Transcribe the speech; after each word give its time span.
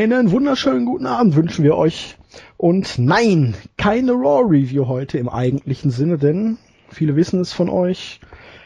Einen 0.00 0.30
wunderschönen 0.30 0.86
guten 0.86 1.04
Abend 1.04 1.36
wünschen 1.36 1.62
wir 1.62 1.76
euch. 1.76 2.16
Und 2.56 2.98
nein, 2.98 3.54
keine 3.76 4.12
Raw 4.12 4.44
Review 4.48 4.86
heute 4.86 5.18
im 5.18 5.28
eigentlichen 5.28 5.90
Sinne, 5.90 6.16
denn 6.16 6.56
viele 6.88 7.16
wissen 7.16 7.42
es 7.42 7.52
von 7.52 7.68
euch. 7.68 8.18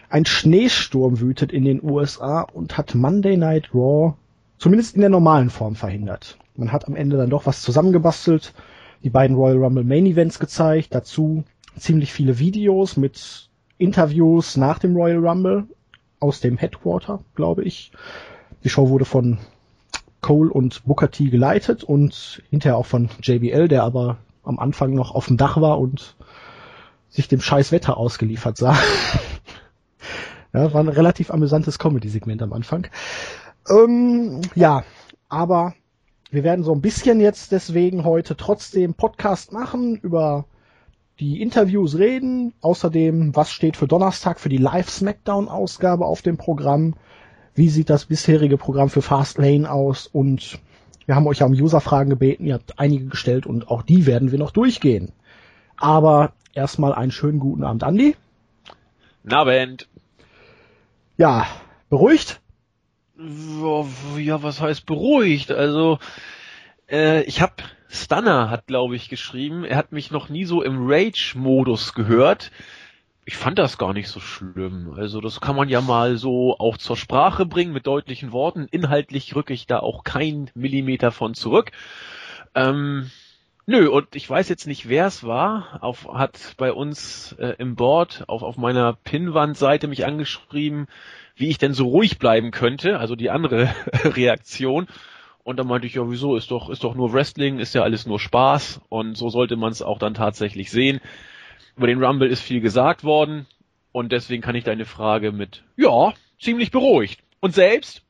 Ein 0.09 0.27
Schneesturm 0.27 1.19
wütet 1.19 1.52
in 1.52 1.65
den 1.65 1.83
USA 1.83 2.43
und 2.43 2.79
hat 2.79 2.95
Monday 2.95 3.37
Night 3.37 3.75
Raw 3.75 4.15
zumindest 4.59 4.95
in 4.95 5.01
der 5.01 5.11
normalen 5.11 5.51
Form 5.51 5.75
verhindert. 5.75 6.39
Man 6.55 6.70
hat 6.70 6.87
am 6.87 6.95
Ende 6.95 7.16
dann 7.16 7.30
doch 7.30 7.46
was 7.46 7.62
zusammengebastelt, 7.62 8.55
die 9.03 9.11
beiden 9.11 9.35
Royal 9.35 9.59
Rumble 9.59 9.82
Main 9.82 10.07
Events 10.07 10.39
gezeigt, 10.39 10.95
dazu 10.95 11.43
ziemlich 11.77 12.12
viele 12.12 12.38
Videos 12.38 12.96
mit 12.96 13.51
Interviews 13.77 14.57
nach 14.57 14.79
dem 14.79 14.95
Royal 14.95 15.27
Rumble 15.27 15.66
aus 16.21 16.38
dem 16.38 16.59
Headquarter, 16.59 17.24
glaube 17.35 17.65
ich. 17.65 17.91
Die 18.62 18.69
Show 18.69 18.88
wurde 18.88 19.05
von 19.05 19.38
Cole 20.24 20.51
und 20.51 20.87
Booker 20.87 21.10
T 21.10 21.28
geleitet 21.28 21.84
und 21.84 22.42
hinterher 22.48 22.78
auch 22.78 22.87
von 22.87 23.10
JBL, 23.23 23.69
der 23.69 23.82
aber 23.82 24.16
am 24.42 24.59
Anfang 24.59 24.95
noch 24.95 25.15
auf 25.15 25.27
dem 25.27 25.37
Dach 25.37 25.60
war 25.60 25.78
und 25.78 26.16
sich 27.10 27.28
dem 27.28 27.42
scheiß 27.42 27.73
Wetter 27.73 27.98
ausgeliefert 27.98 28.56
sah. 28.56 28.74
ja, 30.55 30.73
war 30.73 30.82
ein 30.82 30.88
relativ 30.88 31.30
amüsantes 31.30 31.79
Comedy-Segment 31.79 32.41
am 32.41 32.55
Anfang. 32.55 32.87
Ähm, 33.68 34.41
ja, 34.55 34.84
aber 35.29 35.74
wir 36.30 36.43
werden 36.43 36.65
so 36.65 36.73
ein 36.73 36.80
bisschen 36.80 37.20
jetzt 37.20 37.52
deswegen 37.52 38.04
heute 38.04 38.34
trotzdem 38.34 38.95
Podcast 38.95 39.52
machen, 39.52 39.96
über 39.96 40.46
die 41.20 41.43
Interviews 41.43 41.98
reden, 41.98 42.54
außerdem, 42.62 43.37
was 43.37 43.52
steht 43.52 43.77
für 43.77 43.88
Donnerstag 43.88 44.40
für 44.40 44.49
die 44.49 44.56
Live-Smackdown-Ausgabe 44.56 46.06
auf 46.06 46.23
dem 46.23 46.38
Programm, 46.38 46.95
wie 47.55 47.69
sieht 47.69 47.91
das 47.91 48.07
bisherige 48.07 48.59
Programm 48.59 48.91
für 48.91 49.02
Fastlane 49.02 49.71
aus 49.71 50.07
und 50.07 50.59
wir 51.07 51.15
haben 51.15 51.27
euch 51.27 51.41
ja 51.41 51.47
um 51.47 51.52
User-Fragen 51.52 52.11
gebeten, 52.11 52.46
ihr 52.46 52.55
habt 52.55 52.79
einige 52.79 53.07
gestellt 53.07 53.46
und 53.46 53.69
auch 53.69 53.83
die 53.83 54.07
werden 54.07 54.33
wir 54.33 54.38
noch 54.38 54.51
durchgehen. 54.51 55.13
Aber 55.77 56.33
erstmal 56.55 56.95
einen 56.95 57.13
schönen 57.13 57.38
guten 57.38 57.63
Abend, 57.63 57.85
Andi. 57.85 58.16
Abend. 59.29 59.88
Ja, 61.16 61.46
beruhigt? 61.91 62.41
Ja, 63.16 64.43
was 64.43 64.61
heißt 64.61 64.87
beruhigt? 64.87 65.53
Also, 65.53 65.99
äh, 66.91 67.22
ich 67.25 67.41
habe 67.41 67.55
Stunner 67.89 68.50
hat, 68.50 68.66
glaube 68.66 68.97
ich, 68.97 69.09
geschrieben, 69.09 69.65
er 69.65 69.77
hat 69.77 69.93
mich 69.93 70.11
noch 70.11 70.28
nie 70.28 70.44
so 70.44 70.62
im 70.62 70.91
Rage-Modus 70.91 71.94
gehört 71.94 72.50
ich 73.27 73.37
fand 73.37 73.59
das 73.59 73.78
gar 73.78 73.94
nicht 73.94 74.09
so 74.09 74.21
schlimm. 74.21 74.94
Also 74.97 75.21
das 75.21 75.41
kann 75.41 75.56
man 75.56 75.69
ja 75.69 75.81
mal 75.81 76.17
so 76.17 76.56
auch 76.59 76.77
zur 76.77 76.97
Sprache 76.97 77.47
bringen 77.47 77.72
mit 77.72 77.87
deutlichen 77.87 78.33
Worten. 78.33 78.67
Inhaltlich 78.71 79.34
rücke 79.34 79.55
ich 79.55 79.67
da 79.67 79.78
auch 79.78 80.05
kein 80.05 80.50
Millimeter 80.55 81.11
von 81.11 81.34
zurück. 81.34 81.72
Ähm, 82.55 83.11
nö, 83.67 83.89
und 83.89 84.15
ich 84.15 84.28
weiß 84.28 84.49
jetzt 84.50 84.67
nicht, 84.67 84.89
wer 84.89 85.06
es 85.06 85.25
war. 85.25 85.78
Auf, 85.83 86.06
hat 86.12 86.55
bei 86.59 86.72
uns 86.72 87.33
äh, 87.39 87.55
im 87.59 87.77
Board 87.77 88.25
auf, 88.28 88.43
auf 88.43 88.59
meiner 88.59 88.93
Pinnwandseite 88.93 89.89
mich 89.89 90.05
angeschrieben, 90.05 90.87
wie 91.34 91.49
ich 91.49 91.59
denn 91.59 91.72
so 91.72 91.89
ruhig 91.89 92.19
bleiben 92.19 92.50
könnte. 92.50 92.99
Also 92.99 93.17
die 93.17 93.31
andere 93.31 93.75
Reaktion. 94.05 94.87
Und 95.45 95.59
dann 95.59 95.67
meinte 95.67 95.87
ich, 95.87 95.95
ja, 95.95 96.11
wieso, 96.11 96.37
ist 96.37 96.50
doch, 96.50 96.69
ist 96.69 96.84
doch 96.84 96.95
nur 96.95 97.12
Wrestling, 97.15 97.59
ist 97.59 97.75
ja 97.75 97.83
alles 97.83 98.06
nur 98.06 98.21
Spaß. 98.21 98.83
Und 98.91 99.17
so 99.17 99.31
sollte 99.31 99.56
man 99.56 99.72
es 99.72 99.81
auch 99.81 99.99
dann 99.99 100.12
tatsächlich 100.12 100.71
sehen. 100.71 101.00
Über 101.77 101.87
den 101.89 102.03
Rumble 102.03 102.28
ist 102.28 102.41
viel 102.41 102.61
gesagt 102.61 103.03
worden 103.05 103.47
und 103.93 104.12
deswegen 104.12 104.43
kann 104.43 104.55
ich 104.55 104.65
deine 104.65 104.84
Frage 104.84 105.33
mit 105.33 105.65
ja, 105.77 106.12
ziemlich 106.41 106.71
beruhigt. 106.71 107.21
Und 107.41 107.55
selbst? 107.55 108.03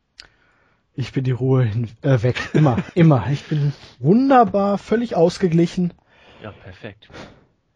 Ich 0.94 1.12
bin 1.12 1.24
die 1.24 1.32
Ruhe 1.32 1.68
äh, 2.02 2.22
weg. 2.22 2.36
Immer, 2.52 2.78
immer. 2.94 3.26
Ich 3.32 3.44
bin 3.44 3.72
wunderbar, 3.98 4.78
völlig 4.78 5.16
ausgeglichen. 5.16 5.92
Ja, 6.42 6.52
perfekt. 6.52 7.08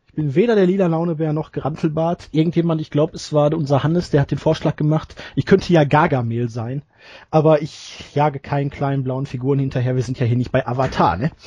Ich 0.06 0.14
bin 0.14 0.34
weder 0.34 0.54
der 0.54 0.66
lila 0.66 0.86
Launebär 0.86 1.32
noch 1.32 1.52
Gerantelbart. 1.52 2.28
Irgendjemand, 2.32 2.80
ich 2.80 2.90
glaube, 2.90 3.14
es 3.16 3.32
war 3.32 3.52
unser 3.54 3.82
Hannes, 3.82 4.10
der 4.10 4.20
hat 4.20 4.30
den 4.30 4.38
Vorschlag 4.38 4.76
gemacht, 4.76 5.20
ich 5.34 5.46
könnte 5.46 5.72
ja 5.72 5.84
Gargamel 5.84 6.48
sein. 6.48 6.82
Aber 7.30 7.62
ich 7.62 8.14
jage 8.14 8.40
keinen 8.40 8.70
kleinen 8.70 9.04
blauen 9.04 9.26
Figuren 9.26 9.58
hinterher. 9.58 9.96
Wir 9.96 10.02
sind 10.02 10.20
ja 10.20 10.26
hier 10.26 10.36
nicht 10.36 10.52
bei 10.52 10.66
Avatar, 10.66 11.16
ne? 11.16 11.30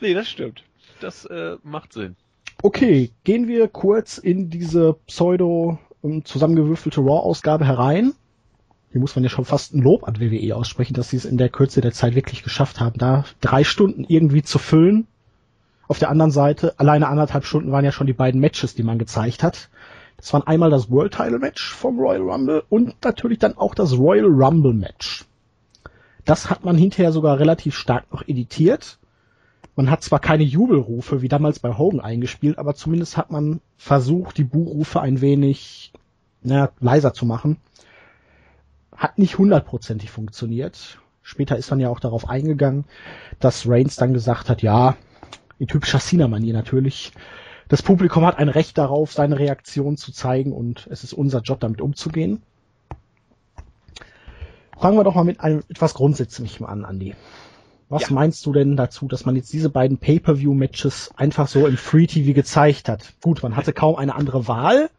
Nee, 0.00 0.14
das 0.14 0.28
stimmt. 0.28 0.64
Das 1.00 1.24
äh, 1.26 1.56
macht 1.62 1.92
Sinn. 1.92 2.16
Okay, 2.62 3.12
gehen 3.24 3.46
wir 3.46 3.68
kurz 3.68 4.18
in 4.18 4.50
diese 4.50 4.94
pseudo 5.06 5.78
ähm, 6.02 6.24
zusammengewürfelte 6.24 7.00
Raw-Ausgabe 7.00 7.64
herein. 7.64 8.14
Hier 8.90 9.00
muss 9.00 9.14
man 9.14 9.22
ja 9.22 9.30
schon 9.30 9.44
fast 9.44 9.74
ein 9.74 9.82
Lob 9.82 10.08
an 10.08 10.18
WWE 10.18 10.56
aussprechen, 10.56 10.94
dass 10.94 11.10
sie 11.10 11.18
es 11.18 11.24
in 11.24 11.36
der 11.36 11.50
Kürze 11.50 11.80
der 11.80 11.92
Zeit 11.92 12.14
wirklich 12.14 12.42
geschafft 12.42 12.80
haben, 12.80 12.98
da 12.98 13.24
drei 13.40 13.62
Stunden 13.62 14.04
irgendwie 14.08 14.42
zu 14.42 14.58
füllen. 14.58 15.06
Auf 15.88 15.98
der 15.98 16.10
anderen 16.10 16.30
Seite, 16.30 16.78
alleine 16.78 17.08
anderthalb 17.08 17.44
Stunden 17.44 17.70
waren 17.70 17.84
ja 17.84 17.92
schon 17.92 18.06
die 18.06 18.12
beiden 18.12 18.40
Matches, 18.40 18.74
die 18.74 18.82
man 18.82 18.98
gezeigt 18.98 19.42
hat. 19.42 19.68
Das 20.16 20.32
waren 20.32 20.46
einmal 20.46 20.70
das 20.70 20.90
World 20.90 21.14
Title 21.14 21.38
Match 21.38 21.72
vom 21.72 21.98
Royal 21.98 22.22
Rumble 22.22 22.64
und 22.68 22.96
natürlich 23.04 23.38
dann 23.38 23.56
auch 23.56 23.74
das 23.74 23.96
Royal 23.96 24.26
Rumble 24.26 24.72
Match. 24.72 25.26
Das 26.24 26.50
hat 26.50 26.64
man 26.64 26.76
hinterher 26.76 27.12
sogar 27.12 27.38
relativ 27.38 27.74
stark 27.76 28.12
noch 28.12 28.26
editiert 28.26 28.97
man 29.78 29.90
hat 29.90 30.02
zwar 30.02 30.18
keine 30.18 30.42
Jubelrufe 30.42 31.22
wie 31.22 31.28
damals 31.28 31.60
bei 31.60 31.78
Hogan 31.78 32.00
eingespielt, 32.00 32.58
aber 32.58 32.74
zumindest 32.74 33.16
hat 33.16 33.30
man 33.30 33.60
versucht, 33.76 34.36
die 34.36 34.42
Buhrufe 34.42 35.00
ein 35.00 35.20
wenig 35.20 35.92
na, 36.42 36.70
leiser 36.80 37.14
zu 37.14 37.24
machen. 37.24 37.58
Hat 38.90 39.18
nicht 39.18 39.38
hundertprozentig 39.38 40.10
funktioniert. 40.10 40.98
Später 41.22 41.56
ist 41.56 41.70
man 41.70 41.78
ja 41.78 41.90
auch 41.90 42.00
darauf 42.00 42.28
eingegangen, 42.28 42.86
dass 43.38 43.68
Reigns 43.68 43.94
dann 43.94 44.12
gesagt 44.12 44.50
hat, 44.50 44.62
ja, 44.62 44.96
in 45.60 45.68
typischer 45.68 46.00
Cena-Manier 46.00 46.54
natürlich, 46.54 47.12
das 47.68 47.80
Publikum 47.80 48.26
hat 48.26 48.36
ein 48.38 48.48
Recht 48.48 48.78
darauf, 48.78 49.12
seine 49.12 49.38
Reaktion 49.38 49.96
zu 49.96 50.10
zeigen 50.10 50.52
und 50.52 50.88
es 50.90 51.04
ist 51.04 51.12
unser 51.12 51.40
Job, 51.40 51.60
damit 51.60 51.80
umzugehen. 51.80 52.42
Fangen 54.76 54.96
wir 54.96 55.04
doch 55.04 55.14
mal 55.14 55.22
mit 55.22 55.38
einem 55.38 55.62
etwas 55.68 55.94
Grundsätzlichem 55.94 56.66
an, 56.66 56.82
Andy. 56.82 57.14
Was 57.88 58.02
ja. 58.02 58.12
meinst 58.12 58.44
du 58.44 58.52
denn 58.52 58.76
dazu, 58.76 59.08
dass 59.08 59.24
man 59.24 59.34
jetzt 59.34 59.52
diese 59.52 59.70
beiden 59.70 59.98
Pay-per-view-Matches 59.98 61.12
einfach 61.16 61.48
so 61.48 61.66
im 61.66 61.78
Free 61.78 62.06
TV 62.06 62.34
gezeigt 62.34 62.88
hat? 62.88 63.14
Gut, 63.22 63.42
man 63.42 63.56
hatte 63.56 63.72
kaum 63.72 63.96
eine 63.96 64.14
andere 64.14 64.46
Wahl 64.46 64.90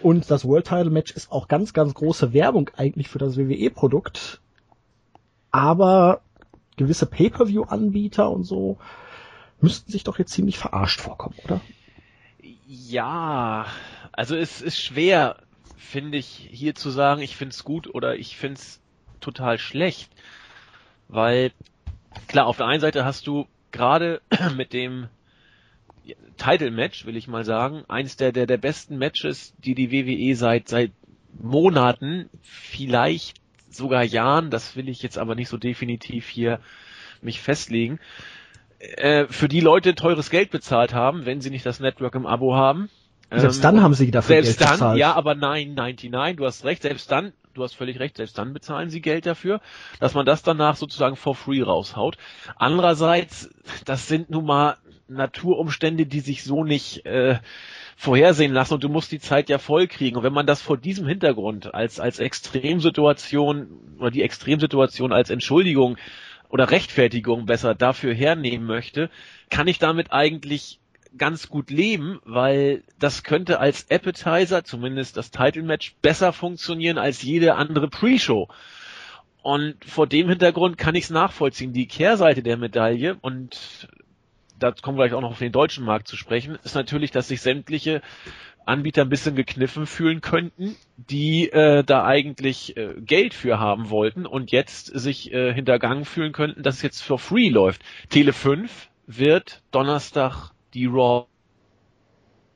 und 0.00 0.30
das 0.30 0.44
World 0.44 0.66
Title 0.66 0.90
Match 0.90 1.12
ist 1.12 1.30
auch 1.30 1.46
ganz, 1.46 1.72
ganz 1.72 1.94
große 1.94 2.32
Werbung 2.32 2.70
eigentlich 2.76 3.08
für 3.08 3.18
das 3.18 3.36
WWE-Produkt. 3.36 4.40
Aber 5.52 6.22
gewisse 6.76 7.06
Pay-per-view-Anbieter 7.06 8.28
und 8.28 8.42
so 8.42 8.78
müssten 9.60 9.92
sich 9.92 10.02
doch 10.02 10.18
jetzt 10.18 10.32
ziemlich 10.32 10.58
verarscht 10.58 11.00
vorkommen, 11.00 11.36
oder? 11.44 11.60
Ja, 12.66 13.66
also 14.10 14.34
es 14.34 14.60
ist 14.60 14.80
schwer, 14.80 15.36
finde 15.76 16.18
ich, 16.18 16.48
hier 16.50 16.74
zu 16.74 16.90
sagen, 16.90 17.22
ich 17.22 17.36
finde 17.36 17.52
es 17.52 17.62
gut 17.62 17.94
oder 17.94 18.16
ich 18.16 18.36
finde 18.36 18.60
es 18.60 18.80
total 19.20 19.58
schlecht. 19.58 20.10
Weil 21.08 21.52
klar, 22.28 22.46
auf 22.46 22.56
der 22.56 22.66
einen 22.66 22.80
Seite 22.80 23.04
hast 23.04 23.26
du 23.26 23.46
gerade 23.72 24.20
mit 24.56 24.72
dem 24.72 25.08
Title 26.36 26.70
Match, 26.70 27.06
will 27.06 27.16
ich 27.16 27.28
mal 27.28 27.44
sagen, 27.44 27.84
eins 27.88 28.16
der, 28.16 28.32
der, 28.32 28.46
der 28.46 28.58
besten 28.58 28.98
Matches, 28.98 29.54
die 29.58 29.74
die 29.74 29.90
WWE 29.90 30.36
seit, 30.36 30.68
seit 30.68 30.92
Monaten, 31.40 32.28
vielleicht 32.42 33.38
sogar 33.70 34.04
Jahren, 34.04 34.50
das 34.50 34.76
will 34.76 34.88
ich 34.88 35.02
jetzt 35.02 35.18
aber 35.18 35.34
nicht 35.34 35.48
so 35.48 35.56
definitiv 35.56 36.28
hier 36.28 36.60
mich 37.22 37.40
festlegen, 37.40 37.98
äh, 38.78 39.26
für 39.28 39.48
die 39.48 39.60
Leute 39.60 39.94
teures 39.94 40.30
Geld 40.30 40.50
bezahlt 40.50 40.94
haben, 40.94 41.26
wenn 41.26 41.40
sie 41.40 41.50
nicht 41.50 41.66
das 41.66 41.80
Network 41.80 42.14
im 42.14 42.26
Abo 42.26 42.54
haben. 42.54 42.90
Selbst 43.30 43.56
ähm, 43.56 43.62
dann 43.62 43.82
haben 43.82 43.94
sie 43.94 44.10
dafür 44.10 44.42
Geld 44.42 44.60
dann, 44.60 44.72
bezahlt. 44.72 44.98
Ja, 44.98 45.14
aber 45.14 45.34
nein, 45.34 45.74
99, 45.74 46.36
du 46.36 46.44
hast 46.44 46.64
recht, 46.64 46.82
selbst 46.82 47.10
dann 47.10 47.32
du 47.54 47.62
hast 47.62 47.74
völlig 47.74 47.98
recht, 48.00 48.16
selbst 48.16 48.36
dann 48.36 48.52
bezahlen 48.52 48.90
sie 48.90 49.00
Geld 49.00 49.26
dafür, 49.26 49.60
dass 50.00 50.14
man 50.14 50.26
das 50.26 50.42
danach 50.42 50.76
sozusagen 50.76 51.16
for 51.16 51.34
free 51.34 51.62
raushaut. 51.62 52.18
Andererseits, 52.56 53.50
das 53.84 54.08
sind 54.08 54.30
nun 54.30 54.44
mal 54.44 54.76
Naturumstände, 55.08 56.06
die 56.06 56.20
sich 56.20 56.44
so 56.44 56.64
nicht 56.64 57.06
äh, 57.06 57.38
vorhersehen 57.96 58.52
lassen 58.52 58.74
und 58.74 58.84
du 58.84 58.88
musst 58.88 59.12
die 59.12 59.20
Zeit 59.20 59.48
ja 59.48 59.58
voll 59.58 59.86
kriegen. 59.86 60.16
Und 60.16 60.22
wenn 60.22 60.32
man 60.32 60.46
das 60.46 60.60
vor 60.62 60.76
diesem 60.76 61.06
Hintergrund 61.06 61.74
als, 61.74 62.00
als 62.00 62.18
Extremsituation 62.18 63.96
oder 63.98 64.10
die 64.10 64.22
Extremsituation 64.22 65.12
als 65.12 65.30
Entschuldigung 65.30 65.96
oder 66.48 66.70
Rechtfertigung 66.70 67.46
besser 67.46 67.74
dafür 67.74 68.14
hernehmen 68.14 68.66
möchte, 68.66 69.10
kann 69.50 69.68
ich 69.68 69.78
damit 69.78 70.12
eigentlich 70.12 70.80
ganz 71.16 71.48
gut 71.48 71.70
leben, 71.70 72.20
weil 72.24 72.82
das 72.98 73.22
könnte 73.22 73.60
als 73.60 73.90
Appetizer, 73.90 74.64
zumindest 74.64 75.16
das 75.16 75.30
Title 75.30 75.62
Match, 75.62 75.94
besser 76.02 76.32
funktionieren 76.32 76.98
als 76.98 77.22
jede 77.22 77.54
andere 77.54 77.88
Pre-Show. 77.88 78.48
Und 79.42 79.84
vor 79.84 80.06
dem 80.06 80.28
Hintergrund 80.28 80.78
kann 80.78 80.94
ich 80.94 81.04
es 81.04 81.10
nachvollziehen. 81.10 81.72
Die 81.72 81.86
Kehrseite 81.86 82.42
der 82.42 82.56
Medaille, 82.56 83.16
und 83.20 83.88
da 84.58 84.72
kommen 84.72 84.96
wir 84.96 85.04
gleich 85.04 85.16
auch 85.16 85.20
noch 85.20 85.32
auf 85.32 85.38
den 85.38 85.52
deutschen 85.52 85.84
Markt 85.84 86.08
zu 86.08 86.16
sprechen, 86.16 86.58
ist 86.64 86.74
natürlich, 86.74 87.10
dass 87.10 87.28
sich 87.28 87.42
sämtliche 87.42 88.00
Anbieter 88.64 89.02
ein 89.02 89.10
bisschen 89.10 89.34
gekniffen 89.34 89.86
fühlen 89.86 90.22
könnten, 90.22 90.76
die 90.96 91.50
äh, 91.50 91.84
da 91.84 92.04
eigentlich 92.04 92.76
äh, 92.76 92.94
Geld 93.00 93.34
für 93.34 93.58
haben 93.58 93.90
wollten 93.90 94.24
und 94.24 94.50
jetzt 94.52 94.86
sich 94.86 95.32
äh, 95.32 95.52
hintergangen 95.52 96.06
fühlen 96.06 96.32
könnten, 96.32 96.62
dass 96.62 96.76
es 96.76 96.82
jetzt 96.82 97.02
for 97.02 97.18
free 97.18 97.50
läuft. 97.50 97.82
Tele 98.08 98.32
5 98.32 98.88
wird 99.06 99.62
Donnerstag 99.70 100.53
die 100.74 100.86
Raw 100.86 101.26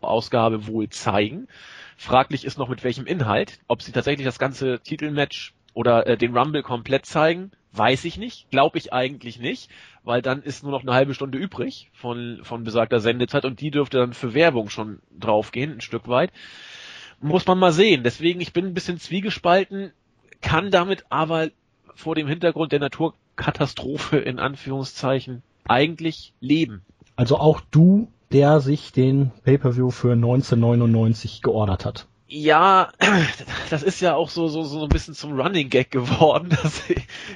Ausgabe 0.00 0.66
wohl 0.66 0.88
zeigen. 0.88 1.48
Fraglich 1.96 2.44
ist 2.44 2.58
noch 2.58 2.68
mit 2.68 2.84
welchem 2.84 3.06
Inhalt. 3.06 3.58
Ob 3.66 3.82
sie 3.82 3.92
tatsächlich 3.92 4.24
das 4.24 4.38
ganze 4.38 4.80
Titelmatch 4.80 5.54
oder 5.74 6.06
äh, 6.06 6.16
den 6.16 6.36
Rumble 6.36 6.62
komplett 6.62 7.06
zeigen, 7.06 7.50
weiß 7.72 8.04
ich 8.04 8.16
nicht. 8.16 8.50
Glaube 8.50 8.78
ich 8.78 8.92
eigentlich 8.92 9.40
nicht, 9.40 9.70
weil 10.04 10.22
dann 10.22 10.42
ist 10.42 10.62
nur 10.62 10.72
noch 10.72 10.82
eine 10.82 10.94
halbe 10.94 11.14
Stunde 11.14 11.38
übrig 11.38 11.90
von, 11.92 12.40
von 12.42 12.64
besagter 12.64 13.00
Sendezeit 13.00 13.44
und 13.44 13.60
die 13.60 13.70
dürfte 13.70 13.98
dann 13.98 14.14
für 14.14 14.34
Werbung 14.34 14.70
schon 14.70 15.00
draufgehen, 15.18 15.72
ein 15.72 15.80
Stück 15.80 16.08
weit. 16.08 16.32
Muss 17.20 17.46
man 17.46 17.58
mal 17.58 17.72
sehen. 17.72 18.04
Deswegen, 18.04 18.40
ich 18.40 18.52
bin 18.52 18.66
ein 18.66 18.74
bisschen 18.74 18.98
zwiegespalten, 18.98 19.92
kann 20.40 20.70
damit 20.70 21.04
aber 21.10 21.50
vor 21.94 22.14
dem 22.14 22.28
Hintergrund 22.28 22.70
der 22.70 22.78
Naturkatastrophe 22.78 24.18
in 24.18 24.38
Anführungszeichen 24.38 25.42
eigentlich 25.66 26.32
leben. 26.40 26.84
Also 27.18 27.36
auch 27.36 27.60
du 27.72 28.06
der 28.30 28.60
sich 28.60 28.92
den 28.92 29.30
Pay-per-View 29.44 29.90
für 29.90 30.12
1999 30.12 31.42
geordert 31.42 31.84
hat. 31.84 32.06
Ja, 32.28 32.92
das 33.70 33.82
ist 33.82 34.00
ja 34.00 34.14
auch 34.14 34.28
so, 34.28 34.48
so, 34.48 34.62
so 34.62 34.82
ein 34.82 34.90
bisschen 34.90 35.14
zum 35.14 35.40
Running 35.40 35.70
Gag 35.70 35.90
geworden, 35.90 36.50
dass 36.62 36.82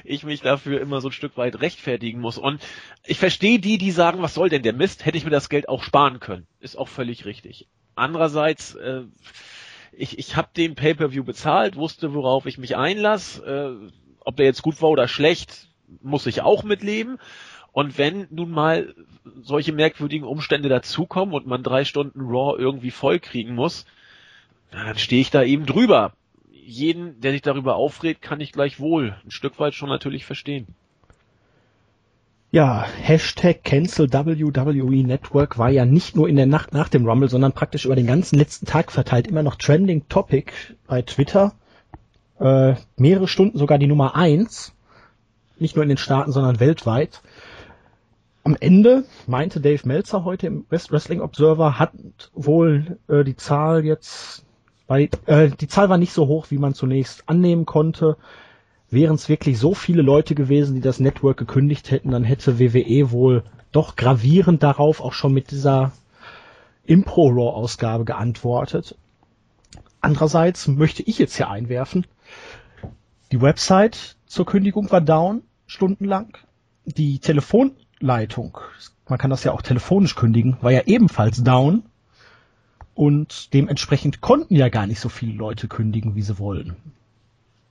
ich 0.03 0.23
mich 0.23 0.41
dafür 0.41 0.79
immer 0.79 1.01
so 1.01 1.09
ein 1.09 1.13
Stück 1.13 1.35
weit 1.35 1.59
rechtfertigen 1.59 2.21
muss. 2.21 2.37
Und 2.37 2.61
ich 3.05 3.17
verstehe 3.17 3.59
die, 3.59 3.77
die 3.77 3.91
sagen, 3.91 4.21
was 4.21 4.35
soll 4.35 4.49
denn 4.49 4.61
der 4.61 4.73
Mist? 4.73 5.05
Hätte 5.05 5.17
ich 5.17 5.25
mir 5.25 5.31
das 5.31 5.49
Geld 5.49 5.67
auch 5.67 5.83
sparen 5.83 6.19
können. 6.19 6.45
Ist 6.59 6.77
auch 6.77 6.87
völlig 6.87 7.25
richtig. 7.25 7.67
Andererseits, 7.95 8.75
äh, 8.75 9.01
ich, 9.91 10.19
ich 10.19 10.35
habe 10.35 10.49
den 10.55 10.75
Pay-per-View 10.75 11.23
bezahlt, 11.23 11.75
wusste, 11.75 12.13
worauf 12.13 12.45
ich 12.45 12.57
mich 12.57 12.77
einlasse. 12.77 13.43
Äh, 13.43 13.91
ob 14.23 14.37
der 14.37 14.45
jetzt 14.45 14.61
gut 14.61 14.81
war 14.81 14.89
oder 14.89 15.07
schlecht, 15.07 15.69
muss 16.01 16.27
ich 16.27 16.41
auch 16.41 16.63
mitleben. 16.63 17.17
Und 17.73 17.97
wenn 17.97 18.27
nun 18.29 18.51
mal 18.51 18.93
solche 19.41 19.73
merkwürdigen 19.73 20.27
Umstände 20.27 20.69
dazukommen 20.69 21.33
und 21.33 21.47
man 21.47 21.63
drei 21.63 21.83
Stunden 21.83 22.21
Raw 22.21 22.57
irgendwie 22.57 22.91
vollkriegen 22.91 23.55
muss, 23.55 23.85
dann 24.71 24.97
stehe 24.97 25.21
ich 25.21 25.31
da 25.31 25.43
eben 25.43 25.65
drüber. 25.65 26.13
Jeden, 26.51 27.19
der 27.19 27.31
sich 27.31 27.41
darüber 27.41 27.75
aufregt, 27.75 28.21
kann 28.21 28.39
ich 28.39 28.53
gleich 28.53 28.79
wohl 28.79 29.17
ein 29.25 29.31
Stück 29.31 29.59
weit 29.59 29.73
schon 29.73 29.89
natürlich 29.89 30.23
verstehen. 30.23 30.67
Ja, 32.51 32.85
Hashtag 33.01 33.63
Cancel 33.63 34.13
WWE 34.13 35.03
Network 35.03 35.57
war 35.57 35.71
ja 35.71 35.85
nicht 35.85 36.15
nur 36.15 36.29
in 36.29 36.35
der 36.35 36.45
Nacht 36.45 36.71
nach 36.71 36.87
dem 36.87 37.07
Rumble, 37.07 37.27
sondern 37.27 37.53
praktisch 37.53 37.85
über 37.85 37.95
den 37.95 38.05
ganzen 38.05 38.37
letzten 38.37 38.67
Tag 38.67 38.91
verteilt 38.91 39.25
immer 39.25 39.41
noch 39.41 39.55
Trending 39.55 40.07
Topic 40.07 40.51
bei 40.85 41.01
Twitter. 41.01 41.53
Äh, 42.39 42.75
mehrere 42.95 43.27
Stunden 43.27 43.57
sogar 43.57 43.79
die 43.79 43.87
Nummer 43.87 44.15
eins. 44.15 44.75
Nicht 45.57 45.75
nur 45.75 45.81
in 45.81 45.89
den 45.89 45.97
Staaten, 45.97 46.31
sondern 46.31 46.59
weltweit. 46.59 47.23
Am 48.45 48.57
Ende 48.59 49.05
meinte 49.25 49.61
Dave 49.61 49.87
Meltzer 49.87 50.25
heute 50.25 50.47
im 50.47 50.65
West 50.69 50.91
Wrestling 50.91 51.21
Observer, 51.21 51.79
hat 51.79 51.93
wohl 52.33 52.99
äh, 53.07 53.23
die 53.23 53.37
Zahl 53.37 53.85
jetzt, 53.85 54.45
weil 54.87 55.09
äh, 55.27 55.49
die 55.49 55.69
Zahl 55.69 55.87
war 55.87 55.97
nicht 55.97 56.11
so 56.11 56.27
hoch, 56.27 56.47
wie 56.49 56.57
man 56.57 56.73
zunächst 56.73 57.23
annehmen 57.29 57.65
konnte. 57.65 58.17
Wären 58.89 59.15
es 59.15 59.29
wirklich 59.29 59.57
so 59.57 59.73
viele 59.73 60.01
Leute 60.01 60.35
gewesen, 60.35 60.75
die 60.75 60.81
das 60.81 60.99
Network 60.99 61.37
gekündigt 61.37 61.89
hätten, 61.89 62.11
dann 62.11 62.25
hätte 62.25 62.59
WWE 62.59 63.11
wohl 63.11 63.43
doch 63.71 63.95
gravierend 63.95 64.61
darauf 64.61 64.99
auch 64.99 65.13
schon 65.13 65.33
mit 65.33 65.51
dieser 65.51 65.93
Impro 66.85 67.29
Raw 67.29 67.55
Ausgabe 67.55 68.03
geantwortet. 68.03 68.97
Andererseits 70.01 70.67
möchte 70.67 71.01
ich 71.03 71.17
jetzt 71.17 71.37
hier 71.37 71.49
einwerfen, 71.49 72.05
die 73.31 73.41
Website 73.41 74.17
zur 74.25 74.45
Kündigung 74.45 74.91
war 74.91 75.01
down, 75.01 75.43
stundenlang. 75.65 76.37
Die 76.85 77.19
Telefon 77.19 77.71
Leitung, 78.03 78.57
man 79.07 79.17
kann 79.17 79.29
das 79.29 79.43
ja 79.43 79.51
auch 79.51 79.61
telefonisch 79.61 80.15
kündigen, 80.15 80.57
war 80.61 80.71
ja 80.71 80.81
ebenfalls 80.85 81.43
down 81.43 81.83
und 82.93 83.53
dementsprechend 83.53 84.21
konnten 84.21 84.55
ja 84.55 84.69
gar 84.69 84.87
nicht 84.87 84.99
so 84.99 85.09
viele 85.09 85.33
Leute 85.33 85.67
kündigen, 85.67 86.15
wie 86.15 86.21
sie 86.21 86.37
wollen. 86.37 86.75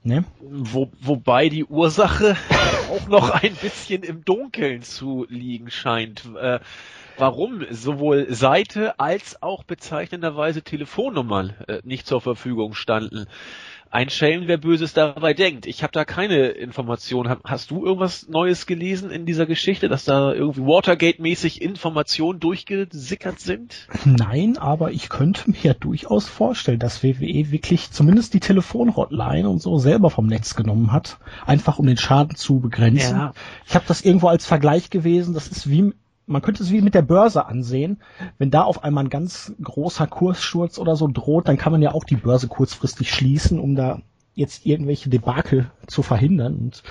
Ne? 0.05 0.25
Wo, 0.41 0.91
wobei 1.01 1.49
die 1.49 1.65
Ursache 1.65 2.37
auch 2.91 3.07
noch 3.07 3.31
ein 3.31 3.55
bisschen 3.55 4.03
im 4.03 4.25
Dunkeln 4.25 4.83
zu 4.83 5.27
liegen 5.29 5.71
scheint. 5.71 6.25
Äh, 6.41 6.59
warum 7.19 7.65
sowohl 7.71 8.33
Seite 8.35 8.99
als 8.99 9.43
auch 9.43 9.63
bezeichnenderweise 9.63 10.63
Telefonnummern 10.63 11.51
äh, 11.69 11.79
nicht 11.85 12.07
zur 12.09 12.21
Verfügung 12.21 12.75
standen 12.75 13.27
ein 13.93 14.09
Schelm, 14.09 14.45
wer 14.47 14.57
Böses 14.57 14.95
dabei 14.95 15.35
denkt. 15.35 15.67
Ich 15.67 15.83
habe 15.83 15.93
da 15.93 16.07
keine 16.07 16.49
Informationen. 16.49 17.37
Hast 17.45 17.71
du 17.71 17.85
irgendwas 17.85 18.27
Neues 18.27 18.65
gelesen 18.65 19.11
in 19.11 19.27
dieser 19.27 19.45
Geschichte, 19.45 19.91
dass 19.91 20.05
da 20.05 20.33
irgendwie 20.33 20.63
Watergate-mäßig 20.63 21.61
Informationen 21.61 22.41
durchgesickert 22.41 23.39
sind? 23.39 23.87
Nein, 24.07 24.57
aber 24.57 24.93
ich 24.93 25.11
könnte 25.11 25.51
mir 25.51 25.75
durchaus 25.75 26.27
vorstellen, 26.27 26.79
dass 26.79 27.05
WWE 27.05 27.51
wirklich 27.51 27.91
zumindest 27.91 28.33
die 28.33 28.41
Telefonhotline 28.41 29.47
und 29.47 29.61
so 29.61 29.79
selber 29.79 30.09
vom 30.09 30.27
Netz 30.27 30.57
genommen 30.57 30.91
hat, 30.91 31.19
einfach 31.45 31.79
um 31.79 31.87
den 31.87 31.99
Schaden 31.99 32.35
zu 32.35 32.61
begrenzen. 32.61 33.17
Ja. 33.17 33.35
Ich 33.67 33.75
habe 33.75 33.85
das 33.87 34.01
irgendwo 34.01 34.29
als 34.29 34.47
Vergleich 34.47 34.89
gewesen. 34.89 35.35
Das 35.35 35.49
ist 35.49 35.69
wie 35.69 35.93
man 36.27 36.43
könnte 36.43 36.63
es 36.63 36.71
wie 36.71 36.81
mit 36.81 36.95
der 36.95 37.03
Börse 37.03 37.47
ansehen. 37.47 38.01
Wenn 38.39 38.51
da 38.51 38.63
auf 38.63 38.85
einmal 38.85 39.05
ein 39.05 39.11
ganz 39.11 39.53
großer 39.63 40.07
Kurssturz 40.07 40.79
oder 40.79 40.97
so 40.97 41.09
droht, 41.09 41.49
dann 41.49 41.59
kann 41.59 41.73
man 41.73 41.83
ja 41.83 41.93
auch 41.93 42.05
die 42.05 42.17
Börse 42.17 42.49
kurzfristig 42.49 43.11
schließen, 43.11 43.59
um 43.59 43.75
da 43.75 44.01
jetzt 44.35 44.65
irgendwelche 44.65 45.11
Debakel 45.11 45.71
zu 45.87 46.03
verhindern. 46.03 46.57
Und 46.57 46.83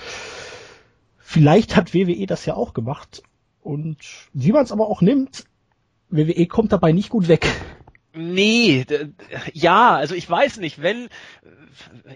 vielleicht 1.18 1.76
hat 1.76 1.94
WWE 1.94 2.26
das 2.26 2.46
ja 2.46 2.56
auch 2.56 2.74
gemacht. 2.74 3.24
Und 3.62 3.98
wie 4.34 4.52
man 4.52 4.64
es 4.64 4.72
aber 4.72 4.88
auch 4.88 5.02
nimmt, 5.02 5.46
WWE 6.10 6.46
kommt 6.48 6.72
dabei 6.72 6.92
nicht 6.92 7.10
gut 7.10 7.28
weg. 7.28 7.48
Nee, 8.14 8.86
ja, 9.54 9.96
also 9.96 10.16
ich 10.16 10.30
weiß 10.30 10.58
nicht, 10.58 10.82
wenn 10.82 11.08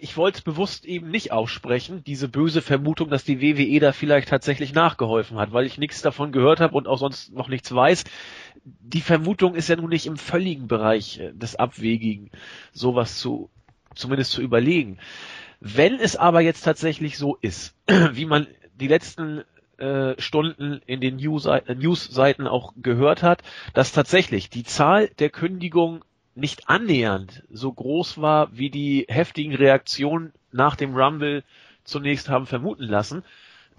ich 0.02 0.18
wollte 0.18 0.40
es 0.40 0.44
bewusst 0.44 0.86
eben 0.86 1.10
nicht 1.10 1.32
aussprechen, 1.32 2.04
diese 2.04 2.28
böse 2.28 2.62
Vermutung, 2.62 3.10
dass 3.10 3.24
die 3.24 3.42
WWE 3.42 3.80
da 3.80 3.92
vielleicht 3.92 4.30
tatsächlich 4.30 4.74
nachgeholfen 4.74 5.38
hat, 5.38 5.54
weil 5.54 5.66
ich 5.66 5.78
nichts 5.78 6.02
davon 6.02 6.32
gehört 6.32 6.60
habe 6.60 6.76
und 6.76 6.88
auch 6.88 6.98
sonst 6.98 7.34
noch 7.34 7.48
nichts 7.48 7.74
weiß. 7.74 8.04
Die 8.64 9.02
Vermutung 9.02 9.56
ist 9.56 9.70
ja 9.70 9.76
nun 9.76 9.90
nicht 9.90 10.08
im 10.08 10.18
völligen 10.18 10.68
Bereich 10.68 11.20
äh, 11.20 11.32
des 11.34 11.56
Abwegigen, 11.56 12.32
sowas 12.74 13.18
zu, 13.18 13.50
zumindest 13.94 14.32
zu 14.32 14.42
überlegen. 14.42 14.98
Wenn 15.60 15.96
es 15.96 16.16
aber 16.16 16.42
jetzt 16.42 16.64
tatsächlich 16.64 17.18
so 17.18 17.38
ist, 17.42 17.76
wie 18.12 18.26
man 18.26 18.48
die 18.76 18.88
letzten 18.88 19.44
äh, 19.78 20.20
Stunden 20.20 20.82
in 20.86 21.02
den 21.02 21.20
äh, 21.20 21.76
News-Seiten 21.76 22.48
auch 22.48 22.74
gehört 22.82 23.24
hat, 23.24 23.42
dass 23.74 23.92
tatsächlich 23.92 24.50
die 24.50 24.64
Zahl 24.64 25.10
der 25.20 25.30
Kündigungen 25.30 26.02
nicht 26.36 26.70
annähernd 26.70 27.44
so 27.50 27.72
groß 27.72 28.22
war, 28.22 28.50
wie 28.58 28.70
die 28.70 29.06
heftigen 29.08 29.56
Reaktionen 29.56 30.34
nach 30.52 30.76
dem 30.76 30.96
Rumble 30.96 31.44
zunächst 31.84 32.30
haben 32.30 32.46
vermuten 32.46 32.84
lassen, 32.84 33.24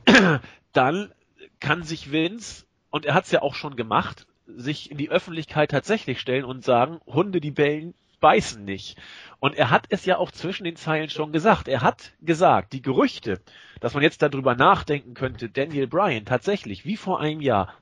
dann 0.72 1.12
kann 1.60 1.82
sich 1.82 2.12
Vince, 2.12 2.64
und 2.90 3.04
er 3.04 3.14
hat 3.14 3.24
es 3.24 3.32
ja 3.32 3.42
auch 3.42 3.54
schon 3.54 3.76
gemacht, 3.76 4.26
sich 4.46 4.90
in 4.90 4.96
die 4.96 5.10
Öffentlichkeit 5.10 5.70
tatsächlich 5.70 6.20
stellen 6.20 6.44
und 6.44 6.64
sagen, 6.64 7.00
Hunde, 7.06 7.40
die 7.40 7.50
bellen, 7.50 7.94
beißen 8.20 8.64
nicht. 8.64 8.98
Und 9.38 9.54
er 9.56 9.70
hat 9.70 9.86
es 9.90 10.04
ja 10.04 10.18
auch 10.18 10.30
zwischen 10.30 10.64
den 10.64 10.76
Zeilen 10.76 11.10
schon 11.10 11.32
gesagt. 11.32 11.68
Er 11.68 11.82
hat 11.82 12.12
gesagt, 12.20 12.72
die 12.72 12.82
Gerüchte, 12.82 13.40
dass 13.80 13.94
man 13.94 14.02
jetzt 14.02 14.22
darüber 14.22 14.54
nachdenken 14.54 15.14
könnte, 15.14 15.48
Daniel 15.48 15.86
Bryan 15.86 16.24
tatsächlich, 16.24 16.84
wie 16.84 16.96
vor 16.96 17.20
einem 17.20 17.40
Jahr, 17.40 17.74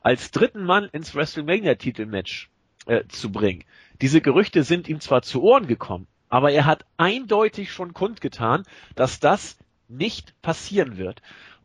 als 0.00 0.30
dritten 0.30 0.64
Mann 0.64 0.84
ins 0.92 1.14
WrestleMania-Titelmatch 1.14 2.50
äh, 2.86 3.04
zu 3.08 3.32
bringen. 3.32 3.64
Diese 4.00 4.20
Gerüchte 4.20 4.62
sind 4.62 4.88
ihm 4.88 5.00
zwar 5.00 5.22
zu 5.22 5.42
Ohren 5.42 5.66
gekommen, 5.66 6.06
aber 6.28 6.50
er 6.50 6.66
hat 6.66 6.84
eindeutig 6.96 7.72
schon 7.72 7.94
kundgetan, 7.94 8.64
dass 8.94 9.20
das 9.20 9.58
nicht 9.88 10.40
passieren 10.42 10.96
wird. 10.96 11.22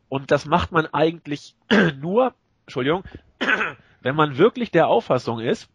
Und 0.08 0.30
das 0.30 0.46
macht 0.46 0.72
man 0.72 0.86
eigentlich 0.86 1.54
nur, 2.00 2.34
Entschuldigung, 2.66 3.04
wenn 4.00 4.16
man 4.16 4.38
wirklich 4.38 4.70
der 4.70 4.88
Auffassung 4.88 5.40
ist, 5.40 5.68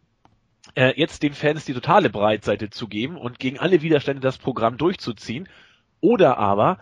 äh, 0.74 0.92
jetzt 0.96 1.22
den 1.22 1.34
Fans 1.34 1.64
die 1.64 1.74
totale 1.74 2.10
Breitseite 2.10 2.70
zu 2.70 2.88
geben 2.88 3.16
und 3.16 3.38
gegen 3.38 3.58
alle 3.58 3.82
Widerstände 3.82 4.20
das 4.20 4.38
Programm 4.38 4.76
durchzuziehen, 4.76 5.48
oder 6.00 6.38
aber, 6.38 6.78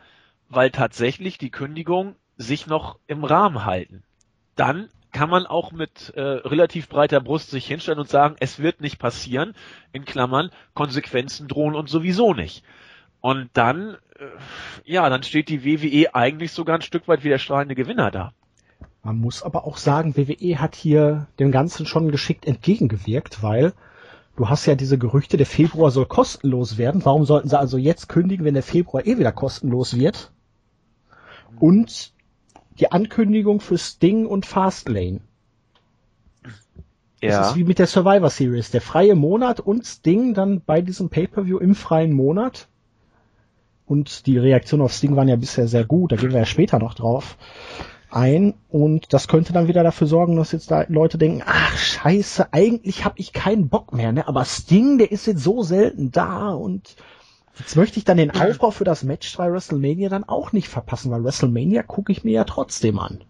weil 0.48 0.70
tatsächlich 0.70 1.38
die 1.38 1.50
Kündigung 1.50 2.16
sich 2.36 2.66
noch 2.66 2.98
im 3.06 3.24
Rahmen 3.24 3.64
halten. 3.64 4.02
Dann 4.56 4.88
kann 5.12 5.30
man 5.30 5.46
auch 5.46 5.72
mit 5.72 6.12
äh, 6.16 6.20
relativ 6.20 6.88
breiter 6.88 7.20
Brust 7.20 7.50
sich 7.50 7.66
hinstellen 7.66 8.00
und 8.00 8.08
sagen, 8.08 8.36
es 8.40 8.58
wird 8.58 8.80
nicht 8.80 8.98
passieren, 8.98 9.54
in 9.92 10.04
Klammern, 10.04 10.50
Konsequenzen 10.74 11.46
drohen 11.46 11.76
und 11.76 11.88
sowieso 11.88 12.34
nicht. 12.34 12.64
Und 13.20 13.48
dann, 13.54 13.96
äh, 14.18 14.26
ja, 14.84 15.08
dann 15.08 15.22
steht 15.22 15.48
die 15.48 15.64
WWE 15.64 16.14
eigentlich 16.14 16.52
sogar 16.52 16.76
ein 16.76 16.82
Stück 16.82 17.06
weit 17.08 17.22
wie 17.22 17.28
der 17.28 17.38
strahlende 17.38 17.76
Gewinner 17.76 18.10
da. 18.10 18.34
Man 19.04 19.18
muss 19.18 19.42
aber 19.42 19.66
auch 19.66 19.76
sagen, 19.76 20.16
WWE 20.16 20.58
hat 20.58 20.74
hier 20.74 21.26
dem 21.38 21.52
Ganzen 21.52 21.84
schon 21.84 22.10
geschickt 22.10 22.46
entgegengewirkt, 22.46 23.42
weil 23.42 23.74
du 24.34 24.48
hast 24.48 24.64
ja 24.64 24.74
diese 24.74 24.96
Gerüchte, 24.96 25.36
der 25.36 25.46
Februar 25.46 25.90
soll 25.90 26.06
kostenlos 26.06 26.78
werden. 26.78 27.04
Warum 27.04 27.26
sollten 27.26 27.50
sie 27.50 27.58
also 27.58 27.76
jetzt 27.76 28.08
kündigen, 28.08 28.46
wenn 28.46 28.54
der 28.54 28.62
Februar 28.62 29.06
eh 29.06 29.18
wieder 29.18 29.30
kostenlos 29.30 29.98
wird? 29.98 30.32
Und 31.60 32.14
die 32.80 32.90
Ankündigung 32.92 33.60
für 33.60 33.76
Sting 33.76 34.24
und 34.26 34.46
Fastlane. 34.46 35.20
Ja. 37.20 37.38
Das 37.38 37.50
ist 37.50 37.56
wie 37.56 37.64
mit 37.64 37.78
der 37.78 37.86
Survivor 37.86 38.30
Series. 38.30 38.70
Der 38.70 38.80
freie 38.80 39.14
Monat 39.14 39.60
und 39.60 39.84
Sting 39.84 40.32
dann 40.32 40.62
bei 40.62 40.80
diesem 40.80 41.10
Pay-Per-View 41.10 41.58
im 41.58 41.74
freien 41.74 42.12
Monat. 42.12 42.68
Und 43.84 44.26
die 44.26 44.38
Reaktionen 44.38 44.82
auf 44.82 44.94
Sting 44.94 45.14
waren 45.14 45.28
ja 45.28 45.36
bisher 45.36 45.68
sehr 45.68 45.84
gut, 45.84 46.12
da 46.12 46.16
gehen 46.16 46.30
wir 46.30 46.38
ja 46.38 46.46
später 46.46 46.78
noch 46.78 46.94
drauf 46.94 47.36
ein 48.14 48.54
und 48.68 49.12
das 49.12 49.28
könnte 49.28 49.52
dann 49.52 49.68
wieder 49.68 49.82
dafür 49.82 50.06
sorgen, 50.06 50.36
dass 50.36 50.52
jetzt 50.52 50.70
da 50.70 50.84
Leute 50.88 51.18
denken, 51.18 51.42
ach 51.44 51.76
scheiße, 51.76 52.52
eigentlich 52.52 53.04
habe 53.04 53.18
ich 53.18 53.32
keinen 53.32 53.68
Bock 53.68 53.92
mehr, 53.92 54.12
ne? 54.12 54.28
aber 54.28 54.44
Sting, 54.44 54.98
der 54.98 55.12
ist 55.12 55.26
jetzt 55.26 55.42
so 55.42 55.62
selten 55.62 56.12
da 56.12 56.50
und 56.50 56.96
jetzt 57.58 57.76
möchte 57.76 57.98
ich 57.98 58.04
dann 58.04 58.16
den 58.16 58.30
Aufbau 58.30 58.70
für 58.70 58.84
das 58.84 59.02
Match 59.02 59.36
bei 59.36 59.50
WrestleMania 59.50 60.08
dann 60.08 60.24
auch 60.24 60.52
nicht 60.52 60.68
verpassen, 60.68 61.10
weil 61.10 61.24
WrestleMania 61.24 61.82
gucke 61.82 62.12
ich 62.12 62.24
mir 62.24 62.32
ja 62.32 62.44
trotzdem 62.44 62.98
an. 62.98 63.22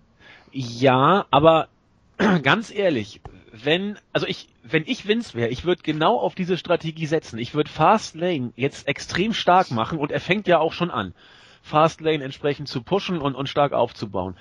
Ja, 0.53 1.27
aber 1.31 1.69
ganz 2.43 2.71
ehrlich, 2.71 3.21
wenn, 3.53 3.99
also 4.13 4.27
ich, 4.27 4.49
wenn 4.65 4.85
ich 4.87 5.07
Vince 5.07 5.35
wäre, 5.35 5.49
ich 5.49 5.65
würde 5.65 5.83
genau 5.83 6.19
auf 6.19 6.35
diese 6.35 6.59
Strategie 6.59 7.07
setzen. 7.07 7.39
Ich 7.39 7.55
würde 7.55 7.71
Fast 7.71 8.17
Lane 8.17 8.53
jetzt 8.57 8.89
extrem 8.89 9.33
stark 9.33 9.71
machen 9.71 9.99
und 9.99 10.11
er 10.11 10.21
fängt 10.21 10.49
ja 10.49 10.59
auch 10.59 10.73
schon 10.73 10.91
an. 10.91 11.15
Fastlane 11.65 12.23
entsprechend 12.23 12.69
zu 12.69 12.83
pushen 12.83 13.19
und, 13.19 13.35
und 13.35 13.49
stark 13.49 13.73
aufzubauen. 13.73 14.37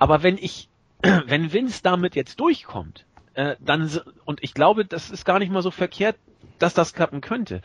Aber 0.00 0.24
wenn 0.24 0.36
ich, 0.36 0.68
wenn 1.02 1.52
Vince 1.52 1.80
damit 1.82 2.16
jetzt 2.16 2.40
durchkommt, 2.40 3.06
äh, 3.34 3.54
dann, 3.60 3.88
und 4.24 4.42
ich 4.42 4.54
glaube, 4.54 4.84
das 4.84 5.10
ist 5.10 5.24
gar 5.24 5.38
nicht 5.38 5.52
mal 5.52 5.62
so 5.62 5.70
verkehrt, 5.70 6.16
dass 6.58 6.74
das 6.74 6.92
klappen 6.92 7.20
könnte. 7.20 7.62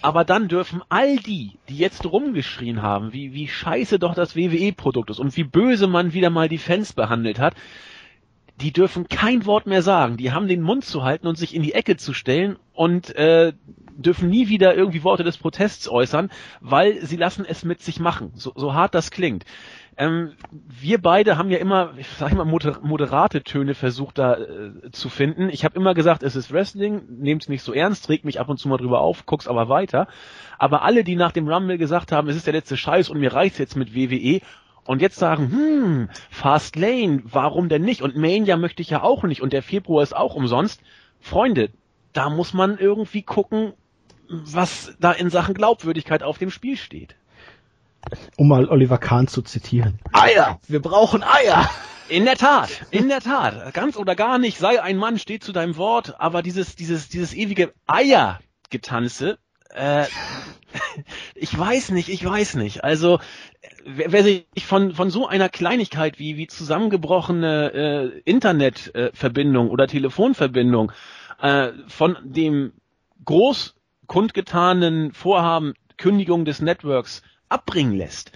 Aber 0.00 0.24
dann 0.24 0.46
dürfen 0.48 0.80
all 0.88 1.16
die, 1.16 1.58
die 1.68 1.76
jetzt 1.76 2.04
rumgeschrien 2.06 2.82
haben, 2.82 3.12
wie, 3.12 3.32
wie 3.32 3.48
scheiße 3.48 3.98
doch 3.98 4.14
das 4.14 4.36
WWE-Produkt 4.36 5.10
ist 5.10 5.18
und 5.18 5.36
wie 5.36 5.44
böse 5.44 5.88
man 5.88 6.12
wieder 6.12 6.30
mal 6.30 6.48
die 6.48 6.58
Fans 6.58 6.92
behandelt 6.92 7.40
hat, 7.40 7.54
die 8.60 8.72
dürfen 8.72 9.08
kein 9.08 9.46
Wort 9.46 9.66
mehr 9.66 9.82
sagen. 9.82 10.16
Die 10.16 10.32
haben 10.32 10.48
den 10.48 10.62
Mund 10.62 10.84
zu 10.84 11.02
halten 11.02 11.26
und 11.26 11.36
sich 11.36 11.54
in 11.54 11.62
die 11.62 11.74
Ecke 11.74 11.96
zu 11.96 12.12
stellen 12.12 12.56
und 12.72 13.14
äh, 13.16 13.52
dürfen 13.96 14.30
nie 14.30 14.48
wieder 14.48 14.74
irgendwie 14.74 15.04
Worte 15.04 15.24
des 15.24 15.38
Protests 15.38 15.88
äußern, 15.88 16.30
weil 16.60 17.04
sie 17.04 17.16
lassen 17.16 17.44
es 17.46 17.64
mit 17.64 17.82
sich 17.82 18.00
machen. 18.00 18.32
So, 18.34 18.52
so 18.54 18.74
hart 18.74 18.94
das 18.94 19.10
klingt. 19.10 19.44
Ähm, 19.96 20.32
wir 20.50 21.00
beide 21.02 21.36
haben 21.36 21.50
ja 21.50 21.58
immer, 21.58 21.92
ich 21.98 22.08
sag 22.08 22.32
mal, 22.32 22.46
moder 22.46 22.80
moderate 22.82 23.42
Töne 23.42 23.74
versucht 23.74 24.16
da 24.16 24.36
äh, 24.36 24.90
zu 24.90 25.10
finden. 25.10 25.50
Ich 25.50 25.64
habe 25.64 25.76
immer 25.76 25.92
gesagt, 25.92 26.22
es 26.22 26.34
ist 26.34 26.50
Wrestling, 26.50 27.02
nehmt 27.08 27.42
es 27.42 27.48
nicht 27.48 27.62
so 27.62 27.74
ernst, 27.74 28.08
regt 28.08 28.24
mich 28.24 28.40
ab 28.40 28.48
und 28.48 28.56
zu 28.56 28.68
mal 28.68 28.78
drüber 28.78 29.00
auf, 29.00 29.26
guck's 29.26 29.46
aber 29.46 29.68
weiter. 29.68 30.08
Aber 30.58 30.82
alle, 30.82 31.04
die 31.04 31.16
nach 31.16 31.32
dem 31.32 31.46
Rumble 31.46 31.76
gesagt 31.76 32.10
haben, 32.10 32.28
es 32.28 32.36
ist 32.36 32.46
der 32.46 32.54
letzte 32.54 32.78
Scheiß 32.78 33.10
und 33.10 33.20
mir 33.20 33.34
reicht's 33.34 33.58
jetzt 33.58 33.76
mit 33.76 33.94
WWE 33.94 34.40
und 34.84 35.02
jetzt 35.02 35.16
sagen, 35.16 35.50
hm, 35.50 36.08
Fast 36.30 36.76
Lane, 36.76 37.22
warum 37.24 37.68
denn 37.68 37.82
nicht? 37.82 38.02
Und 38.02 38.16
Mania 38.16 38.56
möchte 38.56 38.82
ich 38.82 38.90
ja 38.90 39.02
auch 39.02 39.22
nicht 39.24 39.42
und 39.42 39.52
der 39.52 39.62
Februar 39.62 40.02
ist 40.02 40.14
auch 40.14 40.34
umsonst. 40.34 40.80
Freunde, 41.20 41.70
da 42.12 42.30
muss 42.30 42.52
man 42.52 42.78
irgendwie 42.78 43.22
gucken, 43.22 43.72
was 44.28 44.94
da 44.98 45.12
in 45.12 45.30
Sachen 45.30 45.54
Glaubwürdigkeit 45.54 46.22
auf 46.22 46.38
dem 46.38 46.50
Spiel 46.50 46.76
steht. 46.76 47.14
Um 48.36 48.48
mal 48.48 48.68
Oliver 48.68 48.98
Kahn 48.98 49.28
zu 49.28 49.42
zitieren. 49.42 50.00
Eier! 50.12 50.58
Wir 50.66 50.82
brauchen 50.82 51.22
Eier! 51.22 51.70
In 52.08 52.24
der 52.24 52.36
Tat, 52.36 52.68
in 52.90 53.08
der 53.08 53.20
Tat. 53.20 53.72
Ganz 53.72 53.96
oder 53.96 54.14
gar 54.14 54.38
nicht, 54.38 54.58
sei 54.58 54.82
ein 54.82 54.96
Mann, 54.96 55.18
steht 55.18 55.44
zu 55.44 55.52
deinem 55.52 55.76
Wort, 55.76 56.20
aber 56.20 56.42
dieses, 56.42 56.76
dieses, 56.76 57.08
dieses 57.08 57.32
ewige 57.32 57.72
Eier-Getanze, 57.86 59.38
äh, 59.70 60.04
ich 61.34 61.56
weiß 61.56 61.90
nicht, 61.90 62.08
ich 62.08 62.24
weiß 62.24 62.56
nicht. 62.56 62.84
Also, 62.84 63.20
wer, 63.84 64.12
wer 64.12 64.22
sich 64.22 64.46
von, 64.64 64.92
von 64.94 65.10
so 65.10 65.26
einer 65.26 65.48
Kleinigkeit 65.48 66.18
wie, 66.18 66.36
wie 66.36 66.46
zusammengebrochene 66.46 67.72
äh, 67.72 68.20
Internetverbindung 68.24 69.68
äh, 69.68 69.70
oder 69.70 69.86
Telefonverbindung 69.86 70.92
äh, 71.40 71.68
von 71.88 72.16
dem 72.22 72.72
groß 73.24 73.74
kundgetanen 74.06 75.12
Vorhaben 75.12 75.74
Kündigung 75.96 76.44
des 76.44 76.60
Networks 76.60 77.22
abbringen 77.48 77.96
lässt 77.96 78.32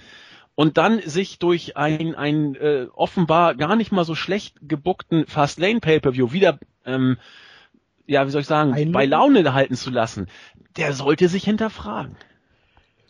und 0.55 0.79
dann 0.79 1.00
sich 1.03 1.38
durch 1.38 1.76
ein, 1.76 2.15
ein 2.15 2.55
äh, 2.57 2.87
offenbar 2.93 3.55
gar 3.55 3.76
nicht 3.76 3.93
mal 3.93 4.05
so 4.05 4.15
schlecht 4.15 4.57
gebuckten 4.62 5.26
Fastlane 5.26 5.81
Pay-Per-View 5.81 6.33
wieder, 6.33 6.59
ähm, 6.85 7.19
ja, 8.07 8.26
wie 8.26 8.31
soll 8.31 8.41
ich 8.41 8.47
sagen, 8.47 8.73
ein 8.73 8.93
bei 8.93 9.05
Laune 9.05 9.53
halten 9.53 9.75
zu 9.75 9.91
lassen, 9.91 10.29
der 10.76 10.93
sollte 10.93 11.29
sich 11.29 11.45
hinterfragen. 11.45 12.17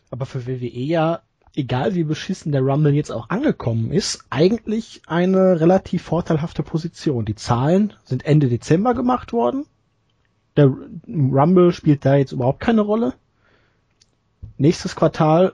Aber 0.09 0.25
für 0.25 0.47
WWE 0.47 0.67
ja, 0.67 1.21
egal 1.57 1.95
wie 1.95 2.03
beschissen 2.03 2.51
der 2.51 2.61
Rumble 2.61 2.93
jetzt 2.93 3.11
auch 3.11 3.29
angekommen 3.29 3.91
ist, 3.91 4.25
eigentlich 4.29 5.01
eine 5.07 5.59
relativ 5.59 6.03
vorteilhafte 6.03 6.63
Position. 6.63 7.25
Die 7.25 7.35
Zahlen 7.35 7.93
sind 8.05 8.25
Ende 8.25 8.47
Dezember 8.47 8.93
gemacht 8.93 9.33
worden 9.33 9.65
der 10.57 10.73
Rumble 11.07 11.71
spielt 11.71 12.03
da 12.03 12.15
jetzt 12.15 12.31
überhaupt 12.31 12.59
keine 12.59 12.81
Rolle. 12.81 13.13
Nächstes 14.57 14.95
Quartal, 14.95 15.53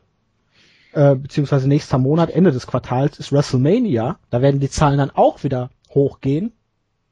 äh, 0.93 1.15
beziehungsweise 1.15 1.67
nächster 1.67 1.97
Monat, 1.97 2.29
Ende 2.29 2.51
des 2.51 2.67
Quartals 2.67 3.19
ist 3.19 3.31
WrestleMania. 3.31 4.17
Da 4.29 4.41
werden 4.41 4.61
die 4.61 4.69
Zahlen 4.69 4.97
dann 4.97 5.11
auch 5.11 5.43
wieder 5.43 5.69
hochgehen. 5.89 6.53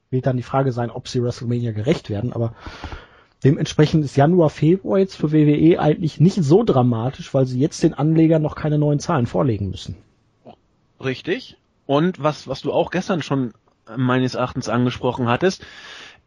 Wird 0.10 0.26
dann 0.26 0.38
die 0.38 0.44
Frage 0.44 0.72
sein, 0.72 0.90
ob 0.90 1.08
sie 1.08 1.22
WrestleMania 1.22 1.74
gerecht 1.74 2.10
werden, 2.10 2.34
aber 2.34 2.56
dementsprechend 3.44 4.06
ist 4.06 4.16
Januar, 4.16 4.50
Februar 4.50 5.00
jetzt 5.00 5.16
für 5.16 5.32
WWE 5.32 5.80
eigentlich 5.80 6.20
nicht 6.20 6.44
so 6.44 6.64
dramatisch, 6.64 7.34
weil 7.34 7.46
sie 7.46 7.60
jetzt 7.60 7.84
den 7.84 7.94
Anlegern 7.94 8.42
noch 8.42 8.56
keine 8.56 8.78
neuen 8.78 9.00
Zahlen 9.00 9.28
vorlegen 9.28 9.70
müssen. 9.70 9.96
Richtig. 11.04 11.58
Und 11.86 12.22
was, 12.22 12.48
was 12.48 12.62
du 12.62 12.72
auch 12.72 12.92
gestern 12.92 13.22
schon 13.22 13.54
meines 13.98 14.36
Erachtens 14.36 14.70
angesprochen 14.70 15.28
hattest, 15.28 15.66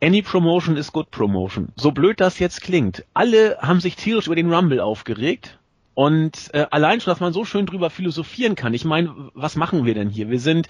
Any 0.02 0.22
Promotion 0.22 0.76
is 0.76 0.92
good 0.92 1.10
Promotion. 1.10 1.68
So 1.76 1.92
blöd 1.92 2.20
das 2.20 2.38
jetzt 2.38 2.60
klingt. 2.60 3.04
Alle 3.14 3.58
haben 3.60 3.80
sich 3.80 3.96
tierisch 3.96 4.26
über 4.26 4.36
den 4.36 4.52
Rumble 4.52 4.80
aufgeregt. 4.80 5.58
Und 5.94 6.52
äh, 6.52 6.66
allein 6.70 7.00
schon, 7.00 7.12
dass 7.12 7.20
man 7.20 7.32
so 7.32 7.44
schön 7.44 7.66
drüber 7.66 7.88
philosophieren 7.88 8.56
kann. 8.56 8.74
Ich 8.74 8.84
meine, 8.84 9.30
was 9.34 9.54
machen 9.54 9.84
wir 9.84 9.94
denn 9.94 10.10
hier? 10.10 10.28
Wir 10.28 10.40
sind, 10.40 10.68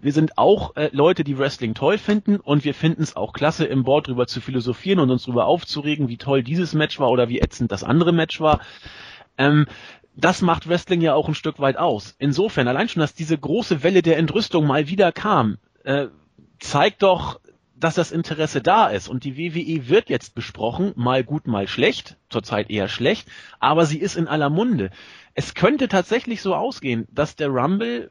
wir 0.00 0.12
sind 0.12 0.36
auch 0.36 0.76
äh, 0.76 0.90
Leute, 0.92 1.24
die 1.24 1.38
Wrestling 1.38 1.74
toll 1.74 1.96
finden 1.96 2.36
und 2.36 2.64
wir 2.64 2.74
finden 2.74 3.02
es 3.02 3.16
auch 3.16 3.32
klasse, 3.32 3.64
im 3.64 3.84
Board 3.84 4.08
drüber 4.08 4.26
zu 4.26 4.42
philosophieren 4.42 5.00
und 5.00 5.10
uns 5.10 5.24
drüber 5.24 5.46
aufzuregen, 5.46 6.08
wie 6.08 6.18
toll 6.18 6.42
dieses 6.42 6.74
Match 6.74 7.00
war 7.00 7.10
oder 7.10 7.30
wie 7.30 7.40
ätzend 7.40 7.72
das 7.72 7.84
andere 7.84 8.12
Match 8.12 8.38
war. 8.40 8.60
Ähm, 9.38 9.66
das 10.14 10.42
macht 10.42 10.68
Wrestling 10.68 11.00
ja 11.00 11.14
auch 11.14 11.28
ein 11.28 11.34
Stück 11.34 11.58
weit 11.58 11.78
aus. 11.78 12.14
Insofern, 12.18 12.68
allein 12.68 12.88
schon, 12.88 13.00
dass 13.00 13.14
diese 13.14 13.36
große 13.36 13.82
Welle 13.82 14.02
der 14.02 14.18
Entrüstung 14.18 14.66
mal 14.66 14.88
wieder 14.88 15.10
kam, 15.12 15.56
äh, 15.84 16.08
zeigt 16.58 17.02
doch, 17.02 17.40
dass 17.78 17.94
das 17.94 18.10
Interesse 18.10 18.62
da 18.62 18.88
ist 18.88 19.08
und 19.08 19.24
die 19.24 19.36
WWE 19.36 19.88
wird 19.88 20.08
jetzt 20.08 20.34
besprochen, 20.34 20.92
mal 20.96 21.22
gut, 21.24 21.46
mal 21.46 21.68
schlecht, 21.68 22.16
zurzeit 22.30 22.70
eher 22.70 22.88
schlecht, 22.88 23.28
aber 23.60 23.84
sie 23.84 23.98
ist 23.98 24.16
in 24.16 24.28
aller 24.28 24.50
Munde. 24.50 24.90
Es 25.34 25.54
könnte 25.54 25.88
tatsächlich 25.88 26.40
so 26.40 26.54
ausgehen, 26.54 27.06
dass 27.10 27.36
der 27.36 27.48
Rumble 27.48 28.10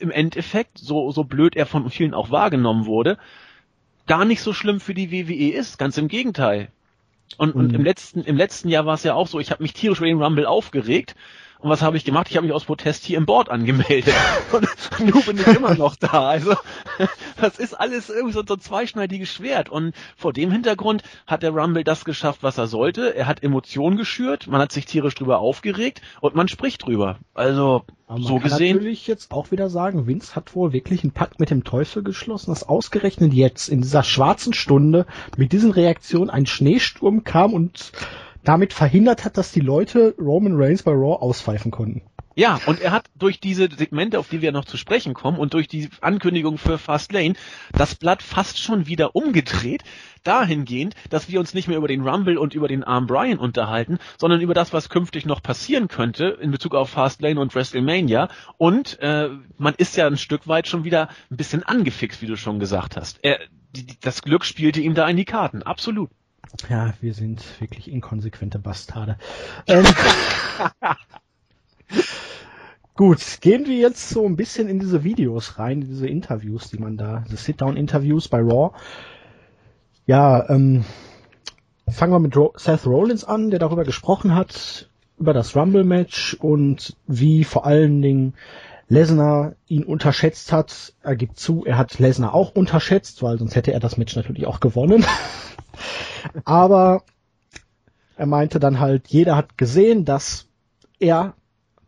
im 0.00 0.10
Endeffekt, 0.10 0.78
so, 0.78 1.10
so 1.12 1.24
blöd 1.24 1.54
er 1.54 1.66
von 1.66 1.88
vielen 1.90 2.14
auch 2.14 2.30
wahrgenommen 2.30 2.86
wurde, 2.86 3.18
gar 4.06 4.24
nicht 4.24 4.40
so 4.40 4.52
schlimm 4.52 4.80
für 4.80 4.94
die 4.94 5.12
WWE 5.12 5.52
ist, 5.52 5.78
ganz 5.78 5.98
im 5.98 6.08
Gegenteil. 6.08 6.68
Und, 7.36 7.54
und 7.54 7.72
im 7.72 7.80
mhm. 7.80 7.86
letzten, 7.86 8.22
im 8.22 8.36
letzten 8.36 8.68
Jahr 8.68 8.86
war 8.86 8.94
es 8.94 9.02
ja 9.02 9.14
auch 9.14 9.26
so, 9.26 9.40
ich 9.40 9.50
habe 9.50 9.62
mich 9.62 9.72
tierisch 9.72 9.98
über 9.98 10.06
den 10.06 10.22
Rumble 10.22 10.46
aufgeregt 10.46 11.14
und 11.64 11.70
was 11.70 11.80
habe 11.80 11.96
ich 11.96 12.04
gemacht? 12.04 12.26
Ich 12.28 12.36
habe 12.36 12.46
mich 12.46 12.54
aus 12.54 12.66
Protest 12.66 13.04
hier 13.04 13.16
im 13.16 13.24
Board 13.24 13.48
angemeldet. 13.48 14.12
Und 14.52 14.68
nun 15.00 15.22
bin 15.22 15.38
ich 15.38 15.46
immer 15.46 15.74
noch 15.74 15.96
da. 15.96 16.28
Also 16.28 16.56
das 17.40 17.58
ist 17.58 17.72
alles 17.72 18.10
irgendwie 18.10 18.34
so, 18.34 18.42
so 18.46 18.56
ein 18.56 18.60
zweischneidiges 18.60 19.30
Schwert. 19.32 19.70
Und 19.70 19.94
vor 20.14 20.34
dem 20.34 20.52
Hintergrund 20.52 21.02
hat 21.26 21.42
der 21.42 21.52
Rumble 21.52 21.82
das 21.82 22.04
geschafft, 22.04 22.42
was 22.42 22.58
er 22.58 22.66
sollte. 22.66 23.14
Er 23.14 23.26
hat 23.26 23.42
Emotionen 23.42 23.96
geschürt, 23.96 24.46
man 24.46 24.60
hat 24.60 24.72
sich 24.72 24.84
tierisch 24.84 25.14
drüber 25.14 25.38
aufgeregt 25.38 26.02
und 26.20 26.34
man 26.34 26.48
spricht 26.48 26.84
drüber. 26.84 27.16
Also 27.32 27.84
aber 28.06 28.20
so 28.20 28.34
kann 28.34 28.50
gesehen. 28.50 28.76
natürlich 28.76 29.06
jetzt 29.06 29.32
auch 29.32 29.50
wieder 29.50 29.70
sagen, 29.70 30.06
Vince 30.06 30.36
hat 30.36 30.54
wohl 30.54 30.74
wirklich 30.74 31.02
einen 31.02 31.12
Pakt 31.12 31.40
mit 31.40 31.48
dem 31.48 31.64
Teufel 31.64 32.02
geschlossen, 32.02 32.50
dass 32.50 32.62
ausgerechnet 32.62 33.32
jetzt 33.32 33.70
in 33.70 33.80
dieser 33.80 34.02
schwarzen 34.02 34.52
Stunde 34.52 35.06
mit 35.38 35.52
diesen 35.52 35.70
Reaktionen 35.70 36.28
ein 36.28 36.44
Schneesturm 36.44 37.24
kam 37.24 37.54
und 37.54 37.92
damit 38.44 38.72
verhindert 38.72 39.24
hat, 39.24 39.36
dass 39.36 39.52
die 39.52 39.60
Leute 39.60 40.14
Roman 40.18 40.54
Reigns 40.54 40.82
bei 40.82 40.92
Raw 40.92 41.16
auspfeifen 41.20 41.70
konnten. 41.70 42.02
Ja, 42.36 42.58
und 42.66 42.80
er 42.80 42.90
hat 42.90 43.06
durch 43.16 43.38
diese 43.38 43.68
Segmente, 43.70 44.18
auf 44.18 44.28
die 44.28 44.42
wir 44.42 44.50
noch 44.50 44.64
zu 44.64 44.76
sprechen 44.76 45.14
kommen, 45.14 45.38
und 45.38 45.54
durch 45.54 45.68
die 45.68 45.88
Ankündigung 46.00 46.58
für 46.58 46.78
Fastlane 46.78 47.34
das 47.72 47.94
Blatt 47.94 48.22
fast 48.22 48.58
schon 48.58 48.86
wieder 48.86 49.14
umgedreht, 49.14 49.84
dahingehend, 50.24 50.94
dass 51.10 51.28
wir 51.28 51.38
uns 51.38 51.54
nicht 51.54 51.68
mehr 51.68 51.76
über 51.76 51.86
den 51.86 52.06
Rumble 52.06 52.38
und 52.38 52.54
über 52.54 52.66
den 52.66 52.82
Arm 52.82 53.06
Brian 53.06 53.38
unterhalten, 53.38 53.98
sondern 54.18 54.40
über 54.40 54.54
das, 54.54 54.72
was 54.72 54.88
künftig 54.88 55.26
noch 55.26 55.42
passieren 55.42 55.86
könnte 55.86 56.38
in 56.40 56.50
Bezug 56.50 56.74
auf 56.74 56.90
Fastlane 56.90 57.38
und 57.38 57.54
WrestleMania. 57.54 58.28
Und 58.56 58.98
äh, 59.00 59.28
man 59.56 59.74
ist 59.76 59.96
ja 59.96 60.06
ein 60.06 60.16
Stück 60.16 60.48
weit 60.48 60.66
schon 60.66 60.82
wieder 60.82 61.08
ein 61.30 61.36
bisschen 61.36 61.62
angefixt, 61.62 62.20
wie 62.20 62.26
du 62.26 62.36
schon 62.36 62.58
gesagt 62.58 62.96
hast. 62.96 63.20
Er, 63.22 63.38
die, 63.76 63.86
das 64.00 64.22
Glück 64.22 64.44
spielte 64.44 64.80
ihm 64.80 64.94
da 64.94 65.06
in 65.06 65.16
die 65.16 65.24
Karten, 65.24 65.62
absolut. 65.62 66.10
Ja, 66.68 66.94
wir 67.00 67.14
sind 67.14 67.42
wirklich 67.60 67.90
inkonsequente 67.90 68.58
Bastarde. 68.58 69.16
Ähm, 69.66 69.84
gut, 72.94 73.38
gehen 73.40 73.66
wir 73.66 73.76
jetzt 73.76 74.08
so 74.08 74.24
ein 74.24 74.36
bisschen 74.36 74.68
in 74.68 74.78
diese 74.78 75.04
Videos 75.04 75.58
rein, 75.58 75.80
diese 75.80 76.06
Interviews, 76.06 76.70
die 76.70 76.78
man 76.78 76.96
da, 76.96 77.24
diese 77.26 77.36
Sit-Down-Interviews 77.36 78.28
bei 78.28 78.38
Raw. 78.38 78.76
Ja, 80.06 80.48
ähm, 80.48 80.84
fangen 81.88 82.12
wir 82.12 82.20
mit 82.20 82.34
Seth 82.56 82.86
Rollins 82.86 83.24
an, 83.24 83.50
der 83.50 83.58
darüber 83.58 83.84
gesprochen 83.84 84.34
hat, 84.34 84.88
über 85.18 85.32
das 85.32 85.56
Rumble-Match 85.56 86.34
und 86.34 86.96
wie 87.06 87.44
vor 87.44 87.66
allen 87.66 88.00
Dingen 88.02 88.34
Lesnar 88.88 89.54
ihn 89.66 89.84
unterschätzt 89.84 90.52
hat. 90.52 90.94
Er 91.02 91.16
gibt 91.16 91.38
zu, 91.38 91.64
er 91.64 91.78
hat 91.78 91.98
Lesnar 91.98 92.34
auch 92.34 92.54
unterschätzt, 92.54 93.22
weil 93.22 93.38
sonst 93.38 93.56
hätte 93.56 93.72
er 93.72 93.80
das 93.80 93.96
Match 93.96 94.14
natürlich 94.16 94.46
auch 94.46 94.60
gewonnen. 94.60 95.04
Aber 96.44 97.02
er 98.16 98.26
meinte 98.26 98.60
dann 98.60 98.80
halt, 98.80 99.08
jeder 99.08 99.36
hat 99.36 99.58
gesehen, 99.58 100.04
dass 100.04 100.48
er 100.98 101.34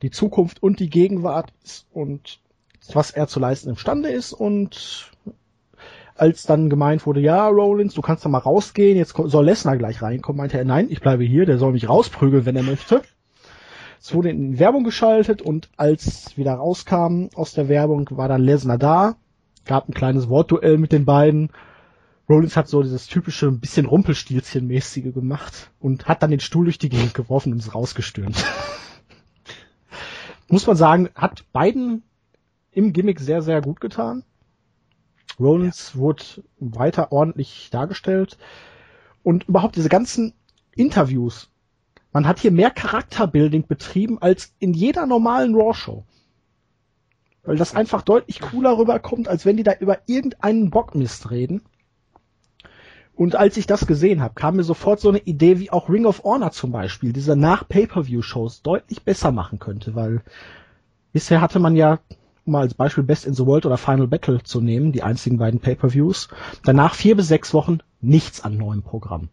die 0.02 0.10
Zukunft 0.10 0.62
und 0.62 0.80
die 0.80 0.90
Gegenwart 0.90 1.52
ist 1.64 1.86
und 1.92 2.40
was 2.92 3.10
er 3.10 3.26
zu 3.26 3.40
leisten 3.40 3.70
imstande 3.70 4.10
ist 4.10 4.32
und 4.32 5.10
als 6.14 6.44
dann 6.44 6.70
gemeint 6.70 7.04
wurde, 7.06 7.20
ja, 7.20 7.46
Rollins, 7.48 7.94
du 7.94 8.00
kannst 8.00 8.24
da 8.24 8.28
mal 8.28 8.38
rausgehen, 8.38 8.96
jetzt 8.96 9.14
soll 9.16 9.44
Lesnar 9.44 9.76
gleich 9.76 10.00
reinkommen, 10.00 10.38
meinte 10.38 10.58
er, 10.58 10.64
nein, 10.64 10.86
ich 10.90 11.00
bleibe 11.00 11.24
hier, 11.24 11.46
der 11.46 11.58
soll 11.58 11.72
mich 11.72 11.88
rausprügeln, 11.88 12.46
wenn 12.46 12.56
er 12.56 12.62
möchte. 12.62 13.02
Es 14.00 14.14
wurde 14.14 14.30
in 14.30 14.58
Werbung 14.58 14.84
geschaltet 14.84 15.42
und 15.42 15.68
als 15.76 16.36
wieder 16.36 16.54
rauskam 16.54 17.28
aus 17.34 17.52
der 17.52 17.68
Werbung, 17.68 18.08
war 18.12 18.28
dann 18.28 18.42
Lesnar 18.42 18.78
da, 18.78 19.16
gab 19.64 19.88
ein 19.88 19.94
kleines 19.94 20.28
Wortduell 20.28 20.78
mit 20.78 20.92
den 20.92 21.04
beiden. 21.04 21.50
Rollins 22.28 22.56
hat 22.56 22.68
so 22.68 22.82
dieses 22.82 23.06
typische, 23.06 23.46
ein 23.46 23.60
bisschen 23.60 23.86
Rumpelstilzchen-mäßige 23.86 25.12
gemacht 25.12 25.70
und 25.78 26.08
hat 26.08 26.22
dann 26.22 26.30
den 26.30 26.40
Stuhl 26.40 26.64
durch 26.64 26.78
die 26.78 26.88
Gegend 26.88 27.14
geworfen 27.14 27.52
und 27.52 27.58
ist 27.60 27.74
rausgestürmt. 27.74 28.44
Muss 30.48 30.66
man 30.66 30.76
sagen, 30.76 31.08
hat 31.14 31.44
beiden 31.52 32.02
im 32.72 32.92
Gimmick 32.92 33.20
sehr, 33.20 33.42
sehr 33.42 33.60
gut 33.60 33.80
getan. 33.80 34.24
Rollins 35.38 35.92
ja. 35.94 36.00
wurde 36.00 36.24
weiter 36.58 37.12
ordentlich 37.12 37.68
dargestellt. 37.70 38.38
Und 39.22 39.48
überhaupt 39.48 39.76
diese 39.76 39.88
ganzen 39.88 40.34
Interviews. 40.74 41.50
Man 42.12 42.26
hat 42.26 42.38
hier 42.38 42.52
mehr 42.52 42.70
Charakterbuilding 42.70 43.66
betrieben 43.66 44.20
als 44.20 44.54
in 44.58 44.72
jeder 44.72 45.06
normalen 45.06 45.54
Raw-Show. 45.54 46.04
Weil 47.42 47.56
das 47.56 47.74
einfach 47.74 48.02
deutlich 48.02 48.40
cooler 48.40 48.78
rüberkommt, 48.78 49.28
als 49.28 49.44
wenn 49.44 49.56
die 49.56 49.62
da 49.62 49.74
über 49.78 49.98
irgendeinen 50.06 50.70
Bockmist 50.70 51.30
reden. 51.30 51.62
Und 53.16 53.34
als 53.34 53.56
ich 53.56 53.66
das 53.66 53.86
gesehen 53.86 54.20
habe, 54.20 54.34
kam 54.34 54.56
mir 54.56 54.62
sofort 54.62 55.00
so 55.00 55.08
eine 55.08 55.18
Idee, 55.18 55.58
wie 55.58 55.72
auch 55.72 55.88
Ring 55.88 56.04
of 56.04 56.22
Honor 56.22 56.50
zum 56.52 56.70
Beispiel, 56.70 57.14
diese 57.14 57.34
Nach-Pay-Per-View-Shows 57.34 58.60
deutlich 58.60 59.02
besser 59.02 59.32
machen 59.32 59.58
könnte, 59.58 59.94
weil 59.94 60.20
bisher 61.14 61.40
hatte 61.40 61.58
man 61.58 61.74
ja 61.76 61.98
um 62.44 62.52
mal 62.52 62.60
als 62.60 62.74
Beispiel 62.74 63.02
Best 63.02 63.26
in 63.26 63.34
the 63.34 63.44
World 63.44 63.66
oder 63.66 63.76
Final 63.76 64.06
Battle 64.06 64.42
zu 64.42 64.60
nehmen, 64.60 64.92
die 64.92 65.02
einzigen 65.02 65.38
beiden 65.38 65.60
Pay-per-Views. 65.60 66.28
Danach 66.62 66.94
vier 66.94 67.16
bis 67.16 67.26
sechs 67.26 67.52
Wochen 67.52 67.78
nichts 68.00 68.42
an 68.42 68.56
neuem 68.56 68.82
Programm. 68.82 69.30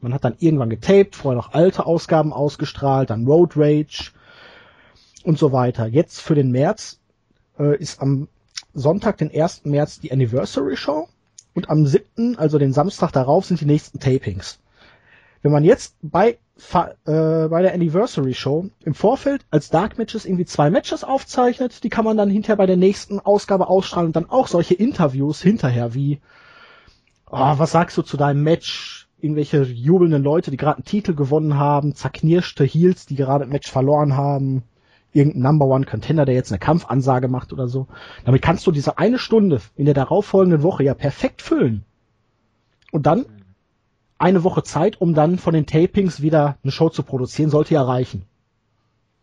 Man 0.00 0.12
hat 0.12 0.24
dann 0.24 0.34
irgendwann 0.40 0.70
getaped, 0.70 1.14
vorher 1.14 1.36
noch 1.36 1.52
alte 1.52 1.86
Ausgaben 1.86 2.32
ausgestrahlt, 2.32 3.10
dann 3.10 3.26
Road 3.26 3.52
Rage 3.56 4.12
und 5.22 5.38
so 5.38 5.52
weiter. 5.52 5.86
Jetzt 5.86 6.20
für 6.20 6.34
den 6.34 6.50
März 6.50 6.98
äh, 7.58 7.76
ist 7.76 8.00
am 8.00 8.28
Sonntag, 8.72 9.18
den 9.18 9.30
1. 9.30 9.66
März, 9.66 10.00
die 10.00 10.10
Anniversary 10.10 10.76
Show 10.76 11.06
und 11.54 11.70
am 11.70 11.86
7., 11.86 12.36
also 12.36 12.58
den 12.58 12.72
Samstag 12.72 13.12
darauf, 13.12 13.44
sind 13.46 13.60
die 13.60 13.66
nächsten 13.66 13.98
Tapings. 13.98 14.60
Wenn 15.42 15.52
man 15.52 15.64
jetzt 15.64 15.96
bei 16.02 16.38
äh, 17.06 17.48
bei 17.48 17.62
der 17.62 17.72
Anniversary 17.72 18.34
Show 18.34 18.68
im 18.84 18.94
Vorfeld 18.94 19.46
als 19.50 19.70
Dark 19.70 19.96
Matches 19.96 20.26
irgendwie 20.26 20.44
zwei 20.44 20.70
Matches 20.70 21.04
aufzeichnet, 21.04 21.82
die 21.84 21.88
kann 21.88 22.04
man 22.04 22.16
dann 22.16 22.28
hinterher 22.28 22.56
bei 22.56 22.66
der 22.66 22.76
nächsten 22.76 23.18
Ausgabe 23.18 23.68
ausstrahlen 23.68 24.08
und 24.08 24.16
dann 24.16 24.28
auch 24.28 24.46
solche 24.46 24.74
Interviews 24.74 25.40
hinterher 25.40 25.94
wie, 25.94 26.20
oh, 27.30 27.54
was 27.56 27.72
sagst 27.72 27.96
du 27.96 28.02
zu 28.02 28.16
deinem 28.16 28.42
Match? 28.42 29.08
Irgendwelche 29.18 29.62
jubelnden 29.62 30.22
Leute, 30.22 30.50
die 30.50 30.56
gerade 30.56 30.78
einen 30.78 30.84
Titel 30.84 31.14
gewonnen 31.14 31.58
haben, 31.58 31.94
zerknirschte 31.94 32.64
Heels, 32.64 33.06
die 33.06 33.16
gerade 33.16 33.44
ein 33.44 33.50
Match 33.50 33.70
verloren 33.70 34.16
haben, 34.16 34.62
irgendein 35.12 35.42
Number 35.42 35.66
One 35.66 35.86
Contender, 35.86 36.24
der 36.24 36.34
jetzt 36.34 36.52
eine 36.52 36.58
Kampfansage 36.58 37.28
macht 37.28 37.52
oder 37.52 37.68
so. 37.68 37.86
Damit 38.24 38.42
kannst 38.42 38.66
du 38.66 38.72
diese 38.72 38.98
eine 38.98 39.18
Stunde 39.18 39.60
in 39.76 39.84
der 39.84 39.94
darauffolgenden 39.94 40.62
Woche 40.62 40.84
ja 40.84 40.94
perfekt 40.94 41.42
füllen. 41.42 41.84
Und 42.92 43.06
dann 43.06 43.26
eine 44.18 44.44
Woche 44.44 44.62
Zeit, 44.62 45.00
um 45.00 45.14
dann 45.14 45.38
von 45.38 45.54
den 45.54 45.66
Tapings 45.66 46.20
wieder 46.20 46.58
eine 46.62 46.72
Show 46.72 46.90
zu 46.90 47.02
produzieren, 47.02 47.50
sollte 47.50 47.74
ja 47.74 47.82
reichen. 47.82 48.26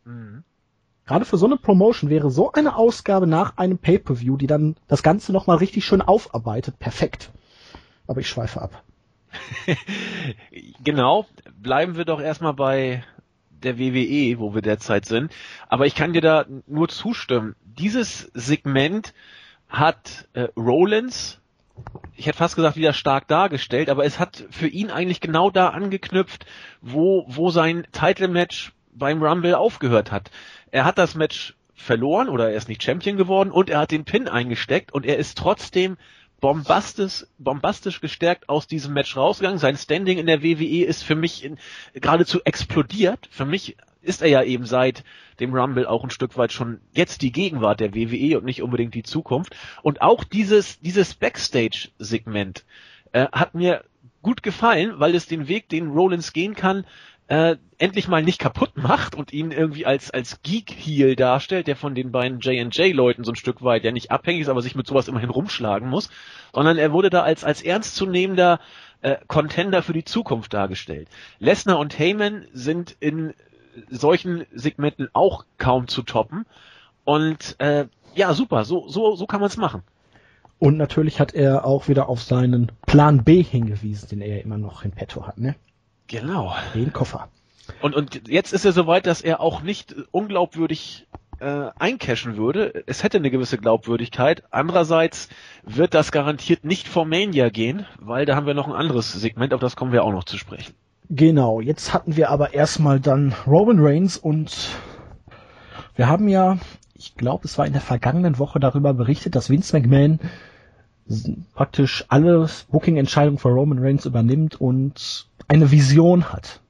Mhm. 0.05 0.43
Gerade 1.05 1.23
für 1.23 1.37
so 1.37 1.45
eine 1.45 1.55
Promotion 1.55 2.09
wäre 2.09 2.29
so 2.31 2.51
eine 2.51 2.75
Ausgabe 2.75 3.27
nach 3.27 3.57
einem 3.57 3.77
Pay-per-View, 3.77 4.35
die 4.35 4.47
dann 4.47 4.75
das 4.87 5.03
Ganze 5.03 5.31
nochmal 5.31 5.57
richtig 5.57 5.85
schön 5.85 6.01
aufarbeitet, 6.01 6.79
perfekt. 6.79 7.31
Aber 8.07 8.19
ich 8.19 8.27
schweife 8.27 8.61
ab. 8.61 8.83
genau, 10.83 11.25
bleiben 11.61 11.95
wir 11.95 12.03
doch 12.03 12.19
erstmal 12.19 12.53
bei 12.53 13.03
der 13.63 13.79
WWE, 13.79 14.39
wo 14.39 14.53
wir 14.53 14.61
derzeit 14.61 15.05
sind. 15.05 15.31
Aber 15.67 15.85
ich 15.85 15.95
kann 15.95 16.13
dir 16.13 16.21
da 16.21 16.45
nur 16.67 16.89
zustimmen. 16.89 17.55
Dieses 17.63 18.31
Segment 18.33 19.13
hat 19.69 20.27
äh, 20.33 20.47
Rollins 20.55 21.39
ich 22.15 22.25
hätte 22.25 22.37
fast 22.37 22.55
gesagt, 22.55 22.75
wieder 22.75 22.93
stark 22.93 23.27
dargestellt, 23.27 23.89
aber 23.89 24.05
es 24.05 24.19
hat 24.19 24.45
für 24.49 24.67
ihn 24.67 24.89
eigentlich 24.89 25.21
genau 25.21 25.49
da 25.49 25.69
angeknüpft, 25.69 26.45
wo, 26.81 27.25
wo 27.27 27.51
sein 27.51 27.85
Title-Match 27.91 28.73
beim 28.93 29.21
Rumble 29.21 29.55
aufgehört 29.55 30.11
hat. 30.11 30.31
Er 30.71 30.85
hat 30.85 30.97
das 30.97 31.15
Match 31.15 31.55
verloren 31.75 32.29
oder 32.29 32.49
er 32.49 32.57
ist 32.57 32.69
nicht 32.69 32.81
Champion 32.81 33.17
geworden 33.17 33.51
und 33.51 33.69
er 33.69 33.79
hat 33.79 33.91
den 33.91 34.05
Pin 34.05 34.27
eingesteckt 34.27 34.91
und 34.91 35.05
er 35.05 35.17
ist 35.17 35.37
trotzdem 35.37 35.97
bombastisch, 36.39 37.25
bombastisch 37.37 38.01
gestärkt 38.01 38.49
aus 38.49 38.67
diesem 38.67 38.93
Match 38.93 39.15
rausgegangen. 39.15 39.59
Sein 39.59 39.77
Standing 39.77 40.17
in 40.17 40.27
der 40.27 40.43
WWE 40.43 40.85
ist 40.85 41.03
für 41.03 41.15
mich 41.15 41.43
in, 41.43 41.57
geradezu 41.93 42.41
explodiert. 42.43 43.27
Für 43.31 43.45
mich 43.45 43.77
ist 44.01 44.21
er 44.21 44.29
ja 44.29 44.43
eben 44.43 44.65
seit 44.65 45.03
dem 45.39 45.53
Rumble 45.53 45.85
auch 45.85 46.03
ein 46.03 46.09
Stück 46.09 46.37
weit 46.37 46.53
schon 46.53 46.79
jetzt 46.93 47.21
die 47.21 47.31
Gegenwart 47.31 47.79
der 47.79 47.93
WWE 47.93 48.37
und 48.37 48.45
nicht 48.45 48.61
unbedingt 48.61 48.93
die 48.93 49.03
Zukunft. 49.03 49.55
Und 49.81 50.01
auch 50.01 50.23
dieses, 50.23 50.79
dieses 50.79 51.13
Backstage-Segment 51.15 52.65
äh, 53.11 53.27
hat 53.31 53.53
mir 53.53 53.83
gut 54.21 54.43
gefallen, 54.43 54.99
weil 54.99 55.15
es 55.15 55.27
den 55.27 55.47
Weg, 55.47 55.69
den 55.69 55.89
Rollins 55.89 56.33
gehen 56.33 56.55
kann, 56.55 56.85
äh, 57.27 57.57
endlich 57.77 58.07
mal 58.07 58.23
nicht 58.23 58.39
kaputt 58.39 58.77
macht 58.77 59.15
und 59.15 59.33
ihn 59.33 59.51
irgendwie 59.51 59.85
als 59.85 60.11
als 60.11 60.41
Geek 60.41 60.71
Heel 60.71 61.15
darstellt, 61.15 61.67
der 61.67 61.75
von 61.75 61.93
den 61.93 62.11
beiden 62.11 62.39
J&J 62.39 62.93
Leuten 62.93 63.23
so 63.23 63.31
ein 63.31 63.35
Stück 63.35 63.63
weit 63.63 63.83
ja 63.83 63.91
nicht 63.91 64.11
abhängig 64.11 64.41
ist, 64.41 64.49
aber 64.49 64.61
sich 64.61 64.75
mit 64.75 64.87
sowas 64.87 65.07
immerhin 65.07 65.29
rumschlagen 65.29 65.89
muss, 65.89 66.09
sondern 66.53 66.77
er 66.77 66.91
wurde 66.91 67.09
da 67.09 67.23
als 67.23 67.43
als 67.43 67.61
ernstzunehmender 67.61 68.59
äh, 69.01 69.17
Contender 69.27 69.83
für 69.83 69.93
die 69.93 70.05
Zukunft 70.05 70.53
dargestellt. 70.53 71.09
Lesnar 71.39 71.79
und 71.79 71.97
Heyman 71.99 72.45
sind 72.53 72.95
in 72.99 73.33
solchen 73.89 74.45
Segmenten 74.53 75.09
auch 75.13 75.45
kaum 75.57 75.87
zu 75.87 76.03
toppen. 76.03 76.45
Und 77.03 77.55
äh, 77.59 77.85
ja, 78.15 78.33
super, 78.33 78.65
so, 78.65 78.87
so, 78.87 79.15
so 79.15 79.27
kann 79.27 79.39
man 79.39 79.49
es 79.49 79.57
machen. 79.57 79.83
Und 80.59 80.77
natürlich 80.77 81.19
hat 81.19 81.33
er 81.33 81.65
auch 81.65 81.87
wieder 81.87 82.09
auf 82.09 82.21
seinen 82.23 82.71
Plan 82.85 83.23
B 83.23 83.43
hingewiesen, 83.43 84.09
den 84.09 84.21
er 84.21 84.43
immer 84.43 84.57
noch 84.57 84.83
in 84.83 84.91
petto 84.91 85.27
hat, 85.27 85.37
ne? 85.37 85.55
Genau. 86.07 86.55
Den 86.73 86.93
Koffer. 86.93 87.27
Und, 87.81 87.95
und 87.95 88.27
jetzt 88.27 88.53
ist 88.53 88.65
er 88.65 88.71
soweit, 88.71 89.05
dass 89.05 89.21
er 89.21 89.41
auch 89.41 89.61
nicht 89.61 89.93
unglaubwürdig 90.11 91.07
äh, 91.39 91.69
eincashen 91.77 92.37
würde. 92.37 92.83
Es 92.87 93.03
hätte 93.03 93.17
eine 93.17 93.29
gewisse 93.29 93.57
Glaubwürdigkeit. 93.57 94.43
Andererseits 94.51 95.29
wird 95.63 95.93
das 95.93 96.11
garantiert 96.11 96.63
nicht 96.63 96.87
vor 96.87 97.05
Mania 97.05 97.49
gehen, 97.49 97.85
weil 97.99 98.25
da 98.25 98.35
haben 98.35 98.47
wir 98.47 98.53
noch 98.53 98.67
ein 98.67 98.73
anderes 98.73 99.11
Segment, 99.13 99.53
auf 99.53 99.61
das 99.61 99.75
kommen 99.75 99.91
wir 99.91 100.03
auch 100.03 100.11
noch 100.11 100.23
zu 100.23 100.37
sprechen. 100.37 100.73
Genau, 101.09 101.61
jetzt 101.61 101.93
hatten 101.93 102.17
wir 102.17 102.29
aber 102.29 102.53
erstmal 102.53 102.99
dann 102.99 103.33
Roman 103.45 103.79
Reigns 103.79 104.17
und 104.17 104.69
wir 105.95 106.07
haben 106.07 106.27
ja, 106.27 106.57
ich 106.95 107.15
glaube, 107.15 107.45
es 107.45 107.57
war 107.57 107.65
in 107.65 107.73
der 107.73 107.81
vergangenen 107.81 108.39
Woche 108.39 108.59
darüber 108.59 108.93
berichtet, 108.93 109.35
dass 109.35 109.49
Vince 109.49 109.77
McMahon 109.77 110.19
praktisch 111.53 112.03
alle 112.09 112.49
Booking-Entscheidungen 112.69 113.37
für 113.37 113.49
Roman 113.49 113.79
Reigns 113.79 114.05
übernimmt 114.05 114.59
und 114.59 115.27
eine 115.47 115.71
Vision 115.71 116.31
hat. 116.31 116.61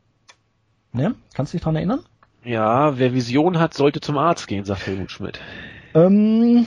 Ne? 0.93 1.15
Kannst 1.33 1.53
du 1.53 1.57
dich 1.57 1.63
dran 1.63 1.75
erinnern? 1.75 2.01
Ja, 2.43 2.97
wer 2.97 3.13
Vision 3.13 3.59
hat, 3.59 3.73
sollte 3.73 3.99
zum 3.99 4.17
Arzt 4.17 4.47
gehen, 4.47 4.63
sagt 4.63 4.87
Helmut 4.87 5.11
Schmidt. 5.11 5.39
Ähm, 5.93 6.65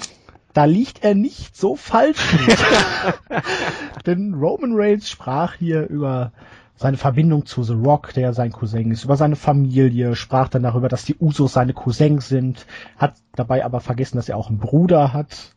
da 0.53 0.65
liegt 0.65 1.05
er 1.05 1.15
nicht 1.15 1.57
so 1.57 1.77
falsch. 1.77 2.19
Denn 4.07 4.35
Roman 4.35 4.73
Reigns 4.75 5.09
sprach 5.09 5.55
hier 5.55 5.89
über 5.89 6.33
seine 6.77 6.97
Verbindung 6.97 7.45
zu 7.47 7.63
The 7.63 7.75
Rock, 7.75 8.15
der 8.15 8.33
sein 8.33 8.53
Cousin 8.53 8.91
ist, 8.91 9.05
über 9.05 9.17
seine 9.17 9.37
Familie, 9.37 10.17
sprach 10.17 10.49
dann 10.49 10.63
darüber, 10.63 10.89
dass 10.89 11.05
die 11.05 11.17
Usos 11.19 11.53
seine 11.53 11.75
Cousins 11.75 12.29
sind, 12.29 12.67
hat 12.97 13.15
dabei 13.35 13.65
aber 13.65 13.81
vergessen, 13.81 14.17
dass 14.17 14.31
er 14.31 14.39
auch 14.39 14.49
einen 14.49 14.59
Bruder 14.59 15.13
hat. 15.13 15.55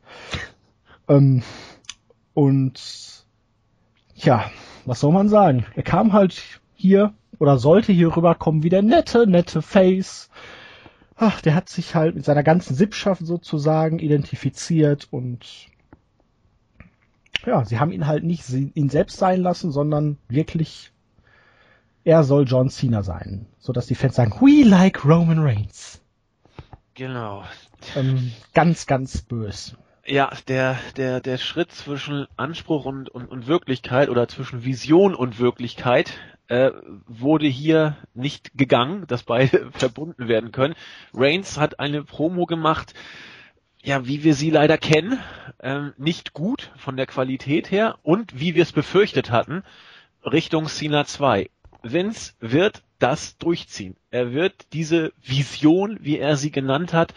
Ähm, 1.08 1.44
und 2.34 3.23
ja, 4.16 4.50
was 4.86 5.00
soll 5.00 5.12
man 5.12 5.30
sagen? 5.30 5.66
Er 5.76 5.84
kam 5.84 6.14
halt 6.14 6.42
hier 6.76 7.14
oder 7.40 7.58
sollte 7.58 7.92
hier 7.92 8.16
rüberkommen 8.16 8.64
wie 8.64 8.70
der 8.70 8.82
nette, 8.82 9.28
nette 9.28 9.62
Face. 9.62 10.30
Ach, 11.16 11.42
der 11.42 11.56
hat 11.56 11.70
sich 11.70 11.96
halt 11.96 12.16
mit 12.16 12.26
seiner 12.26 12.44
ganzen 12.44 12.76
Sippschaft 12.76 13.26
sozusagen 13.26 14.00
identifiziert 14.00 15.08
und 15.12 15.68
ja, 17.46 17.66
sie 17.66 17.80
haben 17.80 17.92
ihn 17.92 18.08
halt 18.08 18.24
nicht 18.24 18.50
ihn 18.50 18.90
selbst 18.90 19.18
sein 19.18 19.42
lassen, 19.42 19.72
sondern 19.72 20.18
wirklich 20.28 20.92
er 22.06 22.24
soll 22.24 22.46
John 22.46 22.70
Cena 22.70 23.04
sein, 23.04 23.48
so 23.60 23.72
dass 23.72 23.88
die 23.88 23.96
Fans 23.96 24.16
sagen, 24.16 24.34
we 24.42 24.68
like 24.68 25.06
Roman 25.06 25.40
Reigns. 25.40 26.02
Genau. 26.96 27.44
Ähm, 27.96 28.32
ganz, 28.54 28.86
ganz 28.86 29.22
bös. 29.22 29.76
Ja, 30.06 30.32
der, 30.50 30.78
der, 30.98 31.22
der 31.22 31.38
Schritt 31.38 31.72
zwischen 31.72 32.28
Anspruch 32.36 32.84
und, 32.84 33.08
und, 33.08 33.28
und 33.28 33.48
Wirklichkeit 33.48 34.10
oder 34.10 34.28
zwischen 34.28 34.66
Vision 34.66 35.16
und 35.16 35.40
Wirklichkeit 35.40 36.12
äh, 36.50 36.72
wurde 37.08 37.48
hier 37.48 37.96
nicht 38.14 38.52
gegangen, 38.54 39.08
dass 39.08 39.24
beide 39.24 39.72
verbunden 39.74 40.28
werden 40.28 40.52
können. 40.52 40.76
Reigns 41.14 41.58
hat 41.58 41.80
eine 41.80 42.04
Promo 42.04 42.46
gemacht, 42.46 42.94
ja, 43.82 44.06
wie 44.06 44.26
wir 44.26 44.34
sie 44.34 44.50
leider 44.50 44.78
kennen, 44.78 45.20
ähm, 45.62 45.94
nicht 45.98 46.34
gut 46.34 46.72
von 46.76 46.98
der 46.98 47.06
Qualität 47.06 47.72
her 47.72 47.98
und 48.04 48.38
wie 48.38 48.56
wir 48.56 48.64
es 48.64 48.74
befürchtet 48.74 49.32
hatten, 49.32 49.64
Richtung 50.26 50.68
Cena 50.68 51.06
2. 51.06 51.50
Vince 51.82 52.34
wird 52.42 52.84
das 53.00 53.38
durchziehen. 53.38 53.96
Er 54.12 54.34
wird 54.34 54.68
diese 54.74 55.14
Vision, 55.22 55.98
wie 56.02 56.18
er 56.18 56.36
sie 56.36 56.52
genannt 56.52 56.92
hat, 56.94 57.14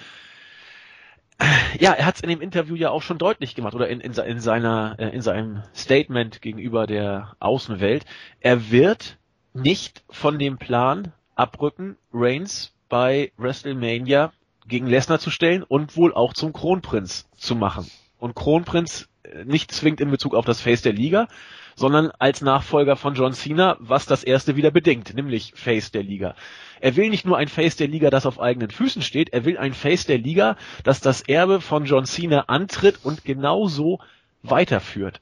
ja, 1.79 1.93
er 1.93 2.07
hat 2.07 2.17
es 2.17 2.21
in 2.23 2.31
dem 2.31 2.41
Interview 2.41 2.75
ja 2.75 2.91
auch 2.91 3.03
schon 3.03 3.19
deutlich 3.19 3.55
gemacht 3.55 3.75
oder 3.75 3.89
in, 3.89 4.01
in, 4.01 4.13
in 4.13 4.41
seiner 4.41 4.97
äh, 4.99 5.09
in 5.09 5.21
seinem 5.21 5.63
Statement 5.75 6.41
gegenüber 6.41 6.87
der 6.87 7.37
Außenwelt. 7.41 8.05
Er 8.41 8.71
wird 8.71 9.19
nicht 9.53 10.05
von 10.11 10.39
dem 10.39 10.59
Plan 10.59 11.13
abrücken, 11.35 11.97
Reigns 12.13 12.73
bei 12.89 13.33
WrestleMania 13.37 14.33
gegen 14.67 14.87
Lesnar 14.87 15.19
zu 15.19 15.31
stellen 15.31 15.63
und 15.63 15.97
wohl 15.97 16.15
auch 16.15 16.33
zum 16.33 16.53
Kronprinz 16.53 17.29
zu 17.37 17.55
machen. 17.55 17.91
Und 18.19 18.35
Kronprinz 18.35 19.09
äh, 19.23 19.45
nicht 19.45 19.73
zwingend 19.73 20.01
in 20.01 20.11
Bezug 20.11 20.35
auf 20.35 20.45
das 20.45 20.61
Face 20.61 20.83
der 20.83 20.93
Liga, 20.93 21.29
sondern 21.77 22.11
als 22.19 22.41
Nachfolger 22.41 22.97
von 22.97 23.15
John 23.15 23.35
Cena, 23.35 23.77
was 23.79 24.07
das 24.07 24.25
erste 24.25 24.57
wieder 24.57 24.71
bedingt, 24.71 25.15
nämlich 25.15 25.53
Face 25.55 25.93
der 25.93 26.03
Liga. 26.03 26.35
Er 26.81 26.97
will 26.97 27.11
nicht 27.11 27.27
nur 27.27 27.37
ein 27.37 27.49
Face 27.49 27.77
der 27.77 27.87
Liga, 27.87 28.11
das 28.11 28.27
auf 28.27 28.41
eigenen 28.41 28.71
Füßen 28.71 29.03
steht, 29.03 29.29
er 29.33 29.45
will 29.45 29.59
ein 29.59 29.75
Face 29.75 30.07
der 30.07 30.19
Liga, 30.19 30.57
das 30.85 31.01
das 31.01 31.21
Erbe 31.23 31.61
von 31.61 31.85
John 31.85 32.07
Cena 32.07 32.45
antritt 32.49 33.01
und 33.05 33.25
genauso 33.25 34.01
weiterführt. 34.43 35.21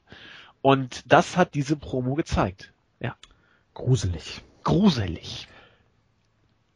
Und 0.61 1.03
das 1.11 1.37
hat 1.37 1.53
diese 1.53 1.75
Promo 1.75 2.15
gezeigt. 2.15 2.73
Ja. 2.99 3.15
Gruselig. 3.73 4.41
Gruselig. 4.63 5.47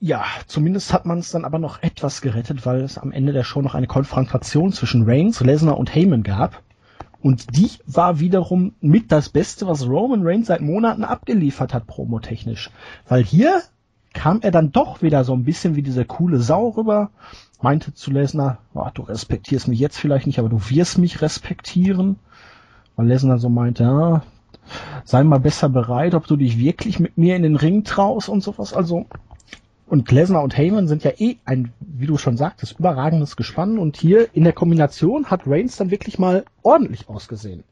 Ja, 0.02 0.26
zumindest 0.48 0.94
hat 0.94 1.06
man 1.06 1.20
es 1.20 1.32
dann 1.32 1.44
aber 1.44 1.60
noch 1.60 1.82
etwas 1.82 2.22
gerettet, 2.22 2.66
weil 2.66 2.82
es 2.82 2.98
am 2.98 3.12
Ende 3.12 3.34
der 3.34 3.44
Show 3.44 3.62
noch 3.62 3.76
eine 3.76 3.88
Konfrontation 3.88 4.72
zwischen 4.72 5.04
Reigns, 5.04 5.42
Lesnar 5.42 5.78
und 5.78 5.94
Heyman 5.94 6.24
gab. 6.24 6.64
Und 7.22 7.58
die 7.58 7.70
war 7.86 8.20
wiederum 8.20 8.74
mit 8.80 9.12
das 9.12 9.30
Beste, 9.30 9.68
was 9.68 9.88
Roman 9.88 10.26
Reigns 10.26 10.48
seit 10.48 10.62
Monaten 10.62 11.04
abgeliefert 11.04 11.74
hat, 11.74 11.86
promotechnisch. 11.86 12.72
Weil 13.08 13.24
hier 13.24 13.62
kam 14.14 14.40
er 14.42 14.52
dann 14.52 14.72
doch 14.72 15.02
wieder 15.02 15.24
so 15.24 15.34
ein 15.34 15.44
bisschen 15.44 15.76
wie 15.76 15.84
diese 15.84 16.06
coole 16.06 16.40
Sau 16.40 16.70
rüber, 16.70 17.12
meinte 17.62 17.94
zu 17.94 18.12
Lesnar, 18.12 18.60
oh, 18.74 18.88
du 18.94 19.02
respektierst 19.02 19.68
mich 19.68 19.80
jetzt 19.80 19.98
vielleicht 19.98 20.28
nicht, 20.28 20.40
aber 20.40 20.50
du 20.50 20.70
wirst 20.70 20.98
mich 20.98 21.22
respektieren. 21.22 22.18
Weil 22.96 23.08
Lesnar 23.08 23.38
so 23.38 23.50
meinte, 23.50 23.84
ja, 23.84 24.24
sei 25.04 25.24
mal 25.24 25.40
besser 25.40 25.70
bereit, 25.70 26.16
ob 26.16 26.28
du 26.28 26.38
dich 26.38 26.58
wirklich 26.58 27.00
mit 27.00 27.18
mir 27.18 27.36
in 27.36 27.44
den 27.44 27.56
Ring 27.56 27.84
traust 27.84 28.30
und 28.30 28.42
sowas. 28.42 28.74
Also 28.74 29.06
und 29.90 30.12
Lesnar 30.12 30.44
und 30.44 30.56
Heyman 30.56 30.88
sind 30.88 31.04
ja 31.04 31.12
eh 31.18 31.38
ein, 31.46 31.74
wie 31.80 32.06
du 32.06 32.18
schon 32.18 32.38
sagtest, 32.38 32.80
überragendes 32.80 33.36
Gespann. 33.36 33.80
Und 33.80 33.98
hier 33.98 34.30
in 34.34 34.44
der 34.44 34.54
Kombination 34.54 35.32
hat 35.32 35.42
Reigns 35.48 35.78
dann 35.78 35.90
wirklich 35.90 36.20
mal 36.20 36.46
ordentlich 36.62 37.10
ausgesehen. 37.10 37.64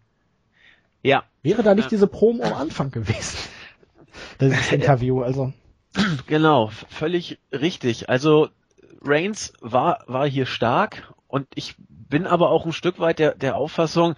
Ja. 1.04 1.24
Wäre 1.44 1.64
da 1.64 1.76
nicht 1.76 1.92
diese 1.92 2.08
Promo 2.08 2.44
am 2.44 2.54
Anfang 2.54 2.92
gewesen? 2.92 3.38
Das 4.40 4.72
Interview, 4.72 5.22
also. 5.22 5.54
Genau, 6.26 6.72
völlig 6.90 7.38
richtig. 7.52 8.10
Also 8.10 8.50
Reigns 9.04 9.54
war, 9.62 10.04
war 10.08 10.28
hier 10.28 10.48
stark 10.48 11.14
und 11.28 11.46
ich 11.54 11.76
bin 11.78 12.26
aber 12.26 12.50
auch 12.50 12.66
ein 12.66 12.72
Stück 12.72 13.00
weit 13.00 13.20
der, 13.20 13.36
der 13.36 13.56
Auffassung, 13.56 14.16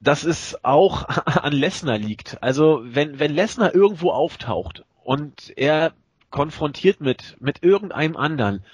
dass 0.00 0.24
es 0.24 0.62
auch 0.64 1.08
an 1.26 1.52
Lesnar 1.52 1.96
liegt. 1.96 2.42
Also 2.42 2.82
wenn, 2.84 3.18
wenn 3.18 3.34
Lesnar 3.34 3.74
irgendwo 3.74 4.10
auftaucht 4.10 4.84
und 5.02 5.52
er 5.56 5.92
konfrontiert 6.32 7.00
mit, 7.00 7.36
mit 7.38 7.62
irgendeinem 7.62 8.16
anderen, 8.16 8.64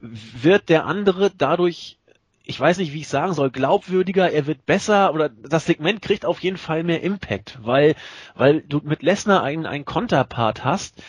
wird 0.00 0.68
der 0.68 0.84
andere 0.84 1.30
dadurch, 1.30 1.98
ich 2.44 2.60
weiß 2.60 2.78
nicht, 2.78 2.92
wie 2.92 3.00
ich 3.00 3.08
sagen 3.08 3.32
soll, 3.32 3.50
glaubwürdiger, 3.50 4.30
er 4.30 4.46
wird 4.46 4.66
besser 4.66 5.14
oder 5.14 5.30
das 5.30 5.64
Segment 5.64 6.02
kriegt 6.02 6.26
auf 6.26 6.40
jeden 6.40 6.58
Fall 6.58 6.84
mehr 6.84 7.02
Impact, 7.02 7.58
weil, 7.62 7.94
weil 8.34 8.60
du 8.60 8.80
mit 8.84 9.02
Lesnar 9.02 9.42
einen, 9.42 9.64
einen 9.64 9.86
Konterpart 9.86 10.64
hast, 10.64 11.02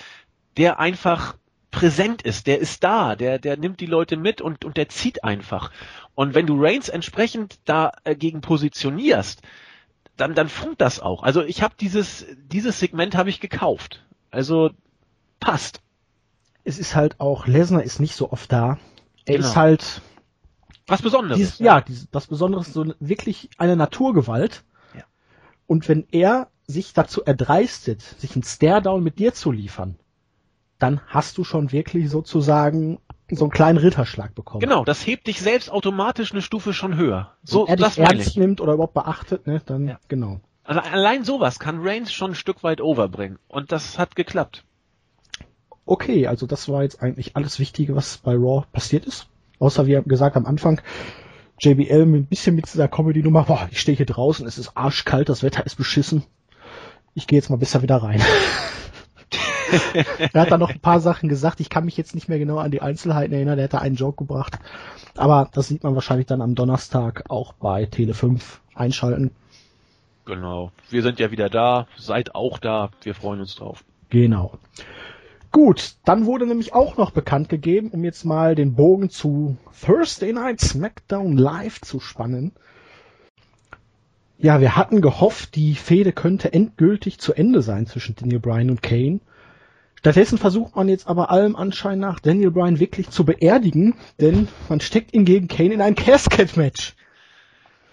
der 0.58 0.80
einfach 0.80 1.36
präsent 1.72 2.24
ist, 2.24 2.48
der 2.48 2.60
ist 2.60 2.84
da, 2.84 3.16
der, 3.16 3.38
der 3.38 3.58
nimmt 3.58 3.80
die 3.80 3.86
Leute 3.86 4.18
mit 4.18 4.42
und, 4.42 4.66
und 4.66 4.78
der 4.78 4.90
zieht 4.90 5.24
einfach. 5.24 5.72
Und 6.16 6.34
wenn 6.34 6.48
du 6.48 6.62
Reigns 6.62 6.90
entsprechend 6.90 7.60
dagegen 7.66 8.42
positionierst, 8.42 9.42
dann, 10.18 10.36
dann 10.36 10.50
funkt 10.50 10.82
das 10.82 11.00
auch. 11.00 11.24
Also 11.24 11.44
ich 11.44 11.62
habe 11.62 11.76
dieses, 11.80 12.26
dieses 12.52 12.80
Segment 12.80 13.16
habe 13.16 13.30
ich 13.30 13.40
gekauft. 13.40 14.04
Also 14.32 14.72
passt. 15.40 15.82
Es 16.64 16.80
ist 16.80 16.96
halt 16.96 17.20
auch, 17.20 17.48
Lesnar 17.48 17.84
ist 17.84 18.00
nicht 18.00 18.16
so 18.16 18.32
oft 18.32 18.52
da. 18.52 18.78
Er 19.26 19.36
genau. 19.36 19.48
ist 19.48 19.56
halt 19.56 20.02
was 20.88 21.02
Besonderes. 21.02 21.38
Dieses, 21.38 21.60
ja, 21.60 21.82
dieses, 21.82 22.08
was 22.12 22.28
Besonderes, 22.28 22.74
so 22.74 22.94
wirklich 23.00 23.50
eine 23.58 23.76
Naturgewalt. 23.76 24.64
Ja. 24.96 25.04
Und 25.68 25.88
wenn 25.88 26.06
er 26.12 26.48
sich 26.68 26.94
dazu 26.94 27.24
erdreistet, 27.24 28.02
sich 28.02 28.36
einen 28.36 28.44
Stare-Down 28.44 29.04
mit 29.04 29.20
dir 29.20 29.34
zu 29.34 29.52
liefern, 29.52 29.98
dann 30.80 31.02
hast 31.08 31.38
du 31.38 31.44
schon 31.44 31.72
wirklich 31.72 32.10
sozusagen 32.10 33.00
so 33.30 33.46
einen 33.46 33.52
kleinen 33.52 33.78
Ritterschlag 33.78 34.34
bekommen. 34.34 34.62
Genau, 34.62 34.84
das 34.84 35.06
hebt 35.06 35.28
dich 35.28 35.42
selbst 35.42 35.70
automatisch 35.70 36.32
eine 36.32 36.42
Stufe 36.42 36.74
schon 36.74 36.96
höher. 36.96 37.34
So, 37.44 37.68
Wenn 37.68 37.74
er 37.74 37.76
das 37.78 37.96
dich 37.96 38.04
ernst 38.04 38.28
ich. 38.28 38.38
nimmt 38.38 38.62
oder 38.62 38.74
überhaupt 38.74 38.94
beachtet, 38.94 39.46
ne, 39.46 39.62
dann 39.66 39.88
ja. 39.88 40.00
genau. 40.08 40.40
Also 40.64 40.82
allein 40.82 41.24
sowas 41.24 41.60
kann 41.60 41.80
Reigns 41.82 42.12
schon 42.14 42.32
ein 42.32 42.36
Stück 42.36 42.64
weit 42.64 42.82
overbringen. 42.82 43.40
Und 43.48 43.72
das 43.72 43.98
hat 43.98 44.16
geklappt. 44.16 44.64
Okay, 45.90 46.28
also 46.28 46.46
das 46.46 46.70
war 46.70 46.84
jetzt 46.84 47.02
eigentlich 47.02 47.36
alles 47.36 47.58
Wichtige, 47.58 47.96
was 47.96 48.20
bei 48.20 48.36
Raw 48.36 48.64
passiert 48.72 49.08
ist. 49.08 49.26
Außer 49.58 49.88
wie 49.88 50.00
gesagt 50.06 50.38
am 50.38 50.46
Anfang, 50.46 50.80
JBL 51.60 52.04
ein 52.04 52.28
bisschen 52.28 52.56
mit 52.56 52.72
dieser 52.72 52.88
Comedy-Nummer, 52.88 53.46
boah, 53.46 53.68
ich 53.72 53.80
stehe 53.80 53.98
hier 53.98 54.06
draußen, 54.06 54.46
es 54.46 54.60
ist 54.60 54.78
arschkalt, 54.78 55.30
das 55.30 55.42
Wetter 55.42 55.66
ist 55.66 55.78
beschissen. 55.78 56.26
Ich 57.16 57.26
gehe 57.26 57.40
jetzt 57.40 57.50
mal 57.50 57.56
besser 57.56 57.82
wieder 57.82 58.04
rein. 58.04 58.22
er 60.32 60.42
hat 60.42 60.52
dann 60.52 60.60
noch 60.60 60.70
ein 60.70 60.80
paar 60.80 61.00
Sachen 61.00 61.28
gesagt, 61.28 61.60
ich 61.60 61.72
kann 61.72 61.86
mich 61.86 61.98
jetzt 61.98 62.14
nicht 62.14 62.30
mehr 62.30 62.38
genau 62.38 62.60
an 62.60 62.70
die 62.70 62.84
Einzelheiten 62.84 63.34
erinnern, 63.34 63.58
er 63.58 63.64
hat 63.64 63.74
da 63.74 63.80
einen 63.80 63.96
Joke 63.96 64.24
gebracht. 64.24 64.60
Aber 65.18 65.50
das 65.54 65.70
sieht 65.70 65.84
man 65.84 65.96
wahrscheinlich 65.96 66.28
dann 66.28 66.44
am 66.44 66.54
Donnerstag 66.54 67.24
auch 67.30 67.54
bei 67.54 67.88
Tele 67.88 68.14
5 68.14 68.62
einschalten. 68.76 69.32
Genau. 70.26 70.72
Wir 70.92 71.02
sind 71.02 71.18
ja 71.18 71.32
wieder 71.32 71.50
da, 71.50 71.88
seid 71.98 72.36
auch 72.36 72.60
da, 72.60 72.92
wir 73.02 73.16
freuen 73.16 73.40
uns 73.40 73.56
drauf. 73.56 73.84
Genau. 74.12 74.60
Gut, 75.52 75.96
dann 76.06 76.26
wurde 76.26 76.46
nämlich 76.46 76.74
auch 76.74 76.98
noch 76.98 77.12
bekannt 77.12 77.50
gegeben, 77.50 77.90
um 77.92 78.04
jetzt 78.04 78.24
mal 78.24 78.54
den 78.54 78.76
Bogen 78.76 79.10
zu 79.10 79.58
Thursday 79.84 80.32
Night 80.32 80.62
SmackDown 80.62 81.38
Live 81.38 81.82
zu 81.82 82.00
spannen. 82.00 82.52
Ja, 84.38 84.62
wir 84.62 84.76
hatten 84.76 85.02
gehofft, 85.02 85.56
die 85.56 85.76
Fehde 85.76 86.14
könnte 86.14 86.54
endgültig 86.54 87.20
zu 87.20 87.34
Ende 87.34 87.62
sein 87.62 87.88
zwischen 87.88 88.16
Daniel 88.16 88.40
Bryan 88.40 88.70
und 88.70 88.84
Kane. 88.84 89.20
Stattdessen 89.96 90.38
versucht 90.38 90.78
man 90.78 90.88
jetzt 90.88 91.08
aber 91.08 91.30
allem 91.30 91.58
Anschein 91.58 92.00
nach 92.00 92.20
Daniel 92.22 92.52
Bryan 92.52 92.80
wirklich 92.80 93.10
zu 93.10 93.26
beerdigen, 93.26 93.96
denn 94.22 94.48
man 94.70 94.80
steckt 94.80 95.14
ihn 95.14 95.26
gegen 95.26 95.50
Kane 95.50 95.74
in 95.74 95.82
ein 95.82 95.96
Casket-Match. 95.96 96.96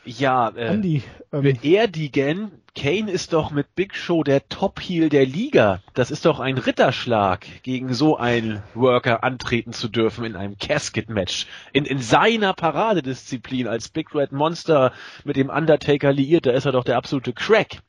Ja, 0.07 0.51
äh, 0.51 0.69
Andy, 0.69 1.03
ähm, 1.33 1.43
beerdigen. 1.43 2.53
Kane 2.77 3.11
ist 3.11 3.33
doch 3.33 3.51
mit 3.51 3.75
Big 3.75 3.95
Show 3.97 4.23
der 4.23 4.49
Top-Heel 4.49 5.09
der 5.09 5.27
Liga. 5.27 5.81
Das 5.95 6.11
ist 6.11 6.27
doch 6.27 6.41
ein 6.41 6.59
Ritterschlag, 6.59 7.47
gegen 7.63 7.95
so 7.95 8.17
einen 8.17 8.63
Worker 8.75 9.25
antreten 9.25 9.73
zu 9.73 9.89
dürfen 9.89 10.25
in 10.25 10.37
einem 10.37 10.59
Casket-Match. 10.59 11.47
In, 11.73 11.87
in 11.87 11.99
seiner 11.99 12.53
Paradedisziplin 12.53 13.67
als 13.67 13.89
Big 13.89 14.15
Red 14.15 14.33
Monster 14.33 14.93
mit 15.25 15.37
dem 15.37 15.49
Undertaker 15.49 16.13
liiert, 16.13 16.47
da 16.47 16.53
ist 16.53 16.67
er 16.67 16.73
doch 16.73 16.85
der 16.85 16.99
absolute 16.99 17.33
Crack. 17.33 17.81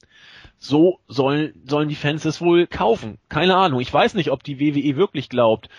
So 0.58 1.00
sollen, 1.08 1.54
sollen 1.66 1.90
die 1.90 1.96
Fans 1.96 2.26
es 2.26 2.42
wohl 2.42 2.66
kaufen. 2.66 3.20
Keine 3.30 3.56
Ahnung. 3.56 3.80
Ich 3.82 3.94
weiß 3.94 4.16
nicht, 4.16 4.32
ob 4.32 4.44
die 4.44 4.60
WWE 4.60 4.96
wirklich 4.96 5.30
glaubt. 5.30 5.70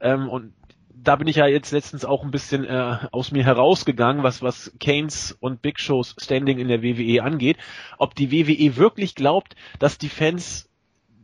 Ähm, 0.00 0.28
und 0.28 0.54
da 0.94 1.16
bin 1.16 1.26
ich 1.26 1.36
ja 1.36 1.46
jetzt 1.46 1.72
letztens 1.72 2.04
auch 2.04 2.22
ein 2.22 2.30
bisschen 2.30 2.64
äh, 2.64 2.98
aus 3.10 3.32
mir 3.32 3.44
herausgegangen, 3.44 4.22
was 4.22 4.42
was 4.42 4.72
Kanes 4.80 5.36
und 5.40 5.62
Big 5.62 5.80
Shows 5.80 6.14
Standing 6.18 6.58
in 6.58 6.68
der 6.68 6.82
WWE 6.82 7.22
angeht, 7.22 7.56
ob 7.98 8.14
die 8.14 8.30
WWE 8.30 8.76
wirklich 8.76 9.14
glaubt, 9.14 9.56
dass 9.78 9.98
die 9.98 10.08
Fans 10.08 10.68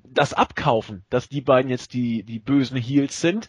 das 0.04 0.32
abkaufen, 0.32 1.04
dass 1.10 1.28
die 1.28 1.40
beiden 1.40 1.70
jetzt 1.70 1.92
die 1.92 2.22
die 2.22 2.38
bösen 2.38 2.76
Heels 2.76 3.20
sind 3.20 3.48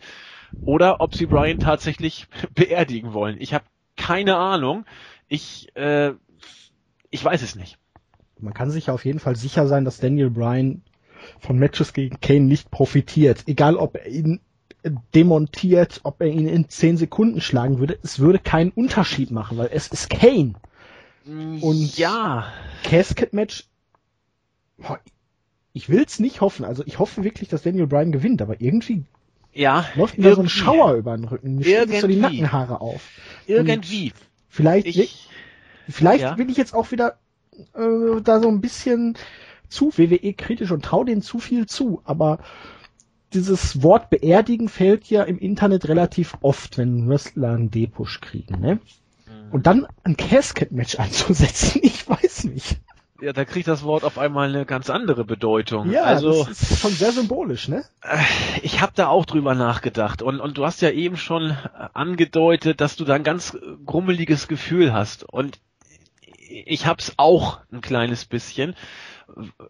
oder 0.65 1.01
ob 1.01 1.15
sie 1.15 1.25
Brian 1.25 1.60
tatsächlich 1.60 2.27
beerdigen 2.53 3.13
wollen. 3.13 3.38
Ich 3.39 3.53
habe 3.53 3.65
keine 3.95 4.38
Ahnung. 4.38 4.86
Ich 5.27 5.75
äh, 5.75 6.13
ich 7.10 7.23
weiß 7.23 7.41
es 7.41 7.55
nicht. 7.55 7.77
Man 8.39 8.53
kann 8.53 8.71
sich 8.71 8.89
auf 8.89 9.03
jeden 9.03 9.19
Fall 9.19 9.36
sicher 9.36 9.67
sein, 9.67 9.84
dass 9.84 9.99
Daniel 9.99 10.29
Bryan 10.29 10.82
von 11.39 11.58
Matches 11.58 11.93
gegen 11.93 12.19
Kane 12.21 12.45
nicht 12.45 12.71
profitiert. 12.71 13.43
Egal 13.47 13.75
ob 13.75 13.95
er 13.95 14.08
ihn 14.08 14.39
demontiert, 15.13 16.02
ob 16.04 16.22
er 16.22 16.28
ihn 16.28 16.48
in 16.48 16.70
10 16.70 16.98
Sekunden 16.98 17.42
schlagen 17.42 17.80
würde, 17.80 18.00
es 18.04 18.20
würde 18.20 18.39
keinen 18.39 18.72
Unterschied 18.72 19.32
machen, 19.32 19.58
weil 19.58 19.70
es 19.72 19.88
ist 19.88 20.10
Kane. 20.10 20.54
Und 21.26 21.98
ja, 21.98 22.46
Casket 22.84 23.34
Match, 23.34 23.68
ich 25.74 25.89
will's 25.89 26.20
nicht 26.20 26.42
hoffen. 26.42 26.65
Also 26.65 26.84
ich 26.86 26.98
hoffe 26.98 27.24
wirklich, 27.24 27.50
dass 27.50 27.63
Daniel 27.63 27.88
Bryan 27.88 28.12
gewinnt, 28.12 28.42
aber 28.42 28.62
irgendwie 28.62 29.04
ja, 29.54 29.86
läuft 29.96 30.18
mir 30.18 30.36
so 30.36 30.42
ein 30.42 30.50
Schauer 30.50 30.94
über 30.94 31.15
den 31.15 31.26
Rücken. 31.26 31.56
Mir 31.56 31.68
irgendwie. 31.68 32.00
so 32.00 32.08
die 32.08 32.15
Nackenhaare 32.15 32.82
auf. 32.82 33.02
Irgendwie. 33.48 34.12
Und 34.12 34.13
vielleicht, 34.48 34.88
ich, 34.88 35.28
vielleicht 35.89 36.22
ja. 36.22 36.38
will 36.38 36.50
ich 36.50 36.58
jetzt 36.58 36.74
auch 36.74 36.92
wieder 36.92 37.18
äh, 37.76 38.22
da 38.24 38.39
so 38.39 38.48
ein 38.48 38.62
bisschen 38.62 39.18
zu 39.68 39.92
WWE 39.98 40.34
kritisch 40.34 40.72
und 40.72 40.84
trau 40.86 41.04
denen 41.04 41.22
zu 41.22 41.39
viel 41.39 41.65
zu, 41.65 42.02
aber 42.06 42.39
dieses 43.34 43.84
Wort 43.84 44.10
beerdigen 44.10 44.70
fällt 44.70 45.10
ja 45.10 45.24
im 45.24 45.38
Internet 45.38 45.88
relativ 45.88 46.38
oft, 46.42 46.78
wenn 46.78 47.08
Wrestler 47.08 47.52
einen 47.52 47.72
D-Push 47.72 48.22
kriegen, 48.22 48.60
ne? 48.60 48.76
Mhm. 48.76 49.52
Und 49.52 49.68
dann 49.68 49.88
ein 50.04 50.18
Casket-Match 50.18 51.00
einzusetzen, 51.00 51.80
ich 51.84 52.08
weiß 52.08 52.46
nicht. 52.46 52.78
Ja, 53.22 53.34
da 53.34 53.44
kriegt 53.44 53.68
das 53.68 53.84
Wort 53.84 54.06
auf 54.06 54.18
einmal 54.18 54.48
eine 54.48 54.65
ganz 54.65 54.89
andere 54.89 55.26
Bedeutung. 55.26 55.92
Ja, 55.92 56.04
also 56.04 56.46
das 56.46 56.62
ist 56.62 56.80
schon 56.80 56.92
sehr 56.92 57.12
symbolisch, 57.12 57.68
ne? 57.68 57.84
Äh, 58.02 58.18
ich 58.62 58.82
habe 58.82 58.94
da 58.96 59.08
auch 59.08 59.26
drüber 59.26 59.56
nachgedacht 59.56 60.22
und 60.22 60.39
und 60.39 60.58
du 60.58 60.65
hast 60.65 60.82
ja 60.82 60.92
eben 60.92 61.18
schon 61.18 61.58
angedeutet, 61.94 62.80
dass 62.80 62.96
du 62.96 63.04
da 63.04 63.15
ein 63.15 63.24
ganz 63.24 63.58
grummeliges 63.86 64.48
Gefühl 64.48 64.94
hast 64.94 65.24
und 65.24 65.60
ich 66.50 66.86
hab's 66.86 67.13
auch 67.18 67.60
ein 67.72 67.82
kleines 67.82 68.26
bisschen 68.26 68.76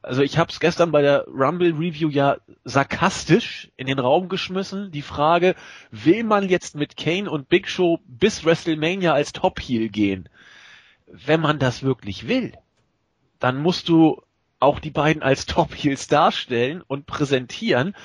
also 0.02 0.22
ich 0.22 0.38
habe 0.38 0.52
es 0.52 0.60
gestern 0.60 0.92
bei 0.92 1.02
der 1.02 1.26
Rumble 1.28 1.74
Review 1.74 2.10
ja 2.10 2.38
sarkastisch 2.64 3.70
in 3.78 3.88
den 3.88 4.00
Raum 4.00 4.30
geschmissen, 4.30 4.92
die 4.92 5.02
Frage, 5.02 5.56
will 5.92 6.24
man 6.24 6.50
jetzt 6.50 6.76
mit 6.76 6.98
Kane 6.98 7.30
und 7.30 7.50
Big 7.50 7.68
Show 7.68 8.00
bis 8.06 8.46
WrestleMania 8.46 9.14
als 9.14 9.34
Top 9.34 9.60
Heel 9.60 9.90
gehen? 9.90 10.30
Wenn 11.08 11.42
man 11.42 11.60
das 11.60 11.84
wirklich 11.84 12.28
will, 12.28 12.54
dann 13.40 13.58
musst 13.58 13.90
du 13.90 14.22
auch 14.60 14.80
die 14.80 14.92
beiden 14.92 15.24
als 15.24 15.46
Top 15.46 15.74
Heels 15.74 16.08
darstellen 16.08 16.84
und 16.86 17.06
präsentieren 17.06 17.96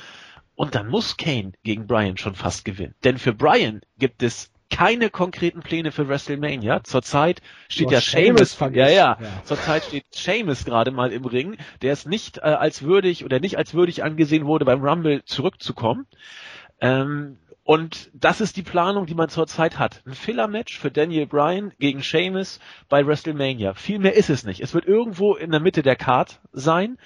und 0.54 0.74
dann 0.74 0.88
muss 0.88 1.16
Kane 1.16 1.52
gegen 1.64 1.86
Brian 1.86 2.16
schon 2.16 2.34
fast 2.34 2.64
gewinnen. 2.64 2.94
Denn 3.02 3.18
für 3.18 3.34
Brian 3.34 3.80
gibt 3.98 4.22
es 4.22 4.52
keine 4.70 5.10
konkreten 5.10 5.60
Pläne 5.60 5.92
für 5.92 6.08
WrestleMania. 6.08 6.82
Zurzeit 6.84 7.42
steht 7.68 7.90
ja 7.90 8.00
Sheamus, 8.00 8.58
ja, 8.58 8.68
ja, 8.68 8.88
ja. 8.88 9.18
Zurzeit 9.44 9.84
steht 9.84 10.04
Sheamus 10.14 10.64
gerade 10.64 10.90
mal 10.90 11.12
im 11.12 11.24
Ring, 11.24 11.56
der 11.82 11.92
es 11.92 12.06
nicht 12.06 12.38
äh, 12.38 12.42
als 12.42 12.82
würdig 12.82 13.24
oder 13.24 13.40
nicht 13.40 13.56
als 13.56 13.74
würdig 13.74 14.02
angesehen 14.02 14.46
wurde, 14.46 14.64
beim 14.64 14.82
Rumble 14.82 15.24
zurückzukommen. 15.24 16.06
Ähm, 16.80 17.38
und 17.62 18.10
das 18.12 18.42
ist 18.42 18.58
die 18.58 18.62
Planung, 18.62 19.06
die 19.06 19.14
man 19.14 19.30
zurzeit 19.30 19.78
hat. 19.78 20.02
Ein 20.06 20.12
Filler-Match 20.12 20.78
für 20.78 20.90
Daniel 20.90 21.26
Bryan 21.26 21.72
gegen 21.78 22.02
Sheamus 22.02 22.60
bei 22.90 23.06
WrestleMania. 23.06 23.72
Viel 23.72 23.98
mehr 23.98 24.14
ist 24.14 24.28
es 24.28 24.44
nicht. 24.44 24.60
Es 24.60 24.74
wird 24.74 24.84
irgendwo 24.84 25.34
in 25.34 25.50
der 25.50 25.60
Mitte 25.60 25.82
der 25.82 25.96
Card 25.96 26.40
sein. 26.52 26.98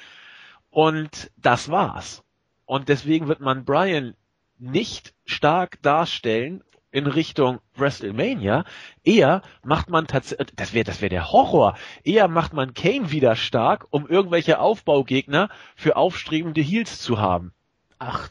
Und 0.71 1.31
das 1.37 1.71
war's. 1.71 2.25
Und 2.67 2.89
deswegen 2.89 3.29
wird 3.29 3.41
man 3.41 3.65
Bryan 3.65 4.15
nicht 4.59 5.15
stark 5.25 5.81
darstellen 5.83 6.65
in 6.91 7.07
Richtung 7.07 7.61
WrestleMania. 7.77 8.65
Eher 9.05 9.43
macht 9.63 9.91
man 9.91 10.07
tatsächlich, 10.07 10.49
das 10.57 10.73
wäre 10.73 10.85
das 10.85 11.01
wäre 11.01 11.11
der 11.11 11.31
Horror. 11.31 11.77
Eher 12.05 12.29
macht 12.29 12.53
man 12.53 12.75
Kane 12.75 13.11
wieder 13.11 13.37
stark, 13.37 13.87
um 13.91 14.07
irgendwelche 14.07 14.59
Aufbaugegner 14.59 15.49
für 15.77 15.97
aufstrebende 15.97 16.61
Heels 16.61 17.01
zu 17.01 17.19
haben. 17.19 17.53
Ach, 17.99 18.29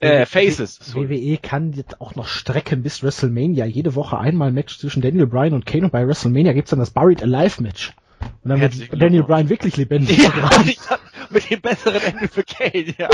äh, 0.00 0.26
Faces. 0.26 0.94
WWE 0.94 1.38
kann 1.38 1.72
jetzt 1.72 2.00
auch 2.00 2.14
noch 2.14 2.28
strecken 2.28 2.82
bis 2.82 3.02
WrestleMania. 3.02 3.64
Jede 3.64 3.94
Woche 3.94 4.18
einmal 4.18 4.52
Match 4.52 4.78
zwischen 4.78 5.00
Daniel 5.00 5.26
Bryan 5.26 5.54
und 5.54 5.64
Kane 5.64 5.84
und 5.84 5.90
bei 5.90 6.06
WrestleMania 6.06 6.52
gibt's 6.52 6.70
dann 6.70 6.78
das 6.78 6.90
Buried 6.90 7.22
Alive 7.22 7.62
Match. 7.62 7.92
Und 8.44 8.50
dann 8.50 8.60
wird 8.60 8.74
Daniel 8.92 9.22
Bryan 9.22 9.48
wirklich 9.48 9.76
lebendig. 9.76 10.18
Ja, 10.18 10.50
mit 11.30 11.50
dem 11.50 11.60
besseren 11.60 12.02
Ende 12.02 12.28
für 12.28 12.44
Kane, 12.44 12.94
ja. 12.98 13.08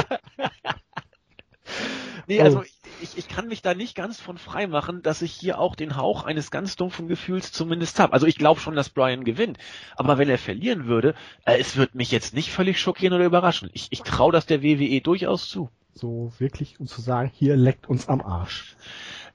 Nee, 2.27 2.41
also 2.41 2.61
oh 2.61 2.65
ich, 3.03 3.19
ich 3.19 3.29
kann 3.29 3.49
mich 3.49 3.63
da 3.63 3.75
nicht 3.75 3.95
ganz 3.95 4.21
von 4.21 4.39
frei 4.39 4.67
machen, 4.67 5.03
dass 5.03 5.23
ich 5.23 5.33
hier 5.33 5.59
auch 5.59 5.75
den 5.75 5.97
Hauch 5.97 6.25
eines 6.25 6.51
ganz 6.51 6.77
dumpfen 6.77 7.09
Gefühls 7.09 7.53
zumindest 7.53 7.99
habe. 7.99 8.13
Also 8.13 8.27
ich 8.27 8.37
glaube 8.37 8.61
schon, 8.61 8.77
dass 8.77 8.91
Brian 8.91 9.25
gewinnt. 9.25 9.59
Aber 9.97 10.19
wenn 10.19 10.29
er 10.29 10.39
verlieren 10.39 10.87
würde, 10.87 11.15
äh, 11.45 11.59
es 11.59 11.77
wird 11.77 11.95
mich 11.95 12.11
jetzt 12.11 12.35
nicht 12.35 12.51
völlig 12.51 12.81
schockieren 12.81 13.15
oder 13.15 13.25
überraschen. 13.25 13.71
Ich, 13.73 13.89
ich 13.91 14.03
traue 14.03 14.33
das 14.33 14.47
der 14.47 14.63
WWE 14.63 15.01
durchaus 15.01 15.49
zu. 15.49 15.69
So 15.95 16.33
wirklich, 16.39 16.81
um 16.81 16.87
zu 16.87 17.01
sagen, 17.01 17.31
hier 17.35 17.57
leckt 17.57 17.89
uns 17.89 18.09
am 18.09 18.23
Arsch. 18.23 18.77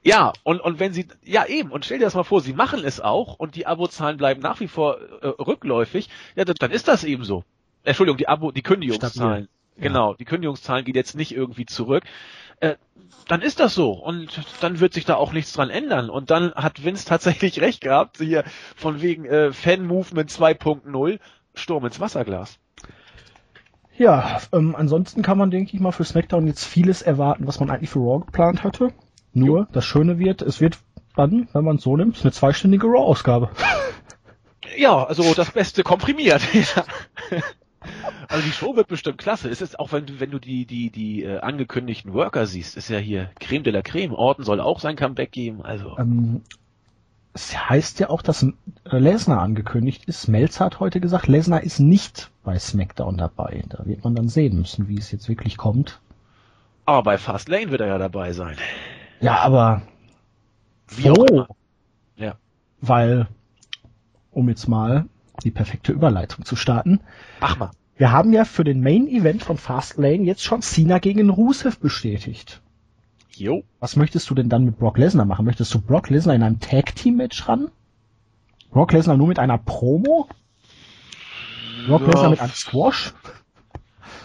Ja, 0.02 0.32
und, 0.42 0.60
und 0.60 0.80
wenn 0.80 0.92
sie, 0.92 1.06
ja 1.24 1.46
eben, 1.46 1.70
und 1.70 1.84
stell 1.84 1.98
dir 1.98 2.04
das 2.04 2.14
mal 2.14 2.24
vor, 2.24 2.40
sie 2.40 2.52
machen 2.52 2.84
es 2.84 3.00
auch 3.00 3.34
und 3.38 3.54
die 3.54 3.66
Abozahlen 3.66 4.16
bleiben 4.16 4.40
nach 4.40 4.60
wie 4.60 4.68
vor 4.68 4.98
äh, 5.20 5.26
rückläufig, 5.26 6.08
ja, 6.34 6.44
dann, 6.44 6.56
dann 6.58 6.70
ist 6.70 6.88
das 6.88 7.04
eben 7.04 7.24
so. 7.24 7.44
Entschuldigung, 7.84 8.18
die 8.18 8.28
Abo, 8.28 8.50
die 8.50 8.62
Kündigungszahlen. 8.62 9.48
Genau, 9.80 10.14
die 10.14 10.24
Kündigungszahlen 10.24 10.84
geht 10.84 10.96
jetzt 10.96 11.14
nicht 11.14 11.32
irgendwie 11.32 11.66
zurück. 11.66 12.04
Äh, 12.60 12.74
dann 13.28 13.42
ist 13.42 13.60
das 13.60 13.74
so 13.74 13.92
und 13.92 14.40
dann 14.60 14.80
wird 14.80 14.94
sich 14.94 15.04
da 15.04 15.14
auch 15.14 15.32
nichts 15.32 15.52
dran 15.52 15.70
ändern. 15.70 16.10
Und 16.10 16.30
dann 16.30 16.52
hat 16.54 16.84
Vince 16.84 17.06
tatsächlich 17.06 17.60
recht 17.60 17.80
gehabt, 17.80 18.18
hier 18.18 18.44
von 18.76 19.00
wegen 19.02 19.24
äh, 19.24 19.52
Fan-Movement 19.52 20.30
2.0, 20.30 21.18
Sturm 21.54 21.84
ins 21.84 22.00
Wasserglas. 22.00 22.58
Ja, 23.96 24.40
ähm, 24.52 24.76
ansonsten 24.76 25.22
kann 25.22 25.38
man, 25.38 25.50
denke 25.50 25.74
ich 25.74 25.80
mal, 25.80 25.92
für 25.92 26.04
SmackDown 26.04 26.46
jetzt 26.46 26.64
vieles 26.64 27.02
erwarten, 27.02 27.46
was 27.46 27.58
man 27.58 27.70
eigentlich 27.70 27.90
für 27.90 27.98
Raw 27.98 28.24
geplant 28.24 28.62
hatte. 28.62 28.92
Nur, 29.32 29.68
das 29.72 29.84
Schöne 29.84 30.18
wird, 30.18 30.40
es 30.42 30.60
wird 30.60 30.78
dann, 31.16 31.48
wenn 31.52 31.64
man 31.64 31.76
es 31.76 31.82
so 31.82 31.96
nimmt, 31.96 32.20
eine 32.22 32.32
zweistündige 32.32 32.86
Raw-Ausgabe. 32.86 33.50
Ja, 34.76 35.04
also 35.04 35.34
das 35.34 35.50
Beste 35.50 35.82
komprimiert. 35.82 36.42
Also 38.28 38.44
die 38.44 38.52
Show 38.52 38.76
wird 38.76 38.88
bestimmt 38.88 39.18
klasse. 39.18 39.48
Es 39.48 39.62
ist 39.62 39.78
auch, 39.78 39.92
wenn 39.92 40.06
du, 40.06 40.20
wenn 40.20 40.30
du 40.30 40.38
die, 40.38 40.66
die, 40.66 40.90
die 40.90 41.24
äh, 41.24 41.38
angekündigten 41.38 42.12
Worker 42.12 42.46
siehst, 42.46 42.76
ist 42.76 42.88
ja 42.90 42.98
hier 42.98 43.30
Creme 43.40 43.62
de 43.62 43.72
la 43.72 43.82
Creme. 43.82 44.12
Orton 44.12 44.44
soll 44.44 44.60
auch 44.60 44.80
sein 44.80 44.96
Comeback 44.96 45.32
geben. 45.32 45.62
Also. 45.62 45.96
Ähm, 45.98 46.42
es 47.32 47.56
heißt 47.56 48.00
ja 48.00 48.10
auch, 48.10 48.20
dass 48.20 48.42
äh, 48.42 48.98
Lesnar 48.98 49.40
angekündigt 49.40 50.04
ist. 50.06 50.28
Melzer 50.28 50.66
hat 50.66 50.80
heute 50.80 51.00
gesagt, 51.00 51.28
Lesnar 51.28 51.62
ist 51.62 51.78
nicht 51.78 52.30
bei 52.44 52.58
SmackDown 52.58 53.16
dabei. 53.16 53.64
Da 53.68 53.86
wird 53.86 54.04
man 54.04 54.14
dann 54.14 54.28
sehen 54.28 54.58
müssen, 54.58 54.88
wie 54.88 54.98
es 54.98 55.10
jetzt 55.10 55.28
wirklich 55.28 55.56
kommt. 55.56 56.00
Aber 56.84 57.02
bei 57.02 57.18
Fastlane 57.18 57.70
wird 57.70 57.80
er 57.80 57.88
ja 57.88 57.98
dabei 57.98 58.32
sein. 58.32 58.56
Ja, 59.20 59.38
aber 59.38 59.82
wie 60.88 61.10
auch 61.10 61.24
immer. 61.24 61.48
Ja. 62.16 62.34
Weil, 62.80 63.28
um 64.30 64.48
jetzt 64.48 64.68
mal 64.68 65.06
die 65.44 65.50
perfekte 65.50 65.92
Überleitung 65.92 66.44
zu 66.44 66.56
starten. 66.56 67.00
Mach 67.40 67.58
mal. 67.58 67.70
Wir 67.98 68.12
haben 68.12 68.32
ja 68.32 68.44
für 68.44 68.62
den 68.62 68.80
Main 68.80 69.08
Event 69.08 69.42
von 69.42 69.56
Fastlane 69.56 70.22
jetzt 70.22 70.44
schon 70.44 70.62
Cena 70.62 71.00
gegen 71.00 71.30
Rusev 71.30 71.80
bestätigt. 71.80 72.62
Jo. 73.34 73.64
Was 73.80 73.96
möchtest 73.96 74.30
du 74.30 74.34
denn 74.34 74.48
dann 74.48 74.64
mit 74.64 74.78
Brock 74.78 74.98
Lesnar 74.98 75.26
machen? 75.26 75.44
Möchtest 75.44 75.74
du 75.74 75.80
Brock 75.80 76.08
Lesnar 76.08 76.36
in 76.36 76.44
einem 76.44 76.60
Tag 76.60 76.94
Team 76.94 77.16
Match 77.16 77.48
ran? 77.48 77.72
Brock 78.70 78.92
Lesnar 78.92 79.16
nur 79.16 79.26
mit 79.26 79.40
einer 79.40 79.58
Promo? 79.58 80.28
Brock 81.88 82.02
ja. 82.02 82.06
Lesnar 82.06 82.30
mit 82.30 82.40
einem 82.40 82.52
Squash? 82.52 83.14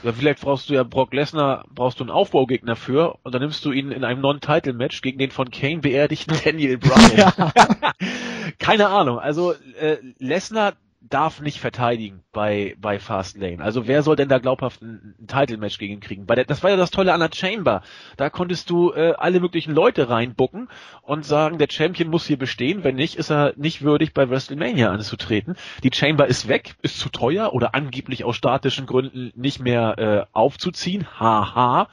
Ja, 0.04 0.12
vielleicht 0.12 0.42
brauchst 0.42 0.70
du 0.70 0.76
ja 0.76 0.84
Brock 0.84 1.14
Lesnar, 1.14 1.66
brauchst 1.74 2.00
du 2.00 2.04
einen 2.04 2.12
Aufbaugegner 2.12 2.76
für 2.76 3.18
und 3.24 3.34
dann 3.34 3.42
nimmst 3.42 3.66
du 3.66 3.72
ihn 3.72 3.92
in 3.92 4.04
einem 4.04 4.22
Non-Title-Match 4.22 5.02
gegen 5.02 5.18
den 5.18 5.32
von 5.32 5.50
Kane 5.50 5.80
beerdigten 5.80 6.36
Daniel 6.44 6.78
Bryan. 6.78 7.32
Keine 8.60 8.90
Ahnung. 8.90 9.18
Also 9.18 9.54
äh, 9.80 9.98
Lesnar 10.20 10.74
darf 11.10 11.42
nicht 11.42 11.60
verteidigen 11.60 12.24
bei, 12.32 12.76
bei 12.80 12.98
Fastlane. 12.98 13.62
Also 13.62 13.88
wer 13.88 14.04
soll 14.04 14.16
denn 14.16 14.30
da 14.30 14.40
glaubhaft 14.40 14.82
ein, 14.82 15.16
ein 15.20 15.28
Title-Match 15.28 15.78
gegen 15.78 15.94
ihn 15.94 16.00
kriegen? 16.00 16.26
Bei 16.26 16.36
der, 16.36 16.46
das 16.46 16.64
war 16.64 16.70
ja 16.70 16.78
das 16.78 16.92
Tolle 16.92 17.14
an 17.14 17.20
der 17.20 17.30
Chamber. 17.34 17.82
Da 18.16 18.30
konntest 18.30 18.70
du 18.70 18.92
äh, 18.94 19.14
alle 19.18 19.40
möglichen 19.40 19.74
Leute 19.74 20.10
reinbucken 20.10 20.70
und 21.02 21.26
sagen, 21.26 21.58
der 21.58 21.68
Champion 21.70 22.10
muss 22.10 22.26
hier 22.26 22.38
bestehen. 22.38 22.84
Wenn 22.84 22.96
nicht, 22.96 23.16
ist 23.16 23.30
er 23.30 23.54
nicht 23.58 23.82
würdig, 23.82 24.14
bei 24.14 24.30
WrestleMania 24.30 24.92
anzutreten. 24.92 25.56
Die 25.84 25.92
Chamber 25.94 26.28
ist 26.28 26.48
weg, 26.48 26.76
ist 26.82 27.00
zu 27.00 27.10
teuer 27.10 27.54
oder 27.54 27.76
angeblich 27.76 28.24
aus 28.24 28.38
statischen 28.38 28.86
Gründen 28.86 29.34
nicht 29.36 29.60
mehr 29.60 29.98
äh, 29.98 30.26
aufzuziehen. 30.32 31.06
Haha. 31.20 31.90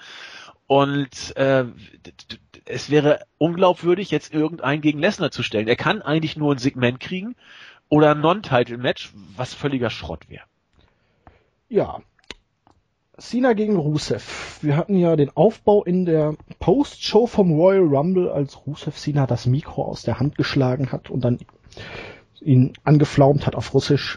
Und 0.66 1.36
äh, 1.36 1.64
es 2.64 2.90
wäre 2.90 3.20
unglaubwürdig, 3.38 4.12
jetzt 4.12 4.32
irgendeinen 4.32 4.82
gegen 4.82 5.00
Lesnar 5.00 5.32
zu 5.32 5.42
stellen. 5.42 5.66
Er 5.66 5.74
kann 5.74 6.00
eigentlich 6.00 6.36
nur 6.36 6.54
ein 6.54 6.58
Segment 6.58 7.00
kriegen 7.00 7.34
oder 7.90 8.14
Non-Title-Match, 8.14 9.12
was 9.36 9.52
völliger 9.52 9.90
Schrott 9.90 10.30
wäre. 10.30 10.44
Ja. 11.68 12.00
Cena 13.18 13.52
gegen 13.52 13.76
Rusev. 13.76 14.62
Wir 14.62 14.78
hatten 14.78 14.96
ja 14.96 15.14
den 15.14 15.36
Aufbau 15.36 15.84
in 15.84 16.06
der 16.06 16.36
Post-Show 16.58 17.26
vom 17.26 17.52
Royal 17.52 17.84
Rumble, 17.84 18.30
als 18.30 18.66
Rusev 18.66 18.96
Cena 18.96 19.26
das 19.26 19.44
Mikro 19.44 19.84
aus 19.84 20.02
der 20.02 20.18
Hand 20.18 20.36
geschlagen 20.36 20.90
hat 20.90 21.10
und 21.10 21.22
dann 21.22 21.38
ihn 22.40 22.72
angeflaumt 22.84 23.46
hat 23.46 23.54
auf 23.54 23.74
Russisch. 23.74 24.16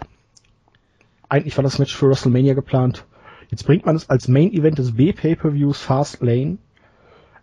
Eigentlich 1.28 1.58
war 1.58 1.64
das 1.64 1.80
Match 1.80 1.94
für 1.94 2.08
WrestleMania 2.08 2.54
geplant. 2.54 3.06
Jetzt 3.50 3.66
bringt 3.66 3.86
man 3.86 3.96
es 3.96 4.10
als 4.10 4.28
Main 4.28 4.54
Event 4.54 4.78
des 4.78 4.96
B-Pay-Per-Views 4.96 5.82
Fast 5.82 6.22
Lane. 6.22 6.60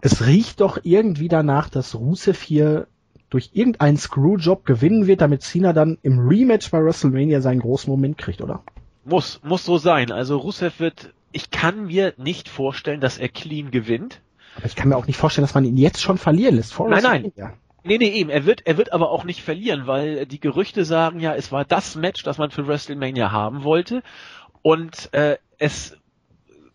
Es 0.00 0.26
riecht 0.26 0.60
doch 0.60 0.78
irgendwie 0.82 1.28
danach, 1.28 1.68
dass 1.68 1.94
Rusev 1.94 2.40
hier 2.40 2.86
durch 3.30 3.50
irgendeinen 3.54 3.96
Screwjob 3.96 4.66
gewinnen 4.66 5.06
wird, 5.06 5.20
damit 5.20 5.42
Cena 5.42 5.72
dann 5.72 5.98
im 6.02 6.18
Rematch 6.18 6.70
bei 6.70 6.82
WrestleMania 6.82 7.40
seinen 7.40 7.60
großen 7.60 7.90
Moment 7.90 8.18
kriegt, 8.18 8.42
oder? 8.42 8.62
Muss, 9.04 9.40
muss 9.42 9.64
so 9.64 9.78
sein. 9.78 10.12
Also 10.12 10.36
Rusev 10.36 10.80
wird, 10.80 11.14
ich 11.32 11.50
kann 11.50 11.86
mir 11.86 12.12
nicht 12.16 12.48
vorstellen, 12.48 13.00
dass 13.00 13.18
er 13.18 13.28
clean 13.28 13.70
gewinnt. 13.70 14.20
Aber 14.56 14.66
ich 14.66 14.74
kann 14.74 14.88
mir 14.88 14.96
auch 14.96 15.06
nicht 15.06 15.16
vorstellen, 15.16 15.44
dass 15.44 15.54
man 15.54 15.64
ihn 15.64 15.76
jetzt 15.76 16.02
schon 16.02 16.18
verlieren 16.18 16.56
lässt. 16.56 16.72
Vor 16.72 16.88
nein, 16.88 17.02
nein. 17.02 17.32
Nee, 17.82 17.98
nee, 17.98 18.08
eben. 18.08 18.28
Er 18.28 18.44
wird, 18.44 18.66
er 18.66 18.76
wird 18.76 18.92
aber 18.92 19.10
auch 19.10 19.24
nicht 19.24 19.42
verlieren, 19.42 19.86
weil 19.86 20.26
die 20.26 20.40
Gerüchte 20.40 20.84
sagen 20.84 21.20
ja, 21.20 21.34
es 21.34 21.50
war 21.50 21.64
das 21.64 21.94
Match, 21.94 22.22
das 22.24 22.36
man 22.36 22.50
für 22.50 22.66
WrestleMania 22.66 23.32
haben 23.32 23.64
wollte. 23.64 24.02
Und 24.60 25.14
äh, 25.14 25.38
es 25.58 25.96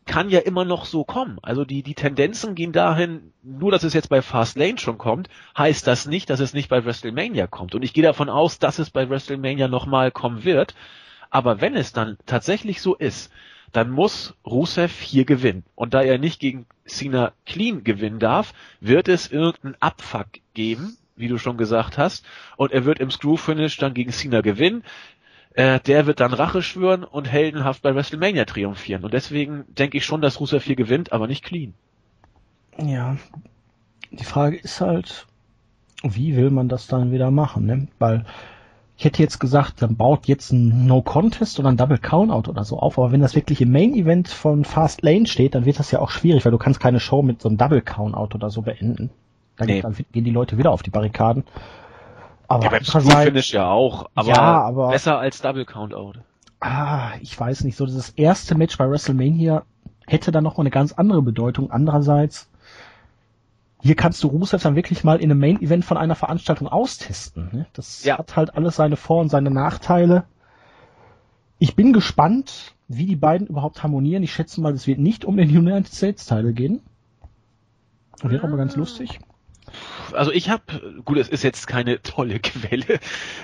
kann 0.05 0.29
ja 0.29 0.39
immer 0.39 0.65
noch 0.65 0.85
so 0.85 1.03
kommen. 1.03 1.39
Also 1.41 1.65
die, 1.65 1.83
die 1.83 1.95
Tendenzen 1.95 2.55
gehen 2.55 2.71
dahin, 2.71 3.33
nur 3.43 3.71
dass 3.71 3.83
es 3.83 3.93
jetzt 3.93 4.09
bei 4.09 4.21
Fast 4.21 4.57
Lane 4.57 4.77
schon 4.77 4.97
kommt, 4.97 5.29
heißt 5.57 5.85
das 5.87 6.05
nicht, 6.05 6.29
dass 6.29 6.39
es 6.39 6.53
nicht 6.53 6.69
bei 6.69 6.85
WrestleMania 6.85 7.47
kommt. 7.47 7.75
Und 7.75 7.83
ich 7.83 7.93
gehe 7.93 8.03
davon 8.03 8.29
aus, 8.29 8.59
dass 8.59 8.79
es 8.79 8.89
bei 8.89 9.09
WrestleMania 9.09 9.67
nochmal 9.67 10.11
kommen 10.11 10.43
wird. 10.43 10.75
Aber 11.29 11.59
wenn 11.59 11.75
es 11.75 11.91
dann 11.91 12.17
tatsächlich 12.25 12.81
so 12.81 12.95
ist, 12.95 13.31
dann 13.71 13.89
muss 13.89 14.35
Rusev 14.45 15.01
hier 15.01 15.25
gewinnen. 15.25 15.63
Und 15.75 15.93
da 15.93 16.01
er 16.01 16.17
nicht 16.17 16.39
gegen 16.39 16.65
Cena 16.85 17.33
clean 17.45 17.83
gewinnen 17.83 18.19
darf, 18.19 18.53
wird 18.79 19.09
es 19.09 19.29
irgendeinen 19.29 19.75
Abfuck 19.81 20.27
geben, 20.53 20.97
wie 21.17 21.27
du 21.27 21.37
schon 21.37 21.57
gesagt 21.57 21.97
hast. 21.97 22.25
Und 22.57 22.71
er 22.71 22.85
wird 22.85 22.99
im 22.99 23.11
Screw 23.11 23.37
Finish 23.37 23.77
dann 23.77 23.93
gegen 23.93 24.11
Cena 24.11 24.41
gewinnen. 24.41 24.83
Äh, 25.55 25.79
der 25.79 26.05
wird 26.05 26.19
dann 26.19 26.33
Rache 26.33 26.61
schwören 26.61 27.03
und 27.05 27.31
heldenhaft 27.31 27.81
bei 27.81 27.95
WrestleMania 27.95 28.43
triumphieren. 28.45 29.03
Und 29.05 29.13
deswegen 29.13 29.63
denke 29.69 29.97
ich 29.97 30.05
schon, 30.05 30.21
dass 30.21 30.39
Rusev 30.39 30.65
hier 30.65 30.75
gewinnt, 30.75 31.13
aber 31.13 31.27
nicht 31.27 31.45
clean. 31.45 31.73
Ja, 32.77 33.15
die 34.11 34.25
Frage 34.25 34.57
ist 34.57 34.81
halt, 34.81 35.27
wie 36.03 36.35
will 36.35 36.51
man 36.51 36.67
das 36.67 36.87
dann 36.87 37.11
wieder 37.11 37.31
machen, 37.31 37.65
ne? 37.65 37.87
Weil 37.99 38.25
ich 38.97 39.05
hätte 39.05 39.21
jetzt 39.21 39.39
gesagt, 39.39 39.81
dann 39.81 39.95
baut 39.95 40.27
jetzt 40.27 40.51
ein 40.51 40.85
No 40.85 41.01
Contest 41.01 41.59
oder 41.59 41.69
ein 41.69 41.77
Double 41.77 41.97
Countout 41.97 42.49
oder 42.49 42.63
so 42.63 42.79
auf, 42.79 42.97
aber 42.97 43.11
wenn 43.11 43.21
das 43.21 43.35
wirklich 43.35 43.61
im 43.61 43.71
Main 43.71 43.93
Event 43.93 44.29
von 44.29 44.63
Fast 44.63 45.01
Lane 45.01 45.25
steht, 45.25 45.55
dann 45.55 45.65
wird 45.65 45.79
das 45.79 45.91
ja 45.91 45.99
auch 45.99 46.11
schwierig, 46.11 46.45
weil 46.45 46.51
du 46.51 46.57
kannst 46.57 46.79
keine 46.79 46.99
Show 46.99 47.21
mit 47.21 47.41
so 47.41 47.49
einem 47.49 47.57
Double 47.57 47.81
Countout 47.81 48.35
oder 48.35 48.49
so 48.49 48.61
beenden. 48.61 49.09
Dann, 49.57 49.67
nee. 49.67 49.81
dann 49.81 49.95
gehen 50.11 50.23
die 50.23 50.31
Leute 50.31 50.57
wieder 50.57 50.71
auf 50.71 50.83
die 50.83 50.89
Barrikaden. 50.89 51.43
Aber 52.47 52.63
ja, 52.63 52.69
beim 52.69 52.83
Finish 52.83 53.53
ja 53.53 53.69
auch, 53.69 54.09
aber, 54.13 54.29
ja, 54.29 54.61
aber 54.61 54.89
besser 54.89 55.17
als 55.17 55.41
Double 55.41 55.65
Countout. 55.65 56.13
Ah, 56.59 57.11
ich 57.21 57.39
weiß 57.39 57.63
nicht, 57.63 57.75
so 57.75 57.85
dieses 57.85 58.09
erste 58.09 58.55
Match 58.55 58.77
bei 58.77 58.89
WrestleMania 58.89 59.63
hätte 60.07 60.31
dann 60.31 60.43
noch 60.43 60.57
mal 60.57 60.61
eine 60.61 60.69
ganz 60.69 60.93
andere 60.93 61.21
Bedeutung. 61.21 61.71
Andererseits, 61.71 62.49
hier 63.81 63.95
kannst 63.95 64.23
du 64.23 64.27
Rusev 64.27 64.61
dann 64.61 64.75
wirklich 64.75 65.03
mal 65.03 65.19
in 65.19 65.31
einem 65.31 65.39
Main 65.39 65.61
Event 65.61 65.85
von 65.85 65.97
einer 65.97 66.15
Veranstaltung 66.15 66.67
austesten. 66.67 67.49
Ne? 67.51 67.65
Das 67.73 68.03
ja. 68.03 68.17
hat 68.17 68.35
halt 68.35 68.55
alles 68.55 68.75
seine 68.75 68.95
Vor- 68.95 69.21
und 69.21 69.29
seine 69.29 69.51
Nachteile. 69.51 70.23
Ich 71.57 71.75
bin 71.75 71.93
gespannt, 71.93 72.75
wie 72.87 73.05
die 73.05 73.15
beiden 73.15 73.47
überhaupt 73.47 73.81
harmonieren. 73.81 74.23
Ich 74.23 74.33
schätze 74.33 74.61
mal, 74.61 74.73
es 74.73 74.87
wird 74.87 74.99
nicht 74.99 75.25
um 75.25 75.37
den 75.37 75.49
United 75.49 75.93
States 75.93 76.25
Teil 76.25 76.53
gehen. 76.53 76.81
Wäre 78.21 78.47
aber 78.47 78.57
ganz 78.57 78.75
lustig 78.75 79.19
also 80.13 80.31
ich 80.31 80.49
habe, 80.49 81.01
gut, 81.03 81.17
es 81.17 81.29
ist 81.29 81.43
jetzt 81.43 81.67
keine 81.67 82.01
tolle 82.01 82.39
Quelle. 82.43 82.99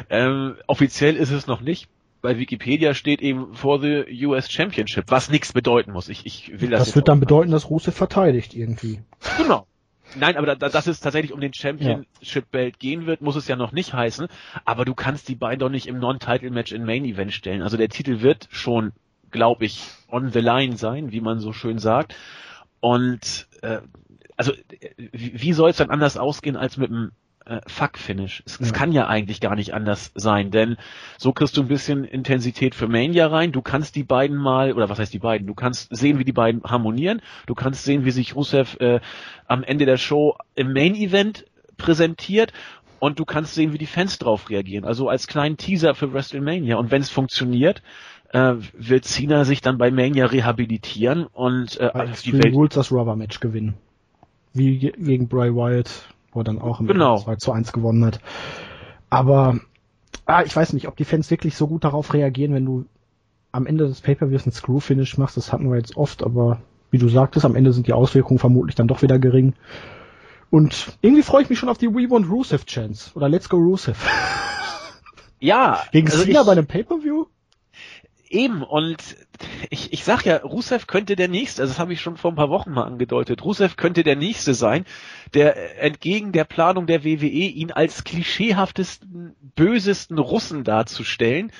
Ähm, 0.09 0.55
offiziell 0.67 1.15
ist 1.15 1.31
es 1.31 1.47
noch 1.47 1.61
nicht. 1.61 1.87
Bei 2.21 2.37
Wikipedia 2.37 2.93
steht 2.93 3.21
eben 3.21 3.55
for 3.55 3.79
the 3.81 4.05
US 4.25 4.51
Championship, 4.51 5.05
was 5.07 5.29
nichts 5.29 5.53
bedeuten 5.53 5.91
muss. 5.91 6.07
Ich, 6.07 6.25
ich 6.25 6.61
will 6.61 6.69
das. 6.69 6.85
Das 6.85 6.95
wird 6.95 7.07
dann 7.07 7.19
bedeuten, 7.19 7.51
dass 7.51 7.69
Russe 7.69 7.91
verteidigt 7.91 8.53
irgendwie. 8.53 8.99
Genau. 9.37 9.65
Nein, 10.15 10.37
aber 10.37 10.55
da, 10.55 10.69
dass 10.69 10.87
es 10.87 10.99
tatsächlich 10.99 11.33
um 11.33 11.39
den 11.39 11.53
Championship-Belt 11.53 12.79
gehen 12.79 13.05
wird, 13.05 13.21
muss 13.21 13.35
es 13.35 13.47
ja 13.47 13.55
noch 13.55 13.71
nicht 13.71 13.93
heißen. 13.93 14.27
Aber 14.65 14.85
du 14.85 14.93
kannst 14.93 15.29
die 15.29 15.35
beiden 15.35 15.59
doch 15.59 15.69
nicht 15.69 15.87
im 15.87 15.99
Non-Title-Match 15.99 16.73
in 16.73 16.85
Main 16.85 17.05
Event 17.05 17.33
stellen. 17.33 17.61
Also 17.61 17.77
der 17.77 17.89
Titel 17.89 18.21
wird 18.21 18.47
schon, 18.51 18.91
glaube 19.31 19.65
ich, 19.65 19.83
on 20.09 20.31
the 20.31 20.39
line 20.39 20.77
sein, 20.77 21.11
wie 21.11 21.21
man 21.21 21.39
so 21.39 21.53
schön 21.53 21.79
sagt. 21.79 22.15
Und 22.81 23.47
äh, 23.61 23.79
also 24.41 24.53
wie 24.95 25.53
soll 25.53 25.69
es 25.69 25.77
dann 25.77 25.91
anders 25.91 26.17
ausgehen 26.17 26.57
als 26.57 26.75
mit 26.75 26.89
einem 26.89 27.11
äh, 27.45 27.59
Fuck-Finish? 27.67 28.41
Es, 28.43 28.57
ja. 28.57 28.65
es, 28.65 28.73
kann 28.73 28.91
ja 28.91 29.05
eigentlich 29.05 29.39
gar 29.39 29.55
nicht 29.55 29.75
anders 29.75 30.11
sein, 30.15 30.49
denn 30.49 30.77
so 31.19 31.31
kriegst 31.31 31.57
du 31.57 31.61
ein 31.61 31.67
bisschen 31.67 32.05
Intensität 32.05 32.73
für 32.73 32.87
Mania 32.87 33.27
rein. 33.27 33.51
Du 33.51 33.61
kannst 33.61 33.95
die 33.95 34.03
beiden 34.03 34.35
mal, 34.35 34.73
oder 34.73 34.89
was 34.89 34.97
heißt 34.97 35.13
die 35.13 35.19
beiden? 35.19 35.45
Du 35.45 35.53
kannst 35.53 35.95
sehen, 35.95 36.17
wie 36.17 36.25
die 36.25 36.31
beiden 36.31 36.63
harmonieren. 36.63 37.21
Du 37.45 37.53
kannst 37.53 37.83
sehen, 37.83 38.03
wie 38.03 38.09
sich 38.09 38.35
Rusev 38.35 38.77
äh, 38.79 38.99
am 39.45 39.63
Ende 39.63 39.85
der 39.85 39.97
Show 39.97 40.35
im 40.55 40.73
Main-Event 40.73 41.45
präsentiert 41.77 42.51
und 42.97 43.19
du 43.19 43.25
kannst 43.25 43.53
sehen, 43.53 43.73
wie 43.73 43.77
die 43.77 43.85
Fans 43.85 44.17
drauf 44.17 44.49
reagieren. 44.49 44.85
Also 44.85 45.07
als 45.07 45.27
kleinen 45.27 45.57
Teaser 45.57 45.93
für 45.93 46.13
WrestleMania. 46.13 46.77
Und 46.77 46.89
wenn 46.89 47.03
es 47.03 47.11
funktioniert, 47.11 47.83
äh, 48.33 48.55
wird 48.73 49.05
Cena 49.05 49.45
sich 49.45 49.61
dann 49.61 49.77
bei 49.77 49.91
Mania 49.91 50.25
rehabilitieren 50.25 51.27
und 51.27 51.79
äh, 51.79 52.07
die 52.25 52.33
Welt 52.33 52.55
Rules 52.55 52.73
das 52.73 52.91
Rubber 52.91 53.15
Match 53.15 53.39
gewinnen 53.39 53.75
wie 54.53 54.77
gegen 54.79 55.27
Bray 55.27 55.53
Wyatt, 55.55 55.89
wo 56.31 56.41
er 56.41 56.43
dann 56.43 56.59
auch 56.59 56.79
im 56.79 56.87
genau. 56.87 57.17
2 57.17 57.35
zu 57.35 57.51
1 57.51 57.71
gewonnen 57.71 58.05
hat. 58.05 58.19
Aber 59.09 59.59
ah, 60.25 60.43
ich 60.43 60.55
weiß 60.55 60.73
nicht, 60.73 60.87
ob 60.87 60.95
die 60.95 61.05
Fans 61.05 61.29
wirklich 61.31 61.55
so 61.55 61.67
gut 61.67 61.83
darauf 61.83 62.13
reagieren, 62.13 62.53
wenn 62.53 62.65
du 62.65 62.85
am 63.51 63.65
Ende 63.65 63.87
des 63.87 64.01
Pay-Per-Views 64.01 64.45
ein 64.45 64.51
Screw-Finish 64.51 65.17
machst. 65.17 65.37
Das 65.37 65.51
hatten 65.51 65.69
wir 65.69 65.77
jetzt 65.77 65.97
oft, 65.97 66.23
aber 66.23 66.61
wie 66.89 66.97
du 66.97 67.09
sagtest, 67.09 67.45
am 67.45 67.55
Ende 67.55 67.73
sind 67.73 67.87
die 67.87 67.93
Auswirkungen 67.93 68.39
vermutlich 68.39 68.75
dann 68.75 68.87
doch 68.87 69.01
wieder 69.01 69.19
gering. 69.19 69.53
Und 70.49 70.97
irgendwie 71.01 71.23
freue 71.23 71.43
ich 71.43 71.49
mich 71.49 71.59
schon 71.59 71.69
auf 71.69 71.77
die 71.77 71.93
We 71.93 72.09
Want 72.09 72.29
Rusev 72.29 72.65
Chance 72.65 73.11
oder 73.15 73.29
Let's 73.29 73.49
Go 73.49 73.57
Rusev. 73.57 74.05
Ja. 75.39 75.83
Gegen 75.91 76.09
also 76.09 76.23
Cena 76.23 76.43
bei 76.43 76.51
einem 76.51 76.67
Pay-Per-View? 76.67 77.25
Eben, 78.31 78.63
und 78.63 79.17
ich, 79.69 79.91
ich 79.91 80.05
sag 80.05 80.23
ja, 80.23 80.37
Rusev 80.37 80.87
könnte 80.87 81.17
der 81.17 81.27
Nächste, 81.27 81.61
also 81.61 81.73
das 81.73 81.79
habe 81.79 81.91
ich 81.91 81.99
schon 81.99 82.15
vor 82.15 82.31
ein 82.31 82.35
paar 82.35 82.49
Wochen 82.49 82.71
mal 82.71 82.85
angedeutet, 82.85 83.43
Rusev 83.43 83.75
könnte 83.75 84.03
der 84.03 84.15
Nächste 84.15 84.53
sein, 84.53 84.85
der 85.33 85.81
entgegen 85.83 86.31
der 86.31 86.45
Planung 86.45 86.87
der 86.87 87.03
WWE 87.03 87.27
ihn 87.27 87.71
als 87.71 88.05
klischeehaftesten, 88.05 89.35
bösesten 89.55 90.17
Russen 90.17 90.63
darzustellen, 90.63 91.51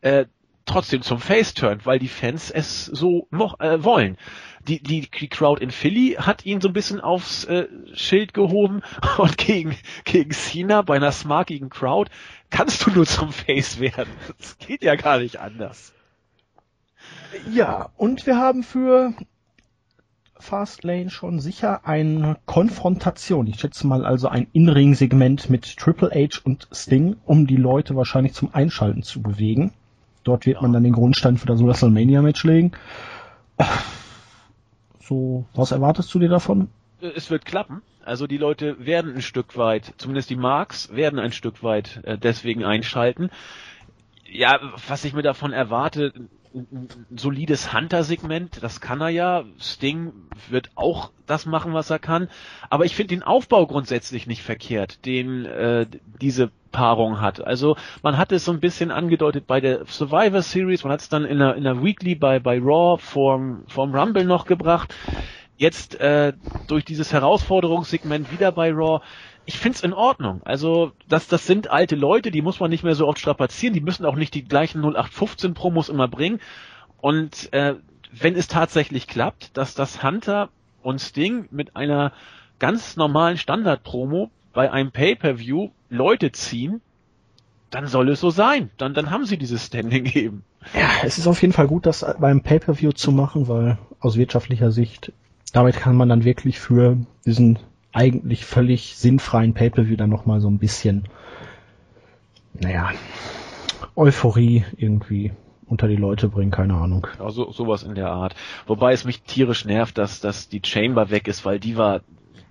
äh, 0.00 0.24
trotzdem 0.64 1.02
zum 1.02 1.20
Face 1.20 1.52
turnt, 1.52 1.84
weil 1.84 1.98
die 1.98 2.08
Fans 2.08 2.50
es 2.50 2.86
so 2.86 3.28
noch, 3.30 3.60
äh, 3.60 3.84
wollen. 3.84 4.16
Die, 4.66 4.82
die, 4.82 5.10
die 5.10 5.28
Crowd 5.28 5.62
in 5.62 5.70
Philly 5.70 6.16
hat 6.18 6.46
ihn 6.46 6.62
so 6.62 6.68
ein 6.68 6.72
bisschen 6.72 7.02
aufs 7.02 7.44
äh, 7.44 7.68
Schild 7.92 8.32
gehoben 8.32 8.80
und 9.18 9.36
gegen, 9.36 9.76
gegen 10.04 10.30
Cena 10.30 10.80
bei 10.80 10.96
einer 10.96 11.12
smarkigen 11.12 11.68
Crowd 11.68 12.10
kannst 12.48 12.86
du 12.86 12.90
nur 12.92 13.04
zum 13.04 13.30
Face 13.30 13.78
werden. 13.78 14.10
Das 14.38 14.56
geht 14.56 14.82
ja 14.82 14.94
gar 14.94 15.18
nicht 15.18 15.38
anders. 15.38 15.93
Ja, 17.50 17.90
und 17.96 18.26
wir 18.26 18.36
haben 18.36 18.62
für 18.62 19.12
Fastlane 20.38 21.10
schon 21.10 21.40
sicher 21.40 21.86
eine 21.86 22.36
Konfrontation. 22.46 23.46
Ich 23.46 23.60
schätze 23.60 23.86
mal 23.86 24.04
also 24.04 24.28
ein 24.28 24.46
In-Ring-Segment 24.52 25.50
mit 25.50 25.76
Triple 25.76 26.10
H 26.10 26.40
und 26.44 26.68
Sting, 26.72 27.16
um 27.24 27.46
die 27.46 27.56
Leute 27.56 27.96
wahrscheinlich 27.96 28.34
zum 28.34 28.54
Einschalten 28.54 29.02
zu 29.02 29.22
bewegen. 29.22 29.72
Dort 30.22 30.46
wird 30.46 30.62
man 30.62 30.72
dann 30.72 30.84
den 30.84 30.92
Grundstein 30.92 31.36
für 31.36 31.46
das 31.46 31.62
WrestleMania-Match 31.62 32.44
legen. 32.44 32.72
So, 35.00 35.44
was 35.54 35.70
erwartest 35.70 36.12
du 36.14 36.18
dir 36.18 36.30
davon? 36.30 36.68
Es 37.00 37.30
wird 37.30 37.44
klappen. 37.44 37.82
Also 38.04 38.26
die 38.26 38.38
Leute 38.38 38.84
werden 38.84 39.14
ein 39.14 39.22
Stück 39.22 39.56
weit, 39.56 39.94
zumindest 39.96 40.30
die 40.30 40.36
Marks, 40.36 40.94
werden 40.94 41.18
ein 41.18 41.32
Stück 41.32 41.62
weit 41.62 42.00
äh, 42.04 42.18
deswegen 42.18 42.64
einschalten. 42.64 43.30
Ja, 44.30 44.58
was 44.88 45.04
ich 45.04 45.14
mir 45.14 45.22
davon 45.22 45.52
erwarte, 45.52 46.12
ein 46.54 46.88
solides 47.16 47.72
Hunter-Segment, 47.72 48.62
das 48.62 48.80
kann 48.80 49.00
er 49.00 49.08
ja. 49.08 49.44
Sting 49.58 50.12
wird 50.48 50.70
auch 50.76 51.10
das 51.26 51.46
machen, 51.46 51.74
was 51.74 51.90
er 51.90 51.98
kann. 51.98 52.28
Aber 52.70 52.84
ich 52.84 52.94
finde 52.94 53.14
den 53.14 53.22
Aufbau 53.22 53.66
grundsätzlich 53.66 54.26
nicht 54.26 54.42
verkehrt, 54.42 55.04
den 55.04 55.44
äh, 55.46 55.86
diese 56.20 56.50
Paarung 56.70 57.20
hat. 57.20 57.44
Also 57.44 57.76
man 58.02 58.18
hat 58.18 58.32
es 58.32 58.44
so 58.44 58.52
ein 58.52 58.60
bisschen 58.60 58.90
angedeutet 58.90 59.46
bei 59.46 59.60
der 59.60 59.86
Survivor 59.86 60.42
Series, 60.42 60.84
man 60.84 60.92
hat 60.92 61.00
es 61.00 61.08
dann 61.08 61.24
in 61.24 61.38
der, 61.38 61.56
in 61.56 61.64
der 61.64 61.82
Weekly 61.82 62.14
bei, 62.14 62.38
bei 62.38 62.58
Raw 62.58 62.98
vorm, 62.98 63.64
vorm 63.66 63.94
Rumble 63.94 64.24
noch 64.24 64.46
gebracht. 64.46 64.94
Jetzt 65.56 66.00
äh, 66.00 66.32
durch 66.66 66.84
dieses 66.84 67.12
Herausforderungssegment 67.12 68.32
wieder 68.32 68.52
bei 68.52 68.72
Raw. 68.72 69.00
Ich 69.46 69.58
find's 69.58 69.82
in 69.82 69.92
Ordnung. 69.92 70.40
Also 70.44 70.92
das, 71.08 71.28
das 71.28 71.46
sind 71.46 71.70
alte 71.70 71.96
Leute, 71.96 72.30
die 72.30 72.42
muss 72.42 72.60
man 72.60 72.70
nicht 72.70 72.84
mehr 72.84 72.94
so 72.94 73.06
oft 73.06 73.18
strapazieren. 73.18 73.74
Die 73.74 73.80
müssen 73.80 74.06
auch 74.06 74.16
nicht 74.16 74.34
die 74.34 74.44
gleichen 74.44 74.80
0815 74.80 75.54
Promos 75.54 75.88
immer 75.88 76.08
bringen. 76.08 76.40
Und 77.00 77.52
äh, 77.52 77.74
wenn 78.12 78.36
es 78.36 78.48
tatsächlich 78.48 79.06
klappt, 79.06 79.56
dass 79.56 79.74
das 79.74 80.02
Hunter 80.02 80.48
und 80.82 81.00
Sting 81.00 81.46
mit 81.50 81.76
einer 81.76 82.12
ganz 82.58 82.96
normalen 82.96 83.36
Standard-Promo 83.36 84.30
bei 84.52 84.70
einem 84.70 84.92
Pay-per-View 84.92 85.70
Leute 85.90 86.32
ziehen, 86.32 86.80
dann 87.70 87.86
soll 87.88 88.08
es 88.10 88.20
so 88.20 88.30
sein. 88.30 88.70
Dann, 88.78 88.94
dann 88.94 89.10
haben 89.10 89.26
sie 89.26 89.36
dieses 89.36 89.66
Standing 89.66 90.06
eben. 90.06 90.44
Ja, 90.72 90.88
es 91.02 91.18
ist 91.18 91.26
auf 91.26 91.42
jeden 91.42 91.52
Fall 91.52 91.66
gut, 91.66 91.86
das 91.86 92.06
beim 92.18 92.40
Pay-per-View 92.42 92.92
zu 92.92 93.12
machen, 93.12 93.48
weil 93.48 93.78
aus 94.00 94.16
wirtschaftlicher 94.16 94.70
Sicht, 94.70 95.12
damit 95.52 95.76
kann 95.76 95.96
man 95.96 96.08
dann 96.08 96.24
wirklich 96.24 96.60
für 96.60 96.96
diesen 97.26 97.58
eigentlich 97.94 98.44
völlig 98.44 98.96
sinnfreien 98.96 99.54
Pay-per-View 99.54 99.96
dann 99.96 100.10
nochmal 100.10 100.40
so 100.40 100.48
ein 100.48 100.58
bisschen, 100.58 101.08
naja, 102.52 102.90
Euphorie 103.96 104.64
irgendwie 104.76 105.32
unter 105.66 105.88
die 105.88 105.96
Leute 105.96 106.28
bringen, 106.28 106.50
keine 106.50 106.74
Ahnung. 106.74 107.06
So, 107.28 107.50
sowas 107.52 107.84
in 107.84 107.94
der 107.94 108.10
Art. 108.10 108.34
Wobei 108.66 108.92
es 108.92 109.04
mich 109.04 109.22
tierisch 109.22 109.64
nervt, 109.64 109.96
dass, 109.96 110.20
dass 110.20 110.48
die 110.48 110.60
Chamber 110.64 111.10
weg 111.10 111.28
ist, 111.28 111.44
weil 111.44 111.58
die 111.58 111.76
war, 111.76 112.00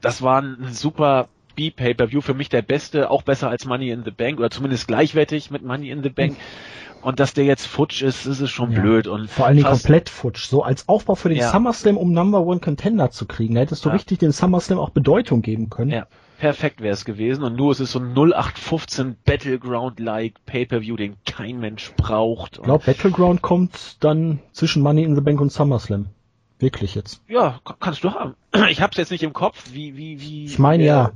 das 0.01 0.21
war 0.21 0.41
ein 0.41 0.71
super 0.71 1.27
B-Pay-Per-View, 1.55 2.21
für 2.21 2.33
mich 2.33 2.49
der 2.49 2.61
beste, 2.63 3.11
auch 3.11 3.21
besser 3.21 3.49
als 3.49 3.65
Money 3.65 3.91
in 3.91 4.03
the 4.03 4.11
Bank 4.11 4.39
oder 4.39 4.49
zumindest 4.49 4.87
gleichwertig 4.87 5.51
mit 5.51 5.63
Money 5.63 5.89
in 5.89 6.01
the 6.01 6.09
Bank. 6.09 6.37
Und 7.03 7.19
dass 7.19 7.33
der 7.33 7.43
jetzt 7.43 7.67
futsch 7.67 8.01
ist, 8.01 8.25
ist 8.25 8.39
es 8.39 8.49
schon 8.49 8.71
ja. 8.71 8.79
blöd. 8.79 9.07
Und 9.07 9.29
Vor 9.29 9.45
allen 9.45 9.57
Dingen 9.57 9.67
komplett 9.67 10.09
futsch. 10.09 10.45
So 10.47 10.63
als 10.63 10.87
Aufbau 10.87 11.15
für 11.15 11.29
den 11.29 11.39
ja. 11.39 11.51
SummerSlam, 11.51 11.97
um 11.97 12.13
Number 12.13 12.41
One 12.41 12.61
Contender 12.61 13.11
zu 13.11 13.25
kriegen. 13.25 13.55
Da 13.55 13.61
hättest 13.61 13.83
du 13.83 13.89
ja. 13.89 13.95
richtig 13.95 14.19
den 14.19 14.31
SummerSlam 14.31 14.79
auch 14.79 14.89
Bedeutung 14.89 15.41
geben 15.41 15.69
können. 15.69 15.91
Ja, 15.91 16.07
perfekt 16.39 16.81
wäre 16.81 16.93
es 16.93 17.03
gewesen. 17.03 17.43
Und 17.43 17.57
nur 17.57 17.71
es 17.71 17.81
ist 17.81 17.91
so 17.91 17.99
ein 17.99 18.13
0815 18.13 19.17
Battleground-like 19.25 20.45
Pay-Per-View, 20.45 20.95
den 20.95 21.17
kein 21.25 21.59
Mensch 21.59 21.91
braucht. 21.97 22.57
Ich 22.57 22.63
glaube, 22.63 22.85
Battleground 22.85 23.41
kommt 23.41 23.97
dann 24.03 24.39
zwischen 24.53 24.81
Money 24.81 25.03
in 25.03 25.15
the 25.15 25.21
Bank 25.21 25.41
und 25.41 25.51
SummerSlam. 25.51 26.07
Wirklich 26.59 26.95
jetzt. 26.95 27.21
Ja, 27.27 27.59
kannst 27.81 28.05
du 28.05 28.11
haben. 28.13 28.35
Ich 28.69 28.81
hab's 28.81 28.95
jetzt 28.95 29.11
nicht 29.11 29.23
im 29.23 29.33
Kopf, 29.33 29.71
wie, 29.73 29.97
wie, 29.97 30.21
wie. 30.21 30.45
Ich 30.45 30.57
meine 30.57 30.85
ja. 30.85 31.11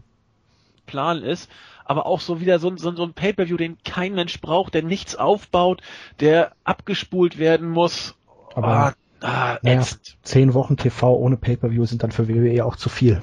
Plan 0.85 1.21
ist, 1.23 1.49
aber 1.87 2.05
auch 2.05 2.19
so 2.19 2.41
wieder 2.41 2.59
so, 2.59 2.75
so, 2.77 2.95
so 2.95 3.03
ein 3.03 3.13
Pay-Per-View, 3.13 3.57
den 3.57 3.77
kein 3.83 4.13
Mensch 4.13 4.41
braucht, 4.41 4.73
der 4.73 4.83
nichts 4.83 5.15
aufbaut, 5.15 5.81
der 6.19 6.51
abgespult 6.63 7.37
werden 7.37 7.69
muss. 7.69 8.15
Aber 8.55 8.67
ah, 8.67 8.93
ah, 9.21 9.57
naja, 9.61 9.83
zehn 10.21 10.53
Wochen 10.53 10.77
TV 10.77 11.15
ohne 11.15 11.37
Pay-Per-View 11.37 11.85
sind 11.85 12.03
dann 12.03 12.11
für 12.11 12.27
WWE 12.27 12.65
auch 12.65 12.75
zu 12.75 12.89
viel. 12.89 13.21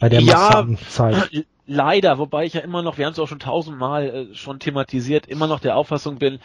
Bei 0.00 0.08
der 0.08 0.20
ja, 0.20 0.66
Zeit. 0.88 1.46
Leider, 1.68 2.18
wobei 2.18 2.44
ich 2.44 2.54
ja 2.54 2.60
immer 2.60 2.82
noch, 2.82 2.96
wir 2.96 3.06
haben 3.06 3.12
es 3.12 3.18
auch 3.18 3.26
schon 3.26 3.40
tausendmal 3.40 4.28
äh, 4.30 4.34
schon 4.34 4.60
thematisiert, 4.60 5.26
immer 5.26 5.48
noch 5.48 5.58
der 5.58 5.76
Auffassung 5.76 6.18
bin, 6.18 6.38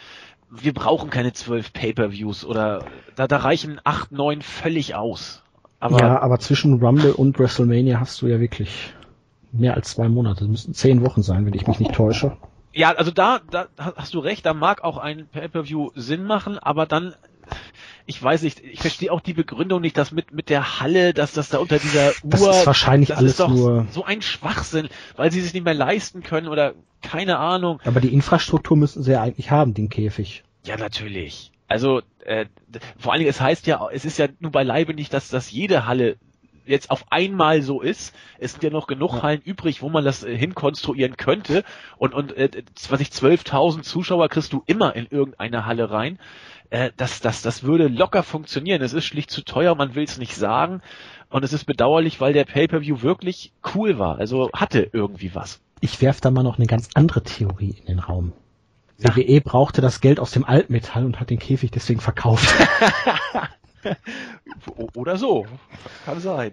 wir 0.50 0.74
brauchen 0.74 1.10
keine 1.10 1.32
zwölf 1.32 1.72
Pay-per-Views 1.72 2.44
oder 2.44 2.84
da, 3.14 3.28
da 3.28 3.36
reichen 3.38 3.80
acht, 3.84 4.12
neun 4.12 4.42
völlig 4.42 4.94
aus. 4.94 5.42
Aber 5.80 5.98
ja, 6.00 6.20
aber 6.20 6.38
zwischen 6.38 6.80
Rumble 6.80 7.12
und 7.12 7.38
WrestleMania 7.38 7.98
hast 8.00 8.20
du 8.20 8.26
ja 8.26 8.38
wirklich 8.40 8.92
mehr 9.52 9.74
als 9.74 9.90
zwei 9.90 10.08
Monate. 10.08 10.40
Das 10.40 10.48
müssten 10.48 10.74
zehn 10.74 11.02
Wochen 11.02 11.22
sein, 11.22 11.46
wenn 11.46 11.54
ich 11.54 11.66
mich 11.66 11.78
nicht 11.78 11.94
täusche. 11.94 12.36
Ja, 12.72 12.92
also 12.92 13.10
da, 13.10 13.40
da 13.50 13.66
hast 13.76 14.14
du 14.14 14.18
recht, 14.18 14.46
da 14.46 14.54
mag 14.54 14.82
auch 14.82 14.96
ein 14.96 15.26
Pay-per-View 15.28 15.90
Sinn 15.94 16.24
machen, 16.24 16.58
aber 16.58 16.86
dann 16.86 17.14
ich 18.06 18.20
weiß 18.20 18.42
nicht, 18.42 18.60
ich 18.60 18.80
verstehe 18.80 19.12
auch 19.12 19.20
die 19.20 19.34
Begründung 19.34 19.80
nicht, 19.80 19.96
dass 19.96 20.10
mit 20.10 20.32
mit 20.32 20.48
der 20.48 20.80
Halle, 20.80 21.12
dass 21.14 21.32
das 21.32 21.50
da 21.50 21.58
unter 21.58 21.78
dieser 21.78 22.08
Uhr 22.08 22.30
das 22.30 22.40
ist 22.40 22.66
wahrscheinlich 22.66 23.10
das 23.10 23.18
alles 23.18 23.32
ist 23.32 23.40
doch 23.40 23.48
nur 23.48 23.86
so 23.90 24.04
ein 24.04 24.22
Schwachsinn, 24.22 24.88
weil 25.16 25.30
sie 25.30 25.40
sich 25.40 25.54
nicht 25.54 25.64
mehr 25.64 25.74
leisten 25.74 26.22
können 26.22 26.48
oder 26.48 26.74
keine 27.02 27.38
Ahnung. 27.38 27.80
Aber 27.84 28.00
die 28.00 28.12
Infrastruktur 28.12 28.76
müssen 28.76 29.02
sie 29.02 29.12
ja 29.12 29.22
eigentlich 29.22 29.50
haben, 29.50 29.74
den 29.74 29.88
Käfig. 29.88 30.44
Ja, 30.64 30.76
natürlich. 30.76 31.52
Also 31.68 32.02
äh, 32.24 32.46
vor 32.98 33.12
allen 33.12 33.20
Dingen, 33.20 33.30
es 33.30 33.40
heißt 33.40 33.66
ja, 33.66 33.86
es 33.92 34.04
ist 34.04 34.18
ja 34.18 34.28
nur 34.40 34.52
beileibe 34.52 34.94
nicht, 34.94 35.12
dass 35.12 35.28
dass 35.28 35.50
jede 35.50 35.86
Halle 35.86 36.16
jetzt 36.66 36.90
auf 36.90 37.06
einmal 37.10 37.62
so 37.62 37.80
ist. 37.80 38.14
Es 38.38 38.52
sind 38.52 38.62
ja 38.62 38.70
noch 38.70 38.86
genug 38.86 39.14
ja. 39.14 39.22
Hallen 39.22 39.42
übrig, 39.42 39.82
wo 39.82 39.88
man 39.88 40.04
das 40.04 40.22
äh, 40.22 40.36
hinkonstruieren 40.36 41.16
könnte. 41.16 41.64
Und, 41.98 42.14
und 42.14 42.36
äh, 42.36 42.50
was 42.88 43.00
ich 43.00 43.08
12.000 43.08 43.82
Zuschauer 43.82 44.28
kriegst 44.28 44.52
du 44.52 44.62
immer 44.66 44.94
in 44.96 45.06
irgendeine 45.10 45.66
Halle 45.66 45.90
rein. 45.90 46.18
Äh, 46.70 46.90
das, 46.96 47.20
das, 47.20 47.42
das 47.42 47.62
würde 47.62 47.88
locker 47.88 48.22
funktionieren. 48.22 48.82
Es 48.82 48.92
ist 48.92 49.04
schlicht 49.04 49.30
zu 49.30 49.42
teuer, 49.42 49.74
man 49.74 49.94
will 49.94 50.04
es 50.04 50.18
nicht 50.18 50.34
sagen. 50.34 50.80
Und 51.28 51.44
es 51.44 51.52
ist 51.52 51.64
bedauerlich, 51.64 52.20
weil 52.20 52.32
der 52.32 52.44
Pay-per-View 52.44 53.02
wirklich 53.02 53.52
cool 53.74 53.98
war. 53.98 54.18
Also 54.18 54.50
hatte 54.52 54.88
irgendwie 54.92 55.34
was. 55.34 55.60
Ich 55.80 56.00
werf 56.00 56.20
da 56.20 56.30
mal 56.30 56.42
noch 56.42 56.58
eine 56.58 56.66
ganz 56.66 56.90
andere 56.94 57.22
Theorie 57.22 57.76
in 57.80 57.86
den 57.86 57.98
Raum. 57.98 58.32
WWE 58.98 59.40
brauchte 59.40 59.80
das 59.80 60.00
Geld 60.00 60.20
aus 60.20 60.30
dem 60.30 60.44
Altmetall 60.44 61.04
und 61.04 61.18
hat 61.18 61.30
den 61.30 61.38
Käfig 61.38 61.70
deswegen 61.72 62.00
verkauft. 62.00 62.48
Oder 64.94 65.16
so. 65.16 65.46
Kann 66.04 66.20
sein. 66.20 66.52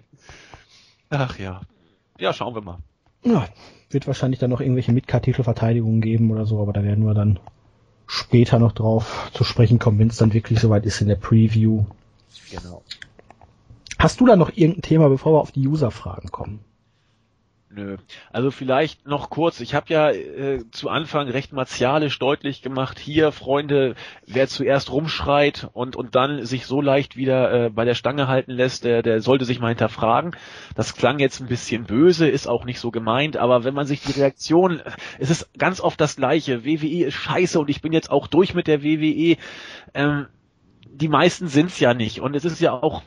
Ach 1.10 1.38
ja. 1.38 1.60
Ja, 2.18 2.32
schauen 2.32 2.54
wir 2.54 2.62
mal. 2.62 2.78
Ja, 3.24 3.46
wird 3.90 4.06
wahrscheinlich 4.06 4.40
dann 4.40 4.50
noch 4.50 4.60
irgendwelche 4.60 4.92
Midcard-Titelverteidigungen 4.92 6.00
geben 6.00 6.30
oder 6.30 6.46
so, 6.46 6.60
aber 6.60 6.72
da 6.72 6.82
werden 6.82 7.04
wir 7.06 7.14
dann 7.14 7.38
später 8.06 8.58
noch 8.58 8.72
drauf 8.72 9.30
zu 9.34 9.44
sprechen 9.44 9.78
kommen, 9.78 9.98
wenn 9.98 10.08
es 10.08 10.16
dann 10.16 10.32
wirklich 10.32 10.60
soweit 10.60 10.86
ist 10.86 11.00
in 11.00 11.08
der 11.08 11.16
Preview. 11.16 11.84
Genau. 12.50 12.82
Hast 13.98 14.20
du 14.20 14.26
da 14.26 14.36
noch 14.36 14.50
irgendein 14.50 14.82
Thema, 14.82 15.08
bevor 15.08 15.34
wir 15.34 15.40
auf 15.40 15.52
die 15.52 15.66
User-Fragen 15.66 16.30
kommen? 16.30 16.60
Nö. 17.72 17.98
Also 18.32 18.50
vielleicht 18.50 19.06
noch 19.06 19.30
kurz, 19.30 19.60
ich 19.60 19.74
habe 19.74 19.86
ja 19.90 20.10
äh, 20.10 20.64
zu 20.72 20.88
Anfang 20.88 21.28
recht 21.28 21.52
martialisch 21.52 22.18
deutlich 22.18 22.62
gemacht, 22.62 22.98
hier 22.98 23.30
Freunde, 23.30 23.94
wer 24.26 24.48
zuerst 24.48 24.90
rumschreit 24.90 25.68
und 25.72 25.94
und 25.94 26.16
dann 26.16 26.44
sich 26.44 26.66
so 26.66 26.80
leicht 26.80 27.16
wieder 27.16 27.66
äh, 27.66 27.70
bei 27.70 27.84
der 27.84 27.94
Stange 27.94 28.26
halten 28.26 28.50
lässt, 28.50 28.82
der, 28.82 29.02
der 29.02 29.20
sollte 29.20 29.44
sich 29.44 29.60
mal 29.60 29.68
hinterfragen. 29.68 30.34
Das 30.74 30.96
klang 30.96 31.20
jetzt 31.20 31.38
ein 31.38 31.46
bisschen 31.46 31.84
böse, 31.84 32.28
ist 32.28 32.48
auch 32.48 32.64
nicht 32.64 32.80
so 32.80 32.90
gemeint, 32.90 33.36
aber 33.36 33.62
wenn 33.62 33.74
man 33.74 33.86
sich 33.86 34.00
die 34.00 34.18
Reaktion, 34.18 34.82
es 35.20 35.30
ist 35.30 35.56
ganz 35.56 35.80
oft 35.80 36.00
das 36.00 36.16
gleiche, 36.16 36.64
WWE 36.64 37.06
ist 37.06 37.14
scheiße 37.14 37.60
und 37.60 37.70
ich 37.70 37.82
bin 37.82 37.92
jetzt 37.92 38.10
auch 38.10 38.26
durch 38.26 38.52
mit 38.52 38.66
der 38.66 38.82
WWE. 38.82 39.36
Ähm, 39.94 40.26
die 40.86 41.08
meisten 41.08 41.46
sind's 41.46 41.78
ja 41.78 41.94
nicht 41.94 42.20
und 42.20 42.34
es 42.34 42.44
ist 42.44 42.60
ja 42.60 42.72
auch 42.72 43.02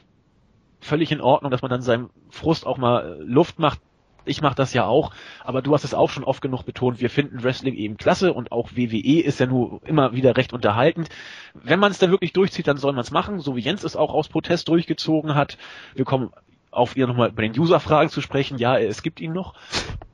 völlig 0.79 1.11
in 1.11 1.19
Ordnung, 1.19 1.51
dass 1.51 1.61
man 1.61 1.71
dann 1.71 1.81
seinem 1.81 2.11
Frust 2.29 2.65
auch 2.65 2.77
mal 2.77 3.19
äh, 3.19 3.23
Luft 3.23 3.59
macht 3.59 3.81
ich 4.25 4.41
mache 4.41 4.55
das 4.55 4.73
ja 4.73 4.85
auch, 4.85 5.11
aber 5.43 5.61
du 5.61 5.73
hast 5.73 5.83
es 5.83 5.93
auch 5.93 6.09
schon 6.09 6.23
oft 6.23 6.41
genug 6.41 6.63
betont, 6.63 7.01
wir 7.01 7.09
finden 7.09 7.43
Wrestling 7.43 7.75
eben 7.75 7.97
klasse 7.97 8.33
und 8.33 8.51
auch 8.51 8.71
WWE 8.75 9.21
ist 9.21 9.39
ja 9.39 9.45
nur 9.45 9.81
immer 9.85 10.13
wieder 10.13 10.37
recht 10.37 10.53
unterhaltend. 10.53 11.09
Wenn 11.53 11.79
man 11.79 11.91
es 11.91 11.99
dann 11.99 12.11
wirklich 12.11 12.33
durchzieht, 12.33 12.67
dann 12.67 12.77
soll 12.77 12.93
man 12.93 13.01
es 13.01 13.11
machen, 13.11 13.39
so 13.39 13.55
wie 13.55 13.61
Jens 13.61 13.83
es 13.83 13.95
auch 13.95 14.13
aus 14.13 14.29
Protest 14.29 14.67
durchgezogen 14.67 15.35
hat. 15.35 15.57
Wir 15.95 16.05
kommen 16.05 16.31
auf 16.73 16.97
ihr 16.97 17.07
nochmal 17.07 17.31
bei 17.31 17.43
den 17.47 17.59
User-Fragen 17.59 18.09
zu 18.09 18.21
sprechen. 18.21 18.57
Ja, 18.57 18.77
es 18.77 19.03
gibt 19.03 19.21
ihn 19.21 19.31
noch. 19.31 19.53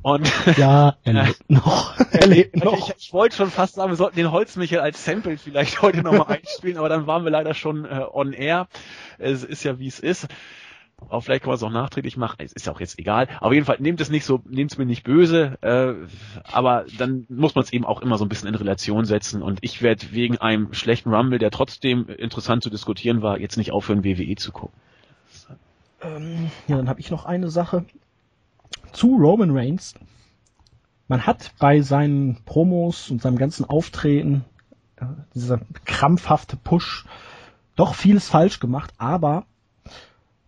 Und 0.02 0.32
ja, 0.58 0.96
er 1.04 1.14
lebt 1.26 1.50
noch. 1.50 1.98
er 2.12 2.28
lebt 2.28 2.56
noch. 2.64 2.90
Ich, 2.90 3.06
ich 3.06 3.14
wollte 3.14 3.36
schon 3.36 3.50
fast 3.50 3.76
sagen, 3.76 3.90
wir 3.90 3.96
sollten 3.96 4.18
den 4.18 4.32
Holzmichel 4.32 4.80
als 4.80 5.04
Sample 5.04 5.38
vielleicht 5.38 5.82
heute 5.82 6.04
nochmal 6.04 6.38
einspielen, 6.38 6.78
aber 6.78 6.90
dann 6.90 7.08
waren 7.08 7.24
wir 7.24 7.32
leider 7.32 7.54
schon 7.54 7.86
äh, 7.86 8.06
on 8.12 8.34
air. 8.34 8.68
Es 9.18 9.44
ist 9.44 9.64
ja 9.64 9.80
wie 9.80 9.88
es 9.88 10.00
ist. 10.00 10.28
Aber 11.08 11.22
vielleicht 11.22 11.44
kann 11.44 11.50
man 11.50 11.56
es 11.56 11.64
auch 11.64 11.72
nachträglich 11.72 12.18
machen. 12.18 12.38
Es 12.40 12.54
ist 12.54 12.68
auch 12.70 12.80
jetzt 12.80 13.00
egal. 13.00 13.28
Auf 13.40 13.54
jeden 13.54 13.66
Fall 13.66 13.78
nehmt 13.80 14.02
es 14.02 14.10
nicht 14.10 14.26
so, 14.26 14.42
nehmt 14.48 14.72
es 14.72 14.78
mir 14.78 14.86
nicht 14.86 15.04
böse. 15.04 15.58
Äh, 15.62 15.94
aber 16.44 16.86
dann 16.98 17.26
muss 17.30 17.56
man 17.56 17.64
es 17.64 17.74
eben 17.74 17.86
auch 17.86 18.02
immer 18.02 18.18
so 18.18 18.26
ein 18.26 18.30
bisschen 18.30 18.48
in 18.50 18.56
Relation 18.56 19.06
setzen. 19.06 19.42
Und 19.42 19.60
ich 19.62 19.82
werde 19.82 20.12
wegen 20.12 20.38
einem 20.38 20.74
schlechten 20.74 21.14
Rumble, 21.14 21.40
der 21.40 21.52
trotzdem 21.52 22.08
interessant 22.10 22.64
zu 22.64 22.70
diskutieren 22.70 23.22
war, 23.22 23.40
jetzt 23.40 23.58
nicht 23.58 23.72
aufhören, 23.72 24.04
WWE 24.04 24.36
zu 24.36 24.52
gucken. 24.52 24.78
Ähm, 26.02 26.52
ja, 26.68 26.78
dann 26.78 26.90
habe 26.90 27.00
ich 27.00 27.12
noch 27.12 27.26
eine 27.26 27.50
Sache 27.50 27.86
zu 28.92 29.16
Roman 29.16 29.56
Reigns. 29.56 29.96
Man 31.08 31.26
hat 31.26 31.54
bei 31.60 31.82
seinen 31.82 32.44
Promos 32.46 33.10
und 33.10 33.22
seinem 33.22 33.38
ganzen 33.38 33.66
Auftreten, 33.66 34.46
äh, 34.98 35.06
dieser 35.34 35.60
krampfhafte 35.86 36.56
Push, 36.56 37.06
doch 37.76 37.96
vieles 37.96 38.30
falsch 38.30 38.60
gemacht, 38.60 38.94
aber 38.98 39.46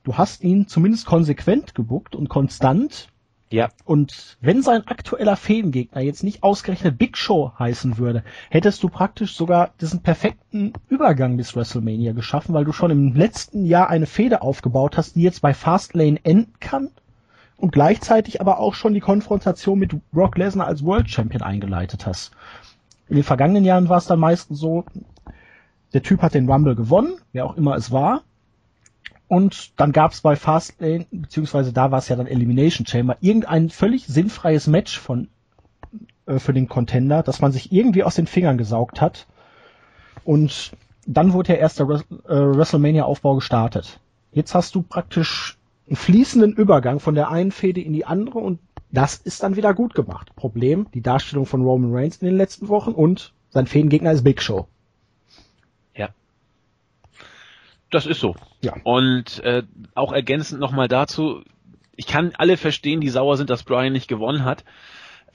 du 0.03 0.17
hast 0.17 0.43
ihn 0.43 0.67
zumindest 0.67 1.05
konsequent 1.05 1.75
gebuckt 1.75 2.15
und 2.15 2.29
konstant. 2.29 3.09
Ja. 3.49 3.69
Und 3.83 4.37
wenn 4.39 4.61
sein 4.61 4.87
aktueller 4.87 5.35
Fädengegner 5.35 6.01
jetzt 6.01 6.23
nicht 6.23 6.41
ausgerechnet 6.41 6.97
Big 6.97 7.17
Show 7.17 7.51
heißen 7.59 7.97
würde, 7.97 8.23
hättest 8.49 8.81
du 8.81 8.87
praktisch 8.87 9.35
sogar 9.35 9.71
diesen 9.81 10.01
perfekten 10.01 10.71
Übergang 10.87 11.35
bis 11.35 11.55
WrestleMania 11.55 12.13
geschaffen, 12.13 12.53
weil 12.53 12.63
du 12.63 12.71
schon 12.71 12.91
im 12.91 13.13
letzten 13.13 13.65
Jahr 13.65 13.89
eine 13.89 14.05
Fehde 14.05 14.41
aufgebaut 14.41 14.97
hast, 14.97 15.15
die 15.15 15.21
jetzt 15.21 15.41
bei 15.41 15.53
Fastlane 15.53 16.19
enden 16.23 16.53
kann 16.61 16.91
und 17.57 17.73
gleichzeitig 17.73 18.39
aber 18.39 18.59
auch 18.59 18.73
schon 18.73 18.93
die 18.93 19.01
Konfrontation 19.01 19.77
mit 19.77 19.93
Brock 20.11 20.37
Lesnar 20.37 20.67
als 20.67 20.83
World 20.85 21.09
Champion 21.09 21.43
eingeleitet 21.43 22.05
hast. 22.05 22.31
In 23.09 23.15
den 23.15 23.25
vergangenen 23.25 23.65
Jahren 23.65 23.89
war 23.89 23.97
es 23.97 24.07
dann 24.07 24.19
meistens 24.19 24.59
so, 24.59 24.85
der 25.93 26.01
Typ 26.01 26.21
hat 26.21 26.33
den 26.33 26.49
Rumble 26.49 26.75
gewonnen, 26.75 27.15
wer 27.33 27.45
auch 27.45 27.57
immer 27.57 27.75
es 27.75 27.91
war, 27.91 28.23
Und 29.31 29.79
dann 29.79 29.93
gab 29.93 30.11
es 30.11 30.19
bei 30.19 30.35
Fastlane, 30.35 31.05
beziehungsweise 31.09 31.71
da 31.71 31.89
war 31.89 31.99
es 31.99 32.09
ja 32.09 32.17
dann 32.17 32.27
Elimination 32.27 32.85
Chamber, 32.85 33.15
irgendein 33.21 33.69
völlig 33.69 34.05
sinnfreies 34.05 34.67
Match 34.67 34.99
von 34.99 35.29
äh, 36.25 36.37
für 36.37 36.51
den 36.51 36.67
Contender, 36.67 37.23
dass 37.23 37.39
man 37.39 37.53
sich 37.53 37.71
irgendwie 37.71 38.03
aus 38.03 38.15
den 38.15 38.27
Fingern 38.27 38.57
gesaugt 38.57 38.99
hat. 38.99 39.27
Und 40.25 40.73
dann 41.07 41.31
wurde 41.31 41.53
ja 41.53 41.59
erst 41.59 41.79
der 41.79 41.87
Res 41.87 42.01
äh, 42.01 42.27
WrestleMania-Aufbau 42.27 43.35
gestartet. 43.35 44.01
Jetzt 44.33 44.53
hast 44.53 44.75
du 44.75 44.81
praktisch 44.81 45.57
einen 45.87 45.95
fließenden 45.95 46.51
Übergang 46.51 46.99
von 46.99 47.15
der 47.15 47.29
einen 47.29 47.53
Fehde 47.53 47.79
in 47.79 47.93
die 47.93 48.03
andere 48.03 48.39
und 48.39 48.59
das 48.91 49.15
ist 49.15 49.43
dann 49.43 49.55
wieder 49.55 49.73
gut 49.73 49.95
gemacht. 49.95 50.35
Problem, 50.35 50.87
die 50.93 51.01
Darstellung 51.01 51.45
von 51.45 51.61
Roman 51.61 51.93
Reigns 51.93 52.17
in 52.17 52.25
den 52.25 52.35
letzten 52.35 52.67
Wochen 52.67 52.91
und 52.91 53.31
sein 53.49 53.65
Fädengegner 53.65 54.11
ist 54.11 54.25
Big 54.25 54.41
Show. 54.41 54.67
Ja. 55.95 56.09
Das 57.91 58.05
ist 58.05 58.19
so. 58.19 58.35
Ja. 58.61 58.75
Und 58.83 59.43
äh, 59.43 59.63
auch 59.95 60.13
ergänzend 60.13 60.59
nochmal 60.59 60.87
dazu, 60.87 61.43
ich 61.95 62.07
kann 62.07 62.33
alle 62.37 62.57
verstehen, 62.57 63.01
die 63.01 63.09
sauer 63.09 63.37
sind, 63.37 63.49
dass 63.49 63.63
Brian 63.63 63.93
nicht 63.93 64.07
gewonnen 64.07 64.45
hat. 64.45 64.63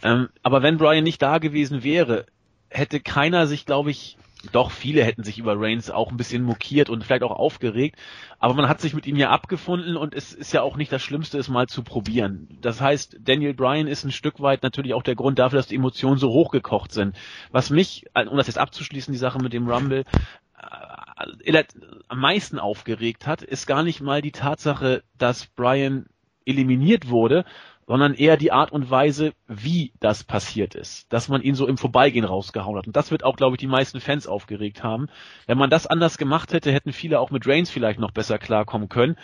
Ähm, 0.03 0.29
aber 0.43 0.63
wenn 0.63 0.79
Brian 0.79 1.05
nicht 1.05 1.23
da 1.23 1.39
gewesen 1.39 1.83
wäre, 1.83 2.27
hätte 2.69 3.01
keiner 3.01 3.47
sich, 3.47 3.67
glaube 3.67 3.91
ich, 3.91 4.17
doch 4.53 4.71
viele 4.71 5.03
hätten 5.03 5.25
sich 5.25 5.39
über 5.39 5.59
Reigns 5.59 5.91
auch 5.91 6.11
ein 6.11 6.17
bisschen 6.17 6.43
mokiert 6.43 6.89
und 6.91 7.03
vielleicht 7.03 7.23
auch 7.23 7.33
aufgeregt, 7.33 7.99
aber 8.39 8.55
man 8.55 8.69
hat 8.69 8.81
sich 8.81 8.95
mit 8.95 9.07
ihm 9.07 9.17
ja 9.17 9.31
abgefunden 9.31 9.97
und 9.97 10.15
es 10.15 10.33
ist 10.33 10.53
ja 10.53 10.63
auch 10.63 10.77
nicht 10.77 10.93
das 10.93 11.03
Schlimmste, 11.03 11.39
es 11.39 11.49
mal 11.49 11.67
zu 11.67 11.83
probieren. 11.83 12.59
Das 12.61 12.81
heißt, 12.81 13.17
Daniel 13.21 13.55
Bryan 13.55 13.87
ist 13.87 14.05
ein 14.05 14.13
Stück 14.13 14.41
weit 14.41 14.63
natürlich 14.63 14.95
auch 14.95 15.03
der 15.03 15.15
Grund 15.15 15.39
dafür, 15.39 15.59
dass 15.59 15.67
die 15.67 15.77
Emotionen 15.77 16.19
so 16.19 16.31
hochgekocht 16.31 16.93
sind. 16.93 17.17
Was 17.51 17.71
mich, 17.71 18.05
um 18.15 18.37
das 18.37 18.47
jetzt 18.47 18.59
abzuschließen, 18.59 19.13
die 19.13 19.19
Sache 19.19 19.39
mit 19.39 19.53
dem 19.53 19.69
Rumble, 19.69 20.05
äh, 20.59 20.96
am 21.17 22.21
meisten 22.21 22.59
aufgeregt 22.59 23.27
hat, 23.27 23.43
ist 23.43 23.67
gar 23.67 23.83
nicht 23.83 24.01
mal 24.01 24.23
die 24.23 24.33
Tatsache, 24.33 25.03
dass 25.17 25.47
Bryan 25.47 26.07
eliminiert 26.45 27.09
wurde, 27.09 27.45
sondern 27.87 28.15
eher 28.15 28.37
die 28.37 28.53
Art 28.53 28.73
und 28.73 28.91
Weise, 28.91 29.33
wie 29.47 29.93
das 30.01 30.25
passiert 30.25 30.75
ist. 30.75 31.13
Dass 31.13 31.29
man 31.29 31.41
ihn 31.43 31.55
so 31.55 31.67
im 31.67 31.79
Vorbeigehen 31.79 32.25
rausgehauen 32.25 32.77
hat. 32.77 32.87
Und 32.87 32.97
das 32.97 33.11
wird 33.11 33.23
auch, 33.23 33.37
glaube 33.37 33.55
ich, 33.55 33.61
die 33.61 33.69
meisten 33.69 34.01
Fans 34.01 34.27
aufgeregt 34.27 34.83
haben. 34.83 35.09
Wenn 35.47 35.59
man 35.59 35.71
das 35.71 35.87
anders 35.87 36.19
gemacht 36.19 36.53
hätte, 36.53 36.73
hätten 36.73 36.93
viele 36.93 37.21
auch 37.21 37.31
mit 37.31 37.47
Reigns 37.47 37.71
vielleicht 37.71 38.01
noch 38.01 38.11
besser 38.11 38.39
klarkommen 38.39 38.89
können. 38.89 39.17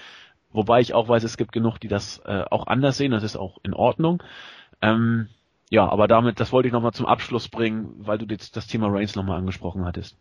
Wobei 0.50 0.80
ich 0.80 0.94
auch 0.94 1.08
weiß, 1.08 1.24
es 1.24 1.36
gibt 1.36 1.52
genug, 1.52 1.78
die 1.78 1.88
das 1.88 2.18
äh, 2.24 2.44
auch 2.50 2.66
anders 2.66 2.96
sehen. 2.98 3.10
Das 3.10 3.24
ist 3.24 3.36
auch 3.36 3.58
in 3.64 3.74
Ordnung. 3.74 4.22
Ähm, 4.80 5.28
ja, 5.70 5.88
aber 5.88 6.06
damit, 6.06 6.38
das 6.38 6.52
wollte 6.52 6.68
ich 6.68 6.72
nochmal 6.72 6.92
zum 6.92 7.06
Abschluss 7.06 7.48
bringen, 7.48 7.94
weil 7.98 8.18
du 8.18 8.26
jetzt 8.26 8.56
das 8.56 8.66
Thema 8.66 8.88
Reigns 8.88 9.16
nochmal 9.16 9.38
angesprochen 9.38 9.84
hattest. 9.84 10.18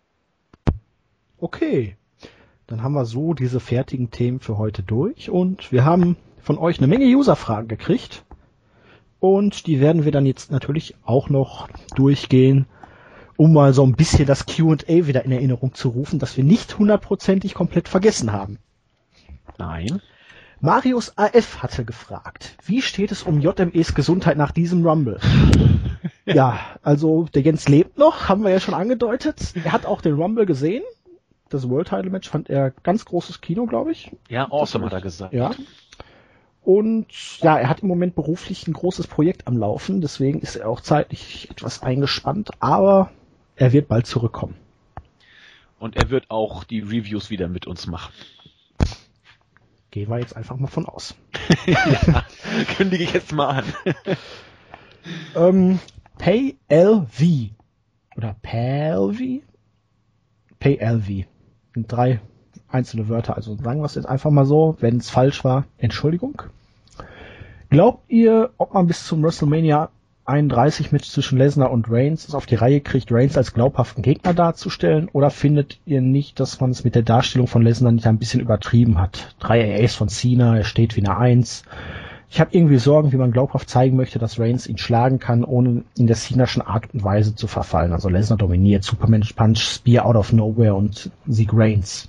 Okay. 1.42 1.98
Dann 2.68 2.84
haben 2.84 2.94
wir 2.94 3.06
so 3.06 3.34
diese 3.34 3.60
fertigen 3.60 4.12
Themen 4.12 4.40
für 4.40 4.60
heute 4.60 4.84
durch 4.84 5.30
und 5.30 5.72
wir 5.72 5.84
haben 5.84 6.16
von 6.40 6.60
euch 6.60 6.78
eine 6.78 6.88
Menge 6.88 7.06
User-Fragen 7.06 7.68
gekriegt. 7.68 8.24
Und 9.20 9.66
die 9.66 9.80
werden 9.80 10.06
wir 10.06 10.12
dann 10.12 10.26
jetzt 10.26 10.52
natürlich 10.52 10.96
auch 11.04 11.30
noch 11.30 11.68
durchgehen, 11.96 12.68
um 13.38 13.54
mal 13.54 13.74
so 13.74 13.84
ein 13.84 13.96
bisschen 13.96 14.28
das 14.28 14.46
Q&A 14.46 15.08
wieder 15.08 15.26
in 15.26 15.32
Erinnerung 15.32 15.74
zu 15.74 15.90
rufen, 15.90 16.20
dass 16.20 16.38
wir 16.38 16.44
nicht 16.44 16.78
hundertprozentig 16.78 17.56
komplett 17.56 17.90
vergessen 17.90 18.32
haben. 18.32 18.60
Nein. 19.58 20.00
Marius 20.60 21.18
AF 21.18 21.64
hatte 21.64 21.86
gefragt, 21.86 22.56
wie 22.66 22.84
steht 22.84 23.12
es 23.12 23.24
um 23.24 23.42
JMEs 23.42 23.96
Gesundheit 23.96 24.38
nach 24.38 24.52
diesem 24.52 24.86
Rumble? 24.86 25.20
ja, 26.26 26.60
also 26.84 27.26
der 27.34 27.42
Jens 27.42 27.68
lebt 27.68 27.98
noch, 27.98 28.30
haben 28.30 28.44
wir 28.44 28.52
ja 28.52 28.60
schon 28.60 28.76
angedeutet. 28.76 29.54
Er 29.56 29.72
hat 29.72 29.88
auch 29.88 30.02
den 30.02 30.14
Rumble 30.14 30.46
gesehen. 30.46 30.84
Das 31.52 31.70
World 31.70 31.90
Title 31.90 32.10
Match 32.10 32.30
fand 32.30 32.50
er 32.50 32.72
ganz 32.72 33.04
großes 33.04 33.42
Kino, 33.42 33.66
glaube 33.66 33.92
ich. 33.92 34.12
Ja, 34.30 34.50
awesome 34.50 34.86
hat 34.86 34.94
er 34.94 35.02
gesagt. 35.02 35.34
Ja. 35.34 35.52
Und 36.64 37.08
ja, 37.42 37.58
er 37.58 37.68
hat 37.68 37.82
im 37.82 37.90
Moment 37.90 38.16
beruflich 38.16 38.68
ein 38.68 38.74
großes 38.74 39.08
Projekt 39.08 39.48
am 39.48 39.58
Laufen, 39.58 40.00
deswegen 40.00 40.40
ist 40.40 40.56
er 40.56 40.70
auch 40.70 40.80
zeitlich 40.80 41.50
etwas 41.50 41.82
eingespannt, 41.84 42.52
aber 42.60 43.12
er 43.56 43.74
wird 43.74 43.90
bald 43.90 44.08
zurückkommen. 44.08 44.56
Und 45.78 45.98
er 45.98 46.10
wird 46.10 46.30
auch 46.30 46.64
die 46.64 46.80
Reviews 46.80 47.30
wieder 47.30 47.50
mit 47.50 47.68
uns 47.68 47.88
machen. 47.88 48.14
Gehen 49.90 50.10
wir 50.10 50.20
jetzt 50.20 50.38
einfach 50.38 50.56
mal 50.56 50.68
von 50.68 50.86
aus. 50.86 51.16
ja, 51.66 52.26
kündige 52.78 53.04
ich 53.04 53.14
jetzt 53.14 53.34
mal 53.34 53.50
an. 53.50 53.66
ähm, 55.36 55.80
PayLV. 56.18 57.50
Oder 58.16 58.36
PayLV? 58.42 59.42
PayLV. 60.60 61.26
Drei 61.76 62.20
einzelne 62.70 63.10
Wörter. 63.10 63.36
Also 63.36 63.56
sagen 63.56 63.82
wir 63.82 63.86
es 63.86 63.96
jetzt 63.96 64.08
einfach 64.08 64.32
mal 64.32 64.46
so. 64.46 64.76
Wenn 64.80 64.98
es 64.98 65.10
falsch 65.10 65.44
war, 65.44 65.66
Entschuldigung. 65.78 66.42
Glaubt 67.70 68.04
ihr, 68.10 68.50
ob 68.58 68.74
man 68.74 68.88
bis 68.88 69.06
zum 69.06 69.24
WrestleMania 69.24 69.90
31 70.26 70.92
Match 70.92 71.10
zwischen 71.10 71.38
Lesnar 71.38 71.72
und 71.72 71.90
Reigns 71.90 72.28
es 72.28 72.36
auf 72.36 72.46
die 72.46 72.56
Reihe 72.56 72.80
kriegt, 72.80 73.12
Reigns 73.12 73.38
als 73.38 73.54
glaubhaften 73.54 74.04
Gegner 74.04 74.34
darzustellen? 74.34 75.10
Oder 75.12 75.30
findet 75.30 75.80
ihr 75.86 76.02
nicht, 76.02 76.40
dass 76.40 76.60
man 76.60 76.72
es 76.72 76.84
mit 76.84 76.96
der 76.96 77.02
Darstellung 77.02 77.48
von 77.48 77.62
Lesnar 77.62 77.92
nicht 77.92 78.08
ein 78.08 78.20
bisschen 78.20 78.42
übertrieben 78.42 79.00
hat? 79.00 79.36
Drei 79.40 79.82
AAs 79.82 79.96
von 79.96 80.10
Cena, 80.10 80.58
er 80.58 80.64
steht 80.64 80.96
wie 80.96 81.06
eine 81.06 81.18
Eins. 81.18 81.64
Ich 82.34 82.40
habe 82.40 82.52
irgendwie 82.54 82.78
Sorgen, 82.78 83.12
wie 83.12 83.18
man 83.18 83.34
glaubhaft 83.34 83.70
zeigen 83.70 83.98
möchte, 83.98 84.18
dass 84.18 84.40
Reigns 84.40 84.66
ihn 84.66 84.78
schlagen 84.78 85.20
kann, 85.20 85.44
ohne 85.44 85.84
in 85.98 86.08
der 86.08 86.16
Cenaschen 86.16 86.62
Art 86.62 86.94
und 86.94 87.04
Weise 87.04 87.36
zu 87.36 87.46
verfallen. 87.46 87.92
Also 87.92 88.08
Lesnar 88.08 88.38
dominiert, 88.38 88.86
Superman 88.86 89.28
Punch, 89.36 89.60
Spear 89.60 90.06
out 90.06 90.16
of 90.16 90.32
nowhere 90.32 90.74
und 90.76 91.12
Sieg 91.28 91.50
Reigns. 91.52 92.08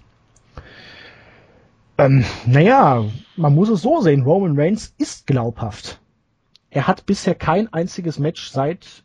Ähm, 1.98 2.24
naja, 2.46 3.04
man 3.34 3.52
muss 3.52 3.68
es 3.68 3.82
so 3.82 4.00
sehen, 4.00 4.22
Roman 4.22 4.56
Reigns 4.56 4.94
ist 4.96 5.26
glaubhaft. 5.26 5.98
Er 6.70 6.86
hat 6.86 7.04
bisher 7.04 7.34
kein 7.34 7.72
einziges 7.72 8.20
Match 8.20 8.48
seit, 8.48 9.02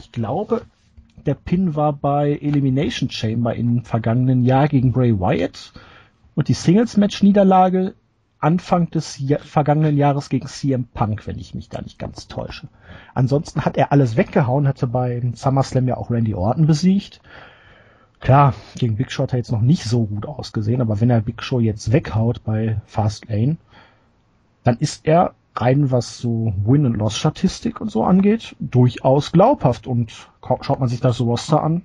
ich 0.00 0.10
glaube, 0.10 0.62
der 1.26 1.34
Pin 1.34 1.74
war 1.74 1.92
bei 1.92 2.38
Elimination 2.40 3.10
Chamber 3.10 3.54
im 3.54 3.84
vergangenen 3.84 4.42
Jahr 4.42 4.68
gegen 4.68 4.92
Bray 4.92 5.20
Wyatt 5.20 5.74
und 6.34 6.48
die 6.48 6.54
Singles-Match-Niederlage 6.54 7.92
Anfang 8.40 8.90
des 8.90 9.18
Jahr, 9.18 9.40
vergangenen 9.40 9.96
Jahres 9.96 10.28
gegen 10.28 10.46
CM 10.46 10.86
Punk, 10.86 11.26
wenn 11.26 11.38
ich 11.38 11.54
mich 11.54 11.68
da 11.68 11.80
nicht 11.82 11.98
ganz 11.98 12.26
täusche. 12.28 12.68
Ansonsten 13.14 13.64
hat 13.64 13.76
er 13.76 13.92
alles 13.92 14.16
weggehauen, 14.16 14.66
hatte 14.66 14.86
beim 14.86 15.34
SummerSlam 15.34 15.86
ja 15.86 15.96
auch 15.96 16.10
Randy 16.10 16.34
Orton 16.34 16.66
besiegt 16.66 17.20
Klar, 18.20 18.52
gegen 18.76 18.96
Big 18.96 19.10
Show 19.10 19.22
hat 19.22 19.32
er 19.32 19.38
jetzt 19.38 19.50
noch 19.50 19.62
nicht 19.62 19.84
so 19.84 20.04
gut 20.04 20.26
ausgesehen, 20.26 20.82
aber 20.82 21.00
wenn 21.00 21.08
er 21.08 21.22
Big 21.22 21.42
Show 21.42 21.58
jetzt 21.58 21.90
weghaut 21.90 22.44
bei 22.44 22.80
Fastlane, 22.84 23.56
dann 24.62 24.76
ist 24.76 25.06
er 25.06 25.34
rein 25.56 25.90
was 25.90 26.18
so 26.18 26.52
Win- 26.64 26.84
und 26.84 26.96
Loss-Statistik 26.96 27.80
und 27.80 27.90
so 27.90 28.04
angeht, 28.04 28.54
durchaus 28.60 29.32
glaubhaft. 29.32 29.86
Und 29.86 30.28
schaut 30.42 30.80
man 30.80 30.88
sich 30.88 31.00
das 31.00 31.20
Roster 31.20 31.62
an, 31.62 31.82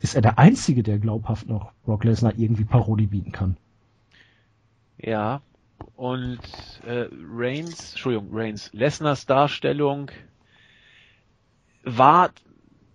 ist 0.00 0.14
er 0.14 0.22
der 0.22 0.38
Einzige, 0.38 0.82
der 0.82 0.98
glaubhaft 0.98 1.48
noch 1.48 1.72
Brock 1.86 2.04
Lesnar 2.04 2.34
irgendwie 2.36 2.64
Parodie 2.64 3.06
bieten 3.06 3.32
kann. 3.32 3.56
Ja, 4.98 5.40
und 5.96 6.40
äh, 6.86 7.06
Reigns, 7.12 7.92
Entschuldigung, 7.92 8.28
Reigns, 8.32 8.70
Lesners 8.72 9.26
Darstellung 9.26 10.10
war 11.82 12.30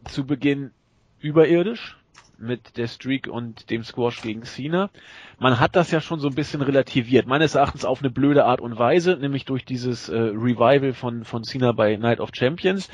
zu 0.05 0.25
Beginn 0.25 0.71
überirdisch 1.19 1.97
mit 2.37 2.77
der 2.77 2.87
Streak 2.87 3.27
und 3.27 3.69
dem 3.69 3.83
Squash 3.83 4.21
gegen 4.21 4.43
Cena. 4.43 4.89
Man 5.39 5.59
hat 5.59 5.75
das 5.75 5.91
ja 5.91 6.01
schon 6.01 6.19
so 6.19 6.27
ein 6.27 6.35
bisschen 6.35 6.61
relativiert, 6.61 7.27
meines 7.27 7.55
Erachtens 7.55 7.85
auf 7.85 7.99
eine 7.99 8.09
blöde 8.09 8.45
Art 8.45 8.61
und 8.61 8.79
Weise, 8.79 9.17
nämlich 9.17 9.45
durch 9.45 9.65
dieses 9.65 10.09
äh, 10.09 10.17
Revival 10.17 10.93
von, 10.93 11.25
von 11.25 11.43
Cena 11.43 11.73
bei 11.73 11.97
Night 11.97 12.19
of 12.19 12.29
Champions. 12.33 12.89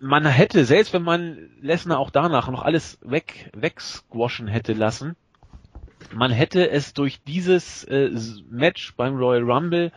Man 0.00 0.26
hätte, 0.26 0.64
selbst 0.64 0.92
wenn 0.92 1.02
man 1.02 1.48
Lesnar 1.60 1.98
auch 1.98 2.10
danach 2.10 2.50
noch 2.50 2.62
alles 2.62 2.98
weg, 3.02 3.50
wegsquashen 3.54 4.48
hätte 4.48 4.72
lassen, 4.72 5.16
man 6.14 6.30
hätte 6.30 6.70
es 6.70 6.94
durch 6.94 7.22
dieses 7.22 7.84
äh, 7.84 8.10
Match 8.50 8.94
beim 8.96 9.16
Royal 9.16 9.42
Rumble 9.42 9.92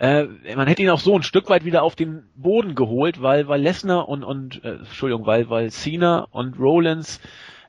äh, 0.00 0.26
man 0.56 0.66
hätte 0.66 0.82
ihn 0.82 0.88
auch 0.88 0.98
so 0.98 1.14
ein 1.14 1.22
Stück 1.22 1.50
weit 1.50 1.66
wieder 1.66 1.82
auf 1.82 1.94
den 1.94 2.22
Boden 2.34 2.74
geholt, 2.74 3.20
weil 3.20 3.48
weil 3.48 3.60
Lesnar 3.60 4.08
und 4.08 4.24
und 4.24 4.64
äh, 4.64 4.76
Entschuldigung, 4.76 5.26
weil 5.26 5.50
weil 5.50 5.70
Cena 5.70 6.26
und 6.30 6.58
Rollins 6.58 7.20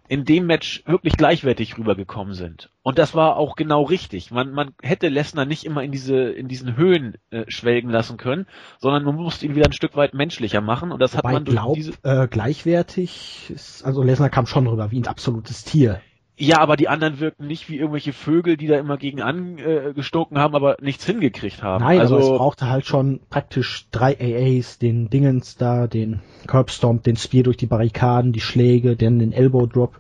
in 0.08 0.24
dem 0.24 0.46
Match 0.46 0.84
wirklich 0.86 1.18
gleichwertig 1.18 1.78
rübergekommen 1.78 2.34
sind. 2.34 2.70
Und 2.84 2.98
das 2.98 3.16
war 3.16 3.36
auch 3.36 3.56
genau 3.56 3.84
richtig. 3.84 4.32
Man, 4.32 4.52
man 4.52 4.74
hätte 4.82 5.10
Lesnar 5.10 5.46
nicht 5.46 5.66
immer 5.66 5.84
in 5.84 5.92
diese 5.92 6.30
in 6.32 6.48
diesen 6.48 6.78
Höhen 6.78 7.16
äh, 7.32 7.44
schwelgen 7.50 7.90
lassen 7.90 8.16
können, 8.16 8.46
sondern 8.80 9.04
man 9.04 9.16
musste 9.16 9.46
ihn 9.46 9.56
wieder 9.56 9.66
ein 9.66 9.74
Stück 9.74 9.98
weit 9.98 10.14
menschlicher 10.14 10.62
machen. 10.62 10.94
Und 10.94 11.02
das 11.02 11.18
Wobei 11.18 11.30
hat 11.30 11.34
man 11.34 11.46
durch 11.46 11.56
glaub, 11.58 11.76
diese 11.76 11.94
äh, 12.04 12.30
gleichwertig. 12.30 13.52
Ist, 13.54 13.84
also 13.84 14.04
Lesnar 14.04 14.30
kam 14.30 14.48
schon 14.48 14.68
rüber 14.68 14.90
wie 14.92 15.02
ein 15.02 15.08
absolutes 15.08 15.66
Tier. 15.66 16.02
Ja, 16.44 16.58
aber 16.58 16.76
die 16.76 16.88
anderen 16.88 17.20
wirken 17.20 17.46
nicht 17.46 17.70
wie 17.70 17.78
irgendwelche 17.78 18.14
Vögel, 18.14 18.58
die 18.58 18.66
da 18.66 18.80
immer 18.80 18.98
gegen 18.98 19.22
angestoken 19.22 20.40
haben, 20.40 20.56
aber 20.56 20.76
nichts 20.82 21.06
hingekriegt 21.06 21.62
haben. 21.62 21.84
Nein, 21.84 22.00
also, 22.00 22.16
aber 22.16 22.24
es 22.24 22.30
brauchte 22.32 22.68
halt 22.68 22.88
schon 22.88 23.20
praktisch 23.30 23.88
drei 23.92 24.18
AAs, 24.20 24.80
den 24.80 25.12
Dingens 25.12 25.56
da, 25.58 25.86
den 25.86 26.22
Curbstomp, 26.48 27.04
den 27.04 27.16
Spear 27.16 27.44
durch 27.44 27.58
die 27.58 27.68
Barrikaden, 27.68 28.34
die 28.34 28.42
Schläge, 28.42 28.96
dann 28.96 29.20
den 29.20 29.34
Elbow 29.34 29.68
Drop. 29.68 30.00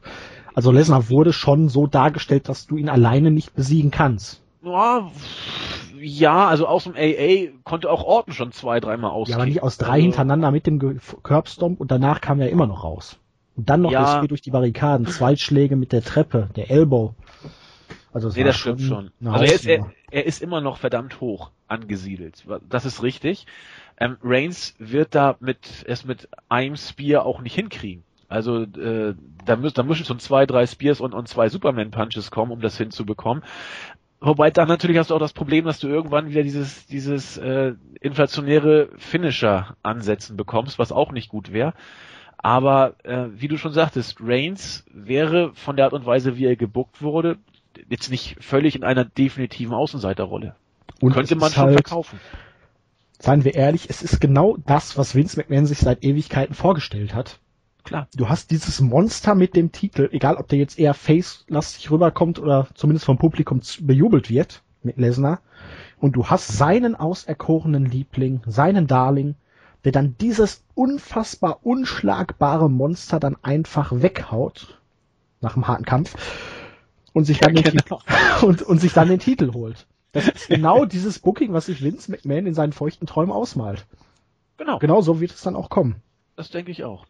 Also 0.55 0.71
Lesnar 0.71 1.11
wurde 1.11 1.31
schon 1.31 1.69
so 1.69 1.85
dargestellt, 1.85 2.49
dass 2.49 2.65
du 2.65 2.75
ihn 2.75 2.89
alleine 2.89 3.29
nicht 3.29 3.53
besiegen 3.53 3.91
kannst. 3.91 4.41
Ja, 4.63 5.11
ja, 5.99 6.47
also 6.47 6.65
aus 6.65 6.85
dem 6.85 6.95
AA 6.95 7.51
konnte 7.63 7.91
auch 7.91 8.03
Orton 8.03 8.33
schon 8.33 8.51
zwei, 8.51 8.79
dreimal 8.79 9.11
aus. 9.11 9.29
Ja, 9.29 9.35
aber 9.35 9.45
nicht 9.45 9.61
aus 9.61 9.77
drei 9.77 9.91
also, 9.91 10.05
hintereinander 10.05 10.49
mit 10.49 10.65
dem 10.65 10.99
Curbstomp 11.21 11.79
und 11.79 11.91
danach 11.91 12.19
kam 12.19 12.39
er 12.39 12.49
immer 12.49 12.65
noch 12.65 12.83
raus. 12.83 13.19
Und 13.55 13.69
dann 13.69 13.81
noch 13.81 13.91
ja, 13.91 14.19
das 14.19 14.27
durch 14.27 14.41
die 14.41 14.51
Barrikaden, 14.51 15.05
zwei 15.07 15.35
Schläge 15.35 15.75
mit 15.75 15.91
der 15.91 16.03
Treppe, 16.03 16.49
der 16.55 16.71
Elbow. 16.71 17.13
Also 18.13 18.29
nee, 18.29 18.43
das 18.43 18.57
stimmt 18.57 18.81
schon. 18.81 19.11
Also 19.23 19.45
er 19.45 19.53
ist, 19.53 19.65
er, 19.65 19.91
er 20.09 20.25
ist 20.25 20.41
immer 20.41 20.61
noch 20.61 20.77
verdammt 20.77 21.21
hoch 21.21 21.51
angesiedelt. 21.67 22.45
Das 22.69 22.85
ist 22.85 23.03
richtig. 23.03 23.45
Ähm, 23.97 24.17
Reigns 24.23 24.75
wird 24.79 25.15
da 25.15 25.37
mit 25.39 25.85
es 25.87 26.05
mit 26.05 26.27
einem 26.49 26.75
Spear 26.75 27.25
auch 27.25 27.41
nicht 27.41 27.55
hinkriegen. 27.55 28.03
Also 28.27 28.63
äh, 28.63 29.13
da, 29.45 29.55
müssen 29.57 29.75
da 29.75 29.83
müssen 29.83 30.05
schon 30.05 30.19
zwei, 30.19 30.45
drei 30.45 30.65
Spears 30.65 31.01
und, 31.01 31.13
und 31.13 31.27
zwei 31.27 31.49
Superman-Punches 31.49 32.31
kommen, 32.31 32.51
um 32.51 32.61
das 32.61 32.77
hinzubekommen. 32.77 33.43
Wobei 34.21 34.51
dann 34.51 34.67
natürlich 34.67 34.97
hast 34.97 35.09
du 35.09 35.15
auch 35.15 35.19
das 35.19 35.33
Problem, 35.33 35.65
dass 35.65 35.79
du 35.79 35.87
irgendwann 35.87 36.29
wieder 36.29 36.43
dieses, 36.43 36.85
dieses 36.85 37.37
äh, 37.37 37.73
inflationäre 37.99 38.89
Finisher 38.97 39.75
ansetzen 39.83 40.37
bekommst, 40.37 40.79
was 40.79 40.91
auch 40.91 41.11
nicht 41.11 41.29
gut 41.29 41.51
wäre. 41.51 41.73
Aber 42.43 42.95
äh, 43.03 43.27
wie 43.35 43.47
du 43.47 43.57
schon 43.57 43.73
sagtest, 43.73 44.17
Reigns 44.19 44.83
wäre 44.91 45.53
von 45.53 45.75
der 45.75 45.85
Art 45.85 45.93
und 45.93 46.05
Weise, 46.05 46.37
wie 46.37 46.45
er 46.45 46.55
gebuckt 46.55 47.01
wurde, 47.01 47.37
jetzt 47.89 48.09
nicht 48.09 48.37
völlig 48.43 48.75
in 48.75 48.83
einer 48.83 49.05
definitiven 49.05 49.73
Außenseiterrolle. 49.73 50.55
Und 50.99 51.13
könnte 51.13 51.35
man 51.35 51.51
schon 51.51 51.65
halt, 51.65 51.73
verkaufen. 51.73 52.19
Seien 53.19 53.43
wir 53.43 53.53
ehrlich, 53.53 53.89
es 53.89 54.01
ist 54.01 54.19
genau 54.19 54.57
das, 54.65 54.97
was 54.97 55.13
Vince 55.13 55.37
McMahon 55.37 55.67
sich 55.67 55.77
seit 55.77 56.03
Ewigkeiten 56.03 56.55
vorgestellt 56.55 57.13
hat. 57.13 57.39
Klar. 57.83 58.07
Du 58.15 58.29
hast 58.29 58.51
dieses 58.51 58.81
Monster 58.81 59.35
mit 59.35 59.55
dem 59.55 59.71
Titel, 59.71 60.09
egal 60.11 60.37
ob 60.37 60.47
der 60.47 60.59
jetzt 60.59 60.79
eher 60.79 60.93
face-lastig 60.93 61.89
rüberkommt 61.91 62.39
oder 62.39 62.67
zumindest 62.73 63.05
vom 63.05 63.17
Publikum 63.17 63.61
bejubelt 63.81 64.29
wird 64.29 64.61
mit 64.83 64.97
Lesnar. 64.97 65.41
Und 65.99 66.15
du 66.15 66.27
hast 66.27 66.47
seinen 66.47 66.95
auserkorenen 66.95 67.85
Liebling, 67.85 68.41
seinen 68.47 68.87
Darling, 68.87 69.35
der 69.83 69.91
dann 69.91 70.15
dieses 70.19 70.63
unfassbar 70.75 71.59
unschlagbare 71.63 72.69
Monster 72.69 73.19
dann 73.19 73.37
einfach 73.41 73.91
weghaut 73.93 74.79
nach 75.41 75.55
einem 75.55 75.67
harten 75.67 75.85
Kampf 75.85 76.15
und 77.13 77.25
sich 77.25 77.39
dann, 77.39 77.55
ja, 77.55 77.63
den, 77.63 77.77
genau. 77.77 77.99
Titel, 77.99 78.15
und, 78.45 78.61
und 78.61 78.79
sich 78.79 78.93
dann 78.93 79.09
den 79.09 79.19
Titel 79.19 79.53
holt. 79.53 79.87
Das 80.11 80.27
ist 80.27 80.47
genau 80.47 80.85
dieses 80.85 81.19
Booking, 81.19 81.53
was 81.53 81.67
sich 81.67 81.81
Vince 81.81 82.11
McMahon 82.11 82.45
in 82.45 82.53
seinen 82.53 82.73
feuchten 82.73 83.07
Träumen 83.07 83.31
ausmalt. 83.31 83.85
Genau. 84.57 84.77
Genau 84.79 85.01
so 85.01 85.19
wird 85.21 85.31
es 85.31 85.41
dann 85.41 85.55
auch 85.55 85.69
kommen. 85.69 85.95
Das 86.35 86.49
denke 86.49 86.71
ich 86.71 86.83
auch. 86.83 87.05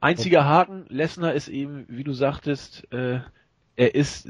Einziger 0.00 0.44
Haken, 0.44 0.86
Lesnar 0.88 1.34
ist 1.34 1.48
eben, 1.48 1.84
wie 1.88 2.04
du 2.04 2.12
sagtest, 2.12 2.90
äh, 2.92 3.20
er 3.76 3.94
ist, 3.94 4.28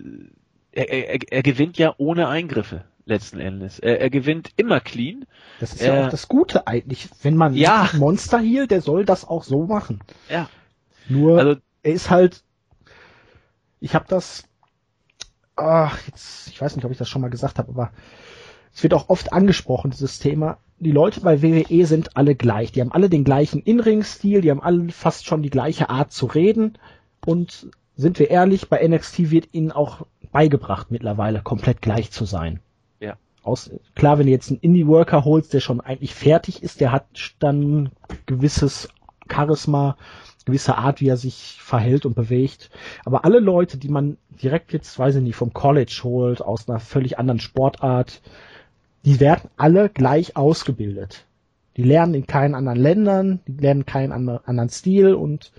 er, 0.72 0.91
er, 0.91 1.20
er 1.30 1.43
gewinnt 1.43 1.78
ja 1.78 1.95
ohne 1.99 2.28
Eingriffe 2.28 2.84
letzten 3.09 3.40
Endes. 3.40 3.78
Er, 3.78 4.00
er 4.00 4.11
gewinnt 4.11 4.50
immer 4.56 4.80
clean. 4.80 5.24
Das 5.61 5.72
ist 5.72 5.82
er, 5.82 5.94
ja 5.94 6.06
auch 6.06 6.11
das 6.11 6.28
Gute 6.28 6.66
eigentlich. 6.66 7.09
Wenn 7.22 7.36
man 7.36 7.54
ja. 7.54 7.88
Monster 7.94 8.38
hier, 8.38 8.66
der 8.66 8.80
soll 8.80 9.04
das 9.04 9.26
auch 9.26 9.44
so 9.44 9.66
machen. 9.66 10.00
Ja. 10.28 10.48
Nur 11.09 11.38
also, 11.38 11.61
er 11.82 11.92
ist 11.92 12.11
halt. 12.11 12.42
Ich 13.80 13.94
habe 13.94 14.06
das. 14.09 14.44
Ach, 15.56 15.98
jetzt, 16.06 16.48
ich 16.48 16.61
weiß 16.61 16.76
nicht, 16.76 16.84
ob 16.84 16.92
ich 16.92 16.98
das 16.98 17.09
schon 17.09 17.22
mal 17.22 17.30
gesagt 17.30 17.59
habe, 17.59 17.70
aber 17.70 17.90
es 18.72 18.82
wird 18.82 18.94
auch 18.94 19.09
oft 19.09 19.32
angesprochen, 19.32 19.90
dieses 19.90 20.20
Thema 20.20 20.59
die 20.80 20.92
Leute 20.92 21.20
bei 21.20 21.42
WWE 21.42 21.86
sind 21.86 22.16
alle 22.16 22.34
gleich. 22.34 22.72
Die 22.72 22.80
haben 22.80 22.92
alle 22.92 23.09
den 23.09 23.24
gleichen 23.24 23.61
In-Ring-Stil, 23.61 24.40
die 24.40 24.50
haben 24.50 24.62
alle 24.62 24.90
fast 24.90 25.26
schon 25.26 25.42
die 25.42 25.50
gleiche 25.50 25.90
Art 25.90 26.12
zu 26.12 26.26
reden. 26.26 26.78
Und 27.26 27.68
sind 27.96 28.18
wir 28.18 28.30
ehrlich, 28.30 28.68
bei 28.68 28.86
NXT 28.86 29.30
wird 29.30 29.48
ihnen 29.52 29.72
auch 29.72 30.06
beigebracht, 30.30 30.90
mittlerweile 30.90 31.42
komplett 31.42 31.82
gleich 31.82 32.12
zu 32.12 32.24
sein. 32.24 32.61
Aus, 33.49 33.70
klar, 33.94 34.18
wenn 34.18 34.26
du 34.26 34.32
jetzt 34.32 34.51
einen 34.51 34.61
Indie-Worker 34.61 35.24
holst, 35.24 35.55
der 35.55 35.61
schon 35.61 35.80
eigentlich 35.80 36.14
fertig 36.14 36.62
ist, 36.62 36.80
der 36.80 36.92
hat 36.92 37.07
dann 37.38 37.90
gewisses 38.26 38.90
Charisma, 39.30 39.96
gewisse 40.44 40.76
Art, 40.76 41.01
wie 41.01 41.09
er 41.09 41.16
sich 41.16 41.59
verhält 41.61 42.05
und 42.05 42.14
bewegt. 42.14 42.70
Aber 43.05 43.24
alle 43.24 43.40
Leute, 43.40 43.78
die 43.78 43.88
man 43.88 44.18
direkt 44.42 44.72
jetzt, 44.72 44.99
weiß 44.99 45.16
ich 45.16 45.22
nicht, 45.22 45.36
vom 45.36 45.55
College 45.55 46.01
holt, 46.05 46.42
aus 46.42 46.68
einer 46.68 46.78
völlig 46.78 47.18
anderen 47.18 47.40
Sportart, 47.40 48.20
die 49.05 49.18
werden 49.18 49.51
alle 49.57 49.88
gleich 49.88 50.36
ausgebildet. 50.36 51.24
Die 51.78 51.84
lernen 51.84 52.14
in 52.14 52.26
keinen 52.26 52.55
anderen 52.55 52.78
Ländern, 52.78 53.40
die 53.46 53.62
lernen 53.62 53.86
keinen 53.86 54.12
anderen 54.12 54.68
Stil 54.68 55.14
und 55.14 55.53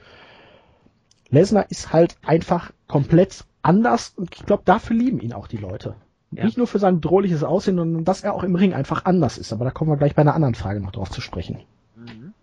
Lesnar 1.30 1.70
ist 1.70 1.94
halt 1.94 2.18
einfach 2.24 2.72
komplett 2.88 3.46
anders 3.62 4.14
und 4.16 4.36
ich 4.36 4.46
glaube, 4.46 4.64
dafür 4.66 4.96
lieben 4.96 5.20
ihn 5.20 5.34
auch 5.34 5.48
die 5.48 5.58
Leute. 5.58 5.96
Ja. 6.32 6.46
Nicht 6.46 6.58
nur 6.58 6.68
für 6.68 6.80
sein 6.80 7.02
bedrohliches 7.02 7.44
Aussehen, 7.44 7.78
sondern 7.78 8.06
dass 8.06 8.22
er 8.22 8.34
auch 8.34 8.44
im 8.44 8.56
Ring 8.56 8.74
einfach 8.74 9.06
anders 9.06 9.38
ist. 9.38 9.52
Aber 9.52 9.66
da 9.66 9.72
kommen 9.72 9.90
wir 9.90 9.98
gleich 9.98 10.14
bei 10.14 10.22
einer 10.22 10.36
anderen 10.36 10.56
Frage 10.56 10.80
noch 10.80 10.92
drauf 10.92 11.10
zu 11.10 11.22
sprechen. 11.22 11.62
Mhm. 11.96 12.34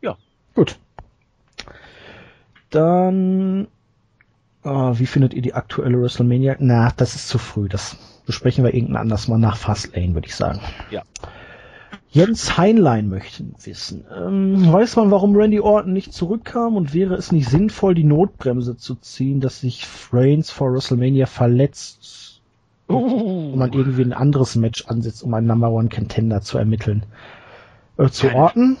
Ja. 0.00 0.16
Gut. 0.54 0.78
Dann, 2.70 3.68
äh, 4.64 4.68
wie 4.68 5.06
findet 5.06 5.32
ihr 5.32 5.42
die 5.42 5.54
aktuelle 5.54 6.00
WrestleMania? 6.00 6.56
Na, 6.58 6.92
das 6.96 7.14
ist 7.14 7.28
zu 7.28 7.38
früh. 7.38 7.68
Das 7.68 7.96
besprechen 8.26 8.64
wir 8.64 8.74
irgendein 8.74 9.02
anders 9.02 9.28
mal 9.28 9.38
nach 9.38 9.56
Fastlane, 9.56 10.14
würde 10.14 10.26
ich 10.26 10.34
sagen. 10.34 10.60
Ja. 10.90 11.02
Jens 12.18 12.58
Heinlein 12.58 13.08
möchten 13.08 13.54
wissen, 13.62 14.04
ähm, 14.12 14.72
weiß 14.72 14.96
man, 14.96 15.12
warum 15.12 15.36
Randy 15.36 15.60
Orton 15.60 15.92
nicht 15.92 16.12
zurückkam 16.12 16.74
und 16.74 16.92
wäre 16.92 17.14
es 17.14 17.30
nicht 17.30 17.48
sinnvoll, 17.48 17.94
die 17.94 18.02
Notbremse 18.02 18.76
zu 18.76 18.96
ziehen, 18.96 19.40
dass 19.40 19.60
sich 19.60 19.86
Reigns 20.12 20.50
vor 20.50 20.72
WrestleMania 20.72 21.26
verletzt 21.26 22.40
und 22.88 23.56
man 23.56 23.72
irgendwie 23.72 24.02
ein 24.02 24.12
anderes 24.12 24.56
Match 24.56 24.86
ansetzt, 24.88 25.22
um 25.22 25.32
einen 25.32 25.46
Number 25.46 25.70
One 25.70 25.90
Contender 25.90 26.40
zu 26.40 26.58
ermitteln? 26.58 27.04
Äh, 27.98 28.08
zu 28.08 28.34
Orton 28.34 28.78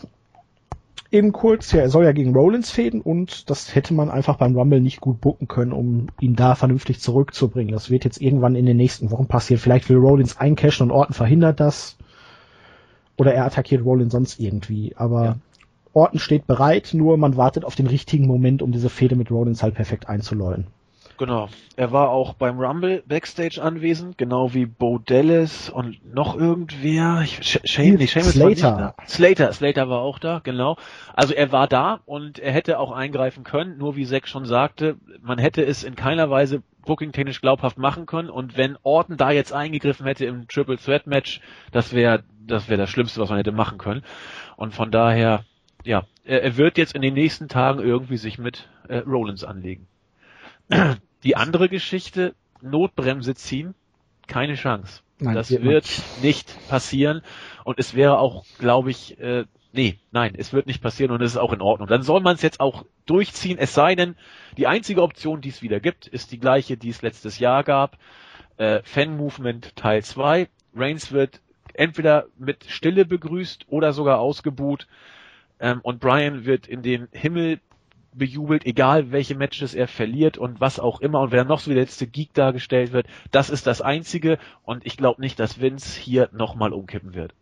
eben 1.10 1.32
kurz, 1.32 1.72
ja, 1.72 1.80
er 1.80 1.90
soll 1.90 2.04
ja 2.04 2.12
gegen 2.12 2.34
Rollins 2.34 2.70
fäden 2.70 3.00
und 3.00 3.50
das 3.50 3.74
hätte 3.74 3.94
man 3.94 4.10
einfach 4.10 4.36
beim 4.36 4.56
Rumble 4.56 4.80
nicht 4.80 5.00
gut 5.00 5.20
bucken 5.20 5.48
können, 5.48 5.72
um 5.72 6.08
ihn 6.20 6.34
da 6.34 6.54
vernünftig 6.54 7.00
zurückzubringen. 7.00 7.72
Das 7.72 7.88
wird 7.88 8.04
jetzt 8.04 8.20
irgendwann 8.20 8.56
in 8.56 8.66
den 8.66 8.76
nächsten 8.76 9.10
Wochen 9.10 9.26
passieren. 9.26 9.60
Vielleicht 9.60 9.88
will 9.88 9.98
Rollins 9.98 10.38
eincashen 10.38 10.90
und 10.90 10.96
Orton 10.96 11.14
verhindert 11.14 11.60
das. 11.60 11.97
Oder 13.18 13.34
er 13.34 13.44
attackiert 13.44 13.84
Rollins 13.84 14.12
sonst 14.12 14.40
irgendwie. 14.40 14.94
Aber 14.96 15.24
ja. 15.24 15.36
Orton 15.92 16.20
steht 16.20 16.46
bereit, 16.46 16.90
nur 16.92 17.18
man 17.18 17.36
wartet 17.36 17.64
auf 17.64 17.74
den 17.74 17.88
richtigen 17.88 18.26
Moment, 18.26 18.62
um 18.62 18.72
diese 18.72 18.88
Fehde 18.88 19.16
mit 19.16 19.30
Rollins 19.30 19.62
halt 19.62 19.74
perfekt 19.74 20.08
einzuläuten. 20.08 20.68
Genau. 21.18 21.48
Er 21.76 21.90
war 21.90 22.10
auch 22.10 22.34
beim 22.34 22.60
Rumble 22.60 23.02
Backstage 23.06 23.60
anwesend, 23.60 24.18
genau 24.18 24.54
wie 24.54 24.66
Bo 24.66 24.98
Dallas 24.98 25.68
und 25.68 26.14
noch 26.14 26.36
irgendwer. 26.36 27.22
Ich, 27.24 27.60
Shane, 27.64 27.94
nee, 27.94 28.06
Shane 28.06 28.22
Slater. 28.22 28.94
Slater, 29.06 29.52
Slater 29.52 29.88
war 29.88 30.00
auch 30.00 30.20
da, 30.20 30.40
genau. 30.42 30.76
Also 31.14 31.34
er 31.34 31.50
war 31.50 31.66
da 31.66 32.00
und 32.06 32.38
er 32.38 32.52
hätte 32.52 32.78
auch 32.78 32.92
eingreifen 32.92 33.42
können, 33.42 33.78
nur 33.78 33.96
wie 33.96 34.06
Zack 34.06 34.28
schon 34.28 34.44
sagte, 34.44 34.96
man 35.20 35.38
hätte 35.38 35.64
es 35.64 35.82
in 35.82 35.96
keiner 35.96 36.30
Weise 36.30 36.62
booking-technisch 36.88 37.42
glaubhaft 37.42 37.76
machen 37.76 38.06
können 38.06 38.30
und 38.30 38.56
wenn 38.56 38.78
Orton 38.82 39.18
da 39.18 39.30
jetzt 39.30 39.52
eingegriffen 39.52 40.06
hätte 40.06 40.24
im 40.24 40.48
Triple 40.48 40.78
Threat 40.78 41.06
Match, 41.06 41.40
das 41.70 41.92
wäre 41.92 42.24
das 42.40 42.70
wäre 42.70 42.80
das 42.80 42.88
Schlimmste, 42.88 43.20
was 43.20 43.28
man 43.28 43.36
hätte 43.36 43.52
machen 43.52 43.76
können. 43.76 44.02
Und 44.56 44.74
von 44.74 44.90
daher, 44.90 45.44
ja, 45.84 46.06
er, 46.24 46.56
wird 46.56 46.78
jetzt 46.78 46.94
in 46.94 47.02
den 47.02 47.12
nächsten 47.12 47.48
Tagen 47.48 47.80
irgendwie 47.80 48.16
sich 48.16 48.38
mit 48.38 48.70
äh, 48.88 48.98
Rollins 48.98 49.44
anlegen. 49.44 49.86
Die 51.24 51.36
andere 51.36 51.68
Geschichte, 51.68 52.34
Notbremse 52.62 53.34
ziehen, 53.34 53.74
keine 54.26 54.54
Chance. 54.54 55.02
Nein, 55.20 55.34
das 55.34 55.50
wird 55.50 55.84
nicht. 55.84 56.22
nicht 56.22 56.68
passieren 56.68 57.20
und 57.64 57.78
es 57.78 57.94
wäre 57.94 58.18
auch, 58.18 58.46
glaube 58.58 58.90
ich, 58.90 59.20
äh, 59.20 59.44
nee, 59.72 59.98
nein, 60.10 60.34
es 60.36 60.52
wird 60.52 60.66
nicht 60.66 60.82
passieren 60.82 61.10
und 61.12 61.22
es 61.22 61.32
ist 61.32 61.36
auch 61.36 61.52
in 61.52 61.60
Ordnung. 61.60 61.88
Dann 61.88 62.02
soll 62.02 62.20
man 62.20 62.34
es 62.34 62.42
jetzt 62.42 62.60
auch 62.60 62.84
durchziehen, 63.06 63.58
es 63.58 63.74
sei 63.74 63.94
denn, 63.94 64.16
die 64.56 64.66
einzige 64.66 65.02
Option, 65.02 65.40
die 65.40 65.50
es 65.50 65.62
wieder 65.62 65.80
gibt, 65.80 66.06
ist 66.06 66.32
die 66.32 66.38
gleiche, 66.38 66.76
die 66.76 66.90
es 66.90 67.02
letztes 67.02 67.38
Jahr 67.38 67.64
gab. 67.64 67.98
Äh, 68.56 68.80
Fan 68.82 69.16
Movement 69.16 69.76
Teil 69.76 70.02
2. 70.02 70.48
Reigns 70.74 71.12
wird 71.12 71.40
entweder 71.74 72.26
mit 72.36 72.64
Stille 72.68 73.04
begrüßt 73.04 73.66
oder 73.68 73.92
sogar 73.92 74.18
ausgebuht. 74.18 74.86
Ähm, 75.60 75.80
und 75.82 76.00
Brian 76.00 76.44
wird 76.44 76.66
in 76.66 76.82
den 76.82 77.08
Himmel 77.12 77.60
bejubelt, 78.12 78.66
egal 78.66 79.12
welche 79.12 79.36
Matches 79.36 79.74
er 79.74 79.86
verliert 79.86 80.38
und 80.38 80.60
was 80.60 80.80
auch 80.80 81.00
immer 81.00 81.20
und 81.20 81.30
wer 81.30 81.44
noch 81.44 81.60
so 81.60 81.70
wie 81.70 81.74
der 81.74 81.84
letzte 81.84 82.06
Geek 82.06 82.34
dargestellt 82.34 82.92
wird. 82.92 83.06
Das 83.30 83.48
ist 83.48 83.66
das 83.66 83.80
Einzige 83.80 84.38
und 84.64 84.84
ich 84.84 84.96
glaube 84.96 85.20
nicht, 85.20 85.38
dass 85.38 85.60
Vince 85.60 86.00
hier 86.00 86.28
nochmal 86.32 86.72
umkippen 86.72 87.14
wird. 87.14 87.34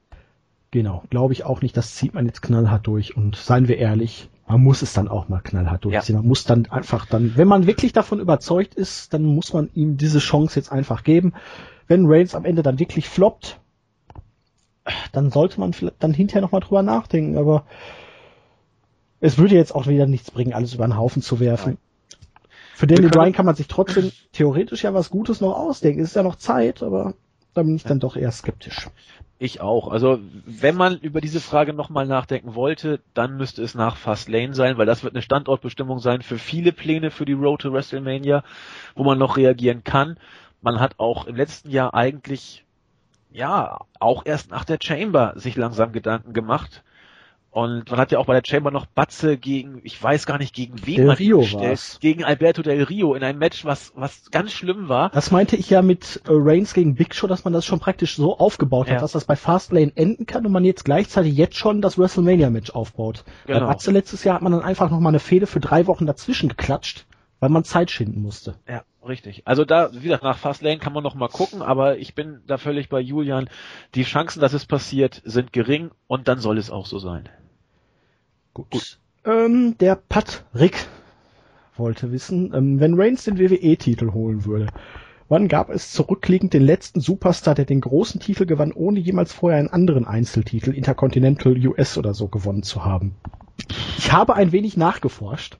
Genau, 0.76 1.02
glaube 1.08 1.32
ich 1.32 1.42
auch 1.42 1.62
nicht. 1.62 1.74
Das 1.74 1.94
zieht 1.94 2.12
man 2.12 2.26
jetzt 2.26 2.42
knallhart 2.42 2.86
durch 2.86 3.16
und 3.16 3.34
seien 3.34 3.66
wir 3.66 3.78
ehrlich, 3.78 4.28
man 4.46 4.62
muss 4.62 4.82
es 4.82 4.92
dann 4.92 5.08
auch 5.08 5.30
mal 5.30 5.40
knallhart 5.40 5.86
durchziehen. 5.86 6.16
Ja. 6.16 6.20
Man 6.20 6.28
muss 6.28 6.44
dann 6.44 6.66
einfach 6.66 7.06
dann, 7.06 7.32
wenn 7.34 7.48
man 7.48 7.66
wirklich 7.66 7.94
davon 7.94 8.20
überzeugt 8.20 8.74
ist, 8.74 9.14
dann 9.14 9.22
muss 9.22 9.54
man 9.54 9.70
ihm 9.72 9.96
diese 9.96 10.18
Chance 10.18 10.60
jetzt 10.60 10.70
einfach 10.70 11.02
geben. 11.02 11.32
Wenn 11.88 12.04
Reigns 12.04 12.34
am 12.34 12.44
Ende 12.44 12.62
dann 12.62 12.78
wirklich 12.78 13.08
floppt, 13.08 13.58
dann 15.12 15.30
sollte 15.30 15.60
man 15.60 15.72
vielleicht 15.72 16.02
dann 16.02 16.12
hinterher 16.12 16.42
nochmal 16.42 16.60
drüber 16.60 16.82
nachdenken, 16.82 17.38
aber 17.38 17.64
es 19.20 19.38
würde 19.38 19.54
jetzt 19.54 19.74
auch 19.74 19.86
wieder 19.86 20.06
nichts 20.06 20.30
bringen, 20.30 20.52
alles 20.52 20.74
über 20.74 20.86
den 20.86 20.98
Haufen 20.98 21.22
zu 21.22 21.40
werfen. 21.40 21.78
Für 22.74 22.86
Daniel 22.86 23.08
Bryan 23.08 23.32
kann 23.32 23.46
man 23.46 23.54
sich 23.54 23.66
trotzdem 23.66 24.12
theoretisch 24.32 24.84
ja 24.84 24.92
was 24.92 25.08
Gutes 25.08 25.40
noch 25.40 25.56
ausdenken. 25.56 26.02
Es 26.02 26.10
ist 26.10 26.16
ja 26.16 26.22
noch 26.22 26.36
Zeit, 26.36 26.82
aber 26.82 27.14
da 27.54 27.62
bin 27.62 27.76
ich 27.76 27.84
dann 27.84 27.98
doch 27.98 28.14
eher 28.14 28.30
skeptisch. 28.30 28.90
Ich 29.38 29.60
auch. 29.60 29.88
Also 29.88 30.18
wenn 30.46 30.76
man 30.76 30.98
über 30.98 31.20
diese 31.20 31.40
Frage 31.40 31.74
nochmal 31.74 32.06
nachdenken 32.06 32.54
wollte, 32.54 33.00
dann 33.12 33.36
müsste 33.36 33.62
es 33.62 33.74
nach 33.74 33.96
Fastlane 33.96 34.54
sein, 34.54 34.78
weil 34.78 34.86
das 34.86 35.04
wird 35.04 35.14
eine 35.14 35.20
Standortbestimmung 35.20 35.98
sein 35.98 36.22
für 36.22 36.38
viele 36.38 36.72
Pläne 36.72 37.10
für 37.10 37.26
die 37.26 37.34
Road 37.34 37.60
to 37.60 37.72
WrestleMania, 37.72 38.44
wo 38.94 39.04
man 39.04 39.18
noch 39.18 39.36
reagieren 39.36 39.84
kann. 39.84 40.18
Man 40.62 40.80
hat 40.80 40.98
auch 40.98 41.26
im 41.26 41.36
letzten 41.36 41.70
Jahr 41.70 41.92
eigentlich, 41.92 42.64
ja, 43.30 43.80
auch 44.00 44.24
erst 44.24 44.50
nach 44.50 44.64
der 44.64 44.78
Chamber 44.82 45.34
sich 45.36 45.56
langsam 45.56 45.92
Gedanken 45.92 46.32
gemacht. 46.32 46.82
Und 47.56 47.90
man 47.90 47.98
hat 47.98 48.12
ja 48.12 48.18
auch 48.18 48.26
bei 48.26 48.38
der 48.38 48.42
Chamber 48.46 48.70
noch 48.70 48.84
Batze 48.84 49.38
gegen, 49.38 49.80
ich 49.82 50.02
weiß 50.02 50.26
gar 50.26 50.36
nicht 50.36 50.54
gegen 50.54 50.74
wen 50.84 50.96
Del 50.96 51.06
man 51.06 51.16
Rio 51.16 51.38
gestellt, 51.38 51.62
war's. 51.62 51.98
gegen 52.00 52.22
Alberto 52.22 52.60
Del 52.60 52.82
Rio 52.82 53.14
in 53.14 53.24
einem 53.24 53.38
Match, 53.38 53.64
was, 53.64 53.92
was 53.96 54.30
ganz 54.30 54.52
schlimm 54.52 54.90
war. 54.90 55.08
Das 55.08 55.30
meinte 55.30 55.56
ich 55.56 55.70
ja 55.70 55.80
mit 55.80 56.20
äh, 56.26 56.32
Reigns 56.32 56.74
gegen 56.74 56.96
Big 56.96 57.14
Show, 57.14 57.26
dass 57.28 57.44
man 57.44 57.54
das 57.54 57.64
schon 57.64 57.80
praktisch 57.80 58.14
so 58.16 58.36
aufgebaut 58.36 58.88
Ja. 58.88 58.96
hat, 58.96 59.02
dass 59.02 59.12
das 59.12 59.24
bei 59.24 59.36
Fastlane 59.36 59.90
enden 59.94 60.26
kann 60.26 60.44
und 60.44 60.52
man 60.52 60.66
jetzt 60.66 60.84
gleichzeitig 60.84 61.34
jetzt 61.34 61.56
schon 61.56 61.80
das 61.80 61.96
WrestleMania-Match 61.98 62.72
aufbaut. 62.72 63.24
Bei 63.46 63.54
Genau. 63.54 63.68
Batze 63.68 63.90
letztes 63.90 64.22
Jahr 64.22 64.34
hat 64.34 64.42
man 64.42 64.52
dann 64.52 64.60
einfach 64.60 64.90
noch 64.90 65.00
mal 65.00 65.08
eine 65.08 65.18
Fehde 65.18 65.46
für 65.46 65.60
drei 65.60 65.86
Wochen 65.86 66.04
dazwischen 66.04 66.50
geklatscht, 66.50 67.06
weil 67.40 67.48
man 67.48 67.64
Zeit 67.64 67.90
schinden 67.90 68.20
musste. 68.20 68.56
Ja, 68.68 68.82
richtig. 69.08 69.46
Also 69.46 69.64
da, 69.64 69.88
wie 69.94 70.00
gesagt, 70.02 70.24
nach 70.24 70.36
Fastlane 70.36 70.76
kann 70.76 70.92
man 70.92 71.02
noch 71.02 71.14
mal 71.14 71.28
gucken, 71.28 71.62
aber 71.62 71.96
ich 71.96 72.14
bin 72.14 72.42
da 72.46 72.58
völlig 72.58 72.90
bei 72.90 73.00
Julian. 73.00 73.48
Die 73.94 74.02
Chancen, 74.02 74.40
dass 74.40 74.52
es 74.52 74.66
passiert, 74.66 75.22
sind 75.24 75.54
gering 75.54 75.90
und 76.06 76.28
dann 76.28 76.38
soll 76.38 76.58
es 76.58 76.70
auch 76.70 76.84
so 76.84 76.98
sein. 76.98 77.30
Gut. 78.70 78.98
Ähm, 79.24 79.76
der 79.78 79.96
Patrick 79.96 80.86
wollte 81.76 82.12
wissen, 82.12 82.54
ähm, 82.54 82.80
wenn 82.80 82.94
Reigns 82.94 83.24
den 83.24 83.38
WWE-Titel 83.38 84.12
holen 84.12 84.44
würde, 84.44 84.68
wann 85.28 85.48
gab 85.48 85.68
es 85.68 85.92
zurückliegend 85.92 86.54
den 86.54 86.62
letzten 86.62 87.00
Superstar, 87.00 87.54
der 87.54 87.66
den 87.66 87.80
großen 87.80 88.20
Titel 88.20 88.46
gewann, 88.46 88.72
ohne 88.72 88.98
jemals 88.98 89.32
vorher 89.32 89.58
einen 89.58 89.68
anderen 89.68 90.06
Einzeltitel, 90.06 90.70
Intercontinental 90.70 91.54
US 91.66 91.98
oder 91.98 92.14
so, 92.14 92.28
gewonnen 92.28 92.62
zu 92.62 92.84
haben? 92.84 93.14
Ich 93.98 94.12
habe 94.12 94.34
ein 94.34 94.52
wenig 94.52 94.76
nachgeforscht. 94.76 95.58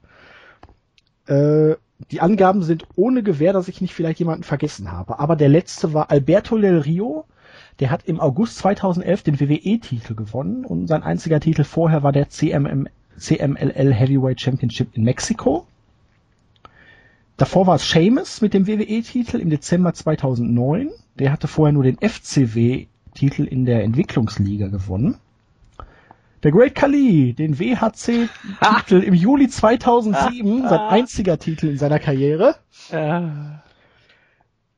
Äh, 1.26 1.74
die 2.10 2.20
Angaben 2.20 2.62
sind 2.62 2.86
ohne 2.94 3.22
Gewähr, 3.22 3.52
dass 3.52 3.68
ich 3.68 3.80
nicht 3.80 3.94
vielleicht 3.94 4.18
jemanden 4.18 4.44
vergessen 4.44 4.92
habe. 4.92 5.18
Aber 5.18 5.34
der 5.34 5.48
letzte 5.48 5.94
war 5.94 6.10
Alberto 6.10 6.58
Del 6.58 6.78
Rio. 6.78 7.24
Der 7.80 7.90
hat 7.90 8.04
im 8.06 8.20
August 8.20 8.58
2011 8.58 9.22
den 9.22 9.40
WWE-Titel 9.40 10.14
gewonnen 10.14 10.64
und 10.64 10.86
sein 10.86 11.02
einziger 11.02 11.40
Titel 11.40 11.64
vorher 11.64 12.02
war 12.02 12.12
der 12.12 12.30
CMM, 12.30 12.88
CMLL 13.18 13.92
Heavyweight 13.92 14.40
Championship 14.40 14.96
in 14.96 15.04
Mexiko. 15.04 15.66
Davor 17.36 17.66
war 17.66 17.74
es 17.74 17.86
Sheamus 17.86 18.40
mit 18.40 18.54
dem 18.54 18.66
WWE-Titel 18.66 19.38
im 19.38 19.50
Dezember 19.50 19.92
2009. 19.92 20.90
Der 21.18 21.32
hatte 21.32 21.48
vorher 21.48 21.72
nur 21.72 21.82
den 21.82 21.98
FCW-Titel 21.98 23.44
in 23.44 23.66
der 23.66 23.84
Entwicklungsliga 23.84 24.68
gewonnen. 24.68 25.18
Der 26.42 26.52
Great 26.52 26.74
Khali, 26.74 27.34
den 27.34 27.58
WHC-Titel 27.58 29.02
im 29.04 29.14
Juli 29.14 29.48
2007, 29.48 30.62
sein 30.62 30.80
einziger 30.80 31.38
Titel 31.38 31.68
in 31.68 31.78
seiner 31.78 31.98
Karriere. 31.98 32.56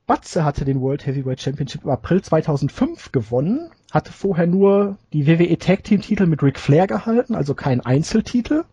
Batze 0.09 0.43
hatte 0.43 0.65
den 0.65 0.81
World 0.81 1.05
Heavyweight 1.05 1.39
Championship 1.39 1.83
im 1.83 1.91
April 1.91 2.23
2005 2.23 3.11
gewonnen, 3.11 3.69
hatte 3.91 4.11
vorher 4.11 4.47
nur 4.47 4.97
die 5.13 5.27
WWE 5.27 5.55
Tag 5.59 5.83
Team 5.83 6.01
Titel 6.01 6.25
mit 6.25 6.41
Ric 6.41 6.57
Flair 6.57 6.87
gehalten, 6.87 7.35
also 7.35 7.53
kein 7.53 7.79
Einzeltitel. 7.81 8.63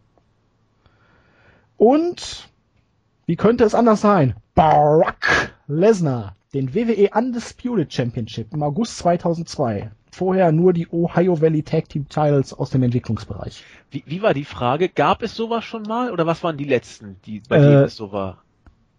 Und 1.76 2.48
wie 3.26 3.36
könnte 3.36 3.64
es 3.64 3.74
anders 3.74 4.00
sein? 4.00 4.34
Barack 4.54 5.52
Lesnar, 5.68 6.36
den 6.54 6.74
WWE 6.74 7.10
Undisputed 7.14 7.92
Championship 7.92 8.54
im 8.54 8.62
August 8.62 8.96
2002. 8.96 9.90
Vorher 10.12 10.52
nur 10.52 10.72
die 10.72 10.88
Ohio 10.90 11.38
Valley 11.42 11.62
Tag 11.62 11.90
Team 11.90 12.08
Titles 12.08 12.54
aus 12.54 12.70
dem 12.70 12.82
Entwicklungsbereich. 12.82 13.62
Wie, 13.90 14.02
wie 14.06 14.22
war 14.22 14.32
die 14.32 14.46
Frage? 14.46 14.88
Gab 14.88 15.22
es 15.22 15.34
sowas 15.34 15.64
schon 15.64 15.82
mal 15.82 16.10
oder 16.10 16.24
was 16.24 16.42
waren 16.42 16.56
die 16.56 16.64
letzten, 16.64 17.16
die 17.26 17.42
bei 17.46 17.58
Äh, 17.58 17.60
denen 17.60 17.84
es 17.84 17.96
so 17.96 18.10
war? 18.10 18.38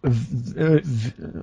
Äh, 0.08 0.82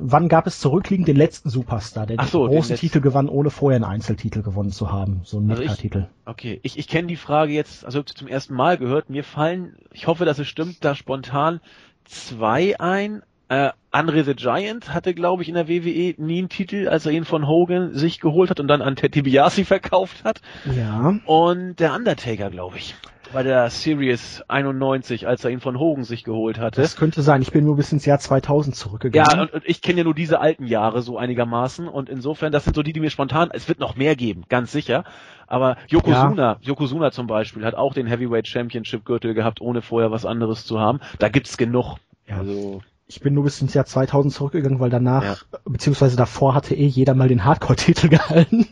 wann 0.01 0.29
gab 0.29 0.47
es 0.47 0.61
zurückliegend 0.61 1.09
den 1.09 1.17
letzten 1.17 1.51
Superstar, 1.51 2.07
der 2.07 2.23
so, 2.25 2.47
den 2.47 2.57
großen. 2.57 2.77
Titel 2.77 3.01
gewann, 3.01 3.29
ohne 3.29 3.51
vorher 3.51 3.77
einen 3.77 3.85
Einzeltitel 3.85 4.43
gewonnen 4.43 4.71
zu 4.71 4.91
haben? 4.93 5.21
So 5.25 5.39
ein 5.39 5.51
Also 5.51 5.62
Meta-Titel. 5.62 6.07
Okay, 6.25 6.61
ich, 6.62 6.79
ich 6.79 6.89
kenne 6.89 7.09
die 7.09 7.17
Frage 7.17 7.53
jetzt, 7.53 7.85
also 7.85 8.03
zum 8.03 8.29
ersten 8.29 8.55
Mal 8.55 8.79
gehört. 8.79 9.11
Mir 9.11 9.25
fallen, 9.25 9.77
ich 9.93 10.07
hoffe, 10.07 10.25
dass 10.25 10.39
es 10.39 10.49
stimmt, 10.49 10.85
da 10.85 10.95
spontan 10.95 11.61
zwei 12.05 12.79
ein. 12.79 13.23
Äh, 13.49 13.71
Andre 13.91 14.25
the 14.25 14.35
Giant 14.35 14.95
hatte, 14.95 15.15
glaube 15.15 15.43
ich, 15.43 15.49
in 15.49 15.55
der 15.55 15.69
WWE 15.69 16.15
nie 16.17 16.39
einen 16.39 16.49
Titel, 16.49 16.89
als 16.89 17.05
er 17.07 17.12
ihn 17.12 17.25
von 17.25 17.47
Hogan 17.47 17.95
sich 17.95 18.21
geholt 18.21 18.51
hat 18.51 18.59
und 18.59 18.69
dann 18.69 18.81
an 18.83 18.97
Ted 18.97 19.15
DiBiase 19.15 19.65
verkauft 19.67 20.25
hat. 20.25 20.41
Ja. 20.77 21.19
Und 21.27 21.77
der 21.77 21.95
Undertaker, 21.95 22.51
glaube 22.51 22.79
ich, 22.79 22.95
bei 23.35 23.43
der 23.43 23.68
Series 23.68 24.43
91, 24.49 25.26
als 25.26 25.45
er 25.45 25.51
ihn 25.51 25.61
von 25.61 25.78
Hogan 25.78 26.05
sich 26.05 26.24
geholt 26.24 26.59
hatte. 26.59 26.80
Das 26.80 26.97
könnte 26.97 27.20
sein. 27.22 27.43
Ich 27.43 27.53
bin 27.53 27.64
nur 27.64 27.76
bis 27.76 27.93
ins 27.93 28.07
Jahr 28.07 28.18
2000 28.18 28.74
zurückgegangen. 28.74 29.30
Ja, 29.37 29.43
und, 29.43 29.53
und 29.53 29.62
ich 29.66 29.82
kenne 29.82 29.99
ja 29.99 30.05
nur 30.05 30.14
diese 30.14 30.41
alten 30.41 30.66
Jahre 30.66 31.03
so 31.03 31.18
einigermaßen 31.18 31.89
und 31.89 32.09
insofern, 32.09 32.53
das 32.53 32.64
sind 32.64 32.74
so 32.74 32.82
die, 32.82 32.93
die 32.93 33.01
mir 33.01 33.11
spontan, 33.11 33.51
es 33.53 33.68
wird 33.68 33.80
noch 33.80 33.97
mehr 33.97 34.16
geben, 34.16 34.45
ganz 34.49 34.72
sicher. 34.72 35.05
Aber 35.47 35.76
Yokozuna, 35.89 36.57
Yokozuna 36.62 37.11
zum 37.11 37.26
Beispiel, 37.26 37.64
hat 37.66 37.74
auch 37.74 37.93
den 37.93 38.07
Heavyweight 38.07 38.49
Championship 38.49 39.05
Gürtel 39.05 39.35
gehabt, 39.35 39.61
ohne 39.61 39.82
vorher 39.82 40.11
was 40.11 40.24
anderes 40.24 40.64
zu 40.64 40.80
haben. 40.80 41.01
Da 41.18 41.28
gibt's 41.28 41.59
genug. 41.59 41.97
Ja. 42.26 42.39
Also, 42.39 42.80
ich 43.07 43.20
bin 43.20 43.35
nur 43.35 43.45
bis 43.45 43.61
ins 43.61 43.74
Jahr 43.74 43.85
2000 43.85 44.32
zurückgegangen, 44.32 44.80
weil 44.80 44.89
danach, 44.91 45.22
Ja. 45.22 45.37
beziehungsweise 45.66 46.16
davor 46.16 46.55
hatte 46.55 46.74
eh 46.74 46.87
jeder 46.87 47.14
mal 47.14 47.28
den 47.28 47.45
Hardcore-Titel 47.45 48.09
gehalten. 48.11 48.68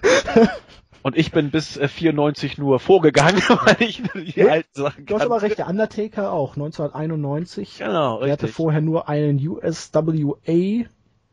Und 1.03 1.17
ich 1.17 1.33
bin 1.33 1.51
bis 1.51 1.77
äh, 1.77 1.89
94 1.89 2.59
nur 2.59 2.81
vorgegangen, 2.81 3.41
weil 3.65 3.77
ich 3.81 4.03
die 4.15 4.41
Ja, 4.41 4.47
alten 4.49 4.69
Sachen 4.73 5.07
Du 5.07 5.15
hast 5.15 5.23
aber 5.23 5.43
recht, 5.43 5.59
der 5.59 5.69
Undertaker 5.69 6.33
auch, 6.33 6.55
1991. 6.57 7.79
Genau, 7.79 8.21
Er 8.21 8.33
hatte 8.33 8.45
richtig. 8.45 8.53
vorher 8.53 8.81
nur 8.81 9.09
einen 9.09 9.39
USWA 9.47 10.87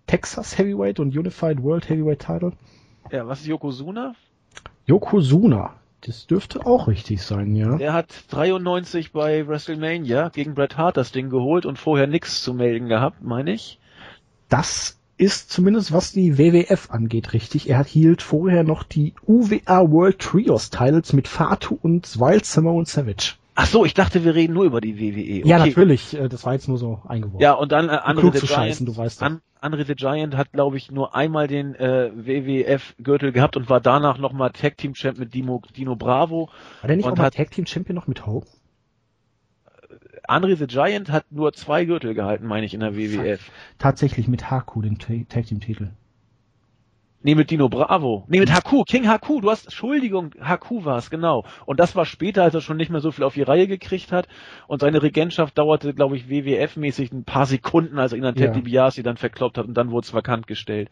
Texas 0.08 0.58
Heavyweight 0.58 1.00
und 1.00 1.16
Unified 1.16 1.62
World 1.64 1.88
Heavyweight 1.90 2.20
Title. 2.20 2.54
Ja, 3.12 3.28
was 3.28 3.42
ist 3.42 3.48
Yokozuna? 3.48 4.14
Yokozuna. 4.86 5.74
Das 6.02 6.28
dürfte 6.28 6.66
auch 6.66 6.88
richtig 6.88 7.22
sein, 7.22 7.56
ja. 7.56 7.76
Der 7.78 7.92
hat 7.94 8.08
93 8.30 9.12
bei 9.12 9.48
WrestleMania 9.48 10.30
gegen 10.30 10.56
Bret 10.56 10.78
Hart 10.78 10.96
das 10.98 11.12
Ding 11.12 11.30
geholt 11.30 11.66
und 11.66 11.78
vorher 11.78 12.08
nichts 12.08 12.42
zu 12.42 12.54
melden 12.54 12.88
gehabt, 12.88 13.22
meine 13.22 13.52
ich. 13.52 13.80
Das 14.48 14.99
ist 15.20 15.52
zumindest 15.52 15.92
was 15.92 16.14
die 16.14 16.38
WWF 16.38 16.90
angeht 16.92 17.34
richtig. 17.34 17.70
Er 17.70 17.78
hat 17.78 17.88
hielt 17.88 18.22
vorher 18.22 18.64
noch 18.64 18.84
die 18.84 19.14
UWA 19.28 19.92
World 19.92 20.20
Trios 20.20 20.70
Titles 20.70 21.14
mit 21.14 21.28
Fatu 21.28 21.78
und 21.82 22.20
Wild 22.20 22.46
Samoan 22.46 22.86
Savage. 22.86 23.34
Ach 23.56 23.66
so, 23.68 23.84
ich 23.84 23.94
dachte, 23.94 24.24
wir 24.24 24.36
reden 24.36 24.54
nur 24.54 24.64
über 24.64 24.80
die 24.80 24.98
WWE. 24.98 25.46
Ja, 25.46 25.58
Okay. 25.58 25.68
natürlich. 25.70 26.14
äh, 26.18 26.30
Das 26.30 26.46
war 26.46 26.54
jetzt 26.54 26.70
nur 26.70 26.78
so 26.78 27.02
eingeworfen. 27.06 27.42
Ja, 27.42 27.54
und 27.54 27.74
dann 27.74 27.90
äh, 27.90 27.92
Andre 27.92 28.28
the 28.32 28.40
Giant. 28.40 28.50
scheißen, 28.50 28.86
du 28.86 28.96
weißt. 28.96 29.22
An, 29.22 29.42
Andre 29.60 29.84
the 29.84 29.96
Giant 29.96 30.38
hat, 30.38 30.54
glaube 30.54 30.78
ich, 30.78 30.90
nur 30.90 31.14
einmal 31.14 31.48
den 31.48 31.76
äh, 31.76 32.10
WWF-Gürtel 32.16 33.34
gehabt 33.34 33.58
und 33.58 33.70
war 33.70 33.82
danach 33.82 34.18
nochmal 34.18 34.52
Tag 34.52 34.78
Team 34.78 34.94
Champ 34.94 35.20
mit 35.20 35.34
Dino, 35.34 35.62
Dino 35.76 35.98
Bravo. 35.98 36.50
War 36.82 36.88
der 36.88 36.96
nicht 36.96 37.06
und 37.06 37.12
auch 37.14 37.18
mal 37.18 37.30
Tag 37.32 37.52
Team 37.52 37.66
Champion 37.66 37.96
noch 37.96 38.08
mit 38.08 38.26
Hope? 38.26 38.48
Andre 40.30 40.56
the 40.56 40.68
Giant 40.68 41.12
hat 41.12 41.26
nur 41.32 41.54
zwei 41.54 41.86
Gürtel 41.86 42.14
gehalten, 42.14 42.46
meine 42.48 42.66
ich, 42.66 42.74
in 42.74 42.80
der 42.80 42.96
WWF. 42.96 43.40
Tatsächlich 43.78 44.28
mit 44.28 44.50
Haku, 44.52 44.82
dem 44.82 44.98
Ta- 45.00 45.14
Tag 45.28 45.46
Team 45.48 45.60
Titel. 45.60 45.90
Nee, 47.22 47.36
mit 47.36 47.52
Dino 47.52 47.68
Bravo. 47.68 48.24
Nee, 48.30 48.40
mit 48.40 48.54
Haku, 48.54 48.84
King 48.84 49.08
Haku, 49.10 49.42
du 49.42 49.50
hast, 49.52 49.66
Entschuldigung, 49.66 50.32
Haku 50.42 50.86
war 50.86 50.98
es, 50.98 51.10
genau. 51.10 51.44
Und 51.66 51.78
das 51.82 51.94
war 51.98 52.06
später, 52.06 52.44
als 52.44 52.54
er 52.56 52.62
schon 52.62 52.78
nicht 52.78 52.90
mehr 52.92 53.02
so 53.02 53.12
viel 53.12 53.26
auf 53.26 53.34
die 53.34 53.42
Reihe 53.42 53.68
gekriegt 53.68 54.14
hat. 54.14 54.30
Und 54.68 54.80
seine 54.80 55.04
Regentschaft 55.04 55.58
dauerte, 55.58 55.94
glaube 55.94 56.16
ich, 56.16 56.28
WWF-mäßig 56.30 57.12
ein 57.12 57.26
paar 57.26 57.46
Sekunden, 57.46 58.00
als 58.00 58.14
er 58.14 58.20
ihn 58.20 58.26
an 58.26 58.36
Ted 58.36 58.46
Ja. 58.48 58.54
DiBiase 58.54 59.04
dann 59.04 59.18
verkloppt 59.18 59.58
hat 59.58 59.66
und 59.68 59.74
dann 59.74 59.92
wurde 59.92 60.06
es 60.06 60.14
vakant 60.14 60.48
gestellt. 60.48 60.90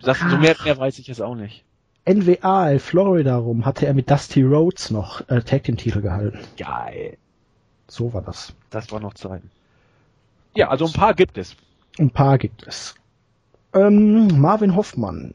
Das, 0.00 0.20
so 0.20 0.26
Ach. 0.28 0.38
mehr, 0.40 0.54
mehr 0.64 0.78
weiß 0.78 1.00
ich 1.00 1.08
jetzt 1.08 1.20
auch 1.22 1.34
nicht. 1.34 1.64
NWA, 2.08 2.78
Florida 2.78 3.36
rum, 3.36 3.64
hatte 3.64 3.86
er 3.86 3.94
mit 3.94 4.08
Dusty 4.08 4.42
Rhodes 4.44 4.92
noch 4.92 5.28
äh, 5.28 5.40
Tag 5.42 5.64
Team 5.64 5.76
Titel 5.76 6.00
gehalten. 6.00 6.38
Geil. 6.56 7.16
So 7.88 8.12
war 8.12 8.22
das. 8.22 8.54
Das 8.70 8.90
war 8.92 9.00
noch 9.00 9.14
Zeiten. 9.14 9.50
Ja, 10.54 10.68
also 10.68 10.86
ein 10.86 10.92
paar 10.92 11.14
gibt 11.14 11.38
es. 11.38 11.56
Ein 11.98 12.10
paar 12.10 12.38
gibt 12.38 12.66
es. 12.66 12.94
Ähm, 13.72 14.40
Marvin 14.40 14.74
Hoffmann. 14.74 15.34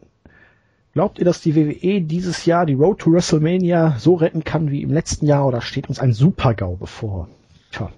Glaubt 0.93 1.19
ihr, 1.19 1.25
dass 1.25 1.41
die 1.41 1.55
WWE 1.55 2.01
dieses 2.01 2.45
Jahr 2.45 2.65
die 2.65 2.73
Road 2.73 2.99
to 2.99 3.11
WrestleMania 3.11 3.95
so 3.97 4.15
retten 4.15 4.43
kann 4.43 4.71
wie 4.71 4.81
im 4.81 4.91
letzten 4.91 5.25
Jahr 5.25 5.47
oder 5.47 5.61
steht 5.61 5.87
uns 5.87 5.99
ein 5.99 6.11
Super-GAU 6.11 6.75
bevor? 6.75 7.29
Tja, 7.71 7.89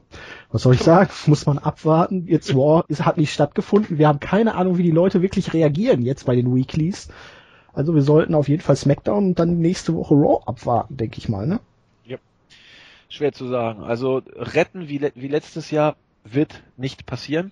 was 0.52 0.62
soll 0.62 0.76
ich 0.76 0.84
sagen? 0.84 1.10
Muss 1.26 1.48
man 1.48 1.58
abwarten. 1.58 2.28
Jetzt 2.28 2.54
Raw 2.54 2.84
ist, 2.88 3.04
hat 3.04 3.18
nicht 3.18 3.34
stattgefunden. 3.34 3.98
Wir 3.98 4.08
haben 4.08 4.20
keine 4.20 4.54
Ahnung, 4.54 4.78
wie 4.78 4.84
die 4.84 4.92
Leute 4.92 5.24
wirklich 5.24 5.54
reagieren 5.54 6.04
jetzt 6.04 6.26
bei 6.28 6.36
den 6.36 6.54
Weeklies. 6.54 7.08
Also 7.74 7.96
wir 7.96 8.04
sollten 8.04 8.36
auf 8.36 8.48
jeden 8.48 8.62
Fall 8.62 8.76
SmackDown 8.76 9.30
und 9.30 9.40
dann 9.40 9.58
nächste 9.58 9.96
Woche 9.96 10.14
Raw 10.14 10.44
abwarten, 10.46 10.96
denke 10.96 11.18
ich 11.18 11.28
mal, 11.28 11.48
ne? 11.48 11.60
Schwer 13.14 13.32
zu 13.32 13.48
sagen. 13.48 13.84
Also 13.84 14.22
retten 14.36 14.90
wie, 14.90 15.12
wie 15.16 15.28
letztes 15.28 15.72
Jahr 15.72 15.96
wird 16.24 16.64
nicht 16.78 17.06
passieren. 17.06 17.52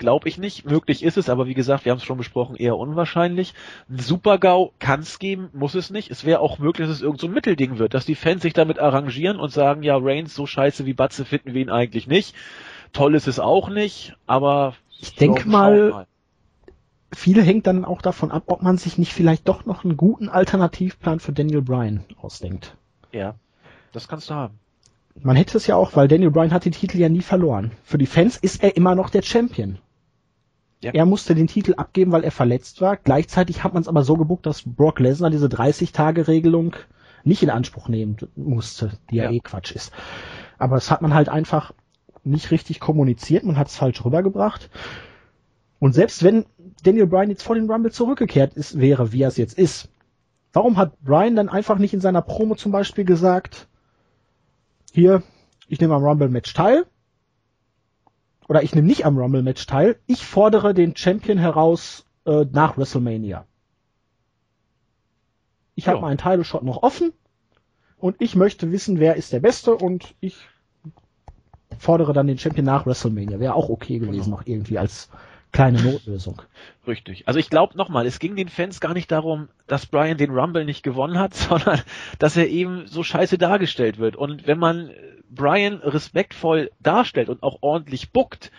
glaube 0.00 0.28
ich 0.28 0.38
nicht. 0.38 0.64
Möglich 0.64 1.04
ist 1.04 1.16
es, 1.16 1.28
aber 1.28 1.46
wie 1.46 1.54
gesagt, 1.54 1.84
wir 1.84 1.92
haben 1.92 1.98
es 1.98 2.04
schon 2.04 2.18
besprochen, 2.18 2.56
eher 2.56 2.76
unwahrscheinlich. 2.76 3.54
Ein 3.88 4.00
Super-GAU 4.00 4.72
kann 4.80 5.00
es 5.00 5.20
geben, 5.20 5.50
muss 5.52 5.74
es 5.74 5.90
nicht. 5.90 6.10
Es 6.10 6.24
wäre 6.24 6.40
auch 6.40 6.58
möglich, 6.58 6.88
dass 6.88 6.96
es 6.96 7.02
irgend 7.02 7.20
so 7.20 7.28
ein 7.28 7.32
Mittelding 7.32 7.78
wird, 7.78 7.94
dass 7.94 8.06
die 8.06 8.14
Fans 8.14 8.42
sich 8.42 8.52
damit 8.52 8.78
arrangieren 8.78 9.38
und 9.38 9.52
sagen, 9.52 9.82
ja, 9.82 9.96
Reigns, 9.98 10.34
so 10.34 10.46
scheiße 10.46 10.86
wie 10.86 10.94
Batze 10.94 11.24
finden 11.24 11.54
wir 11.54 11.62
ihn 11.62 11.70
eigentlich 11.70 12.06
nicht. 12.06 12.34
Toll 12.92 13.14
ist 13.14 13.28
es 13.28 13.38
auch 13.38 13.68
nicht, 13.68 14.16
aber 14.26 14.74
ich 14.98 15.14
denke 15.14 15.48
mal, 15.48 15.90
mal, 15.90 16.06
viel 17.12 17.42
hängt 17.42 17.66
dann 17.66 17.84
auch 17.84 18.02
davon 18.02 18.30
ab, 18.30 18.44
ob 18.46 18.62
man 18.62 18.76
sich 18.76 18.98
nicht 18.98 19.12
vielleicht 19.12 19.48
doch 19.48 19.64
noch 19.64 19.84
einen 19.84 19.96
guten 19.96 20.28
Alternativplan 20.28 21.20
für 21.20 21.32
Daniel 21.32 21.62
Bryan 21.62 22.04
ausdenkt. 22.20 22.76
Ja, 23.12 23.34
das 23.92 24.08
kannst 24.08 24.30
du 24.30 24.34
haben. 24.34 24.59
Man 25.14 25.36
hätte 25.36 25.58
es 25.58 25.66
ja 25.66 25.76
auch, 25.76 25.96
weil 25.96 26.08
Daniel 26.08 26.30
Bryan 26.30 26.52
hat 26.52 26.64
den 26.64 26.72
Titel 26.72 26.98
ja 26.98 27.08
nie 27.08 27.20
verloren. 27.20 27.72
Für 27.84 27.98
die 27.98 28.06
Fans 28.06 28.36
ist 28.36 28.62
er 28.62 28.76
immer 28.76 28.94
noch 28.94 29.10
der 29.10 29.22
Champion. 29.22 29.78
Ja. 30.82 30.92
Er 30.92 31.04
musste 31.04 31.34
den 31.34 31.46
Titel 31.46 31.74
abgeben, 31.76 32.10
weil 32.12 32.24
er 32.24 32.30
verletzt 32.30 32.80
war. 32.80 32.96
Gleichzeitig 32.96 33.62
hat 33.62 33.74
man 33.74 33.82
es 33.82 33.88
aber 33.88 34.02
so 34.02 34.16
gebucht, 34.16 34.46
dass 34.46 34.62
Brock 34.64 34.98
Lesnar 34.98 35.30
diese 35.30 35.48
30-Tage-Regelung 35.48 36.74
nicht 37.22 37.42
in 37.42 37.50
Anspruch 37.50 37.88
nehmen 37.88 38.16
musste, 38.34 38.92
die 39.10 39.16
ja, 39.16 39.24
ja 39.24 39.30
eh 39.30 39.40
Quatsch 39.40 39.72
ist. 39.72 39.92
Aber 40.58 40.76
das 40.76 40.90
hat 40.90 41.02
man 41.02 41.12
halt 41.12 41.28
einfach 41.28 41.72
nicht 42.24 42.50
richtig 42.50 42.80
kommuniziert, 42.80 43.44
man 43.44 43.58
hat 43.58 43.68
es 43.68 43.76
falsch 43.76 44.04
rübergebracht. 44.04 44.70
Und 45.78 45.94
selbst 45.94 46.22
wenn 46.22 46.44
Daniel 46.82 47.06
Bryan 47.06 47.30
jetzt 47.30 47.42
vor 47.42 47.56
den 47.56 47.70
Rumble 47.70 47.92
zurückgekehrt 47.92 48.54
ist, 48.54 48.78
wäre, 48.78 49.12
wie 49.12 49.22
er 49.22 49.28
es 49.28 49.36
jetzt 49.36 49.58
ist, 49.58 49.88
warum 50.52 50.76
hat 50.76 50.98
Bryan 51.00 51.36
dann 51.36 51.48
einfach 51.48 51.78
nicht 51.78 51.94
in 51.94 52.00
seiner 52.00 52.22
Promo 52.22 52.54
zum 52.54 52.72
Beispiel 52.72 53.04
gesagt, 53.04 53.68
hier, 54.92 55.22
ich 55.68 55.80
nehme 55.80 55.94
am 55.94 56.04
Rumble-Match 56.04 56.52
teil. 56.54 56.86
Oder 58.48 58.62
ich 58.62 58.74
nehme 58.74 58.86
nicht 58.86 59.06
am 59.06 59.16
Rumble-Match 59.16 59.66
teil. 59.66 60.00
Ich 60.06 60.26
fordere 60.26 60.74
den 60.74 60.96
Champion 60.96 61.38
heraus 61.38 62.04
äh, 62.26 62.44
nach 62.50 62.76
WrestleMania. 62.76 63.46
Ich 65.76 65.88
habe 65.88 66.00
meinen 66.00 66.18
Title-Shot 66.18 66.62
noch 66.62 66.82
offen 66.82 67.12
und 67.96 68.16
ich 68.20 68.34
möchte 68.34 68.70
wissen, 68.72 68.98
wer 68.98 69.16
ist 69.16 69.32
der 69.32 69.40
Beste 69.40 69.76
und 69.76 70.14
ich 70.20 70.36
fordere 71.78 72.12
dann 72.12 72.26
den 72.26 72.38
Champion 72.38 72.66
nach 72.66 72.86
WrestleMania. 72.86 73.40
Wäre 73.40 73.54
auch 73.54 73.68
okay 73.68 73.98
gewesen, 73.98 74.24
genau. 74.24 74.36
noch 74.36 74.46
irgendwie 74.46 74.78
als 74.78 75.08
kleine 75.52 75.82
Notlösung. 75.82 76.42
Richtig. 76.86 77.26
Also 77.26 77.38
ich 77.38 77.50
glaube 77.50 77.76
nochmal, 77.76 78.06
es 78.06 78.18
ging 78.18 78.36
den 78.36 78.48
Fans 78.48 78.80
gar 78.80 78.94
nicht 78.94 79.10
darum, 79.10 79.48
dass 79.66 79.86
Brian 79.86 80.16
den 80.16 80.30
Rumble 80.30 80.64
nicht 80.64 80.82
gewonnen 80.82 81.18
hat, 81.18 81.34
sondern 81.48 81.80
dass 82.18 82.36
er 82.36 82.48
eben 82.48 82.86
so 82.86 83.02
scheiße 83.02 83.38
dargestellt 83.38 83.98
wird. 83.98 84.16
Und 84.16 84.46
wenn 84.46 84.58
man 84.58 84.90
Brian 85.30 85.74
respektvoll 85.76 86.70
darstellt 86.80 87.28
und 87.28 87.42
auch 87.42 87.58
ordentlich 87.60 88.10
buckt, 88.10 88.50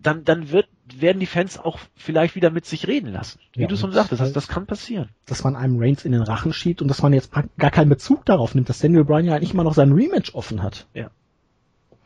dann, 0.00 0.24
dann 0.24 0.50
wird, 0.50 0.68
werden 0.94 1.18
die 1.18 1.26
Fans 1.26 1.58
auch 1.58 1.78
vielleicht 1.94 2.34
wieder 2.34 2.50
mit 2.50 2.64
sich 2.66 2.86
reden 2.86 3.12
lassen. 3.12 3.40
Wie 3.54 3.62
ja, 3.62 3.66
du 3.66 3.76
schon 3.76 3.92
sagtest, 3.92 4.20
das, 4.20 4.32
das 4.32 4.48
kann 4.48 4.66
passieren. 4.66 5.08
Dass 5.26 5.42
man 5.42 5.56
einem 5.56 5.78
Reigns 5.78 6.04
in 6.04 6.12
den 6.12 6.22
Rachen 6.22 6.52
schiebt 6.52 6.82
und 6.82 6.88
dass 6.88 7.02
man 7.02 7.12
jetzt 7.12 7.32
gar 7.32 7.70
keinen 7.70 7.88
Bezug 7.88 8.24
darauf 8.24 8.54
nimmt, 8.54 8.68
dass 8.68 8.78
Daniel 8.78 9.04
Bryan 9.04 9.24
ja 9.24 9.34
eigentlich 9.34 9.54
immer 9.54 9.64
noch 9.64 9.74
sein 9.74 9.92
Rematch 9.92 10.34
offen 10.34 10.62
hat. 10.62 10.86
Ja. 10.94 11.10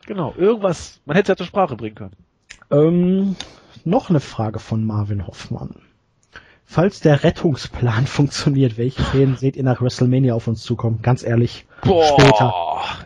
Genau, 0.07 0.33
irgendwas, 0.35 0.99
man 1.05 1.15
hätte 1.15 1.31
es 1.31 1.35
ja 1.35 1.37
zur 1.37 1.45
Sprache 1.45 1.75
bringen 1.75 1.95
können. 1.95 2.15
Ähm, 2.71 3.35
noch 3.85 4.09
eine 4.09 4.19
Frage 4.19 4.59
von 4.59 4.85
Marvin 4.85 5.27
Hoffmann. 5.27 5.75
Falls 6.65 7.01
der 7.01 7.23
Rettungsplan 7.23 8.07
funktioniert, 8.07 8.77
welche 8.77 9.03
Themen 9.11 9.35
seht 9.35 9.55
ihr 9.55 9.63
nach 9.63 9.81
WrestleMania 9.81 10.33
auf 10.33 10.47
uns 10.47 10.63
zukommen? 10.63 11.01
Ganz 11.01 11.23
ehrlich, 11.23 11.65
Boah, 11.81 12.05
später. 12.05 12.53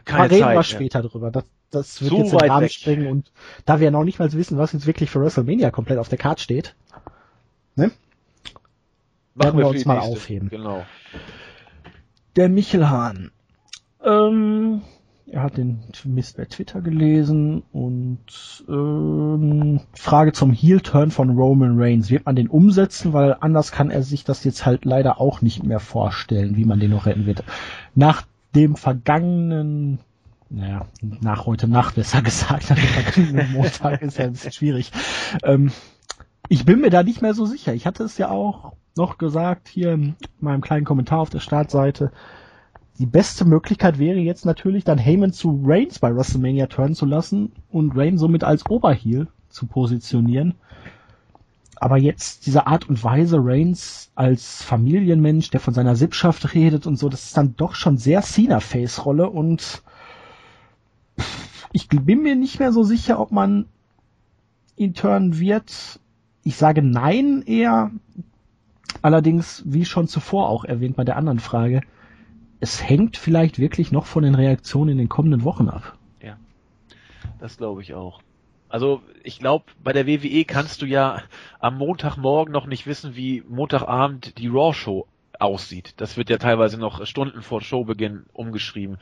Keine 0.06 0.32
reden 0.32 0.44
Zeit, 0.44 0.56
wir 0.56 0.64
später 0.64 1.02
ja. 1.02 1.08
drüber. 1.08 1.32
Das, 1.32 1.46
das 1.72 2.02
wird 2.02 2.12
so 2.12 2.18
jetzt 2.18 2.32
in 2.34 2.38
den 2.38 2.50
Rahmen 2.52 2.70
springen 2.70 3.08
und 3.08 3.32
da 3.66 3.80
wir 3.80 3.92
noch 3.92 4.04
nicht 4.04 4.20
mal 4.20 4.32
wissen, 4.34 4.58
was 4.58 4.74
jetzt 4.74 4.86
wirklich 4.86 5.10
für 5.10 5.22
WrestleMania 5.22 5.72
komplett 5.72 5.98
auf 5.98 6.10
der 6.10 6.18
Karte 6.18 6.44
steht, 6.44 6.76
ne? 7.76 7.92
Machen 9.34 9.58
werden 9.58 9.60
wir 9.60 9.68
uns 9.68 9.86
mal 9.86 9.96
nächste. 9.96 10.12
aufheben. 10.12 10.50
Genau. 10.50 10.86
Der 12.36 12.50
Michelhahn. 12.50 13.32
Ähm, 14.04 14.82
er 15.28 15.42
hat 15.42 15.58
den 15.58 15.84
Mist 16.04 16.38
bei 16.38 16.46
Twitter 16.46 16.82
gelesen 16.82 17.64
und 17.72 18.64
ähm, 18.70 19.82
Frage 19.94 20.34
zum 20.34 20.52
Heel-Turn 20.52 21.10
von 21.10 21.32
Roman 21.32 21.80
Reigns. 21.80 22.10
Wird 22.10 22.26
man 22.26 22.36
den 22.36 22.48
umsetzen? 22.48 23.14
Weil 23.14 23.36
anders 23.40 23.72
kann 23.72 23.90
er 23.90 24.04
sich 24.04 24.24
das 24.24 24.44
jetzt 24.44 24.66
halt 24.66 24.86
leider 24.86 25.20
auch 25.20 25.42
nicht 25.42 25.64
mehr 25.64 25.80
vorstellen, 25.80 26.56
wie 26.58 26.66
man 26.66 26.80
den 26.80 26.92
noch 26.92 27.08
retten 27.08 27.26
wird. 27.26 27.44
Nach 27.96 28.24
dem 28.54 28.76
vergangenen, 28.76 30.00
naja, 30.50 30.86
nach 31.02 31.48
heute 31.48 31.68
Nacht 31.68 31.96
besser 31.96 32.22
gesagt, 32.24 32.70
nach 32.70 32.78
dem 32.78 32.88
vergangenen 32.88 33.52
Montag 33.52 34.02
ist 34.04 34.18
ja 34.20 34.26
ein 34.26 34.34
bisschen 34.34 34.52
schwierig. 34.52 34.92
Ähm, 35.44 35.72
ich 36.50 36.66
bin 36.66 36.82
mir 36.82 36.92
da 36.92 37.02
nicht 37.02 37.24
mehr 37.24 37.34
so 37.34 37.48
sicher. 37.48 37.74
Ich 37.74 37.88
hatte 37.88 38.04
es 38.04 38.20
ja 38.20 38.30
auch 38.30 38.74
noch 38.96 39.18
gesagt 39.18 39.68
hier 39.68 39.94
in 39.94 40.16
meinem 40.40 40.62
kleinen 40.62 40.86
Kommentar 40.86 41.20
auf 41.20 41.32
der 41.32 41.40
Startseite 41.40 42.12
die 42.98 43.06
beste 43.06 43.46
Möglichkeit 43.46 44.00
wäre 44.00 44.20
jetzt 44.20 44.46
natürlich 44.46 44.84
dann 44.84 44.98
Heyman 44.98 45.34
zu 45.34 45.62
Reigns 45.66 46.00
bei 46.00 46.16
WrestleMania 46.16 46.68
turnen 46.68 46.96
zu 46.96 47.06
lassen 47.06 47.52
und 47.70 47.96
Reigns 47.98 48.22
somit 48.22 48.44
als 48.44 48.70
Oberheel 48.70 49.28
zu 49.50 49.68
positionieren. 49.68 50.56
Aber 51.78 51.98
jetzt 51.98 52.46
diese 52.46 52.68
Art 52.68 52.88
und 52.88 53.04
Weise 53.04 53.38
Reigns 53.42 54.12
als 54.16 54.64
Familienmensch, 54.64 55.50
der 55.50 55.60
von 55.60 55.74
seiner 55.74 55.98
Sippschaft 55.98 56.54
redet 56.54 56.88
und 56.88 56.98
so, 56.98 57.10
das 57.10 57.26
ist 57.26 57.38
dann 57.38 57.56
doch 57.58 57.76
schon 57.76 57.98
sehr 57.98 58.22
Cena-Face-Rolle 58.22 59.30
und 59.30 59.84
ich 61.74 61.90
bin 61.90 62.24
mir 62.24 62.38
nicht 62.38 62.60
mehr 62.60 62.72
so 62.72 62.84
sicher, 62.84 63.20
ob 63.20 63.32
man 63.32 63.66
ihn 64.78 64.94
turnen 64.94 65.38
wird. 65.38 66.00
Ich 66.44 66.56
sage 66.56 66.82
nein 66.82 67.44
eher. 67.46 67.92
Allerdings, 69.02 69.62
wie 69.66 69.84
schon 69.84 70.08
zuvor 70.08 70.50
auch 70.50 70.64
erwähnt 70.64 70.96
bei 70.96 71.04
der 71.04 71.18
anderen 71.18 71.40
Frage, 71.40 71.82
es 72.66 72.82
hängt 72.82 73.16
vielleicht 73.16 73.60
wirklich 73.60 73.92
noch 73.92 74.08
von 74.08 74.24
den 74.24 74.34
Reaktionen 74.34 74.94
in 74.94 74.98
den 74.98 75.08
kommenden 75.08 75.44
Wochen 75.44 75.70
ab. 75.70 75.96
Ja, 76.20 76.36
das 77.40 77.58
glaube 77.58 77.84
ich 77.84 77.94
auch. 77.94 78.24
Also 78.70 79.04
ich 79.24 79.38
glaube, 79.38 79.66
bei 79.84 79.94
der 79.94 80.08
WWE 80.08 80.46
kannst 80.46 80.82
du 80.82 80.88
ja 80.88 81.22
am 81.60 81.78
Montagmorgen 81.78 82.52
noch 82.52 82.66
nicht 82.66 82.88
wissen, 82.88 83.16
wie 83.16 83.44
Montagabend 83.48 84.40
die 84.40 84.48
Raw-Show 84.48 85.06
aussieht. 85.38 85.94
Das 85.98 86.18
wird 86.18 86.32
ja 86.32 86.40
teilweise 86.40 86.80
noch 86.80 87.06
Stunden 87.06 87.44
vor 87.44 87.62
Showbeginn 87.62 88.26
umgeschrieben. 88.34 88.98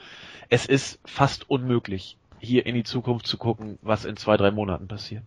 Es 0.49 0.65
ist 0.65 0.99
fast 1.05 1.49
unmöglich, 1.49 2.17
hier 2.39 2.65
in 2.65 2.75
die 2.75 2.83
Zukunft 2.83 3.27
zu 3.27 3.37
gucken, 3.37 3.79
was 3.81 4.03
in 4.03 4.17
zwei, 4.17 4.35
drei 4.35 4.51
Monaten 4.51 4.89
passiert. 4.89 5.23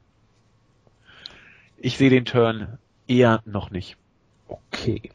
Ich 1.78 1.96
sehe 1.96 2.10
den 2.10 2.26
Turn 2.26 2.76
eher 3.08 3.40
noch 3.46 3.70
nicht. 3.70 3.96
Okay. 4.46 5.10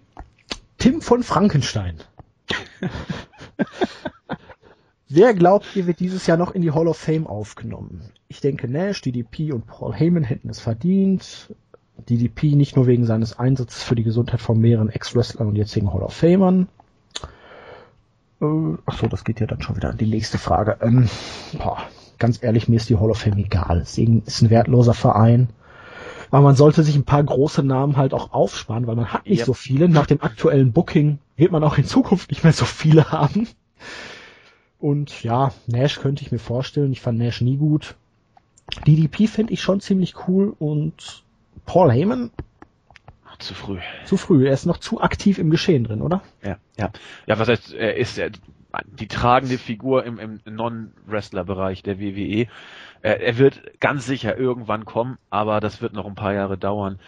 Tim 0.79 1.01
von 1.03 1.21
Frankenstein. 1.21 1.99
Wer 5.09 5.33
glaubt 5.33 5.75
ihr, 5.75 5.87
wird 5.87 5.99
dieses 5.99 6.25
Jahr 6.25 6.37
noch 6.37 6.51
in 6.51 6.61
die 6.61 6.71
Hall 6.71 6.87
of 6.87 6.97
Fame 6.97 7.27
aufgenommen? 7.27 8.01
Ich 8.27 8.39
denke 8.39 8.69
Nash, 8.69 9.01
DDP 9.01 9.51
und 9.51 9.67
Paul 9.67 9.93
Heyman 9.93 10.23
hätten 10.23 10.49
es 10.49 10.61
verdient. 10.61 11.53
DDP 12.09 12.55
nicht 12.55 12.75
nur 12.75 12.87
wegen 12.87 13.05
seines 13.05 13.37
Einsatzes 13.37 13.83
für 13.83 13.95
die 13.95 14.03
Gesundheit 14.03 14.41
von 14.41 14.59
mehreren 14.59 14.89
Ex-Wrestlern 14.89 15.49
und 15.49 15.55
jetzigen 15.55 15.93
Hall 15.93 16.01
of 16.01 16.13
Famern. 16.13 16.67
Äh, 18.41 18.77
ach 18.85 19.01
das 19.09 19.23
geht 19.23 19.39
ja 19.39 19.47
dann 19.47 19.61
schon 19.61 19.75
wieder 19.75 19.89
an 19.89 19.97
die 19.97 20.07
nächste 20.07 20.37
Frage. 20.37 20.77
Ähm, 20.81 21.09
boah, 21.57 21.77
ganz 22.17 22.41
ehrlich, 22.41 22.69
mir 22.69 22.77
ist 22.77 22.89
die 22.89 22.97
Hall 22.97 23.11
of 23.11 23.19
Fame 23.19 23.37
egal. 23.37 23.81
Es 23.81 23.97
ist 23.97 24.41
ein 24.41 24.49
wertloser 24.49 24.93
Verein. 24.93 25.49
Aber 26.31 26.41
man 26.41 26.55
sollte 26.55 26.83
sich 26.83 26.95
ein 26.95 27.03
paar 27.03 27.23
große 27.23 27.61
Namen 27.61 27.97
halt 27.97 28.13
auch 28.13 28.31
aufsparen, 28.31 28.87
weil 28.87 28.95
man 28.95 29.11
hat 29.11 29.27
nicht 29.27 29.39
yep. 29.39 29.45
so 29.47 29.53
viele. 29.53 29.89
Nach 29.89 30.05
dem 30.05 30.21
aktuellen 30.21 30.71
Booking 30.71 31.19
wird 31.35 31.51
man 31.51 31.63
auch 31.63 31.77
in 31.77 31.85
Zukunft 31.85 32.31
nicht 32.31 32.43
mehr 32.43 32.53
so 32.53 32.65
viele 32.65 33.11
haben. 33.11 33.47
Und 34.79 35.23
ja, 35.23 35.51
Nash 35.67 35.99
könnte 35.99 36.23
ich 36.23 36.31
mir 36.31 36.39
vorstellen. 36.39 36.91
Ich 36.93 37.01
fand 37.01 37.19
Nash 37.19 37.41
nie 37.41 37.57
gut. 37.57 37.95
DDP 38.87 39.27
finde 39.27 39.53
ich 39.53 39.61
schon 39.61 39.81
ziemlich 39.81 40.27
cool 40.27 40.55
und 40.57 41.23
Paul 41.65 41.91
Heyman 41.91 42.31
zu 43.41 43.53
früh. 43.53 43.79
Zu 44.05 44.17
früh. 44.17 44.47
Er 44.47 44.53
ist 44.53 44.65
noch 44.65 44.77
zu 44.77 45.01
aktiv 45.01 45.37
im 45.37 45.49
Geschehen 45.49 45.83
drin, 45.83 46.01
oder? 46.01 46.21
Ja, 46.43 46.57
ja. 46.77 46.91
Ja, 47.25 47.39
was 47.39 47.47
heißt, 47.47 47.73
er 47.73 47.97
ist 47.97 48.21
die 48.99 49.07
tragende 49.07 49.57
Figur 49.57 50.05
im, 50.05 50.19
im 50.19 50.39
Non-Wrestler-Bereich 50.45 51.83
der 51.83 51.99
WWE. 51.99 52.47
Er, 53.01 53.21
er 53.21 53.37
wird 53.37 53.79
ganz 53.79 54.05
sicher 54.05 54.37
irgendwann 54.37 54.85
kommen, 54.85 55.17
aber 55.29 55.59
das 55.59 55.81
wird 55.81 55.93
noch 55.93 56.05
ein 56.05 56.15
paar 56.15 56.33
Jahre 56.33 56.57
dauern. 56.57 56.99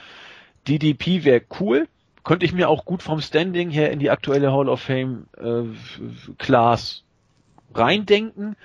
DDP 0.67 1.23
wäre 1.23 1.41
cool, 1.59 1.87
könnte 2.23 2.45
ich 2.45 2.53
mir 2.53 2.69
auch 2.69 2.85
gut 2.85 3.03
vom 3.03 3.21
Standing 3.21 3.69
her 3.69 3.91
in 3.91 3.99
die 3.99 4.09
aktuelle 4.09 4.51
Hall 4.51 4.69
of 4.69 4.81
Fame 4.81 5.27
äh, 5.37 5.63
Class 6.37 7.03
reindenken. 7.73 8.55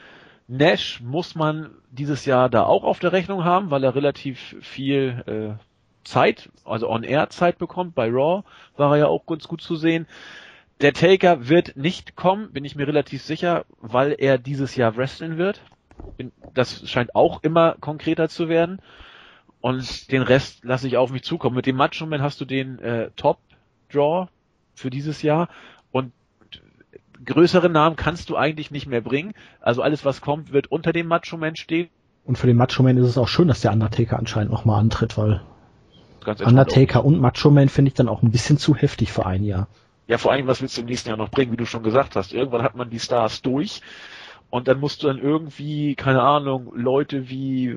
Nash 0.46 1.00
muss 1.00 1.34
man 1.34 1.70
dieses 1.90 2.24
Jahr 2.24 2.48
da 2.48 2.64
auch 2.64 2.84
auf 2.84 3.00
der 3.00 3.12
Rechnung 3.12 3.44
haben, 3.44 3.70
weil 3.70 3.84
er 3.84 3.94
relativ 3.94 4.56
viel 4.60 5.22
äh, 5.26 5.64
Zeit, 6.04 6.48
also 6.64 6.88
On-Air-Zeit 6.88 7.58
bekommt. 7.58 7.94
Bei 7.94 8.08
Raw 8.08 8.44
war 8.76 8.92
er 8.92 8.98
ja 8.98 9.06
auch 9.06 9.26
ganz 9.26 9.46
gut 9.46 9.60
zu 9.60 9.76
sehen. 9.76 10.06
Der 10.80 10.92
Taker 10.92 11.48
wird 11.48 11.76
nicht 11.76 12.16
kommen, 12.16 12.52
bin 12.52 12.64
ich 12.64 12.76
mir 12.76 12.86
relativ 12.86 13.22
sicher, 13.22 13.64
weil 13.80 14.14
er 14.16 14.38
dieses 14.38 14.76
Jahr 14.76 14.96
wrestlen 14.96 15.36
wird. 15.36 15.60
Das 16.54 16.88
scheint 16.88 17.14
auch 17.14 17.42
immer 17.42 17.76
konkreter 17.80 18.28
zu 18.28 18.48
werden. 18.48 18.80
und 19.60 20.10
den 20.12 20.22
Rest 20.22 20.64
lasse 20.64 20.86
ich 20.86 20.96
auf 20.96 21.10
mich 21.10 21.22
zukommen. 21.22 21.56
Mit 21.56 21.66
dem 21.66 21.76
Macho 21.76 22.06
Man 22.06 22.22
hast 22.22 22.40
du 22.40 22.44
den 22.44 22.78
äh, 22.78 23.10
Top 23.16 23.38
Draw 23.92 24.28
für 24.74 24.90
dieses 24.90 25.22
Jahr 25.22 25.48
und 25.90 26.12
größere 27.24 27.68
Namen 27.68 27.96
kannst 27.96 28.30
du 28.30 28.36
eigentlich 28.36 28.70
nicht 28.70 28.86
mehr 28.86 29.00
bringen. 29.00 29.34
Also 29.60 29.82
alles, 29.82 30.04
was 30.04 30.20
kommt, 30.20 30.52
wird 30.52 30.70
unter 30.70 30.92
dem 30.92 31.06
Macho 31.08 31.36
Man 31.36 31.56
stehen. 31.56 31.88
Und 32.24 32.38
für 32.38 32.46
den 32.46 32.56
Macho 32.56 32.82
Man 32.82 32.96
ist 32.96 33.06
es 33.06 33.18
auch 33.18 33.28
schön, 33.28 33.48
dass 33.48 33.60
der 33.60 33.72
Undertaker 33.72 34.18
anscheinend 34.18 34.52
nochmal 34.52 34.80
antritt, 34.80 35.16
weil 35.18 35.40
Undertaker 36.44 37.04
und 37.04 37.18
Macho 37.20 37.50
Man 37.50 37.68
finde 37.68 37.88
ich 37.88 37.94
dann 37.94 38.08
auch 38.08 38.22
ein 38.22 38.30
bisschen 38.30 38.58
zu 38.58 38.76
heftig 38.76 39.12
für 39.12 39.26
ein 39.26 39.42
Jahr. 39.44 39.66
Ja, 40.06 40.18
vor 40.18 40.32
allem, 40.32 40.46
was 40.46 40.62
willst 40.62 40.76
du 40.76 40.82
im 40.82 40.86
nächsten 40.86 41.08
Jahr 41.08 41.18
noch 41.18 41.30
bringen, 41.30 41.52
wie 41.52 41.56
du 41.56 41.66
schon 41.66 41.82
gesagt 41.82 42.16
hast. 42.16 42.32
Irgendwann 42.32 42.62
hat 42.62 42.74
man 42.74 42.90
die 42.90 43.00
Stars 43.00 43.42
durch 43.42 43.82
und 44.50 44.68
dann 44.68 44.80
musst 44.80 45.02
du 45.02 45.08
dann 45.08 45.18
irgendwie, 45.18 45.94
keine 45.94 46.22
Ahnung, 46.22 46.72
Leute 46.74 47.28
wie, 47.28 47.76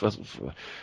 was, 0.00 0.18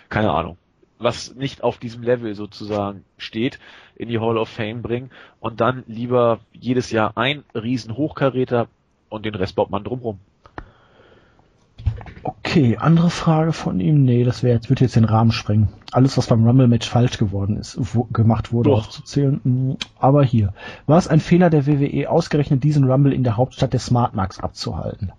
keine 0.09 0.31
Ahnung, 0.31 0.57
was 0.99 1.35
nicht 1.35 1.63
auf 1.63 1.77
diesem 1.77 2.03
Level 2.03 2.35
sozusagen 2.35 3.03
steht, 3.17 3.59
in 3.95 4.09
die 4.09 4.19
Hall 4.19 4.37
of 4.37 4.49
Fame 4.49 4.81
bringen 4.81 5.11
und 5.39 5.61
dann 5.61 5.83
lieber 5.87 6.39
jedes 6.53 6.91
Jahr 6.91 7.17
ein 7.17 7.43
riesen 7.55 7.97
Hochkaräter 7.97 8.67
und 9.09 9.25
den 9.25 9.35
Rest 9.35 9.55
baut 9.55 9.69
man 9.69 9.83
drumrum. 9.83 10.19
Okay, 12.23 12.77
andere 12.77 13.09
Frage 13.09 13.53
von 13.53 13.79
ihm. 13.79 14.03
Nee, 14.03 14.23
das 14.23 14.43
wäre 14.43 14.55
jetzt, 14.55 14.69
wird 14.69 14.81
jetzt 14.81 14.95
den 14.95 15.05
Rahmen 15.05 15.31
sprengen. 15.31 15.69
Alles, 15.91 16.17
was 16.17 16.27
beim 16.27 16.45
Rumble-Match 16.45 16.87
falsch 16.87 17.17
geworden 17.17 17.57
ist, 17.57 17.77
wo, 17.79 18.03
gemacht 18.05 18.51
wurde, 18.51 18.69
Doch. 18.69 18.79
aufzuzählen. 18.79 19.39
Hm, 19.43 19.77
aber 19.99 20.23
hier. 20.23 20.53
War 20.85 20.97
es 20.97 21.07
ein 21.07 21.19
Fehler 21.19 21.49
der 21.49 21.65
WWE, 21.65 22.09
ausgerechnet 22.09 22.63
diesen 22.63 22.89
Rumble 22.89 23.13
in 23.13 23.23
der 23.23 23.37
Hauptstadt 23.37 23.73
der 23.73 23.79
Smart 23.79 24.15
Marks 24.15 24.39
abzuhalten? 24.39 25.11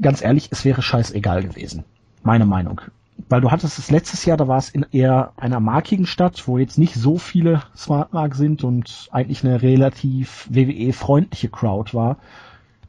Ganz 0.00 0.22
ehrlich, 0.22 0.48
es 0.50 0.64
wäre 0.64 0.82
scheißegal 0.82 1.42
gewesen. 1.42 1.84
Meine 2.22 2.46
Meinung 2.46 2.80
weil 3.28 3.40
du 3.40 3.50
hattest 3.50 3.78
es 3.78 3.90
letztes 3.90 4.24
Jahr, 4.24 4.36
da 4.36 4.48
war 4.48 4.58
es 4.58 4.70
in 4.70 4.86
eher 4.92 5.32
einer 5.36 5.60
markigen 5.60 6.06
Stadt, 6.06 6.46
wo 6.48 6.58
jetzt 6.58 6.78
nicht 6.78 6.94
so 6.94 7.18
viele 7.18 7.62
Smart 7.76 8.12
Mark 8.12 8.34
sind 8.34 8.64
und 8.64 9.08
eigentlich 9.10 9.44
eine 9.44 9.62
relativ 9.62 10.48
WWE-freundliche 10.50 11.48
Crowd 11.48 11.94
war. 11.94 12.16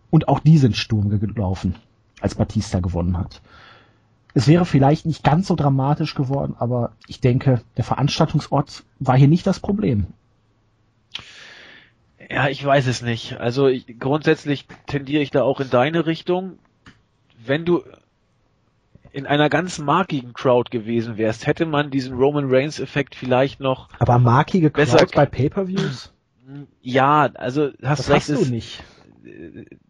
Und 0.09 0.27
auch 0.27 0.39
die 0.39 0.57
sind 0.57 0.75
Sturm 0.75 1.09
gelaufen, 1.09 1.75
als 2.21 2.35
Batista 2.35 2.79
gewonnen 2.79 3.17
hat. 3.17 3.41
Es 4.33 4.47
wäre 4.47 4.65
vielleicht 4.65 5.05
nicht 5.05 5.23
ganz 5.23 5.47
so 5.47 5.55
dramatisch 5.55 6.15
geworden, 6.15 6.55
aber 6.57 6.93
ich 7.07 7.19
denke, 7.19 7.61
der 7.75 7.83
Veranstaltungsort 7.83 8.83
war 8.99 9.17
hier 9.17 9.27
nicht 9.27 9.45
das 9.45 9.59
Problem. 9.59 10.07
Ja, 12.29 12.47
ich 12.47 12.63
weiß 12.63 12.87
es 12.87 13.01
nicht. 13.01 13.39
Also 13.39 13.67
ich, 13.67 13.99
grundsätzlich 13.99 14.65
tendiere 14.87 15.21
ich 15.21 15.31
da 15.31 15.43
auch 15.43 15.59
in 15.59 15.69
deine 15.69 16.05
Richtung. 16.05 16.59
Wenn 17.45 17.65
du 17.65 17.83
in 19.11 19.25
einer 19.27 19.49
ganz 19.49 19.79
markigen 19.79 20.31
Crowd 20.31 20.69
gewesen 20.69 21.17
wärst, 21.17 21.45
hätte 21.45 21.65
man 21.65 21.91
diesen 21.91 22.15
Roman 22.15 22.45
Reigns 22.49 22.79
Effekt 22.79 23.15
vielleicht 23.15 23.59
noch 23.59 23.89
Aber 23.99 24.19
markige 24.19 24.69
besser 24.69 24.99
Crowd 24.99 25.15
bei 25.15 25.25
Pay-per-Views? 25.25 26.13
Ja, 26.81 27.29
also 27.33 27.71
hast 27.83 27.99
das 27.99 28.09
recht. 28.09 28.29
Hast 28.29 28.47
du 28.47 28.49
nicht. 28.49 28.83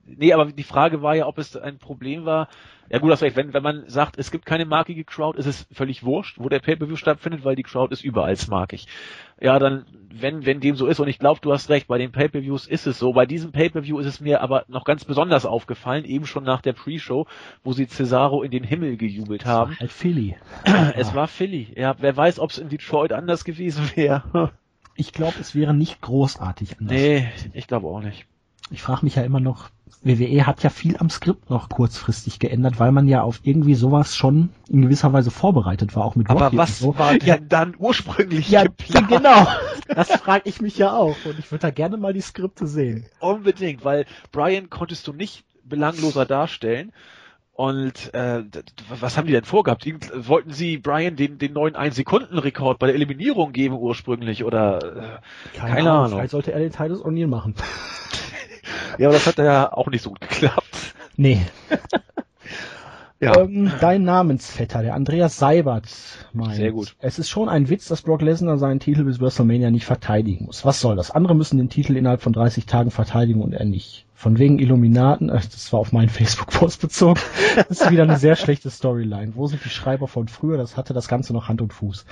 Nee, 0.05 0.33
aber 0.33 0.45
die 0.45 0.63
Frage 0.63 1.01
war 1.01 1.15
ja, 1.15 1.25
ob 1.27 1.37
es 1.37 1.55
ein 1.55 1.77
Problem 1.77 2.25
war. 2.25 2.49
Ja 2.89 2.99
gut, 2.99 3.21
recht. 3.21 3.37
Wenn, 3.37 3.53
wenn 3.53 3.63
man 3.63 3.87
sagt, 3.87 4.17
es 4.17 4.31
gibt 4.31 4.45
keine 4.45 4.65
markige 4.65 5.05
Crowd, 5.05 5.37
ist 5.39 5.45
es 5.45 5.65
völlig 5.71 6.03
wurscht, 6.03 6.37
wo 6.39 6.49
der 6.49 6.59
Pay-Per-View 6.59 6.97
stattfindet, 6.97 7.45
weil 7.45 7.55
die 7.55 7.63
Crowd 7.63 7.93
ist 7.93 8.03
überall 8.03 8.35
markig. 8.49 8.87
Ja, 9.39 9.59
dann, 9.59 9.85
wenn, 10.13 10.45
wenn 10.45 10.59
dem 10.59 10.75
so 10.75 10.87
ist, 10.87 10.99
und 10.99 11.07
ich 11.07 11.17
glaube, 11.17 11.39
du 11.41 11.53
hast 11.53 11.69
recht, 11.69 11.87
bei 11.87 11.97
den 11.97 12.11
Pay-Per-Views 12.11 12.67
ist 12.67 12.87
es 12.87 12.99
so. 12.99 13.13
Bei 13.13 13.25
diesem 13.25 13.53
Pay-Per-View 13.53 13.99
ist 13.99 14.07
es 14.07 14.19
mir 14.19 14.41
aber 14.41 14.65
noch 14.67 14.83
ganz 14.83 15.05
besonders 15.05 15.45
aufgefallen, 15.45 16.03
eben 16.03 16.25
schon 16.25 16.43
nach 16.43 16.61
der 16.61 16.73
Pre-Show, 16.73 17.27
wo 17.63 17.71
sie 17.71 17.87
Cesaro 17.87 18.43
in 18.43 18.51
den 18.51 18.65
Himmel 18.65 18.97
gejubelt 18.97 19.45
haben. 19.45 19.77
halt 19.79 19.91
Philly. 19.91 20.35
es 20.95 21.15
war 21.15 21.29
Philly. 21.29 21.73
Ja, 21.77 21.95
wer 21.99 22.17
weiß, 22.17 22.39
ob 22.39 22.49
es 22.49 22.57
in 22.57 22.67
Detroit 22.67 23.13
anders 23.13 23.45
gewesen 23.45 23.89
wäre. 23.95 24.51
ich 24.95 25.13
glaube, 25.13 25.35
es 25.39 25.55
wäre 25.55 25.73
nicht 25.73 26.01
großartig 26.01 26.79
anders. 26.79 26.97
Nee, 26.97 27.29
ich 27.53 27.67
glaube 27.67 27.87
auch 27.87 28.01
nicht 28.01 28.25
ich 28.69 28.81
frage 28.81 29.03
mich 29.03 29.15
ja 29.15 29.23
immer 29.23 29.39
noch, 29.39 29.69
WWE 30.03 30.47
hat 30.47 30.63
ja 30.63 30.69
viel 30.69 30.97
am 30.97 31.09
Skript 31.09 31.49
noch 31.49 31.69
kurzfristig 31.69 32.39
geändert, 32.39 32.79
weil 32.79 32.91
man 32.91 33.07
ja 33.07 33.21
auf 33.21 33.41
irgendwie 33.43 33.75
sowas 33.75 34.15
schon 34.15 34.49
in 34.67 34.81
gewisser 34.81 35.13
Weise 35.13 35.29
vorbereitet 35.29 35.95
war, 35.95 36.05
auch 36.05 36.15
mit 36.15 36.29
Rocky 36.29 36.43
Aber 36.43 36.57
was 36.57 36.79
so. 36.79 36.97
war 36.97 37.21
ja 37.21 37.37
dann 37.37 37.75
ursprünglich 37.77 38.49
ja, 38.49 38.63
geplant? 38.63 39.07
genau. 39.09 39.47
Das 39.93 40.09
frage 40.09 40.47
ich 40.47 40.61
mich 40.61 40.77
ja 40.77 40.93
auch 40.93 41.17
und 41.25 41.37
ich 41.37 41.51
würde 41.51 41.63
da 41.63 41.69
gerne 41.69 41.97
mal 41.97 42.13
die 42.13 42.21
Skripte 42.21 42.65
sehen. 42.65 43.05
Unbedingt, 43.19 43.83
weil 43.83 44.05
Brian 44.31 44.69
konntest 44.69 45.05
du 45.05 45.11
nicht 45.11 45.43
belangloser 45.65 46.25
darstellen. 46.25 46.93
Und 47.53 48.13
äh, 48.13 48.43
was 48.89 49.17
haben 49.17 49.27
die 49.27 49.33
denn 49.33 49.43
vorgehabt? 49.43 49.85
Wollten 50.15 50.51
sie 50.51 50.77
Brian 50.77 51.17
den, 51.17 51.39
den 51.39 51.51
neuen 51.51 51.75
1-Sekunden-Rekord 51.75 52.79
bei 52.79 52.87
der 52.87 52.95
Eliminierung 52.95 53.51
geben 53.51 53.75
ursprünglich 53.75 54.45
oder 54.45 54.77
äh, 54.77 55.57
keine, 55.57 55.75
keine 55.75 55.91
Ahnung. 55.91 56.11
Vielleicht 56.11 56.31
sollte 56.31 56.53
er 56.53 56.59
den 56.59 56.71
Teil 56.71 56.89
des 56.89 57.03
O'Neill 57.03 57.27
machen. 57.27 57.55
Ja, 58.97 59.07
aber 59.07 59.13
das 59.13 59.27
hat 59.27 59.37
ja 59.37 59.71
auch 59.73 59.87
nicht 59.87 60.03
so 60.03 60.09
gut 60.09 60.21
geklappt. 60.21 60.95
Nee. 61.17 61.41
ja. 63.19 63.37
Ähm, 63.39 63.71
dein 63.79 64.03
Namensvetter, 64.03 64.81
der 64.81 64.95
Andreas 64.95 65.37
Seibert, 65.37 65.87
meint. 66.33 66.55
Sehr 66.55 66.71
gut. 66.71 66.95
Es 66.99 67.19
ist 67.19 67.29
schon 67.29 67.49
ein 67.49 67.69
Witz, 67.69 67.87
dass 67.87 68.01
Brock 68.01 68.21
Lesnar 68.21 68.57
seinen 68.57 68.79
Titel 68.79 69.03
bis 69.03 69.19
WrestleMania 69.19 69.71
nicht 69.71 69.85
verteidigen 69.85 70.45
muss. 70.45 70.65
Was 70.65 70.81
soll 70.81 70.95
das? 70.95 71.11
Andere 71.11 71.35
müssen 71.35 71.57
den 71.57 71.69
Titel 71.69 71.95
innerhalb 71.95 72.21
von 72.21 72.33
30 72.33 72.65
Tagen 72.65 72.91
verteidigen 72.91 73.41
und 73.41 73.53
er 73.53 73.65
nicht. 73.65 74.05
Von 74.15 74.37
wegen 74.37 74.59
Illuminaten, 74.59 75.29
äh, 75.29 75.33
das 75.33 75.71
war 75.73 75.79
auf 75.79 75.91
meinen 75.91 76.09
Facebook-Post 76.09 76.81
bezogen. 76.81 77.19
Das 77.55 77.81
ist 77.81 77.91
wieder 77.91 78.03
eine 78.03 78.17
sehr 78.17 78.35
schlechte 78.35 78.69
Storyline. 78.69 79.35
Wo 79.35 79.47
sind 79.47 79.63
die 79.65 79.69
Schreiber 79.69 80.07
von 80.07 80.27
früher? 80.27 80.57
Das 80.57 80.77
hatte 80.77 80.93
das 80.93 81.07
Ganze 81.07 81.33
noch 81.33 81.49
Hand 81.49 81.61
und 81.61 81.73
Fuß. 81.73 82.05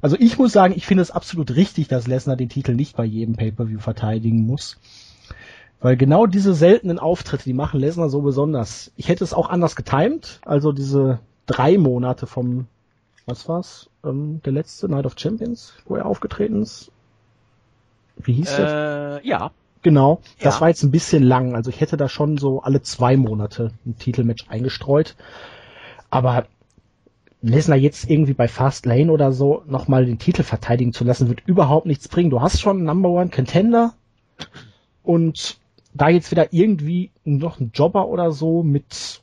Also 0.00 0.16
ich 0.18 0.38
muss 0.38 0.52
sagen, 0.52 0.74
ich 0.76 0.86
finde 0.86 1.02
es 1.02 1.10
absolut 1.10 1.54
richtig, 1.56 1.88
dass 1.88 2.06
Lesnar 2.06 2.36
den 2.36 2.48
Titel 2.48 2.74
nicht 2.74 2.96
bei 2.96 3.04
jedem 3.04 3.36
Pay-Per-View 3.36 3.80
verteidigen 3.80 4.46
muss. 4.46 4.78
Weil 5.80 5.96
genau 5.96 6.26
diese 6.26 6.54
seltenen 6.54 6.98
Auftritte, 6.98 7.44
die 7.44 7.52
machen 7.52 7.80
Lesnar 7.80 8.08
so 8.08 8.22
besonders. 8.22 8.92
Ich 8.96 9.08
hätte 9.08 9.24
es 9.24 9.34
auch 9.34 9.48
anders 9.48 9.76
getimed, 9.76 10.40
also 10.44 10.72
diese 10.72 11.20
drei 11.46 11.78
Monate 11.78 12.26
vom, 12.26 12.66
was 13.26 13.48
war's, 13.48 13.90
ähm, 14.04 14.40
der 14.44 14.52
letzte 14.52 14.88
Night 14.88 15.06
of 15.06 15.14
Champions, 15.18 15.74
wo 15.86 15.96
er 15.96 16.06
aufgetreten 16.06 16.62
ist. 16.62 16.90
Wie 18.16 18.32
hieß 18.32 18.52
äh, 18.54 18.62
das? 18.62 19.20
Ja. 19.24 19.50
Genau, 19.82 20.20
das 20.40 20.56
ja. 20.56 20.60
war 20.62 20.68
jetzt 20.68 20.82
ein 20.82 20.90
bisschen 20.90 21.22
lang. 21.22 21.54
Also 21.54 21.70
ich 21.70 21.80
hätte 21.80 21.96
da 21.96 22.08
schon 22.08 22.38
so 22.38 22.60
alle 22.60 22.82
zwei 22.82 23.16
Monate 23.16 23.70
ein 23.84 23.96
Titelmatch 23.96 24.46
eingestreut. 24.48 25.14
Aber 26.10 26.46
Lesnar 27.40 27.76
jetzt 27.76 28.10
irgendwie 28.10 28.34
bei 28.34 28.48
Fast 28.48 28.84
Lane 28.86 29.12
oder 29.12 29.30
so 29.30 29.62
nochmal 29.66 30.06
den 30.06 30.18
Titel 30.18 30.42
verteidigen 30.42 30.92
zu 30.92 31.04
lassen, 31.04 31.28
wird 31.28 31.42
überhaupt 31.46 31.86
nichts 31.86 32.08
bringen. 32.08 32.30
Du 32.30 32.40
hast 32.40 32.60
schon 32.60 32.78
einen 32.78 32.86
Number 32.86 33.10
One 33.10 33.30
Contender 33.30 33.94
und 35.04 35.58
da 35.96 36.08
jetzt 36.08 36.30
wieder 36.30 36.52
irgendwie 36.52 37.10
noch 37.24 37.60
ein 37.60 37.70
Jobber 37.74 38.08
oder 38.08 38.32
so 38.32 38.62
mit, 38.62 39.22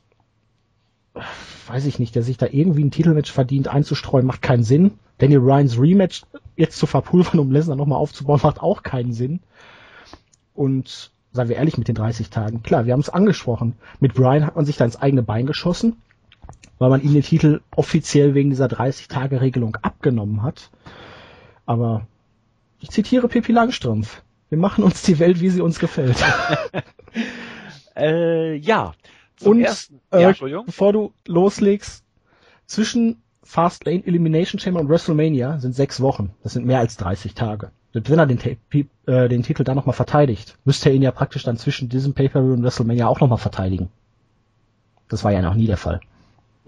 weiß 1.66 1.86
ich 1.86 1.98
nicht, 1.98 2.14
der 2.14 2.22
sich 2.22 2.36
da 2.36 2.46
irgendwie 2.50 2.84
ein 2.84 2.90
Titelmatch 2.90 3.30
verdient 3.30 3.68
einzustreuen, 3.68 4.26
macht 4.26 4.42
keinen 4.42 4.64
Sinn. 4.64 4.92
Daniel 5.18 5.40
Ryans 5.40 5.78
Rematch 5.78 6.22
jetzt 6.56 6.76
zu 6.76 6.86
verpulvern, 6.86 7.38
um 7.38 7.52
Lesnar 7.52 7.76
nochmal 7.76 7.98
aufzubauen, 7.98 8.40
macht 8.42 8.60
auch 8.60 8.82
keinen 8.82 9.12
Sinn. 9.12 9.40
Und 10.54 11.12
seien 11.32 11.48
wir 11.48 11.56
ehrlich 11.56 11.78
mit 11.78 11.88
den 11.88 11.94
30 11.94 12.30
Tagen, 12.30 12.62
klar, 12.62 12.86
wir 12.86 12.92
haben 12.92 13.00
es 13.00 13.10
angesprochen. 13.10 13.74
Mit 14.00 14.14
Brian 14.14 14.46
hat 14.46 14.56
man 14.56 14.64
sich 14.64 14.76
da 14.76 14.84
ins 14.84 14.96
eigene 14.96 15.22
Bein 15.22 15.46
geschossen, 15.46 15.96
weil 16.78 16.90
man 16.90 17.02
ihm 17.02 17.12
den 17.12 17.22
Titel 17.22 17.60
offiziell 17.74 18.34
wegen 18.34 18.50
dieser 18.50 18.66
30-Tage-Regelung 18.66 19.76
abgenommen 19.82 20.42
hat. 20.42 20.70
Aber 21.66 22.06
ich 22.80 22.90
zitiere 22.90 23.28
Pippi 23.28 23.52
Langstrumpf. 23.52 24.23
Wir 24.54 24.60
machen 24.60 24.84
uns 24.84 25.02
die 25.02 25.18
Welt, 25.18 25.40
wie 25.40 25.50
sie 25.50 25.60
uns 25.60 25.80
gefällt. 25.80 26.16
äh, 27.96 28.54
ja. 28.54 28.94
Zum 29.34 29.50
Und 29.50 29.62
ersten, 29.62 30.00
äh, 30.12 30.32
bevor 30.64 30.92
du 30.92 31.12
loslegst, 31.26 32.04
zwischen 32.66 33.20
Fast 33.42 33.84
Lane 33.84 34.06
Elimination 34.06 34.60
Chamber 34.60 34.78
und 34.78 34.88
WrestleMania 34.88 35.58
sind 35.58 35.74
sechs 35.74 36.00
Wochen. 36.00 36.32
Das 36.44 36.52
sind 36.52 36.66
mehr 36.66 36.78
als 36.78 36.96
30 36.98 37.34
Tage. 37.34 37.72
Wenn 37.94 38.16
er 38.16 38.26
den, 38.26 38.38
äh, 39.06 39.28
den 39.28 39.42
Titel 39.42 39.64
da 39.64 39.74
nochmal 39.74 39.96
verteidigt, 39.96 40.56
müsste 40.64 40.90
er 40.90 40.94
ihn 40.94 41.02
ja 41.02 41.10
praktisch 41.10 41.42
dann 41.42 41.56
zwischen 41.56 41.88
diesem 41.88 42.14
Pay-Per-View 42.14 42.52
und 42.52 42.62
WrestleMania 42.62 43.08
auch 43.08 43.18
nochmal 43.18 43.38
verteidigen. 43.38 43.90
Das 45.08 45.24
war 45.24 45.32
ja 45.32 45.42
noch 45.42 45.54
nie 45.54 45.66
der 45.66 45.78
Fall. 45.78 45.98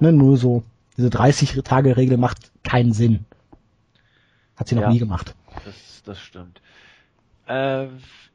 Ne, 0.01 0.12
nur 0.12 0.37
so, 0.37 0.64
diese 0.97 1.09
30-Tage-Regel 1.09 2.18
macht 2.18 2.51
keinen 2.64 2.93
Sinn. 2.93 3.26
Hat 4.57 4.66
sie 4.66 4.74
noch 4.74 4.82
ja, 4.82 4.91
nie 4.91 4.99
gemacht. 4.99 5.37
Das, 5.64 6.03
das 6.05 6.18
stimmt. 6.18 6.61
Äh, 7.47 7.86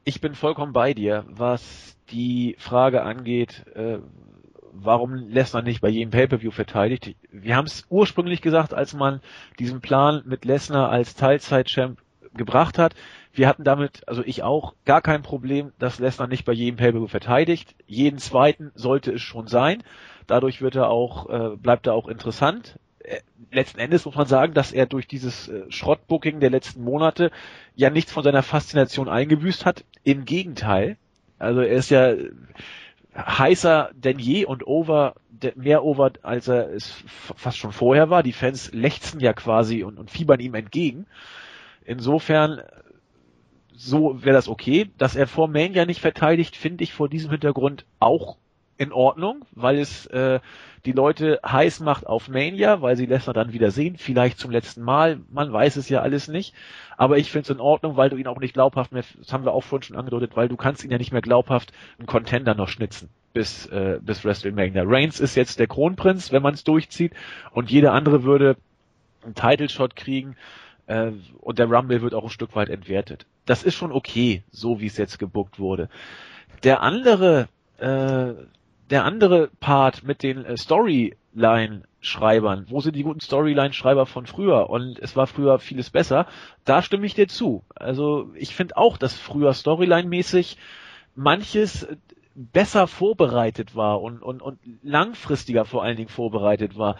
ich 0.03 0.21
bin 0.21 0.35
vollkommen 0.35 0.73
bei 0.73 0.93
dir, 0.93 1.25
was 1.27 1.97
die 2.09 2.55
Frage 2.57 3.03
angeht, 3.03 3.65
äh, 3.75 3.99
warum 4.73 5.13
Lesnar 5.13 5.61
nicht 5.61 5.81
bei 5.81 5.89
jedem 5.89 6.11
Pay-Per-View 6.11 6.51
verteidigt. 6.51 7.15
Wir 7.31 7.55
haben 7.55 7.67
es 7.67 7.85
ursprünglich 7.89 8.41
gesagt, 8.41 8.73
als 8.73 8.93
man 8.93 9.21
diesen 9.59 9.81
Plan 9.81 10.23
mit 10.25 10.45
Lesnar 10.45 10.89
als 10.89 11.15
Teilzeit-Champ 11.15 11.99
gebracht 12.33 12.77
hat. 12.77 12.95
Wir 13.33 13.47
hatten 13.47 13.63
damit, 13.63 14.07
also 14.07 14.23
ich 14.25 14.43
auch, 14.43 14.73
gar 14.85 15.01
kein 15.01 15.21
Problem, 15.21 15.73
dass 15.77 15.99
Lesnar 15.99 16.27
nicht 16.27 16.45
bei 16.45 16.53
jedem 16.53 16.77
Pay-Per-View 16.77 17.07
verteidigt. 17.07 17.75
Jeden 17.85 18.19
zweiten 18.19 18.71
sollte 18.75 19.11
es 19.11 19.21
schon 19.21 19.47
sein. 19.47 19.83
Dadurch 20.27 20.61
wird 20.61 20.75
er 20.75 20.89
auch, 20.89 21.29
äh, 21.29 21.57
bleibt 21.57 21.87
er 21.87 21.93
auch 21.93 22.07
interessant 22.07 22.79
letzten 23.51 23.79
Endes 23.79 24.05
muss 24.05 24.15
man 24.15 24.27
sagen, 24.27 24.53
dass 24.53 24.71
er 24.71 24.85
durch 24.85 25.07
dieses 25.07 25.47
äh, 25.47 25.69
Schrottbooking 25.69 26.39
der 26.39 26.49
letzten 26.49 26.83
Monate 26.83 27.31
ja 27.75 27.89
nichts 27.89 28.11
von 28.11 28.23
seiner 28.23 28.43
Faszination 28.43 29.09
eingebüßt 29.09 29.65
hat. 29.65 29.83
Im 30.03 30.25
Gegenteil. 30.25 30.97
Also 31.37 31.61
er 31.61 31.75
ist 31.75 31.89
ja 31.89 32.13
heißer 33.15 33.91
denn 33.93 34.19
je 34.19 34.45
und 34.45 34.65
over, 34.65 35.15
mehr 35.55 35.83
over, 35.83 36.11
als 36.21 36.47
er 36.47 36.69
es 36.69 37.03
fast 37.07 37.57
schon 37.57 37.71
vorher 37.71 38.09
war. 38.09 38.23
Die 38.23 38.33
Fans 38.33 38.71
lechzen 38.73 39.19
ja 39.19 39.33
quasi 39.33 39.83
und, 39.83 39.97
und 39.97 40.11
fiebern 40.11 40.39
ihm 40.39 40.55
entgegen. 40.55 41.07
Insofern, 41.83 42.61
so 43.73 44.23
wäre 44.23 44.35
das 44.35 44.47
okay. 44.47 44.89
Dass 44.97 45.15
er 45.15 45.27
vor 45.27 45.47
Mania 45.47 45.85
nicht 45.85 46.01
verteidigt, 46.01 46.55
finde 46.55 46.83
ich 46.83 46.93
vor 46.93 47.09
diesem 47.09 47.31
Hintergrund 47.31 47.85
auch 47.99 48.37
in 48.77 48.91
Ordnung, 48.91 49.45
weil 49.51 49.77
es 49.77 50.05
äh, 50.07 50.39
die 50.85 50.91
Leute 50.91 51.39
heiß 51.45 51.79
macht 51.81 52.07
auf 52.07 52.27
Mania, 52.27 52.81
weil 52.81 52.95
sie 52.95 53.05
Lesnar 53.05 53.33
dann 53.33 53.53
wieder 53.53 53.71
sehen, 53.71 53.97
vielleicht 53.97 54.39
zum 54.39 54.51
letzten 54.51 54.81
Mal, 54.81 55.19
man 55.29 55.51
weiß 55.51 55.75
es 55.75 55.89
ja 55.89 56.01
alles 56.01 56.27
nicht, 56.27 56.53
aber 56.97 57.17
ich 57.17 57.31
finde 57.31 57.43
es 57.43 57.49
in 57.49 57.59
Ordnung, 57.59 57.97
weil 57.97 58.09
du 58.09 58.17
ihn 58.17 58.27
auch 58.27 58.39
nicht 58.39 58.53
glaubhaft 58.53 58.91
mehr, 58.91 59.03
das 59.17 59.31
haben 59.31 59.45
wir 59.45 59.53
auch 59.53 59.63
vorhin 59.63 59.83
schon 59.83 59.97
angedeutet, 59.97 60.35
weil 60.35 60.47
du 60.47 60.57
kannst 60.57 60.83
ihn 60.83 60.91
ja 60.91 60.97
nicht 60.97 61.11
mehr 61.11 61.21
glaubhaft 61.21 61.71
einen 61.99 62.07
Contender 62.07 62.55
noch 62.55 62.67
schnitzen 62.67 63.09
bis, 63.33 63.65
äh, 63.67 63.99
bis 64.01 64.25
WrestleMania. 64.25 64.83
Reigns 64.85 65.19
ist 65.19 65.35
jetzt 65.35 65.59
der 65.59 65.67
Kronprinz, 65.67 66.31
wenn 66.31 66.41
man 66.41 66.53
es 66.53 66.63
durchzieht 66.63 67.13
und 67.51 67.69
jeder 67.69 67.93
andere 67.93 68.23
würde 68.23 68.57
einen 69.23 69.35
Title 69.35 69.69
Shot 69.69 69.95
kriegen 69.95 70.35
äh, 70.87 71.11
und 71.39 71.59
der 71.59 71.69
Rumble 71.69 72.01
wird 72.01 72.13
auch 72.13 72.23
ein 72.23 72.29
Stück 72.29 72.55
weit 72.55 72.69
entwertet. 72.69 73.25
Das 73.45 73.63
ist 73.63 73.75
schon 73.75 73.91
okay, 73.91 74.43
so 74.51 74.79
wie 74.79 74.87
es 74.87 74.97
jetzt 74.97 75.19
gebuckt 75.19 75.59
wurde. 75.59 75.89
Der 76.63 76.81
andere 76.81 77.47
äh, 77.79 78.33
der 78.91 79.05
andere 79.05 79.49
Part 79.59 80.03
mit 80.03 80.21
den 80.21 80.45
äh, 80.45 80.57
Storyline-Schreibern, 80.57 82.67
wo 82.69 82.81
sind 82.81 82.95
die 82.95 83.03
guten 83.03 83.21
Storyline-Schreiber 83.21 84.05
von 84.05 84.27
früher? 84.27 84.69
Und 84.69 84.99
es 84.99 85.15
war 85.15 85.27
früher 85.27 85.59
vieles 85.59 85.89
besser. 85.89 86.27
Da 86.65 86.81
stimme 86.81 87.05
ich 87.05 87.15
dir 87.15 87.27
zu. 87.27 87.63
Also 87.73 88.31
ich 88.35 88.53
finde 88.53 88.77
auch, 88.77 88.97
dass 88.97 89.17
früher 89.17 89.53
Storyline-mäßig 89.53 90.57
manches 91.15 91.87
besser 92.35 92.87
vorbereitet 92.87 93.75
war 93.75 94.01
und, 94.01 94.21
und, 94.21 94.41
und 94.41 94.59
langfristiger 94.83 95.65
vor 95.65 95.83
allen 95.83 95.97
Dingen 95.97 96.09
vorbereitet 96.09 96.77
war. 96.77 96.97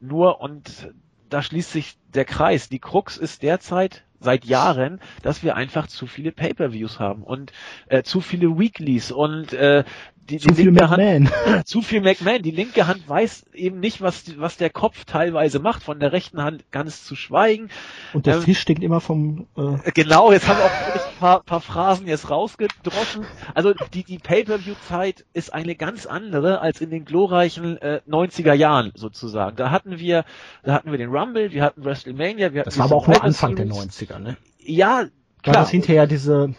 Nur, 0.00 0.40
und 0.40 0.92
da 1.28 1.42
schließt 1.42 1.72
sich 1.72 1.96
der 2.12 2.24
Kreis. 2.24 2.68
Die 2.68 2.78
Krux 2.78 3.16
ist 3.16 3.42
derzeit 3.42 4.04
seit 4.20 4.44
Jahren, 4.44 5.00
dass 5.22 5.42
wir 5.42 5.54
einfach 5.54 5.86
zu 5.86 6.06
viele 6.06 6.32
Pay-per-Views 6.32 6.98
haben 6.98 7.22
und 7.22 7.52
äh, 7.86 8.02
zu 8.02 8.20
viele 8.20 8.58
Weeklies 8.58 9.12
und 9.12 9.52
äh, 9.52 9.84
die, 10.30 10.38
zu 10.38 10.48
die 10.48 10.54
viel 10.54 10.70
McMahon. 10.70 11.30
Hand, 11.30 11.66
zu 11.66 11.82
viel 11.82 12.00
McMahon. 12.00 12.42
Die 12.42 12.50
linke 12.50 12.86
Hand 12.86 13.08
weiß 13.08 13.46
eben 13.54 13.80
nicht, 13.80 14.00
was, 14.00 14.38
was 14.38 14.56
der 14.56 14.70
Kopf 14.70 15.04
teilweise 15.04 15.58
macht, 15.58 15.82
von 15.82 16.00
der 16.00 16.12
rechten 16.12 16.42
Hand 16.42 16.70
ganz 16.70 17.04
zu 17.04 17.14
schweigen. 17.16 17.68
Und 18.12 18.26
der 18.26 18.36
ähm, 18.36 18.42
Fisch 18.42 18.60
stinkt 18.60 18.82
immer 18.82 19.00
vom... 19.00 19.46
Äh 19.56 19.90
genau, 19.92 20.32
jetzt 20.32 20.48
haben 20.48 20.58
wir 20.58 20.64
auch 20.64 20.70
ein 20.70 21.18
paar, 21.18 21.42
paar 21.42 21.60
Phrasen 21.60 22.06
jetzt 22.06 22.30
rausgedroschen. 22.30 23.24
Also 23.54 23.74
die, 23.92 24.04
die 24.04 24.18
Pay-Per-View-Zeit 24.18 25.24
ist 25.32 25.52
eine 25.52 25.74
ganz 25.74 26.06
andere 26.06 26.60
als 26.60 26.80
in 26.80 26.90
den 26.90 27.04
glorreichen 27.04 27.76
äh, 27.78 28.00
90er 28.08 28.54
Jahren 28.54 28.92
sozusagen. 28.94 29.56
Da 29.56 29.70
hatten 29.70 29.98
wir, 29.98 30.24
da 30.62 30.74
hatten 30.74 30.90
wir 30.90 30.98
den 30.98 31.10
Rumble, 31.10 31.52
wir 31.52 31.62
hatten 31.62 31.84
WrestleMania, 31.84 32.52
wir 32.52 32.60
hatten... 32.60 32.70
Das 32.70 32.78
war 32.78 32.86
aber 32.86 32.96
auch 32.96 33.06
nur 33.06 33.22
Anfang 33.22 33.56
der 33.56 33.66
90er, 33.66 34.18
ne? 34.18 34.36
Ja, 34.58 35.06
klar. 35.42 35.54
War 35.56 35.62
das 35.62 35.70
hinterher 35.70 36.06
diese 36.06 36.54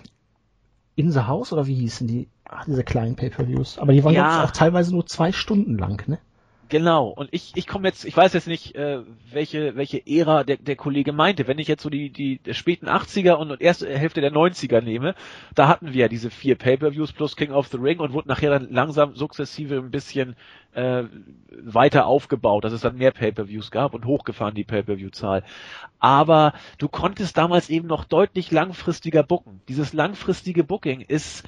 In 0.96 1.12
the 1.12 1.22
House 1.22 1.52
oder 1.52 1.68
wie 1.68 1.76
hießen 1.76 2.08
die? 2.08 2.30
Ach, 2.48 2.66
diese 2.66 2.84
kleinen 2.84 3.16
Pay-Per-Views. 3.16 3.80
Aber 3.80 3.92
die 3.94 4.04
waren 4.04 4.14
ja. 4.14 4.44
auch 4.44 4.52
teilweise 4.52 4.92
nur 4.92 5.06
zwei 5.06 5.32
Stunden 5.32 5.78
lang, 5.78 6.08
ne? 6.08 6.20
Genau, 6.68 7.10
und 7.10 7.30
ich, 7.32 7.52
ich 7.56 7.68
komme 7.68 7.88
jetzt, 7.88 8.06
ich 8.06 8.18
weiß 8.18 8.34
jetzt 8.34 8.48
nicht, 8.48 8.76
äh, 8.76 9.02
welche, 9.32 9.76
welche 9.76 10.02
Ära 10.08 10.44
der, 10.44 10.58
der 10.58 10.76
Kollege 10.76 11.12
meinte. 11.12 11.48
Wenn 11.48 11.60
ich 11.60 11.68
jetzt 11.68 11.84
so 11.84 11.90
die, 11.90 12.10
die 12.10 12.40
späten 12.54 12.88
80er 12.88 13.34
und 13.34 13.62
erste 13.62 13.88
Hälfte 13.96 14.22
der 14.22 14.32
90er 14.32 14.82
nehme, 14.82 15.14
da 15.54 15.68
hatten 15.68 15.94
wir 15.94 16.02
ja 16.02 16.08
diese 16.08 16.32
vier 16.32 16.56
Pay-Per-Views 16.56 17.14
plus 17.14 17.36
King 17.36 17.52
of 17.52 17.68
the 17.68 17.78
Ring 17.78 18.00
und 18.00 18.14
wurden 18.14 18.30
nachher 18.30 18.50
dann 18.50 18.72
langsam 18.72 19.16
sukzessive 19.16 19.78
ein 19.78 19.92
bisschen 19.92 20.36
äh, 20.74 21.04
weiter 21.52 22.08
aufgebaut, 22.08 22.64
dass 22.64 22.74
es 22.74 22.82
dann 22.82 22.98
mehr 22.98 23.12
Pay-Per-Views 23.12 23.70
gab 23.70 23.94
und 23.94 24.06
hochgefahren 24.06 24.56
die 24.56 24.64
Pay-Per-View-Zahl. 24.64 25.44
Aber 26.00 26.54
du 26.80 26.88
konntest 26.88 27.38
damals 27.38 27.70
eben 27.70 27.88
noch 27.88 28.06
deutlich 28.06 28.50
langfristiger 28.52 29.22
booken. 29.22 29.62
Dieses 29.68 29.94
langfristige 29.94 30.64
Booking 30.64 31.02
ist 31.02 31.44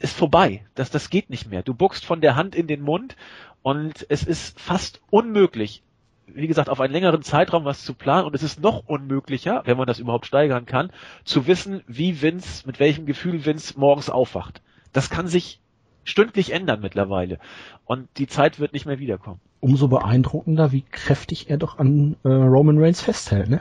ist 0.00 0.16
vorbei. 0.16 0.64
Das, 0.74 0.90
das 0.90 1.10
geht 1.10 1.28
nicht 1.30 1.50
mehr. 1.50 1.62
Du 1.62 1.74
buckst 1.74 2.04
von 2.06 2.22
der 2.22 2.34
Hand 2.34 2.54
in 2.54 2.66
den 2.66 2.80
Mund 2.80 3.16
und 3.62 4.06
es 4.08 4.22
ist 4.24 4.58
fast 4.58 5.00
unmöglich, 5.10 5.82
wie 6.26 6.46
gesagt, 6.46 6.68
auf 6.68 6.80
einen 6.80 6.92
längeren 6.92 7.22
Zeitraum 7.22 7.64
was 7.64 7.84
zu 7.84 7.94
planen 7.94 8.26
und 8.26 8.34
es 8.34 8.42
ist 8.42 8.60
noch 8.60 8.84
unmöglicher, 8.86 9.62
wenn 9.64 9.76
man 9.76 9.86
das 9.86 9.98
überhaupt 9.98 10.26
steigern 10.26 10.66
kann, 10.66 10.92
zu 11.24 11.46
wissen, 11.46 11.82
wie 11.86 12.22
Vince, 12.22 12.66
mit 12.66 12.78
welchem 12.80 13.06
Gefühl 13.06 13.44
Vince 13.44 13.78
morgens 13.78 14.10
aufwacht. 14.10 14.62
Das 14.92 15.10
kann 15.10 15.26
sich 15.28 15.60
stündlich 16.04 16.52
ändern 16.52 16.80
mittlerweile 16.80 17.38
und 17.84 18.08
die 18.16 18.26
Zeit 18.26 18.58
wird 18.58 18.72
nicht 18.72 18.86
mehr 18.86 18.98
wiederkommen. 18.98 19.40
Umso 19.60 19.88
beeindruckender, 19.88 20.72
wie 20.72 20.82
kräftig 20.82 21.50
er 21.50 21.58
doch 21.58 21.78
an 21.78 22.16
äh, 22.24 22.28
Roman 22.28 22.78
Reigns 22.78 23.02
festhält, 23.02 23.50
ne? 23.50 23.60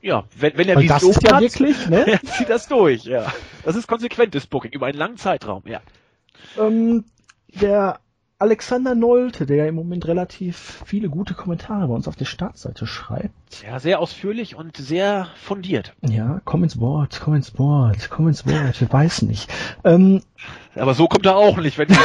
Ja, 0.00 0.24
wenn, 0.36 0.56
wenn 0.56 0.68
er 0.68 0.76
Weil 0.76 0.84
Vision 0.84 1.00
das 1.00 1.16
ist 1.16 1.22
ja 1.22 1.36
hat, 1.36 1.42
wirklich, 1.42 1.88
ne? 1.88 2.20
zieht 2.24 2.48
das 2.48 2.68
durch, 2.68 3.04
ja. 3.04 3.32
Das 3.64 3.76
ist 3.76 3.86
konsequentes 3.86 4.46
Booking 4.46 4.72
über 4.72 4.86
einen 4.86 4.98
langen 4.98 5.16
Zeitraum, 5.16 5.62
ja. 5.66 5.80
Ähm, 6.58 7.04
der 7.48 8.00
Alexander 8.40 8.94
Nolte, 8.94 9.46
der 9.46 9.66
im 9.66 9.74
Moment 9.74 10.06
relativ 10.06 10.82
viele 10.86 11.08
gute 11.08 11.34
Kommentare 11.34 11.88
bei 11.88 11.94
uns 11.94 12.06
auf 12.06 12.14
der 12.14 12.24
Startseite 12.24 12.86
schreibt. 12.86 13.64
Ja, 13.66 13.80
sehr 13.80 13.98
ausführlich 13.98 14.54
und 14.54 14.76
sehr 14.76 15.26
fundiert. 15.34 15.92
Ja, 16.02 16.40
komm 16.44 16.62
ins 16.62 16.78
Wort, 16.78 17.20
komm 17.20 17.34
ins 17.34 17.58
Wort, 17.58 18.08
komm 18.10 18.28
ins 18.28 18.46
Wort, 18.46 18.80
wir 18.80 18.92
weiß 18.92 19.22
nicht. 19.22 19.52
Ähm, 19.82 20.22
Aber 20.76 20.94
so 20.94 21.08
kommt 21.08 21.26
er 21.26 21.36
auch 21.36 21.56
nicht, 21.56 21.78
wenn 21.78 21.88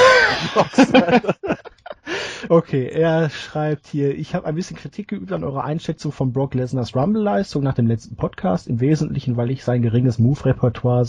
Okay, 2.49 2.87
er 2.87 3.29
schreibt 3.29 3.87
hier, 3.87 4.17
ich 4.17 4.35
habe 4.35 4.45
ein 4.45 4.55
bisschen 4.55 4.75
Kritik 4.75 5.07
geübt 5.07 5.31
an 5.31 5.43
eurer 5.43 5.63
Einschätzung 5.63 6.11
von 6.11 6.33
Brock 6.33 6.53
Lesners 6.53 6.95
Rumble-Leistung 6.95 7.63
nach 7.63 7.73
dem 7.73 7.87
letzten 7.87 8.15
Podcast, 8.15 8.67
im 8.67 8.79
Wesentlichen, 8.79 9.37
weil 9.37 9.51
ich 9.51 9.63
sein 9.63 9.81
geringes 9.81 10.19
Move-Repertoire, 10.19 11.07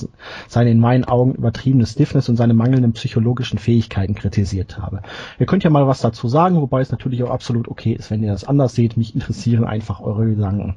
seine 0.49 0.71
in 0.71 0.81
meinen 0.81 1.05
Augen 1.05 1.35
übertriebene 1.35 1.87
Stiffness 1.87 2.29
und 2.29 2.37
seine 2.37 2.55
mangelnden 2.55 2.93
psychologischen 2.93 3.59
Fähigkeiten 3.59 4.15
kritisiert 4.15 4.79
habe. 4.79 5.03
Ihr 5.39 5.47
könnt 5.47 5.65
ja 5.65 5.71
mal 5.71 5.87
was 5.87 6.01
dazu 6.01 6.29
sagen, 6.29 6.61
wobei 6.61 6.81
es 6.81 6.91
natürlich 6.91 7.23
auch 7.23 7.31
absolut 7.31 7.69
okay 7.69 7.93
ist, 7.93 8.11
wenn 8.11 8.23
ihr 8.23 8.33
das 8.33 8.45
anders 8.45 8.75
seht. 8.75 8.97
Mich 8.97 9.15
interessieren 9.15 9.65
einfach 9.65 10.01
eure 10.01 10.27
Gedanken. 10.27 10.77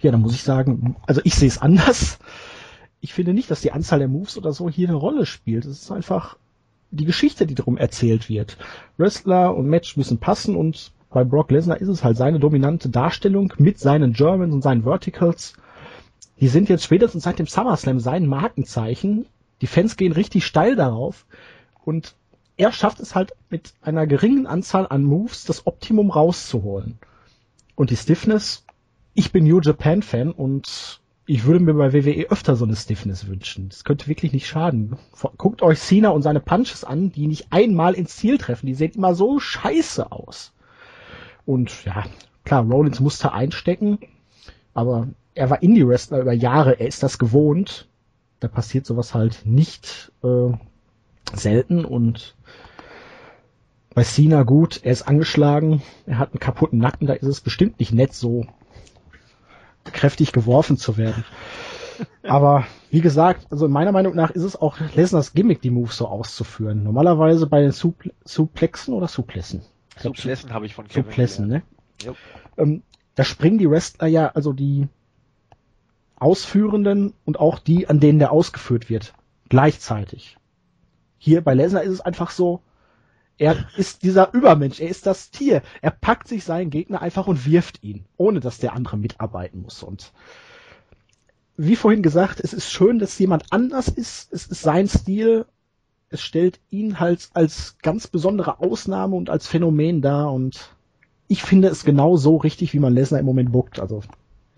Ja, 0.00 0.10
dann 0.10 0.20
muss 0.20 0.34
ich 0.34 0.42
sagen, 0.42 0.96
also 1.06 1.20
ich 1.24 1.34
sehe 1.34 1.48
es 1.48 1.60
anders. 1.60 2.18
Ich 3.00 3.14
finde 3.14 3.34
nicht, 3.34 3.50
dass 3.50 3.60
die 3.60 3.72
Anzahl 3.72 3.98
der 3.98 4.08
Moves 4.08 4.36
oder 4.36 4.52
so 4.52 4.68
hier 4.68 4.88
eine 4.88 4.96
Rolle 4.96 5.26
spielt. 5.26 5.64
Es 5.64 5.82
ist 5.82 5.92
einfach 5.92 6.36
die 6.90 7.04
Geschichte, 7.04 7.46
die 7.46 7.54
darum 7.54 7.76
erzählt 7.76 8.28
wird. 8.28 8.56
Wrestler 8.96 9.54
und 9.54 9.66
Match 9.66 9.96
müssen 9.96 10.18
passen 10.18 10.56
und 10.56 10.92
bei 11.10 11.24
Brock 11.24 11.50
Lesnar 11.50 11.80
ist 11.80 11.88
es 11.88 12.04
halt 12.04 12.16
seine 12.16 12.38
dominante 12.38 12.88
Darstellung 12.88 13.52
mit 13.58 13.78
seinen 13.78 14.12
Germans 14.12 14.52
und 14.52 14.62
seinen 14.62 14.82
Verticals. 14.82 15.54
Die 16.40 16.48
sind 16.48 16.68
jetzt 16.68 16.84
spätestens 16.84 17.24
seit 17.24 17.38
dem 17.38 17.46
SummerSlam 17.46 18.00
sein 18.00 18.26
Markenzeichen. 18.26 19.26
Die 19.62 19.66
Fans 19.66 19.96
gehen 19.96 20.12
richtig 20.12 20.44
steil 20.44 20.76
darauf 20.76 21.26
und 21.84 22.14
er 22.58 22.72
schafft 22.72 23.00
es 23.00 23.14
halt 23.14 23.32
mit 23.50 23.74
einer 23.82 24.06
geringen 24.06 24.46
Anzahl 24.46 24.86
an 24.88 25.04
Moves 25.04 25.44
das 25.44 25.66
Optimum 25.66 26.10
rauszuholen. 26.10 26.98
Und 27.74 27.90
die 27.90 27.96
Stiffness, 27.96 28.64
ich 29.14 29.32
bin 29.32 29.44
New 29.44 29.60
Japan 29.60 30.02
Fan 30.02 30.32
und 30.32 31.00
ich 31.26 31.44
würde 31.44 31.60
mir 31.60 31.74
bei 31.74 31.92
WWE 31.92 32.30
öfter 32.30 32.54
so 32.54 32.64
eine 32.64 32.76
Stiffness 32.76 33.26
wünschen. 33.26 33.68
Das 33.68 33.82
könnte 33.82 34.06
wirklich 34.06 34.32
nicht 34.32 34.46
schaden. 34.46 34.96
Guckt 35.36 35.60
euch 35.60 35.80
Cena 35.80 36.10
und 36.10 36.22
seine 36.22 36.40
Punches 36.40 36.84
an, 36.84 37.10
die 37.10 37.26
nicht 37.26 37.48
einmal 37.50 37.94
ins 37.94 38.16
Ziel 38.16 38.38
treffen. 38.38 38.66
Die 38.66 38.74
sehen 38.74 38.92
immer 38.94 39.14
so 39.14 39.40
scheiße 39.40 40.12
aus. 40.12 40.52
Und 41.44 41.84
ja, 41.84 42.04
klar, 42.44 42.64
Rollins 42.64 43.00
musste 43.00 43.32
einstecken, 43.32 43.98
aber 44.72 45.08
er 45.34 45.50
war 45.50 45.62
Indie-Wrestler 45.62 46.20
über 46.20 46.32
Jahre, 46.32 46.78
er 46.78 46.86
ist 46.86 47.02
das 47.02 47.18
gewohnt. 47.18 47.88
Da 48.40 48.48
passiert 48.48 48.86
sowas 48.86 49.14
halt 49.14 49.42
nicht 49.44 50.12
äh, 50.22 50.52
selten 51.34 51.84
und 51.84 52.36
bei 53.94 54.04
Cena 54.04 54.42
gut, 54.42 54.80
er 54.82 54.92
ist 54.92 55.08
angeschlagen, 55.08 55.82
er 56.04 56.18
hat 56.18 56.32
einen 56.32 56.40
kaputten 56.40 56.78
Nacken, 56.78 57.06
da 57.06 57.14
ist 57.14 57.26
es 57.26 57.40
bestimmt 57.40 57.80
nicht 57.80 57.92
nett 57.92 58.12
so 58.12 58.46
kräftig 59.92 60.32
geworfen 60.32 60.76
zu 60.76 60.96
werden. 60.96 61.24
Aber 62.22 62.66
wie 62.90 63.00
gesagt, 63.00 63.46
also 63.50 63.68
meiner 63.68 63.92
Meinung 63.92 64.14
nach 64.14 64.30
ist 64.30 64.42
es 64.42 64.56
auch 64.56 64.78
Lesners 64.94 65.32
Gimmick, 65.32 65.62
die 65.62 65.70
Moves 65.70 65.96
so 65.96 66.06
auszuführen. 66.06 66.82
Normalerweise 66.82 67.46
bei 67.46 67.60
den 67.60 67.72
Supl 67.72 68.12
Suplexen 68.24 68.94
oder 68.94 69.08
Suplessen? 69.08 69.62
Suplessen 69.96 70.52
habe 70.52 70.66
ich 70.66 70.74
von 70.74 70.86
Kevin. 70.86 71.04
Suplessen, 71.04 71.48
ne? 71.48 71.62
Ähm, 72.58 72.82
da 73.14 73.24
springen 73.24 73.58
die 73.58 73.70
Wrestler 73.70 74.08
ja, 74.08 74.28
also 74.28 74.52
die 74.52 74.88
Ausführenden 76.16 77.14
und 77.24 77.40
auch 77.40 77.58
die, 77.58 77.88
an 77.88 78.00
denen 78.00 78.18
der 78.18 78.32
ausgeführt 78.32 78.90
wird, 78.90 79.14
gleichzeitig. 79.48 80.36
Hier 81.18 81.42
bei 81.42 81.54
Lesnar 81.54 81.82
ist 81.82 81.92
es 81.92 82.00
einfach 82.00 82.30
so, 82.30 82.60
Er 83.38 83.66
ist 83.76 84.02
dieser 84.02 84.32
Übermensch, 84.32 84.80
er 84.80 84.88
ist 84.88 85.06
das 85.06 85.30
Tier. 85.30 85.62
Er 85.82 85.90
packt 85.90 86.26
sich 86.26 86.44
seinen 86.44 86.70
Gegner 86.70 87.02
einfach 87.02 87.26
und 87.26 87.44
wirft 87.44 87.82
ihn, 87.82 88.06
ohne 88.16 88.40
dass 88.40 88.58
der 88.58 88.72
andere 88.72 88.96
mitarbeiten 88.96 89.60
muss. 89.60 89.82
Und 89.82 90.12
wie 91.56 91.76
vorhin 91.76 92.02
gesagt, 92.02 92.40
es 92.40 92.52
ist 92.52 92.70
schön, 92.70 92.98
dass 92.98 93.18
jemand 93.18 93.44
anders 93.50 93.88
ist. 93.88 94.32
Es 94.32 94.46
ist 94.46 94.62
sein 94.62 94.88
Stil. 94.88 95.46
Es 96.08 96.22
stellt 96.22 96.60
ihn 96.70 97.00
halt 97.00 97.30
als 97.34 97.76
ganz 97.82 98.06
besondere 98.06 98.60
Ausnahme 98.60 99.16
und 99.16 99.28
als 99.28 99.46
Phänomen 99.46 100.00
dar. 100.00 100.32
Und 100.32 100.74
ich 101.28 101.42
finde 101.42 101.68
es 101.68 101.84
genau 101.84 102.16
so 102.16 102.36
richtig, 102.36 102.72
wie 102.72 102.78
man 102.78 102.94
Lesnar 102.94 103.20
im 103.20 103.26
Moment 103.26 103.52
bookt. 103.52 103.80
Also 103.80 104.02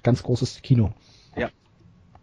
ganz 0.03 0.23
großes 0.23 0.63
Kino. 0.63 0.93
Ja. 1.37 1.51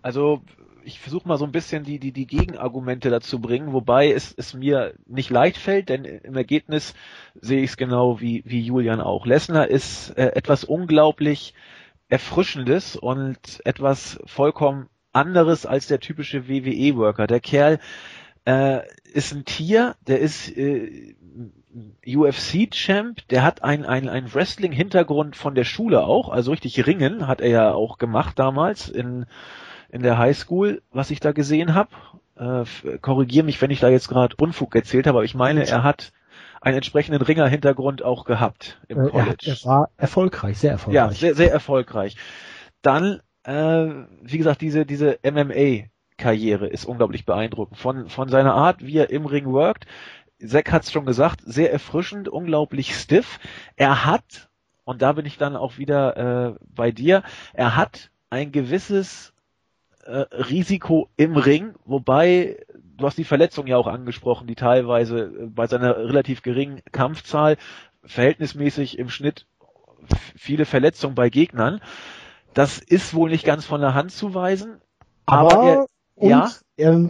Also 0.02 0.42
ich 0.86 1.00
versuche 1.00 1.28
mal 1.28 1.38
so 1.38 1.46
ein 1.46 1.52
bisschen 1.52 1.84
die, 1.84 2.00
die, 2.00 2.12
die 2.12 2.28
Gegenargumente 2.28 3.10
dazu 3.10 3.40
bringen, 3.40 3.74
wobei 3.74 4.12
es, 4.12 4.34
es 4.38 4.54
mir 4.54 4.94
nicht 5.08 5.30
leicht 5.30 5.58
fällt, 5.58 5.90
denn 5.90 6.06
im 6.06 6.36
Ergebnis 6.36 6.94
sehe 7.40 7.62
ich 7.62 7.72
es 7.72 7.78
genau 7.78 8.22
wie, 8.22 8.44
wie 8.46 8.62
Julian 8.62 9.02
auch. 9.02 9.26
Lesnar 9.26 9.68
ist 9.68 10.12
äh, 10.12 10.28
etwas 10.36 10.64
unglaublich 10.64 11.54
Erfrischendes 12.08 12.96
und 12.96 13.66
etwas 13.66 14.20
vollkommen 14.26 14.88
anderes 15.12 15.66
als 15.66 15.88
der 15.88 16.00
typische 16.00 16.48
WWE-Worker. 16.48 17.26
Der 17.26 17.40
Kerl 17.40 17.80
äh, 18.46 18.82
ist 19.12 19.34
ein 19.34 19.46
Tier, 19.46 19.96
der 20.06 20.20
ist 20.20 20.56
äh, 20.56 21.16
UFC-Champ, 22.06 23.28
der 23.30 23.44
hat 23.44 23.64
einen 23.64 23.86
ein, 23.86 24.08
ein 24.08 24.32
Wrestling-Hintergrund 24.34 25.36
von 25.36 25.56
der 25.56 25.64
Schule 25.64 26.04
auch, 26.04 26.30
also 26.30 26.52
richtig 26.52 26.86
Ringen 26.86 27.28
hat 27.28 27.42
er 27.42 27.50
ja 27.50 27.74
auch 27.74 27.98
gemacht 27.98 28.38
damals 28.38 28.88
in 28.88 29.26
in 29.96 30.04
der 30.04 30.18
Highschool, 30.18 30.82
was 30.92 31.10
ich 31.10 31.22
da 31.22 31.32
gesehen 31.32 31.74
habe. 31.74 31.90
Äh, 32.36 32.98
Korrigiere 32.98 33.46
mich, 33.46 33.62
wenn 33.62 33.72
ich 33.72 33.80
da 33.80 33.88
jetzt 33.88 34.10
gerade 34.10 34.36
Unfug 34.36 34.76
erzählt 34.76 35.08
habe, 35.08 35.20
aber 35.20 35.26
ich 35.26 35.36
meine, 35.36 35.66
er 35.66 35.84
hat 35.84 36.12
einen 36.60 36.76
entsprechenden 36.76 37.22
Ringer-Hintergrund 37.22 38.04
auch 38.04 38.26
gehabt 38.26 38.82
im 38.90 38.98
College. 39.10 39.38
Er, 39.46 39.54
er 39.54 39.66
war 39.66 39.90
erfolgreich, 39.96 40.58
sehr 40.58 40.72
erfolgreich. 40.72 40.96
Ja, 40.96 41.12
sehr, 41.12 41.34
sehr 41.34 41.50
erfolgreich. 41.50 42.18
Dann, 42.82 43.22
äh, 43.44 43.88
wie 44.22 44.38
gesagt, 44.38 44.60
diese, 44.60 44.86
diese 44.86 45.18
MMA-Karriere 45.24 46.68
ist 46.68 46.84
unglaublich 46.84 47.26
beeindruckend. 47.26 47.78
Von, 47.78 48.10
von 48.10 48.28
seiner 48.28 48.54
Art, 48.54 48.86
wie 48.86 48.98
er 48.98 49.12
im 49.12 49.26
Ring 49.26 49.46
workt, 49.46 49.86
Zack 50.46 50.74
hat 50.74 50.84
es 50.84 50.92
schon 50.92 51.06
gesagt, 51.06 51.40
sehr 51.46 51.72
erfrischend, 51.72 52.28
unglaublich 52.28 52.98
stiff. 52.98 53.40
Er 53.78 54.04
hat, 54.04 54.50
und 54.84 55.02
da 55.02 55.14
bin 55.14 55.26
ich 55.26 55.38
dann 55.38 55.56
auch 55.56 55.78
wieder 55.78 56.18
äh, 56.18 56.56
bei 56.68 56.92
dir, 56.92 57.24
er 57.54 57.78
hat 57.78 58.12
ein 58.30 58.52
gewisses 58.52 59.32
äh, 60.06 60.26
Risiko 60.32 61.10
im 61.18 61.36
Ring, 61.36 61.74
wobei 61.86 62.58
du 62.98 63.06
hast 63.06 63.18
die 63.18 63.24
Verletzung 63.24 63.68
ja 63.68 63.78
auch 63.78 63.88
angesprochen, 63.88 64.48
die 64.48 64.56
teilweise 64.56 65.20
äh, 65.20 65.46
bei 65.48 65.68
seiner 65.68 65.98
relativ 65.98 66.42
geringen 66.42 66.82
Kampfzahl 66.92 67.58
verhältnismäßig 68.04 69.00
im 69.00 69.10
Schnitt 69.10 69.48
viele 70.36 70.66
Verletzungen 70.66 71.16
bei 71.16 71.30
Gegnern. 71.30 71.82
Das 72.54 72.80
ist 72.80 73.14
wohl 73.14 73.30
nicht 73.30 73.46
ganz 73.46 73.66
von 73.66 73.82
der 73.82 73.94
Hand 73.94 74.12
zu 74.12 74.34
weisen. 74.34 74.80
Aber, 75.26 75.54
aber 75.54 75.88
er, 76.16 76.30
ja, 76.30 76.52
er 76.78 77.10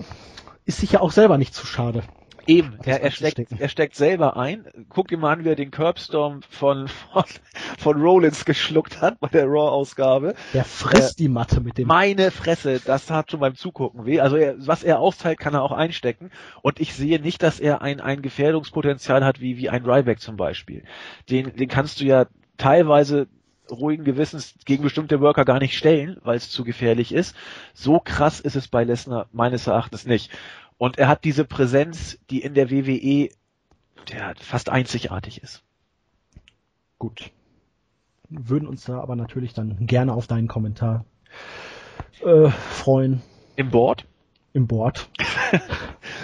ist 0.65 0.79
sich 0.79 0.93
ja 0.93 1.01
auch 1.01 1.11
selber 1.11 1.37
nicht 1.37 1.53
zu 1.53 1.65
schade. 1.65 2.03
Eben, 2.47 2.77
er, 2.83 3.01
er, 3.01 3.11
steckt, 3.11 3.39
er 3.59 3.69
steckt 3.69 3.95
selber 3.95 4.37
ein. 4.37 4.65
Guck 4.89 5.07
dir 5.07 5.17
mal 5.17 5.33
an, 5.33 5.43
wie 5.43 5.49
er 5.49 5.55
den 5.55 5.71
Curbstorm 5.71 6.41
von, 6.49 6.87
von, 6.87 7.23
von 7.77 8.01
Rollins 8.01 8.45
geschluckt 8.45 9.01
hat 9.01 9.19
bei 9.19 9.27
der 9.29 9.45
Raw-Ausgabe. 9.45 10.35
Der 10.53 10.63
frisst 10.63 11.19
äh, 11.19 11.23
die 11.23 11.29
Matte 11.29 11.61
mit 11.61 11.77
dem. 11.77 11.87
Meine 11.87 12.31
Fresse, 12.31 12.79
das 12.83 13.09
hat 13.09 13.31
schon 13.31 13.39
beim 13.39 13.55
Zugucken 13.55 14.05
weh. 14.05 14.19
Also 14.19 14.37
er, 14.37 14.55
was 14.59 14.83
er 14.83 14.99
austeilt, 14.99 15.39
kann 15.39 15.53
er 15.53 15.63
auch 15.63 15.71
einstecken. 15.71 16.31
Und 16.61 16.79
ich 16.79 16.93
sehe 16.93 17.19
nicht, 17.19 17.41
dass 17.41 17.59
er 17.59 17.81
ein, 17.81 17.99
ein 17.99 18.21
Gefährdungspotenzial 18.21 19.25
hat, 19.25 19.41
wie, 19.41 19.57
wie 19.57 19.69
ein 19.69 19.85
Ryback 19.85 20.19
zum 20.19 20.37
Beispiel. 20.37 20.83
Den, 21.29 21.55
den 21.55 21.67
kannst 21.67 22.01
du 22.01 22.05
ja 22.05 22.27
teilweise 22.57 23.27
ruhigen 23.71 24.03
Gewissens 24.03 24.55
gegen 24.65 24.83
bestimmte 24.83 25.21
Worker 25.21 25.45
gar 25.45 25.59
nicht 25.59 25.77
stellen, 25.77 26.17
weil 26.23 26.37
es 26.37 26.49
zu 26.49 26.63
gefährlich 26.63 27.13
ist. 27.13 27.35
So 27.73 27.99
krass 27.99 28.39
ist 28.39 28.55
es 28.55 28.67
bei 28.67 28.83
Lesnar 28.83 29.27
meines 29.31 29.67
Erachtens 29.67 30.05
nicht. 30.05 30.31
Und 30.77 30.97
er 30.97 31.07
hat 31.07 31.23
diese 31.23 31.45
Präsenz, 31.45 32.19
die 32.29 32.41
in 32.41 32.53
der 32.53 32.69
WWE 32.69 33.29
der 34.11 34.35
fast 34.35 34.69
einzigartig 34.69 35.41
ist. 35.41 35.63
Gut. 36.99 37.31
Würden 38.29 38.67
uns 38.67 38.85
da 38.85 38.99
aber 38.99 39.15
natürlich 39.15 39.53
dann 39.53 39.87
gerne 39.87 40.13
auf 40.13 40.27
deinen 40.27 40.47
Kommentar 40.47 41.05
äh, 42.23 42.49
freuen. 42.49 43.21
Im 43.55 43.69
Board? 43.69 44.05
Im 44.53 44.65
Board. 44.67 45.09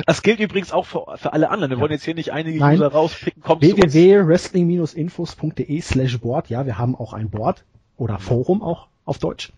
das 0.06 0.22
gilt 0.24 0.40
übrigens 0.40 0.72
auch 0.72 0.86
für, 0.86 1.06
für 1.16 1.34
alle 1.34 1.50
anderen. 1.50 1.72
Wir 1.72 1.78
ja. 1.78 1.82
wollen 1.82 1.92
jetzt 1.92 2.06
hier 2.06 2.16
nicht 2.16 2.32
einige 2.32 2.60
Nein. 2.60 2.78
User 2.78 2.88
rauspicken. 2.88 3.44
www.wrestling-infos.de 3.44 5.82
slash 5.82 6.18
Board. 6.20 6.50
Ja, 6.50 6.66
wir 6.66 6.78
haben 6.78 6.96
auch 6.96 7.12
ein 7.14 7.30
Board 7.30 7.66
oder 7.98 8.20
Forum 8.20 8.64
auch 8.64 8.88
auf 9.06 9.20
Deutsch. 9.20 9.52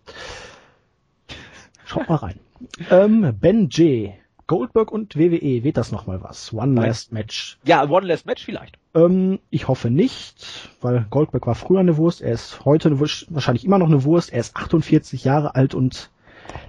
Schaut 1.86 2.10
mal 2.10 2.16
rein. 2.16 2.40
Ähm, 2.90 3.38
Ben 3.42 3.68
J 3.68 4.14
Goldberg 4.48 4.92
und 4.92 5.18
WWE, 5.18 5.64
wird 5.64 5.78
das 5.78 5.92
nochmal 5.92 6.22
was? 6.22 6.54
One 6.54 6.74
Nein. 6.74 6.88
Last 6.88 7.12
Match. 7.12 7.58
Ja, 7.66 7.90
One 7.90 8.08
Last 8.08 8.26
Match 8.26 8.44
vielleicht. 8.44 8.78
Ähm, 8.94 9.40
ich 9.50 9.68
hoffe 9.68 9.90
nicht, 9.90 10.70
weil 10.82 11.06
Goldberg 11.10 11.48
war 11.48 11.56
früher 11.56 11.80
eine 11.80 11.98
Wurst, 11.98 12.22
er 12.22 12.34
ist 12.34 12.66
heute 12.66 13.00
Wurst, 13.00 13.28
wahrscheinlich 13.30 13.66
immer 13.66 13.80
noch 13.80 13.88
eine 13.88 14.04
Wurst, 14.04 14.34
er 14.34 14.40
ist 14.40 14.56
48 14.56 15.24
Jahre 15.24 15.56
alt 15.56 15.74
und 15.74 16.10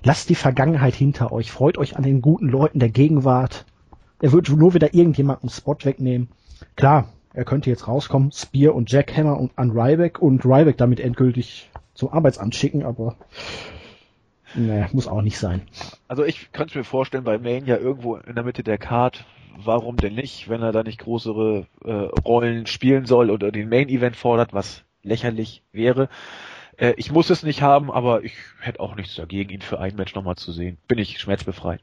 lasst 0.02 0.28
die 0.28 0.34
Vergangenheit 0.34 0.94
hinter 0.94 1.32
euch, 1.32 1.50
freut 1.50 1.78
euch 1.78 1.96
an 1.96 2.02
den 2.02 2.22
guten 2.22 2.48
Leuten 2.48 2.78
der 2.78 2.90
Gegenwart. 2.90 3.66
Er 4.20 4.32
wird 4.32 4.48
nur 4.48 4.74
wieder 4.74 4.94
irgendjemanden 4.94 5.50
Spot 5.50 5.76
wegnehmen. 5.82 6.28
Klar, 6.76 7.08
er 7.34 7.44
könnte 7.44 7.68
jetzt 7.68 7.88
rauskommen, 7.88 8.30
Spear 8.30 8.74
und 8.74 8.90
Jackhammer 8.90 9.38
und 9.38 9.50
an 9.56 9.72
Ryback 9.72 10.22
und 10.22 10.44
Ryback 10.44 10.78
damit 10.78 11.00
endgültig 11.00 11.68
zum 11.94 12.10
Arbeitsamt 12.10 12.54
schicken, 12.54 12.84
aber 12.84 13.16
Nee, 14.54 14.86
muss 14.92 15.08
auch 15.08 15.22
nicht 15.22 15.38
sein. 15.38 15.62
Also 16.08 16.24
ich 16.24 16.52
könnte 16.52 16.78
mir 16.78 16.84
vorstellen, 16.84 17.24
bei 17.24 17.38
Mania 17.38 17.76
irgendwo 17.76 18.16
in 18.16 18.34
der 18.34 18.44
Mitte 18.44 18.62
der 18.62 18.78
Card, 18.78 19.24
warum 19.56 19.96
denn 19.96 20.14
nicht, 20.14 20.48
wenn 20.48 20.62
er 20.62 20.72
da 20.72 20.82
nicht 20.82 21.00
größere 21.00 21.66
äh, 21.84 21.92
Rollen 21.92 22.66
spielen 22.66 23.06
soll 23.06 23.30
oder 23.30 23.52
den 23.52 23.68
Main 23.68 23.88
Event 23.88 24.16
fordert, 24.16 24.52
was 24.52 24.82
lächerlich 25.02 25.62
wäre. 25.72 26.08
Äh, 26.76 26.94
ich 26.96 27.12
muss 27.12 27.30
es 27.30 27.42
nicht 27.42 27.62
haben, 27.62 27.90
aber 27.90 28.24
ich 28.24 28.34
hätte 28.60 28.80
auch 28.80 28.96
nichts 28.96 29.14
dagegen, 29.14 29.50
ihn 29.50 29.62
für 29.62 29.80
ein 29.80 29.96
Match 29.96 30.14
nochmal 30.14 30.36
zu 30.36 30.52
sehen. 30.52 30.78
Bin 30.88 30.98
ich 30.98 31.18
schmerzbefreit. 31.18 31.80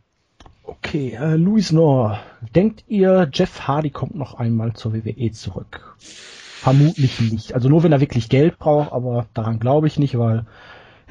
Okay, 0.64 1.18
äh, 1.19 1.35
Louis 1.35 1.72
Noor, 1.72 2.19
denkt 2.56 2.84
ihr, 2.88 3.30
Jeff 3.34 3.68
Hardy 3.68 3.89
kommt 3.89 4.15
noch 4.15 4.35
einmal 4.35 4.73
zur 4.73 4.93
WWE 4.93 5.31
zurück? 5.31 5.95
Vermutlich 5.99 7.19
nicht. 7.19 7.53
Also 7.53 7.69
nur 7.69 7.84
wenn 7.84 7.91
er 7.91 8.02
wirklich 8.02 8.30
Geld 8.30 8.60
braucht, 8.60 8.91
aber 8.91 9.26
daran 9.34 9.60
glaube 9.60 9.88
ich 9.88 9.98
nicht, 9.98 10.18
weil 10.18 10.45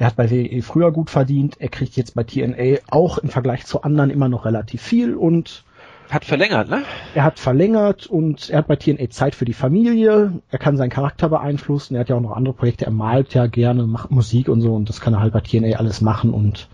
er 0.01 0.07
hat 0.07 0.15
bei 0.15 0.31
WWE 0.31 0.63
früher 0.63 0.91
gut 0.91 1.11
verdient, 1.11 1.57
er 1.59 1.69
kriegt 1.69 1.95
jetzt 1.95 2.15
bei 2.15 2.23
TNA 2.23 2.79
auch 2.89 3.19
im 3.19 3.29
Vergleich 3.29 3.67
zu 3.67 3.83
anderen 3.83 4.09
immer 4.09 4.29
noch 4.29 4.45
relativ 4.45 4.81
viel 4.81 5.13
und 5.13 5.63
hat 6.09 6.25
verlängert, 6.25 6.69
ne? 6.69 6.81
Er 7.13 7.23
hat 7.23 7.37
verlängert 7.37 8.07
und 8.07 8.49
er 8.49 8.57
hat 8.57 8.67
bei 8.67 8.77
TNA 8.77 9.11
Zeit 9.11 9.35
für 9.35 9.45
die 9.45 9.53
Familie. 9.53 10.33
Er 10.49 10.57
kann 10.57 10.75
seinen 10.75 10.89
Charakter 10.89 11.29
beeinflussen. 11.29 11.93
Er 11.93 12.01
hat 12.01 12.09
ja 12.09 12.15
auch 12.15 12.21
noch 12.21 12.35
andere 12.35 12.55
Projekte. 12.55 12.85
Er 12.85 12.91
malt 12.91 13.35
ja 13.35 13.45
gerne, 13.45 13.85
macht 13.85 14.09
Musik 14.09 14.49
und 14.49 14.61
so 14.61 14.73
und 14.73 14.89
das 14.89 15.01
kann 15.01 15.13
er 15.13 15.19
halt 15.19 15.33
bei 15.33 15.41
TNA 15.41 15.77
alles 15.77 16.01
machen 16.01 16.33
und 16.33 16.67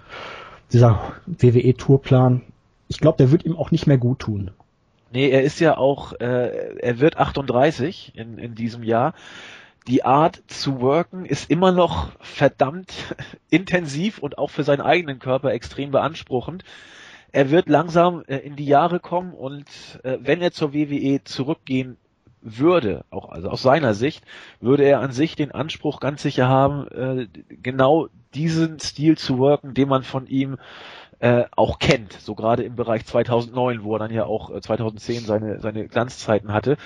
dieser 0.72 1.02
WWE 1.26 1.76
Tourplan, 1.76 2.44
ich 2.88 2.99
glaube, 2.99 3.18
der 3.18 3.32
wird 3.32 3.44
ihm 3.44 3.58
auch 3.58 3.72
nicht 3.72 3.88
mehr 3.88 3.98
gut 3.98 4.20
tun. 4.20 4.52
Nee, 5.12 5.30
er 5.30 5.44
ist 5.44 5.60
ja 5.60 5.78
auch, 5.78 6.14
äh, 6.14 6.78
er 6.80 6.99
wird 6.99 7.18
38 7.18 8.14
in, 8.16 8.38
in 8.38 8.56
diesem 8.56 8.84
Jahr 8.84 9.14
die 9.88 10.03
Art 10.03 10.43
zu 10.47 10.81
worken 10.81 11.26
ist 11.26 11.49
immer 11.49 11.72
noch 11.72 12.11
verdammt 12.19 12.93
intensiv 13.49 14.19
und 14.19 14.38
auch 14.38 14.49
für 14.49 14.64
seinen 14.64 14.81
eigenen 14.81 15.19
Körper 15.19 15.51
extrem 15.51 15.91
beanspruchend. 15.91 16.64
Er 17.31 17.51
wird 17.51 17.69
langsam 17.69 18.23
äh, 18.27 18.38
in 18.38 18.55
die 18.55 18.65
Jahre 18.65 18.99
kommen 18.99 19.34
und 19.34 19.65
äh, 20.03 20.18
wenn 20.22 20.41
er 20.41 20.51
zur 20.51 20.73
WWE 20.73 21.23
zurückgehen 21.23 21.97
würde, 22.41 23.03
auch 23.09 23.30
also 23.30 23.49
aus 23.49 23.61
seiner 23.61 23.93
Sicht, 23.93 24.23
würde 24.61 24.84
er 24.84 24.99
an 25.01 25.11
sich 25.11 25.35
den 25.35 25.51
Anspruch 25.51 25.99
ganz 25.99 26.22
sicher 26.22 26.47
haben, 26.47 26.88
äh, 26.88 27.27
genau 27.61 28.07
diesen 28.34 28.80
Stil 28.80 29.18
zu 29.18 29.38
worken, 29.38 29.73
den 29.73 29.89
man 29.89 30.03
von 30.03 30.27
ihm 30.27 30.57
äh, 31.19 31.45
auch 31.55 31.80
kennt, 31.80 32.14
so 32.14 32.35
gerade 32.35 32.64
im 32.64 32.76
Bereich 32.76 33.05
2009, 33.05 33.84
wo 33.84 33.95
er 33.95 33.99
dann 33.99 34.14
ja 34.14 34.26
auch 34.26 34.57
2010 34.59 35.15
äh, 35.15 35.19
seine 35.22 35.59
seine 35.59 35.88
Glanzzeiten 35.88 36.53
hatte. 36.53 36.77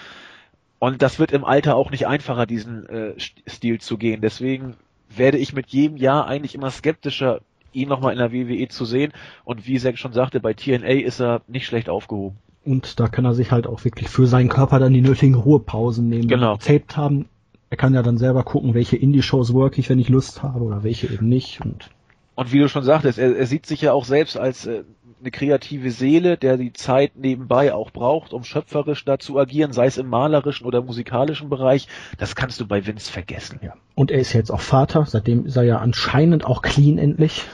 Und 0.82 1.04
das 1.04 1.20
wird 1.20 1.32
im 1.32 1.46
Alter 1.46 1.76
auch 1.76 1.92
nicht 1.92 2.08
einfacher, 2.08 2.48
diesen 2.48 2.90
äh, 2.90 3.14
Stil 3.48 3.80
zu 3.80 4.00
gehen. 4.00 4.20
Deswegen 4.20 4.74
werde 5.16 5.38
ich 5.38 5.54
mit 5.54 5.68
jedem 5.68 5.96
Jahr 5.96 6.26
eigentlich 6.26 6.56
immer 6.56 6.72
skeptischer, 6.72 7.42
ihn 7.72 7.88
nochmal 7.88 8.14
in 8.14 8.18
der 8.18 8.34
WWE 8.34 8.68
zu 8.68 8.86
sehen. 8.86 9.14
Und 9.46 9.68
wie 9.68 9.78
Zack 9.78 10.00
schon 10.00 10.12
sagte, 10.12 10.40
bei 10.40 10.56
TNA 10.56 11.06
ist 11.06 11.22
er 11.22 11.42
nicht 11.48 11.68
schlecht 11.68 11.88
aufgehoben. 11.88 12.36
Und 12.66 13.00
da 13.00 13.08
kann 13.08 13.26
er 13.26 13.36
sich 13.36 13.52
halt 13.52 13.68
auch 13.68 13.86
wirklich 13.86 14.10
für 14.10 14.26
seinen 14.26 14.50
Körper 14.50 14.80
dann 14.80 14.92
die 14.92 15.02
nötigen 15.02 15.36
Ruhepausen 15.36 16.10
nehmen. 16.10 16.28
Genau. 16.28 16.58
Taped 16.58 16.98
haben, 16.98 17.26
er 17.70 17.78
kann 17.78 17.94
ja 17.94 18.02
dann 18.02 18.18
selber 18.18 18.42
gucken, 18.42 18.74
welche 18.74 18.98
Indie-Shows 18.98 19.54
work 19.54 19.78
ich, 19.78 19.88
wenn 19.88 20.00
ich 20.00 20.10
Lust 20.10 20.42
habe 20.42 20.62
oder 20.62 20.82
welche 20.82 21.06
eben 21.06 21.30
nicht. 21.30 21.62
Und 21.62 21.92
Und 22.34 22.52
wie 22.52 22.58
du 22.58 22.68
schon 22.68 22.84
sagtest, 22.84 23.20
er, 23.20 23.38
er 23.38 23.46
sieht 23.46 23.68
sich 23.68 23.82
ja 23.82 23.94
auch 23.94 24.06
selbst 24.06 24.36
als 24.36 24.66
äh, 24.66 24.84
eine 25.22 25.32
kreative 25.32 25.92
Seele, 25.92 26.38
der 26.38 26.58
die 26.58 26.74
Zeit 26.74 27.16
nebenbei 27.16 27.74
auch 27.74 27.92
braucht, 27.92 28.34
um 28.34 28.44
schöpferisch 28.44 29.06
da 29.06 29.20
zu 29.20 29.40
agieren, 29.40 29.72
sei 29.72 29.86
es 29.86 29.98
im 29.98 30.08
malerischen 30.08 30.66
oder 30.66 30.82
musikalischen 30.82 31.50
Bereich. 31.50 31.88
Das 32.18 32.36
kannst 32.36 32.60
du 32.60 32.68
bei 32.68 32.86
Vince 32.86 33.12
vergessen. 33.12 33.60
Ja. 33.64 33.74
Und 33.96 34.12
er 34.12 34.20
ist 34.20 34.34
jetzt 34.34 34.52
auch 34.52 34.62
Vater, 34.62 35.06
seitdem 35.06 35.46
ist 35.46 35.56
er 35.56 35.64
ja 35.64 35.78
anscheinend 35.78 36.46
auch 36.46 36.62
clean 36.62 36.98
endlich. 36.98 37.46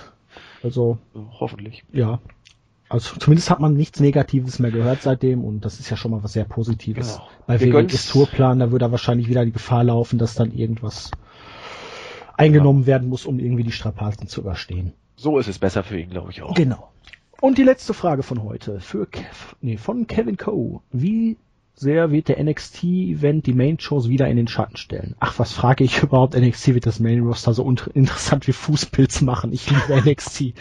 Also. 0.64 0.98
Hoffentlich. 1.40 1.84
Ja. 1.92 2.20
Also 2.90 3.18
zumindest 3.18 3.50
hat 3.50 3.60
man 3.60 3.74
nichts 3.74 4.00
Negatives 4.00 4.60
mehr 4.60 4.72
gehört 4.72 5.02
seitdem 5.02 5.44
und 5.44 5.66
das 5.66 5.80
ist 5.80 5.90
ja 5.90 5.98
schon 5.98 6.12
mal 6.12 6.24
was 6.24 6.34
sehr 6.34 6.46
Positives. 6.46 7.16
Genau. 7.16 7.30
Bei 7.46 7.60
WWEs 7.60 8.08
Tourplan, 8.08 8.60
da 8.60 8.72
würde 8.72 8.86
er 8.86 8.92
wahrscheinlich 8.92 9.28
wieder 9.28 9.44
die 9.44 9.52
Gefahr 9.52 9.84
laufen, 9.84 10.18
dass 10.18 10.36
dann 10.36 10.54
irgendwas 10.54 11.12
eingenommen 12.38 12.82
ja. 12.82 12.88
werden 12.88 13.10
muss, 13.10 13.26
um 13.26 13.40
irgendwie 13.40 13.64
die 13.64 13.74
Strapazen 13.74 14.28
zu 14.28 14.40
überstehen. 14.42 14.94
So 15.18 15.38
ist 15.38 15.48
es 15.48 15.60
besser 15.60 15.84
für 15.84 16.00
ihn, 16.00 16.12
glaube 16.12 16.32
ich 16.32 16.44
auch. 16.44 16.54
Genau. 16.54 16.90
Und 17.40 17.58
die 17.58 17.64
letzte 17.64 17.94
Frage 17.94 18.24
von 18.24 18.44
heute 18.44 18.80
für 18.80 19.06
Kev, 19.06 19.56
nee, 19.62 19.78
von 19.78 20.08
Kevin 20.08 20.38
Coe. 20.38 20.82
Wie 20.92 21.38
sehr 21.76 22.12
wird 22.12 22.30
der 22.30 22.44
NXT-Event 22.44 23.46
die 23.46 23.54
Main-Shows 23.54 24.10
wieder 24.10 24.28
in 24.28 24.38
den 24.38 24.48
Schatten 24.48 24.78
stellen? 24.78 25.16
Ach, 25.20 25.38
was 25.38 25.54
frage 25.54 25.84
ich 25.84 26.02
überhaupt? 26.04 26.36
NXT 26.36 26.74
wird 26.74 26.88
das 26.88 27.00
Main-Roster 27.00 27.54
so 27.54 27.70
interessant 27.94 28.48
wie 28.48 28.54
Fußpilz 28.54 29.22
machen. 29.22 29.54
Ich 29.54 29.70
liebe 29.70 30.02
NXT. 30.10 30.54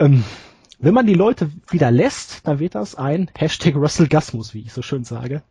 Ähm, 0.00 0.24
wenn 0.80 0.94
man 0.94 1.06
die 1.06 1.14
Leute 1.14 1.50
wieder 1.70 1.92
lässt, 1.92 2.46
dann 2.48 2.58
wird 2.58 2.74
das 2.74 2.96
ein 2.96 3.30
Hashtag 3.36 3.80
WrestleGasmus, 3.80 4.54
wie 4.54 4.62
ich 4.62 4.72
so 4.72 4.82
schön 4.82 5.04
sage. 5.04 5.42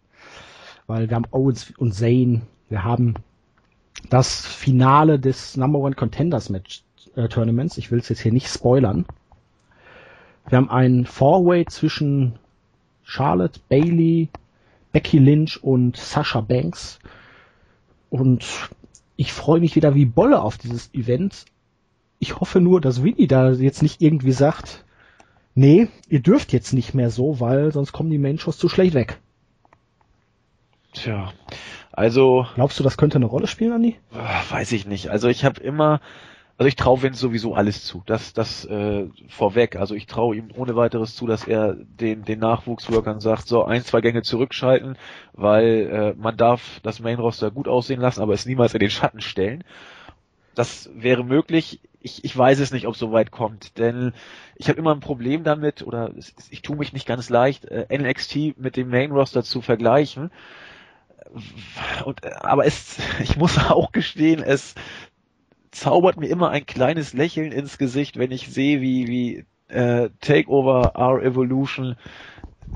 Weil 0.88 1.10
wir 1.10 1.16
haben 1.16 1.28
Owens 1.32 1.72
und 1.78 1.94
Zane, 1.94 2.41
wir 2.68 2.84
haben 2.84 3.14
das 4.10 4.46
Finale 4.46 5.20
des 5.20 5.56
Number 5.56 5.80
One 5.80 5.96
Contenders 5.96 6.50
Match 6.50 6.84
äh, 7.16 7.30
Tournaments. 7.30 7.78
Ich 7.78 7.91
will 7.91 8.00
es 8.00 8.10
jetzt 8.10 8.22
hier 8.22 8.34
nicht 8.34 8.48
spoilern. 8.50 9.06
Wir 10.50 10.58
haben 10.58 10.70
ein 10.70 11.06
Four-Way 11.06 11.66
zwischen 11.66 12.40
Charlotte, 13.04 13.60
Bailey, 13.70 14.30
Becky 14.92 15.20
Lynch 15.20 15.64
und 15.64 15.96
Sasha 15.96 16.42
Banks. 16.42 17.00
Und 18.10 18.46
ich 19.16 19.32
freue 19.32 19.60
mich 19.60 19.76
wieder 19.76 19.94
wie 19.94 20.06
Bolle 20.06 20.42
auf 20.42 20.58
dieses 20.58 20.92
Event. 20.94 21.46
Ich 22.18 22.40
hoffe 22.40 22.62
nur, 22.62 22.82
dass 22.82 23.04
Winnie 23.04 23.28
da 23.28 23.52
jetzt 23.52 23.84
nicht 23.84 24.02
irgendwie 24.02 24.32
sagt, 24.32 24.86
nee, 25.54 25.88
ihr 26.08 26.22
dürft 26.22 26.52
jetzt 26.52 26.74
nicht 26.74 26.96
mehr 26.96 27.12
so, 27.12 27.40
weil 27.40 27.72
sonst 27.72 27.92
kommen 27.92 28.10
die 28.10 28.18
Main-Shows 28.18 28.58
zu 28.58 28.70
schlecht 28.70 28.96
weg. 28.96 29.20
Tja, 30.94 31.32
also. 31.92 32.48
Glaubst 32.56 32.80
du, 32.80 32.84
das 32.84 32.98
könnte 32.98 33.18
eine 33.18 33.26
Rolle 33.28 33.46
spielen, 33.46 33.74
Andi? 33.74 33.98
Weiß 34.50 34.72
ich 34.72 34.88
nicht. 34.88 35.10
Also 35.10 35.28
ich 35.28 35.46
habe 35.46 35.62
immer 35.62 36.02
also 36.60 36.68
ich 36.68 36.76
traue 36.76 37.02
Vince 37.02 37.22
sowieso 37.22 37.56
alles 37.56 37.86
zu. 37.86 38.03
Das, 38.06 38.34
das 38.34 38.65
äh, 38.65 39.06
vorweg. 39.30 39.77
Also 39.77 39.95
ich 39.95 40.07
traue 40.07 40.36
ihm 40.36 40.49
ohne 40.53 40.76
weiteres 40.76 41.15
zu, 41.15 41.26
dass 41.26 41.48
er 41.48 41.73
den, 41.73 42.26
den 42.26 42.40
Nachwuchsworkern 42.40 43.22
sagt, 43.22 43.48
so 43.48 43.64
ein, 43.64 43.81
zwei 43.86 44.02
Gänge 44.02 44.23
zurückschalten, 44.23 44.98
weil 45.31 45.65
äh, 45.90 46.22
man 46.22 46.36
darf 46.36 46.81
das 46.84 46.99
Main 46.99 47.18
Roster 47.18 47.49
gut 47.49 47.69
aussehen 47.69 48.02
lassen, 48.02 48.22
aber 48.22 48.34
es 48.34 48.45
niemals 48.45 48.73
in 48.73 48.81
den 48.81 48.90
Schatten 48.90 49.22
stellen. 49.22 49.64
Das 50.53 50.90
wäre 50.94 51.23
möglich. 51.23 51.80
Ich, 52.02 52.26
ich 52.26 52.38
weiß 52.38 52.60
es 52.60 52.72
nicht, 52.72 52.88
ob 52.88 52.95
es 52.95 52.99
so 52.99 53.14
weit 53.14 53.31
kommt, 53.31 53.77
denn 53.77 54.11
ich 54.57 54.68
habe 54.68 54.80
immer 54.80 54.94
ein 54.94 54.99
Problem 54.99 55.45
damit, 55.45 55.81
oder 55.81 56.11
ich 56.49 56.61
tue 56.61 56.76
mich 56.76 56.91
nicht 56.91 57.07
ganz 57.07 57.30
leicht, 57.30 57.64
äh, 57.65 57.86
NXT 57.98 58.57
mit 58.57 58.76
dem 58.76 58.90
Main 58.90 59.11
Roster 59.11 59.44
zu 59.44 59.61
vergleichen. 59.61 60.30
Und, 62.03 62.26
aber 62.44 62.65
es, 62.65 62.98
ich 63.22 63.38
muss 63.38 63.57
auch 63.57 63.94
gestehen, 63.94 64.44
es 64.44 64.76
zaubert 65.72 66.18
mir 66.18 66.28
immer 66.28 66.50
ein 66.50 66.66
kleines 66.66 67.14
Lächeln 67.14 67.52
ins 67.52 67.78
Gesicht, 67.78 68.18
wenn 68.18 68.32
ich 68.32 68.50
sehe, 68.50 68.82
wie, 68.82 69.08
wie 69.08 69.46
äh, 69.74 70.10
Takeover 70.22 70.94
Our 70.98 71.22
Evolution 71.24 71.96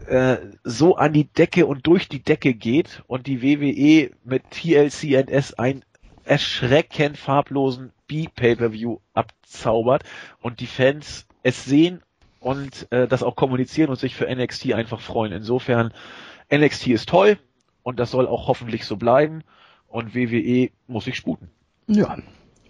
äh, 0.08 0.38
so 0.64 0.96
an 0.96 1.14
die 1.14 1.26
Decke 1.26 1.66
und 1.66 1.86
durch 1.88 2.10
die 2.10 2.22
Decke 2.22 2.54
geht 2.54 3.04
und 3.08 3.28
die 3.28 3.42
WWE 3.42 4.12
mit 4.24 4.44
TLCNS 4.52 5.54
ein 5.56 5.84
erschreckend 6.26 7.18
farblosen 7.18 7.92
B-Pay-Per-View 8.08 9.00
abzaubert 9.14 10.04
und 10.42 10.60
die 10.60 10.68
Fans 10.68 11.28
es 11.44 11.66
sehen 11.66 12.02
und 12.40 12.88
äh, 12.92 13.08
das 13.08 13.24
auch 13.24 13.36
kommunizieren 13.36 13.90
und 13.90 14.00
sich 14.00 14.16
für 14.16 14.34
NXT 14.34 14.74
einfach 14.74 15.02
freuen. 15.02 15.32
Insofern, 15.32 15.94
NXT 16.54 16.88
ist 16.88 17.10
toll 17.10 17.38
und 17.84 18.00
das 18.00 18.12
soll 18.12 18.28
auch 18.28 18.48
hoffentlich 18.48 18.86
so 18.86 18.98
bleiben 18.98 19.44
und 19.88 20.16
WWE 20.16 20.70
muss 20.88 21.06
sich 21.06 21.16
sputen. 21.16 21.50
Ja, 21.88 22.18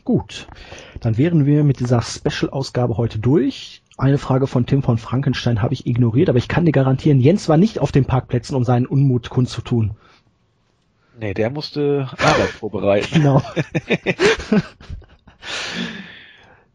Gut, 0.04 0.48
dann 1.00 1.18
wären 1.18 1.46
wir 1.46 1.64
mit 1.64 1.80
dieser 1.80 2.02
Special-Ausgabe 2.02 2.98
heute 2.98 3.20
durch. 3.20 3.82
Eine 3.98 4.18
Frage 4.18 4.48
von 4.48 4.66
Tim 4.66 4.84
von 4.84 4.98
Frankenstein 4.98 5.62
habe 5.62 5.74
ich 5.74 5.88
ignoriert, 5.88 6.28
aber 6.28 6.38
ich 6.38 6.50
kann 6.50 6.66
dir 6.66 6.74
garantieren, 6.74 7.22
Jens 7.22 7.48
war 7.48 7.58
nicht 7.58 7.80
auf 7.80 7.94
den 7.94 8.06
Parkplätzen, 8.06 8.56
um 8.56 8.66
seinen 8.66 8.86
Unmut 8.86 9.30
kundzutun. 9.30 9.92
Nee, 11.18 11.34
der 11.34 11.50
musste 11.52 12.10
Arbeit 12.12 12.50
vorbereiten. 12.60 13.14
Genau. 13.14 13.42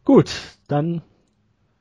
Gut, 0.05 0.31
dann 0.69 1.03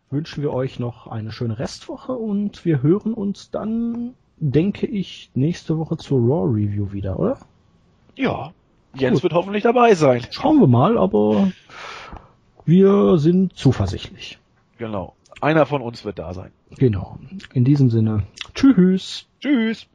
wünschen 0.09 0.41
wir 0.41 0.51
euch 0.51 0.79
noch 0.79 1.07
eine 1.07 1.31
schöne 1.31 1.59
Restwoche 1.59 2.11
und 2.13 2.65
wir 2.65 2.81
hören 2.81 3.13
uns 3.13 3.51
dann, 3.51 4.15
denke 4.37 4.85
ich, 4.85 5.31
nächste 5.33 5.77
Woche 5.77 5.95
zur 5.95 6.19
Raw 6.19 6.51
Review 6.51 6.91
wieder, 6.91 7.19
oder? 7.19 7.37
Ja, 8.15 8.51
Jens 8.99 9.17
Gut. 9.17 9.23
wird 9.23 9.33
hoffentlich 9.33 9.63
dabei 9.63 9.95
sein. 9.95 10.21
Schauen 10.31 10.59
wir 10.59 10.67
mal, 10.67 10.97
aber 10.97 11.51
wir 12.65 13.17
sind 13.17 13.55
zuversichtlich. 13.55 14.39
Genau. 14.77 15.15
Einer 15.41 15.65
von 15.65 15.81
uns 15.81 16.03
wird 16.03 16.19
da 16.19 16.33
sein. 16.33 16.51
Genau. 16.77 17.17
In 17.53 17.63
diesem 17.63 17.89
Sinne. 17.89 18.23
Tschüss. 18.53 19.27
Tschüss. 19.39 19.87